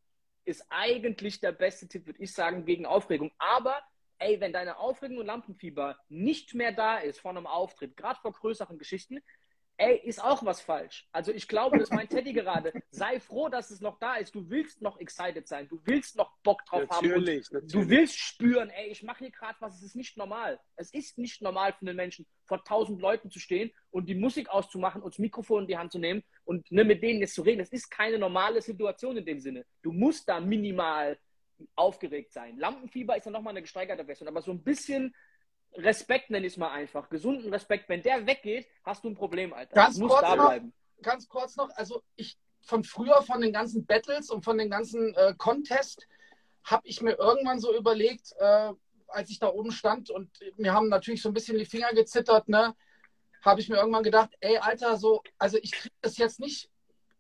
ist 0.45 0.67
eigentlich 0.69 1.41
der 1.41 1.53
beste 1.53 1.89
Tipp, 1.89 2.07
würde 2.07 2.23
ich 2.23 2.33
sagen, 2.33 2.65
gegen 2.67 2.85
Aufregung. 2.85 3.33
Aber 3.39 3.81
ey, 4.19 4.41
wenn 4.41 4.53
deine 4.53 4.79
Aufregung 4.79 5.19
und 5.19 5.27
Lampenfieber 5.27 5.99
nicht 6.09 6.55
mehr 6.55 6.73
da 6.73 6.99
ist 6.99 7.21
vor 7.21 7.31
einem 7.31 7.47
Auftritt, 7.47 7.97
gerade 7.97 8.21
vor 8.21 8.33
größeren 8.33 8.79
Geschichten, 8.79 9.21
ey, 9.77 10.01
ist 10.05 10.23
auch 10.23 10.45
was 10.45 10.61
falsch. 10.61 11.09
Also 11.13 11.33
ich 11.33 11.49
glaube, 11.49 11.79
das 11.79 11.91
meint 11.91 12.11
Teddy 12.11 12.33
gerade. 12.33 12.73
Sei 12.91 13.19
froh, 13.19 13.49
dass 13.49 13.71
es 13.71 13.81
noch 13.81 13.99
da 13.99 14.17
ist. 14.17 14.35
Du 14.35 14.49
willst 14.49 14.83
noch 14.83 14.99
excited 15.01 15.49
sein. 15.49 15.69
Du 15.69 15.81
willst 15.85 16.17
noch 16.17 16.33
Bock 16.43 16.65
drauf 16.67 16.89
natürlich, 16.89 17.47
haben. 17.47 17.55
Natürlich. 17.55 17.73
Du 17.73 17.89
willst 17.89 18.17
spüren, 18.17 18.71
ey, 18.71 18.89
ich 18.89 19.03
mache 19.03 19.21
hier 19.21 19.31
gerade 19.31 19.57
was. 19.61 19.77
Es 19.77 19.83
ist 19.83 19.97
nicht 19.97 20.17
normal. 20.17 20.61
Es 20.77 20.93
ist 20.93 21.19
nicht 21.19 21.43
normal 21.43 21.73
für 21.73 21.87
einen 21.87 21.97
Menschen, 21.97 22.27
vor 22.45 22.63
tausend 22.65 23.01
Leuten 23.01 23.31
zu 23.31 23.41
stehen 23.41 23.73
und 23.91 24.09
die 24.09 24.15
Musik 24.15 24.49
auszumachen 24.49 25.03
und 25.03 25.15
das 25.15 25.19
Mikrofon 25.19 25.63
in 25.63 25.69
die 25.69 25.79
Hand 25.79 25.93
zu 25.93 25.99
nehmen 25.99 26.23
und 26.45 26.71
ne, 26.71 26.85
mit 26.85 27.03
denen 27.03 27.21
jetzt 27.21 27.35
zu 27.35 27.43
reden. 27.43 27.59
Das 27.59 27.71
ist 27.71 27.91
keine 27.91 28.19
normale 28.19 28.61
Situation 28.63 29.17
in 29.17 29.25
dem 29.25 29.41
Sinne. 29.41 29.65
Du 29.83 29.93
musst 29.93 30.29
da 30.29 30.41
minimal 30.41 31.19
aufgeregt 31.77 32.33
sein. 32.33 32.59
Lampenfieber 32.59 33.17
ist 33.17 33.25
dann 33.25 33.33
nochmal 33.33 33.53
eine 33.53 33.63
gesteigerte 33.63 34.05
Version, 34.05 34.29
aber 34.29 34.43
so 34.43 34.51
ein 34.51 34.63
bisschen 34.63 35.15
Respekt 35.75 36.31
nenne 36.31 36.47
ich 36.47 36.55
es 36.55 36.57
mal 36.57 36.71
einfach. 36.71 37.09
Gesunden 37.09 37.53
Respekt. 37.53 37.89
Wenn 37.89 38.03
der 38.03 38.27
weggeht, 38.27 38.69
hast 38.85 39.05
du 39.05 39.09
ein 39.09 39.15
Problem, 39.15 39.53
Alter. 39.53 39.75
Ganz 39.75 39.99
kurz 39.99 40.21
da 40.21 40.37
noch, 40.37 40.47
bleiben. 40.47 40.73
Ganz 41.03 41.29
kurz 41.29 41.57
noch, 41.57 41.71
also 41.77 42.03
ich 42.17 42.39
von 42.63 42.85
früher, 42.85 43.23
von 43.23 43.41
den 43.41 43.53
ganzen 43.53 43.85
Battles 43.85 44.31
und 44.31 44.45
von 44.45 44.57
den 44.57 44.71
ganzen 44.71 45.15
äh, 45.15 45.35
Contests, 45.37 46.07
habe 46.65 46.87
ich 46.87 47.03
mir 47.03 47.19
irgendwann 47.19 47.61
so 47.61 47.77
überlegt, 47.77 48.33
äh, 48.39 48.73
als 49.09 49.31
ich 49.31 49.39
da 49.39 49.49
oben 49.49 49.71
stand 49.71 50.11
und 50.11 50.31
mir 50.57 50.73
haben 50.73 50.89
natürlich 50.89 51.21
so 51.21 51.29
ein 51.29 51.35
bisschen 51.35 51.59
die 51.59 51.67
Finger 51.67 51.93
gezittert, 51.93 52.49
ne, 52.49 52.75
habe 53.43 53.61
ich 53.61 53.69
mir 53.69 53.77
irgendwann 53.77 54.03
gedacht, 54.03 54.31
ey, 54.41 54.57
Alter, 54.57 54.97
so, 54.97 55.23
also 55.39 55.59
ich 55.61 55.73
kriege 55.73 55.95
das 56.01 56.17
jetzt 56.17 56.41
nicht 56.41 56.71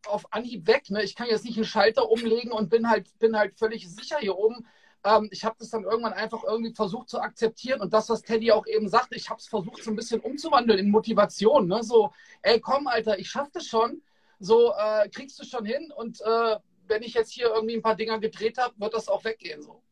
auf 0.06 0.32
Anhieb 0.32 0.66
weg. 0.66 0.90
Ne? 0.90 1.02
Ich 1.02 1.14
kann 1.14 1.28
jetzt 1.28 1.44
nicht 1.44 1.56
einen 1.56 1.64
Schalter 1.64 2.10
umlegen 2.10 2.52
und 2.52 2.70
bin 2.70 2.88
halt, 2.88 3.18
bin 3.18 3.36
halt 3.36 3.58
völlig 3.58 3.88
sicher 3.88 4.18
hier 4.18 4.36
oben. 4.36 4.66
Ähm, 5.04 5.28
ich 5.30 5.44
habe 5.44 5.56
das 5.58 5.70
dann 5.70 5.84
irgendwann 5.84 6.12
einfach 6.12 6.42
irgendwie 6.44 6.74
versucht 6.74 7.08
zu 7.08 7.20
akzeptieren 7.20 7.80
und 7.80 7.92
das, 7.92 8.08
was 8.08 8.22
Teddy 8.22 8.52
auch 8.52 8.66
eben 8.66 8.88
sagte, 8.88 9.16
ich 9.16 9.28
habe 9.30 9.38
es 9.38 9.46
versucht 9.46 9.82
so 9.82 9.90
ein 9.90 9.96
bisschen 9.96 10.20
umzuwandeln 10.20 10.78
in 10.78 10.90
Motivation. 10.90 11.68
Ne? 11.68 11.82
So, 11.82 12.12
ey, 12.42 12.60
komm, 12.60 12.86
Alter, 12.86 13.18
ich 13.18 13.28
schaffe 13.28 13.50
das 13.54 13.66
schon. 13.66 14.02
So, 14.40 14.72
äh, 14.72 15.08
kriegst 15.08 15.38
du 15.38 15.44
schon 15.44 15.64
hin 15.64 15.92
und 15.94 16.20
äh, 16.20 16.56
wenn 16.86 17.02
ich 17.02 17.14
jetzt 17.14 17.32
hier 17.32 17.48
irgendwie 17.48 17.76
ein 17.76 17.82
paar 17.82 17.96
Dinger 17.96 18.18
gedreht 18.18 18.58
habe, 18.58 18.74
wird 18.78 18.94
das 18.94 19.08
auch 19.08 19.24
weggehen. 19.24 19.62
So. 19.62 19.82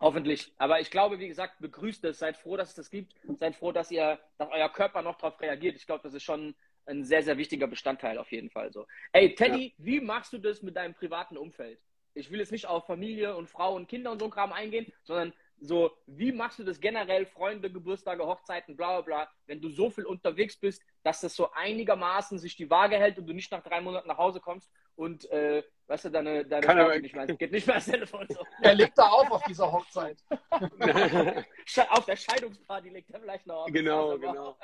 Hoffentlich. 0.00 0.52
Aber 0.58 0.80
ich 0.80 0.90
glaube, 0.90 1.18
wie 1.18 1.28
gesagt, 1.28 1.54
begrüßt 1.60 2.04
es. 2.04 2.18
Seid 2.18 2.36
froh, 2.36 2.56
dass 2.56 2.70
es 2.70 2.74
das 2.74 2.90
gibt. 2.90 3.14
Seid 3.38 3.56
froh, 3.56 3.72
dass 3.72 3.90
ihr, 3.90 4.18
dass 4.38 4.50
euer 4.50 4.68
Körper 4.68 5.02
noch 5.02 5.16
darauf 5.16 5.40
reagiert. 5.40 5.76
Ich 5.76 5.86
glaube, 5.86 6.02
das 6.02 6.14
ist 6.14 6.22
schon 6.22 6.54
ein 6.86 7.04
sehr, 7.04 7.22
sehr 7.22 7.38
wichtiger 7.38 7.66
Bestandteil 7.66 8.18
auf 8.18 8.30
jeden 8.32 8.50
Fall 8.50 8.72
so. 8.72 8.86
Ey, 9.12 9.34
Teddy, 9.34 9.74
ja. 9.76 9.84
wie 9.84 10.00
machst 10.00 10.32
du 10.32 10.38
das 10.38 10.62
mit 10.62 10.76
deinem 10.76 10.94
privaten 10.94 11.36
Umfeld? 11.36 11.80
Ich 12.14 12.30
will 12.30 12.38
jetzt 12.38 12.52
nicht 12.52 12.66
auf 12.66 12.86
Familie 12.86 13.36
und 13.36 13.48
Frau 13.48 13.74
und 13.74 13.88
Kinder 13.88 14.12
und 14.12 14.20
so 14.20 14.28
Kram 14.28 14.52
eingehen, 14.52 14.92
sondern 15.02 15.32
so, 15.60 15.92
wie 16.06 16.32
machst 16.32 16.58
du 16.58 16.64
das 16.64 16.80
generell, 16.80 17.26
Freunde, 17.26 17.70
Geburtstage, 17.70 18.26
Hochzeiten, 18.26 18.76
bla 18.76 19.00
bla 19.00 19.00
bla, 19.00 19.30
wenn 19.46 19.60
du 19.60 19.70
so 19.70 19.90
viel 19.90 20.04
unterwegs 20.04 20.56
bist, 20.56 20.82
dass 21.02 21.20
das 21.20 21.34
so 21.34 21.50
einigermaßen 21.52 22.38
sich 22.38 22.56
die 22.56 22.70
Waage 22.70 22.96
hält 22.96 23.18
und 23.18 23.26
du 23.26 23.32
nicht 23.32 23.50
nach 23.50 23.62
drei 23.62 23.80
Monaten 23.80 24.08
nach 24.08 24.18
Hause 24.18 24.40
kommst 24.40 24.70
und, 24.96 25.30
äh, 25.30 25.62
weißt 25.86 26.06
du, 26.06 26.10
deine, 26.10 26.44
deine 26.44 26.66
Kann 26.66 26.78
Frau 26.78 26.98
nicht 26.98 27.14
mehr, 27.14 27.26
geht 27.38 27.52
nicht 27.52 27.66
mehr 27.66 27.76
ans 27.76 27.86
Telefon. 27.86 28.26
So. 28.28 28.44
Er 28.62 28.74
legt 28.74 28.96
da 28.96 29.08
auf 29.08 29.30
auf 29.30 29.42
dieser 29.44 29.70
Hochzeit. 29.70 30.18
Auf 31.90 32.04
der 32.04 32.16
Scheidungsparty 32.16 32.90
legt 32.90 33.10
er 33.10 33.20
vielleicht 33.20 33.46
noch 33.46 33.64
auf. 33.64 33.72
Genau, 33.72 34.10
Also, 34.10 34.20
genau. 34.20 34.58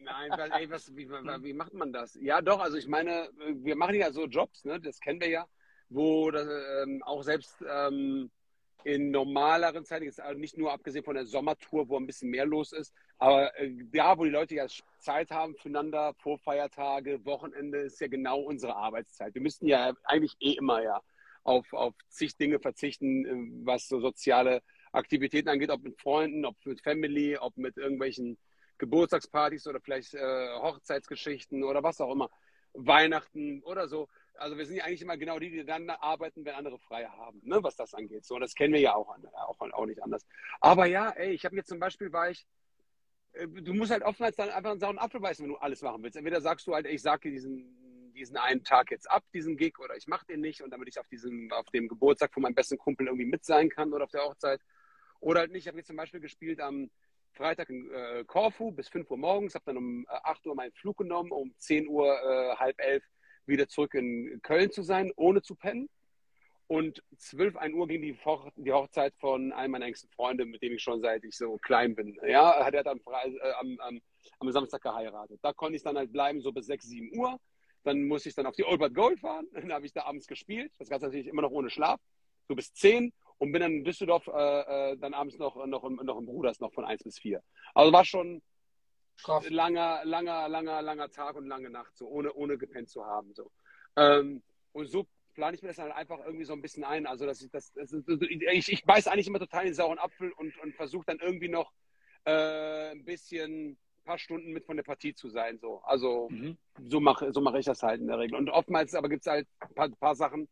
Nein, 0.00 0.30
weil, 0.36 0.50
ey, 0.52 0.70
was, 0.70 0.94
wie, 0.96 1.08
wie, 1.08 1.52
macht 1.52 1.74
man 1.74 1.92
das? 1.92 2.18
Ja, 2.20 2.40
doch, 2.40 2.58
also 2.58 2.76
ich 2.76 2.88
meine, 2.88 3.30
wir 3.36 3.76
machen 3.76 3.94
ja 3.94 4.10
so 4.10 4.24
Jobs, 4.24 4.64
ne, 4.64 4.80
das 4.80 4.98
kennen 4.98 5.20
wir 5.20 5.28
ja, 5.28 5.46
wo 5.88 6.30
das, 6.30 6.48
ähm, 6.82 7.02
auch 7.04 7.22
selbst 7.22 7.54
ähm, 7.68 8.30
in 8.84 9.10
normaleren 9.10 9.84
Zeiten, 9.84 10.04
jetzt 10.04 10.20
also 10.20 10.40
nicht 10.40 10.56
nur 10.56 10.72
abgesehen 10.72 11.04
von 11.04 11.14
der 11.14 11.26
Sommertour, 11.26 11.88
wo 11.88 11.96
ein 11.96 12.06
bisschen 12.06 12.30
mehr 12.30 12.46
los 12.46 12.72
ist, 12.72 12.94
aber 13.18 13.58
äh, 13.58 13.70
da, 13.92 14.16
wo 14.16 14.24
die 14.24 14.30
Leute 14.30 14.54
ja 14.54 14.66
Zeit 14.98 15.30
haben 15.30 15.56
füreinander, 15.56 16.14
vor 16.18 16.38
Feiertage, 16.38 17.24
Wochenende, 17.24 17.78
ist 17.78 18.00
ja 18.00 18.08
genau 18.08 18.40
unsere 18.40 18.76
Arbeitszeit. 18.76 19.34
Wir 19.34 19.42
müssten 19.42 19.66
ja 19.66 19.92
eigentlich 20.04 20.36
eh 20.40 20.52
immer 20.52 20.82
ja 20.82 21.02
auf, 21.42 21.72
auf 21.72 21.94
zig 22.08 22.36
Dinge 22.36 22.60
verzichten, 22.60 23.26
äh, 23.26 23.66
was 23.66 23.88
so 23.88 24.00
soziale 24.00 24.62
Aktivitäten 24.92 25.48
angeht, 25.48 25.70
ob 25.70 25.82
mit 25.82 26.00
Freunden, 26.00 26.44
ob 26.44 26.56
mit 26.64 26.80
Family, 26.80 27.36
ob 27.36 27.56
mit 27.56 27.76
irgendwelchen 27.76 28.38
Geburtstagspartys 28.78 29.66
oder 29.66 29.80
vielleicht 29.80 30.14
äh, 30.14 30.48
Hochzeitsgeschichten 30.60 31.64
oder 31.64 31.82
was 31.82 32.00
auch 32.00 32.12
immer, 32.12 32.30
Weihnachten 32.74 33.62
oder 33.64 33.88
so. 33.88 34.08
Also 34.34 34.56
wir 34.56 34.66
sind 34.66 34.76
ja 34.76 34.84
eigentlich 34.84 35.02
immer 35.02 35.16
genau 35.16 35.38
die, 35.40 35.50
die 35.50 35.64
dann 35.64 35.90
arbeiten, 35.90 36.44
wenn 36.44 36.54
andere 36.54 36.78
frei 36.78 37.06
haben, 37.06 37.40
ne, 37.42 37.62
was 37.62 37.74
das 37.74 37.92
angeht. 37.94 38.24
So, 38.24 38.38
das 38.38 38.54
kennen 38.54 38.72
wir 38.72 38.80
ja 38.80 38.94
auch, 38.94 39.16
auch, 39.34 39.60
auch 39.72 39.86
nicht 39.86 40.00
anders. 40.00 40.24
Aber 40.60 40.86
ja, 40.86 41.10
ey, 41.10 41.32
ich 41.32 41.44
habe 41.44 41.56
mir 41.56 41.64
zum 41.64 41.80
Beispiel, 41.80 42.12
war 42.12 42.30
ich, 42.30 42.46
du 43.46 43.74
musst 43.74 43.90
halt 43.90 44.02
oftmals 44.02 44.36
dann 44.36 44.50
einfach 44.50 44.70
einen 44.70 44.80
sauren 44.80 44.98
Apfel 44.98 45.20
beißen, 45.20 45.44
wenn 45.44 45.52
du 45.52 45.58
alles 45.58 45.82
machen 45.82 46.02
willst. 46.02 46.16
Entweder 46.16 46.40
sagst 46.40 46.66
du 46.66 46.74
halt, 46.74 46.86
ich 46.86 47.02
sage 47.02 47.30
diesen, 47.30 48.12
diesen 48.14 48.36
einen 48.36 48.64
Tag 48.64 48.90
jetzt 48.90 49.10
ab, 49.10 49.24
diesen 49.32 49.56
Gig, 49.56 49.78
oder 49.78 49.96
ich 49.96 50.06
mache 50.06 50.26
den 50.26 50.40
nicht 50.40 50.62
und 50.62 50.70
damit 50.70 50.88
ich 50.88 50.98
auf 50.98 51.08
diesem, 51.08 51.50
auf 51.52 51.66
dem 51.70 51.88
Geburtstag 51.88 52.32
von 52.32 52.42
meinem 52.42 52.54
besten 52.54 52.78
Kumpel 52.78 53.06
irgendwie 53.06 53.26
mit 53.26 53.44
sein 53.44 53.68
kann 53.68 53.92
oder 53.92 54.04
auf 54.04 54.10
der 54.10 54.24
Hochzeit. 54.24 54.60
Oder 55.20 55.40
halt 55.40 55.52
nicht. 55.52 55.62
Ich 55.62 55.68
habe 55.68 55.78
jetzt 55.78 55.88
zum 55.88 55.96
Beispiel 55.96 56.20
gespielt 56.20 56.60
am 56.60 56.90
Freitag 57.32 57.70
in 57.70 57.90
äh, 57.92 58.24
Korfu 58.24 58.72
bis 58.72 58.88
5 58.88 59.10
Uhr 59.10 59.18
morgens, 59.18 59.54
habe 59.54 59.64
dann 59.66 59.76
um 59.76 60.06
äh, 60.08 60.18
8 60.24 60.46
Uhr 60.46 60.54
meinen 60.54 60.72
Flug 60.72 60.98
genommen, 60.98 61.30
um 61.30 61.54
10 61.56 61.88
Uhr, 61.88 62.06
äh, 62.06 62.56
halb 62.56 62.80
elf 62.80 63.04
wieder 63.46 63.68
zurück 63.68 63.94
in 63.94 64.40
Köln 64.42 64.70
zu 64.70 64.82
sein, 64.82 65.12
ohne 65.16 65.42
zu 65.42 65.54
pennen. 65.54 65.88
Und 66.68 67.02
12, 67.16 67.56
1 67.56 67.74
Uhr 67.74 67.88
ging 67.88 68.02
die, 68.02 68.14
Hoch 68.24 68.50
die 68.56 68.72
Hochzeit 68.72 69.14
von 69.16 69.52
einem 69.52 69.72
meiner 69.72 69.86
engsten 69.86 70.10
Freunde, 70.10 70.44
mit 70.44 70.62
dem 70.62 70.74
ich 70.74 70.82
schon 70.82 71.00
seit 71.00 71.24
ich 71.24 71.34
so 71.34 71.56
klein 71.56 71.94
bin. 71.94 72.18
Ja, 72.26 72.62
hat 72.62 72.74
er 72.74 72.84
dann 72.84 73.00
Fre 73.00 73.16
äh, 73.24 73.52
am, 73.58 73.80
am, 73.80 74.00
am 74.38 74.52
Samstag 74.52 74.82
geheiratet. 74.82 75.40
Da 75.42 75.54
konnte 75.54 75.76
ich 75.76 75.82
dann 75.82 75.96
halt 75.96 76.12
bleiben, 76.12 76.42
so 76.42 76.52
bis 76.52 76.66
6, 76.66 76.86
7 76.86 77.18
Uhr. 77.18 77.40
Dann 77.84 78.06
musste 78.06 78.28
ich 78.28 78.34
dann 78.34 78.44
auf 78.44 78.54
die 78.54 78.64
Old 78.64 78.80
But 78.80 78.94
Gold 78.94 79.20
fahren. 79.20 79.46
Dann 79.54 79.72
habe 79.72 79.86
ich 79.86 79.92
da 79.94 80.04
abends 80.04 80.26
gespielt. 80.26 80.70
Das 80.78 80.90
Ganze 80.90 81.06
natürlich 81.06 81.26
immer 81.26 81.42
noch 81.42 81.52
ohne 81.52 81.70
Schlaf. 81.70 82.00
So 82.48 82.54
bis 82.54 82.74
10 82.74 83.14
und 83.38 83.52
bin 83.52 83.60
dann 83.60 83.72
in 83.72 83.84
Düsseldorf 83.84 84.26
äh, 84.26 84.92
äh, 84.92 84.96
dann 84.98 85.14
abends 85.14 85.38
noch, 85.38 85.64
noch, 85.66 85.88
noch 85.88 86.18
im 86.18 86.26
Bruders 86.26 86.60
noch 86.60 86.72
von 86.72 86.84
1 86.84 87.04
bis 87.04 87.18
4. 87.18 87.42
Also 87.74 87.92
war 87.92 88.04
schon 88.04 88.42
Straff. 89.16 89.48
langer, 89.48 90.04
langer, 90.04 90.48
langer, 90.48 90.82
langer 90.82 91.10
Tag 91.10 91.36
und 91.36 91.46
lange 91.46 91.70
Nacht, 91.70 91.96
so 91.96 92.08
ohne, 92.08 92.32
ohne 92.32 92.58
gepennt 92.58 92.90
zu 92.90 93.04
haben. 93.04 93.32
So. 93.34 93.50
Ähm, 93.96 94.42
und 94.72 94.86
so 94.86 95.06
plane 95.38 95.54
ich 95.54 95.62
mir 95.62 95.68
das 95.68 95.76
dann 95.76 95.92
einfach 95.92 96.18
irgendwie 96.26 96.44
so 96.44 96.52
ein 96.52 96.60
bisschen 96.60 96.82
ein. 96.82 97.06
Also 97.06 97.24
dass 97.24 97.40
ich 97.40 97.50
das, 97.50 97.72
das 97.72 97.92
ich, 97.92 98.72
ich 98.72 98.84
beiß 98.84 99.06
eigentlich 99.06 99.28
immer 99.28 99.38
total 99.38 99.62
in 99.62 99.68
den 99.68 99.74
sauren 99.74 100.00
Apfel 100.00 100.32
und, 100.32 100.58
und 100.58 100.74
versuche 100.74 101.06
dann 101.06 101.20
irgendwie 101.20 101.48
noch 101.48 101.72
äh, 102.24 102.90
ein 102.90 103.04
bisschen 103.04 103.70
ein 103.70 104.04
paar 104.04 104.18
Stunden 104.18 104.50
mit 104.50 104.66
von 104.66 104.76
der 104.76 104.82
Partie 104.82 105.14
zu 105.14 105.28
sein. 105.30 105.58
So. 105.60 105.80
Also 105.84 106.28
Mhm. 106.28 106.58
so 106.88 106.98
mache 106.98 107.32
so 107.32 107.40
mache 107.40 107.60
ich 107.60 107.66
das 107.66 107.84
halt 107.84 108.00
in 108.00 108.08
der 108.08 108.18
Regel. 108.18 108.36
Und 108.36 108.50
oftmals 108.50 108.96
aber 108.96 109.08
gibt 109.08 109.24
es 109.24 109.30
halt 109.30 109.46
ein 109.60 109.74
paar, 109.74 109.88
paar 109.90 110.16
Sachen, 110.16 110.48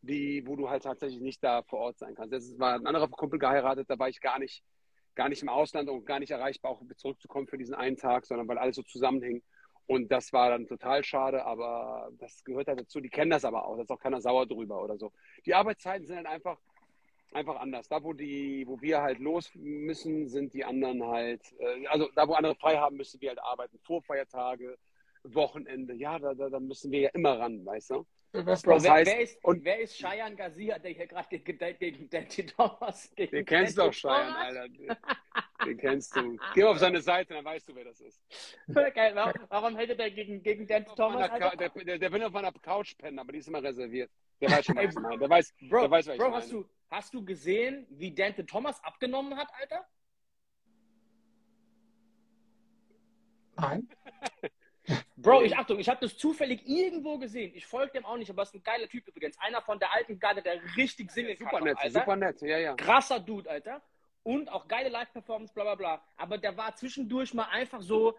die, 0.00 0.42
wo 0.46 0.56
du 0.56 0.70
halt 0.70 0.82
tatsächlich 0.82 1.20
nicht 1.20 1.44
da 1.44 1.62
vor 1.64 1.80
Ort 1.80 1.98
sein 1.98 2.14
kannst. 2.14 2.32
Das 2.32 2.58
war 2.58 2.74
ein 2.74 2.86
anderer 2.86 3.08
Kumpel 3.08 3.38
geheiratet, 3.38 3.90
da 3.90 3.98
war 3.98 4.08
ich 4.08 4.20
gar 4.22 4.38
nicht, 4.38 4.64
gar 5.14 5.28
nicht 5.28 5.42
im 5.42 5.50
Ausland 5.50 5.90
und 5.90 6.06
gar 6.06 6.20
nicht 6.20 6.30
erreichbar, 6.30 6.70
auch 6.70 6.82
zurückzukommen 6.96 7.48
für 7.48 7.58
diesen 7.58 7.74
einen 7.74 7.98
Tag, 7.98 8.24
sondern 8.24 8.48
weil 8.48 8.56
alles 8.56 8.76
so 8.76 8.82
zusammenhing. 8.82 9.42
Und 9.92 10.10
das 10.10 10.32
war 10.32 10.48
dann 10.48 10.66
total 10.66 11.04
schade, 11.04 11.44
aber 11.44 12.08
das 12.18 12.42
gehört 12.44 12.66
halt 12.68 12.80
dazu. 12.80 12.98
Die 13.00 13.10
kennen 13.10 13.30
das 13.30 13.44
aber 13.44 13.66
auch, 13.66 13.76
da 13.76 13.82
ist 13.82 13.90
auch 13.90 13.98
keiner 14.00 14.22
sauer 14.22 14.46
drüber 14.46 14.82
oder 14.82 14.96
so. 14.96 15.12
Die 15.44 15.52
Arbeitszeiten 15.54 16.06
sind 16.06 16.16
halt 16.16 16.26
einfach, 16.28 16.58
einfach 17.32 17.56
anders. 17.56 17.88
Da, 17.88 18.02
wo 18.02 18.14
die, 18.14 18.64
wo 18.66 18.80
wir 18.80 19.02
halt 19.02 19.18
los 19.18 19.50
müssen, 19.54 20.28
sind 20.28 20.54
die 20.54 20.64
anderen 20.64 21.04
halt, 21.06 21.42
äh, 21.58 21.86
also 21.88 22.08
da, 22.16 22.26
wo 22.26 22.32
andere 22.32 22.54
frei 22.54 22.76
haben, 22.78 22.96
müssen 22.96 23.20
wir 23.20 23.28
halt 23.30 23.42
arbeiten. 23.42 23.78
Vorfeiertage, 23.80 24.78
Wochenende, 25.24 25.92
ja, 25.94 26.18
da, 26.18 26.32
da, 26.32 26.48
da 26.48 26.58
müssen 26.58 26.90
wir 26.90 27.00
ja 27.00 27.10
immer 27.12 27.38
ran, 27.38 27.64
weißt 27.66 27.90
du? 27.90 28.06
Silvester. 28.32 28.66
Bro, 28.70 28.74
Das 28.76 28.84
wer, 28.84 28.92
heißt- 28.94 29.06
wer, 29.06 29.20
ist, 29.20 29.44
und- 29.44 29.64
wer 29.64 29.78
ist 29.80 29.94
Cheyenne 29.98 30.36
Garcia, 30.36 30.78
der 30.78 30.90
hier 30.92 31.06
gerade 31.06 31.28
gegen, 31.28 31.58
gegen, 31.58 31.78
gegen 31.78 32.08
Dante 32.08 32.46
Thomas 32.46 33.12
gegen 33.14 33.30
Den 33.30 33.44
kennst 33.44 33.76
doch, 33.76 33.92
Cheyenne? 33.92 34.36
Alter. 34.36 34.68
Den, 35.64 35.68
den 35.68 35.78
kennst 35.78 36.16
du. 36.16 36.38
Geh 36.54 36.64
auf 36.64 36.78
seine 36.78 37.00
Seite, 37.00 37.34
dann 37.34 37.44
weißt 37.44 37.68
du, 37.68 37.74
wer 37.74 37.84
das 37.84 38.00
ist. 38.00 38.20
Geil, 38.94 39.14
warum, 39.14 39.32
warum 39.48 39.76
hätte 39.76 39.96
der 39.96 40.10
gegen, 40.10 40.42
gegen 40.42 40.66
Dante 40.66 40.90
Auf 40.90 40.96
Thomas? 40.96 41.30
meiner 41.30 41.56
der, 41.56 41.68
der, 41.70 41.98
der 41.98 42.12
will 42.12 42.22
auf 42.24 42.32
meiner 42.32 42.52
Couch 42.52 42.96
pennen, 42.98 43.18
aber 43.18 43.32
die 43.32 43.38
ist 43.38 43.48
immer 43.48 43.62
reserviert. 43.62 44.10
Der 44.40 44.50
weiß 44.50 44.64
schon, 44.64 44.76
was 44.76 44.84
ich 44.86 44.94
meine. 44.94 45.18
Der 45.18 45.30
weiß, 45.30 45.54
Bro, 45.68 45.80
der 45.80 45.90
weiß, 45.90 46.06
was 46.06 46.14
ich 46.14 46.20
Bro 46.20 46.30
meine. 46.30 46.42
hast, 46.42 46.52
du, 46.52 46.68
hast 46.90 47.14
du 47.14 47.24
gesehen, 47.24 47.86
wie 47.90 48.12
Dante 48.14 48.44
Thomas 48.44 48.82
abgenommen 48.82 49.36
hat, 49.36 49.48
Alter? 49.60 49.86
Nein. 53.56 53.88
Bro, 55.16 55.42
ich 55.42 55.56
Achtung, 55.56 55.78
ich 55.78 55.88
habe 55.88 56.00
das 56.00 56.18
zufällig 56.18 56.66
irgendwo 56.66 57.16
gesehen. 57.18 57.52
Ich 57.54 57.66
folge 57.66 57.92
dem 57.92 58.04
auch 58.04 58.16
nicht, 58.16 58.30
aber 58.30 58.42
ist 58.42 58.54
ein 58.54 58.62
geiler 58.64 58.88
Typ 58.88 59.06
übrigens. 59.06 59.38
Einer 59.38 59.62
von 59.62 59.78
der 59.78 59.92
alten 59.92 60.18
Garde, 60.18 60.42
der 60.42 60.60
richtig 60.76 61.12
singen 61.12 61.36
super 61.36 61.50
kann. 61.50 61.64
nett, 61.64 61.78
Alter. 61.78 62.00
super 62.00 62.16
nett, 62.16 62.42
ja, 62.42 62.58
ja. 62.58 62.74
Krasser 62.74 63.20
Dude, 63.20 63.48
Alter. 63.48 63.80
Und 64.24 64.50
auch 64.50 64.68
geile 64.68 64.88
Live-Performance, 64.88 65.52
bla 65.52 65.64
bla 65.64 65.74
bla. 65.74 66.02
Aber 66.16 66.38
der 66.38 66.56
war 66.56 66.74
zwischendurch 66.76 67.34
mal 67.34 67.48
einfach 67.50 67.82
so. 67.82 68.16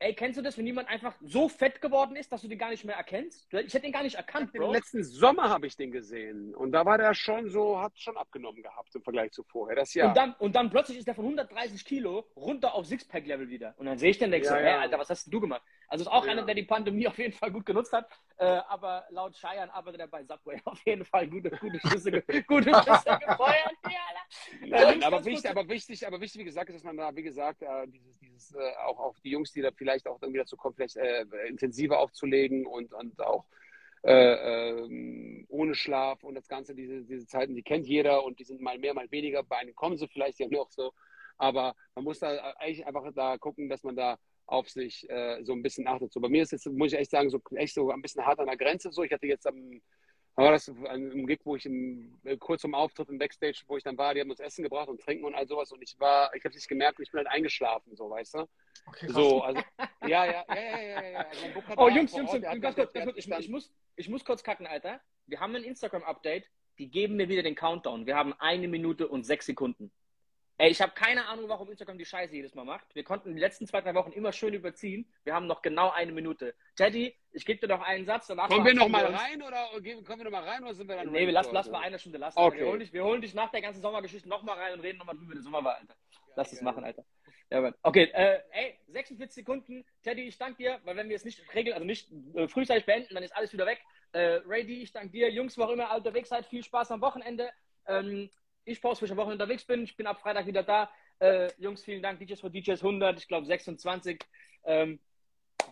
Ey, 0.00 0.14
kennst 0.14 0.38
du 0.38 0.42
das, 0.42 0.56
wenn 0.56 0.64
jemand 0.64 0.88
einfach 0.88 1.16
so 1.20 1.48
fett 1.48 1.80
geworden 1.80 2.14
ist, 2.14 2.30
dass 2.30 2.42
du 2.42 2.46
den 2.46 2.56
gar 2.58 2.70
nicht 2.70 2.84
mehr 2.84 2.94
erkennst? 2.94 3.52
Ich 3.52 3.74
hätte 3.74 3.80
den 3.80 3.90
gar 3.90 4.04
nicht 4.04 4.14
erkannt, 4.14 4.54
Im 4.54 4.60
Bro. 4.60 4.72
letzten 4.72 5.02
Sommer 5.02 5.48
habe 5.48 5.66
ich 5.66 5.76
den 5.76 5.90
gesehen 5.90 6.54
und 6.54 6.70
da 6.70 6.86
war 6.86 6.98
der 6.98 7.14
schon 7.14 7.48
so, 7.48 7.80
hat 7.80 7.98
schon 7.98 8.16
abgenommen 8.16 8.62
gehabt 8.62 8.94
im 8.94 9.02
Vergleich 9.02 9.32
zu 9.32 9.42
vorher. 9.42 9.74
Das 9.74 9.94
ja. 9.94 10.06
Und, 10.06 10.16
dann, 10.16 10.34
und 10.38 10.54
dann 10.54 10.70
plötzlich 10.70 10.98
ist 10.98 11.08
der 11.08 11.16
von 11.16 11.24
130 11.24 11.84
Kilo 11.84 12.24
runter 12.36 12.74
auf 12.74 12.86
Sixpack-Level 12.86 13.48
wieder. 13.48 13.74
Und 13.76 13.86
dann 13.86 13.98
sehe 13.98 14.10
ich 14.10 14.18
den 14.18 14.26
und 14.26 14.32
denke 14.32 14.46
Ja, 14.46 14.52
so, 14.52 14.58
ja. 14.58 14.66
hä, 14.66 14.72
Alter, 14.82 15.00
was 15.00 15.10
hast 15.10 15.26
denn 15.26 15.32
du 15.32 15.40
gemacht? 15.40 15.62
Also 15.88 16.02
ist 16.02 16.08
auch 16.08 16.24
Ja. 16.24 16.32
einer, 16.32 16.44
der 16.44 16.54
die 16.54 16.62
Pandemie 16.64 17.06
auf 17.08 17.18
jeden 17.18 17.32
Fall 17.32 17.50
gut 17.50 17.66
genutzt 17.66 17.92
hat. 17.92 18.08
Äh, 18.36 18.44
aber 18.44 19.04
laut 19.10 19.34
Cheyenne 19.34 19.72
arbeitet 19.72 20.00
er 20.02 20.06
bei 20.08 20.22
Subway 20.24 20.60
auf 20.64 20.80
jeden 20.86 21.04
Fall 21.04 21.26
gute, 21.28 21.50
gute 21.50 21.80
Schüsse, 21.80 22.10
gute 22.46 22.74
Schüsse 22.74 23.18
gefeuert. 23.26 23.74
Ja. 23.84 24.92
Äh, 24.92 25.02
aber 25.02 25.24
wichtig, 25.24 25.50
aber 25.50 25.68
wichtig, 25.68 26.06
aber 26.06 26.20
wichtig, 26.20 26.40
wie 26.40 26.44
gesagt, 26.44 26.68
ist, 26.70 26.76
dass 26.76 26.84
man 26.84 26.96
da, 26.96 27.14
wie 27.16 27.22
gesagt, 27.22 27.62
äh, 27.62 27.86
dieses, 27.88 28.18
dieses 28.18 28.54
äh, 28.54 28.72
auch, 28.84 28.98
auch 28.98 29.18
die 29.20 29.30
Jungs, 29.30 29.52
die 29.52 29.62
da 29.62 29.70
vielleicht 29.72 30.06
auch 30.06 30.20
irgendwie 30.20 30.38
dazu 30.38 30.56
kommen, 30.56 30.74
vielleicht 30.74 30.96
äh, 30.96 31.24
intensiver 31.48 31.98
aufzulegen 31.98 32.66
und, 32.66 32.92
und 32.92 33.20
auch 33.20 33.46
äh, 34.04 34.70
ähm, 34.80 35.46
ohne 35.48 35.74
Schlaf 35.74 36.22
und 36.22 36.34
das 36.34 36.46
Ganze, 36.46 36.74
diese, 36.74 37.02
diese 37.02 37.26
Zeiten, 37.26 37.54
die 37.54 37.62
kennt 37.62 37.86
jeder 37.86 38.22
und 38.24 38.38
die 38.38 38.44
sind 38.44 38.60
mal 38.60 38.78
mehr, 38.78 38.94
mal 38.94 39.10
weniger. 39.10 39.42
Bei 39.42 39.56
einem 39.56 39.74
kommen 39.74 39.96
sie 39.96 40.06
vielleicht 40.08 40.38
ja 40.38 40.46
noch 40.48 40.70
so, 40.70 40.92
aber 41.36 41.74
man 41.94 42.04
muss 42.04 42.18
da 42.20 42.28
eigentlich 42.58 42.86
einfach 42.86 43.10
da 43.14 43.38
gucken, 43.38 43.68
dass 43.68 43.82
man 43.82 43.96
da 43.96 44.18
auf 44.48 44.68
sich 44.68 45.08
äh, 45.10 45.42
so 45.44 45.52
ein 45.52 45.62
bisschen 45.62 45.86
achtet. 45.86 46.12
So 46.12 46.20
bei 46.20 46.28
mir 46.28 46.42
ist 46.42 46.52
jetzt, 46.52 46.66
muss 46.66 46.92
ich 46.92 46.98
echt 46.98 47.10
sagen, 47.10 47.30
so 47.30 47.40
echt 47.54 47.74
so 47.74 47.90
ein 47.90 48.02
bisschen 48.02 48.24
hart 48.24 48.40
an 48.40 48.46
der 48.46 48.56
Grenze. 48.56 48.90
So, 48.90 49.02
ich 49.02 49.12
hatte 49.12 49.26
jetzt 49.26 49.46
am 49.46 49.80
war 50.44 50.52
das 50.52 50.68
einem 50.68 51.26
Gig, 51.26 51.40
wo 51.44 51.56
ich 51.56 51.66
im, 51.66 52.16
äh, 52.22 52.36
kurz 52.36 52.62
zum 52.62 52.72
Auftritt 52.72 53.08
im 53.08 53.18
Backstage, 53.18 53.62
wo 53.66 53.76
ich 53.76 53.82
dann 53.82 53.98
war, 53.98 54.14
die 54.14 54.20
haben 54.20 54.30
uns 54.30 54.38
Essen 54.38 54.62
gebracht 54.62 54.88
und 54.88 55.00
Trinken 55.00 55.24
und 55.24 55.34
all 55.34 55.48
sowas 55.48 55.72
und 55.72 55.82
ich 55.82 55.98
war, 55.98 56.32
ich 56.34 56.44
habe 56.44 56.50
es 56.50 56.54
nicht 56.54 56.68
gemerkt 56.68 56.98
und 56.98 57.02
ich 57.04 57.10
bin 57.10 57.18
halt 57.18 57.28
eingeschlafen, 57.28 57.96
so, 57.96 58.08
weißt 58.08 58.34
du? 58.34 58.48
Okay. 58.86 59.08
So, 59.08 59.42
also, 59.42 59.60
ja, 60.06 60.24
ja, 60.26 60.44
ja, 60.48 60.54
ja, 60.54 60.80
ja, 60.80 61.10
ja. 61.10 61.26
Oh, 61.76 61.88
Jungs, 61.88 62.16
Jungs, 62.16 62.30
Ort, 62.30 62.44
Jungs, 62.44 62.60
ganz 62.60 62.76
kurz, 62.76 62.92
ganz 62.92 63.04
kurz. 63.06 63.18
Ich, 63.18 63.28
ich, 63.28 63.48
muss, 63.48 63.72
ich 63.96 64.08
muss 64.08 64.24
kurz 64.24 64.44
kacken, 64.44 64.66
Alter. 64.66 65.00
Wir 65.26 65.40
haben 65.40 65.56
ein 65.56 65.64
Instagram-Update. 65.64 66.48
Die 66.78 66.88
geben 66.88 67.16
mir 67.16 67.28
wieder 67.28 67.42
den 67.42 67.56
Countdown. 67.56 68.06
Wir 68.06 68.14
haben 68.14 68.32
eine 68.34 68.68
Minute 68.68 69.08
und 69.08 69.24
sechs 69.24 69.46
Sekunden. 69.46 69.90
Ey, 70.60 70.70
ich 70.70 70.82
habe 70.82 70.90
keine 70.92 71.24
Ahnung, 71.28 71.48
warum 71.48 71.70
Instagram 71.70 71.98
die 71.98 72.04
Scheiße 72.04 72.34
jedes 72.34 72.52
Mal 72.56 72.64
macht. 72.64 72.92
Wir 72.92 73.04
konnten 73.04 73.32
die 73.32 73.40
letzten 73.40 73.64
zwei, 73.68 73.80
drei 73.80 73.94
Wochen 73.94 74.10
immer 74.10 74.32
schön 74.32 74.52
überziehen. 74.54 75.08
Wir 75.22 75.32
haben 75.32 75.46
noch 75.46 75.62
genau 75.62 75.90
eine 75.90 76.10
Minute. 76.10 76.52
Teddy, 76.74 77.14
ich 77.30 77.46
gebe 77.46 77.60
dir 77.60 77.68
noch 77.68 77.80
einen 77.80 78.04
Satz. 78.04 78.26
Danach 78.26 78.48
Kommen 78.48 78.66
wir 78.66 78.74
noch 78.74 78.88
mal 78.88 79.06
uns. 79.06 79.16
rein 79.20 79.40
oder 79.40 79.68
kommen 80.04 80.18
wir 80.18 80.24
noch 80.24 80.32
mal 80.32 80.42
rein 80.42 80.64
oder 80.64 80.74
sind 80.74 80.88
wir 80.88 80.96
dann 80.96 81.12
Nee, 81.12 81.26
wir 81.26 81.32
lassen, 81.32 81.50
für 81.50 81.54
lass 81.54 81.66
heute? 81.66 81.72
mal 81.78 81.82
eine 81.84 81.98
Stunde 82.00 82.18
lassen. 82.18 82.36
Okay. 82.40 82.58
Wir, 82.58 82.66
holen 82.66 82.80
dich, 82.80 82.92
wir 82.92 83.04
holen 83.04 83.20
dich 83.22 83.34
nach 83.34 83.52
der 83.52 83.60
ganzen 83.62 83.80
Sommergeschichte 83.80 84.28
nochmal 84.28 84.58
rein 84.58 84.72
und 84.74 84.80
reden 84.80 84.98
nochmal 84.98 85.14
drüber, 85.14 85.30
wie 85.30 85.34
der 85.34 85.42
Sommer 85.44 85.62
war, 85.62 85.76
Alter. 85.76 85.94
Lass 86.34 86.50
das 86.50 86.58
geil. 86.58 86.64
machen, 86.64 86.82
Alter. 86.82 87.04
Ja, 87.50 87.60
Mann. 87.60 87.74
Okay, 87.84 88.10
äh, 88.12 88.40
ey, 88.50 88.78
46 88.88 89.36
Sekunden. 89.36 89.84
Teddy, 90.02 90.22
ich 90.22 90.38
danke 90.38 90.56
dir, 90.58 90.80
weil 90.82 90.96
wenn 90.96 91.08
wir 91.08 91.14
es 91.14 91.24
nicht 91.24 91.40
regeln, 91.54 91.74
also 91.74 91.86
nicht 91.86 92.10
äh, 92.34 92.48
frühzeitig 92.48 92.84
beenden, 92.84 93.14
dann 93.14 93.22
ist 93.22 93.34
alles 93.36 93.52
wieder 93.52 93.64
weg. 93.64 93.80
Äh, 94.10 94.40
Ray 94.44 94.66
D, 94.66 94.82
ich 94.82 94.90
danke 94.90 95.10
dir. 95.10 95.30
Jungs, 95.30 95.56
wo 95.56 95.62
auch 95.62 95.70
immer 95.70 95.84
ihr 95.92 95.96
unterwegs 95.98 96.30
seid, 96.30 96.46
viel 96.46 96.64
Spaß 96.64 96.90
am 96.90 97.00
Wochenende. 97.00 97.48
Ähm, 97.86 98.28
Ich 98.68 98.80
poste, 98.82 99.02
wenn 99.02 99.06
ich 99.06 99.12
am 99.12 99.18
Wochenende 99.18 99.42
unterwegs 99.44 99.64
bin. 99.64 99.82
Ich 99.84 99.96
bin 99.96 100.06
ab 100.06 100.20
Freitag 100.20 100.46
wieder 100.46 100.62
da. 100.62 100.90
Äh, 101.20 101.50
Jungs, 101.58 101.82
vielen 101.82 102.02
Dank. 102.02 102.18
DJs 102.20 102.40
for 102.40 102.50
DJs 102.50 102.80
100, 102.82 103.18
ich 103.18 103.26
glaube 103.28 103.46
26. 103.46 104.20
Ähm, 104.64 105.00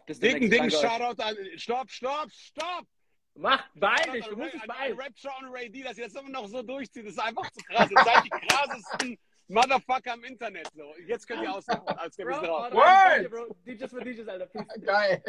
bis 0.07 0.19
Dicken, 0.19 0.51
euch. 0.61 0.73
Shoutout 0.75 1.23
an. 1.23 1.37
Stopp, 1.57 1.91
stopp, 1.91 2.31
stopp! 2.33 2.87
Mach, 3.35 3.69
beeil 3.75 3.97
Shoutout 3.99 4.13
dich, 4.17 4.25
du 4.27 4.33
an 4.33 4.39
musst 4.39 4.53
Ray- 4.55 4.59
dich 4.61 4.67
beeilen. 4.67 4.99
Rapture 5.01 5.35
und 5.41 5.47
Ray 5.53 5.71
D, 5.71 5.83
dass 5.83 5.99
ihr 5.99 6.05
das 6.05 6.15
immer 6.15 6.31
noch 6.31 6.47
so 6.49 6.63
durchzieht. 6.63 7.05
Das 7.05 7.13
ist 7.13 7.19
einfach 7.19 7.51
zu 7.51 7.61
krass. 7.65 7.91
Ihr 7.91 8.03
seid 8.03 8.25
die 8.25 8.31
krassesten 8.31 9.19
Motherfucker 9.49 10.15
im 10.15 10.25
Internet. 10.25 10.69
So. 10.75 10.95
Jetzt 11.07 11.27
könnt 11.29 11.43
ihr 11.43 11.53
ausmachen, 11.55 11.87
als 11.99 12.17
wir 12.19 12.25
Bro, 12.25 12.41
drauf. 12.41 12.73
Word! 12.73 13.57
DJs 13.67 13.91
for 13.91 14.01
DJs, 14.01 14.27
Alter. 14.29 14.47
Peace. 14.47 14.67
Geil. 14.85 15.23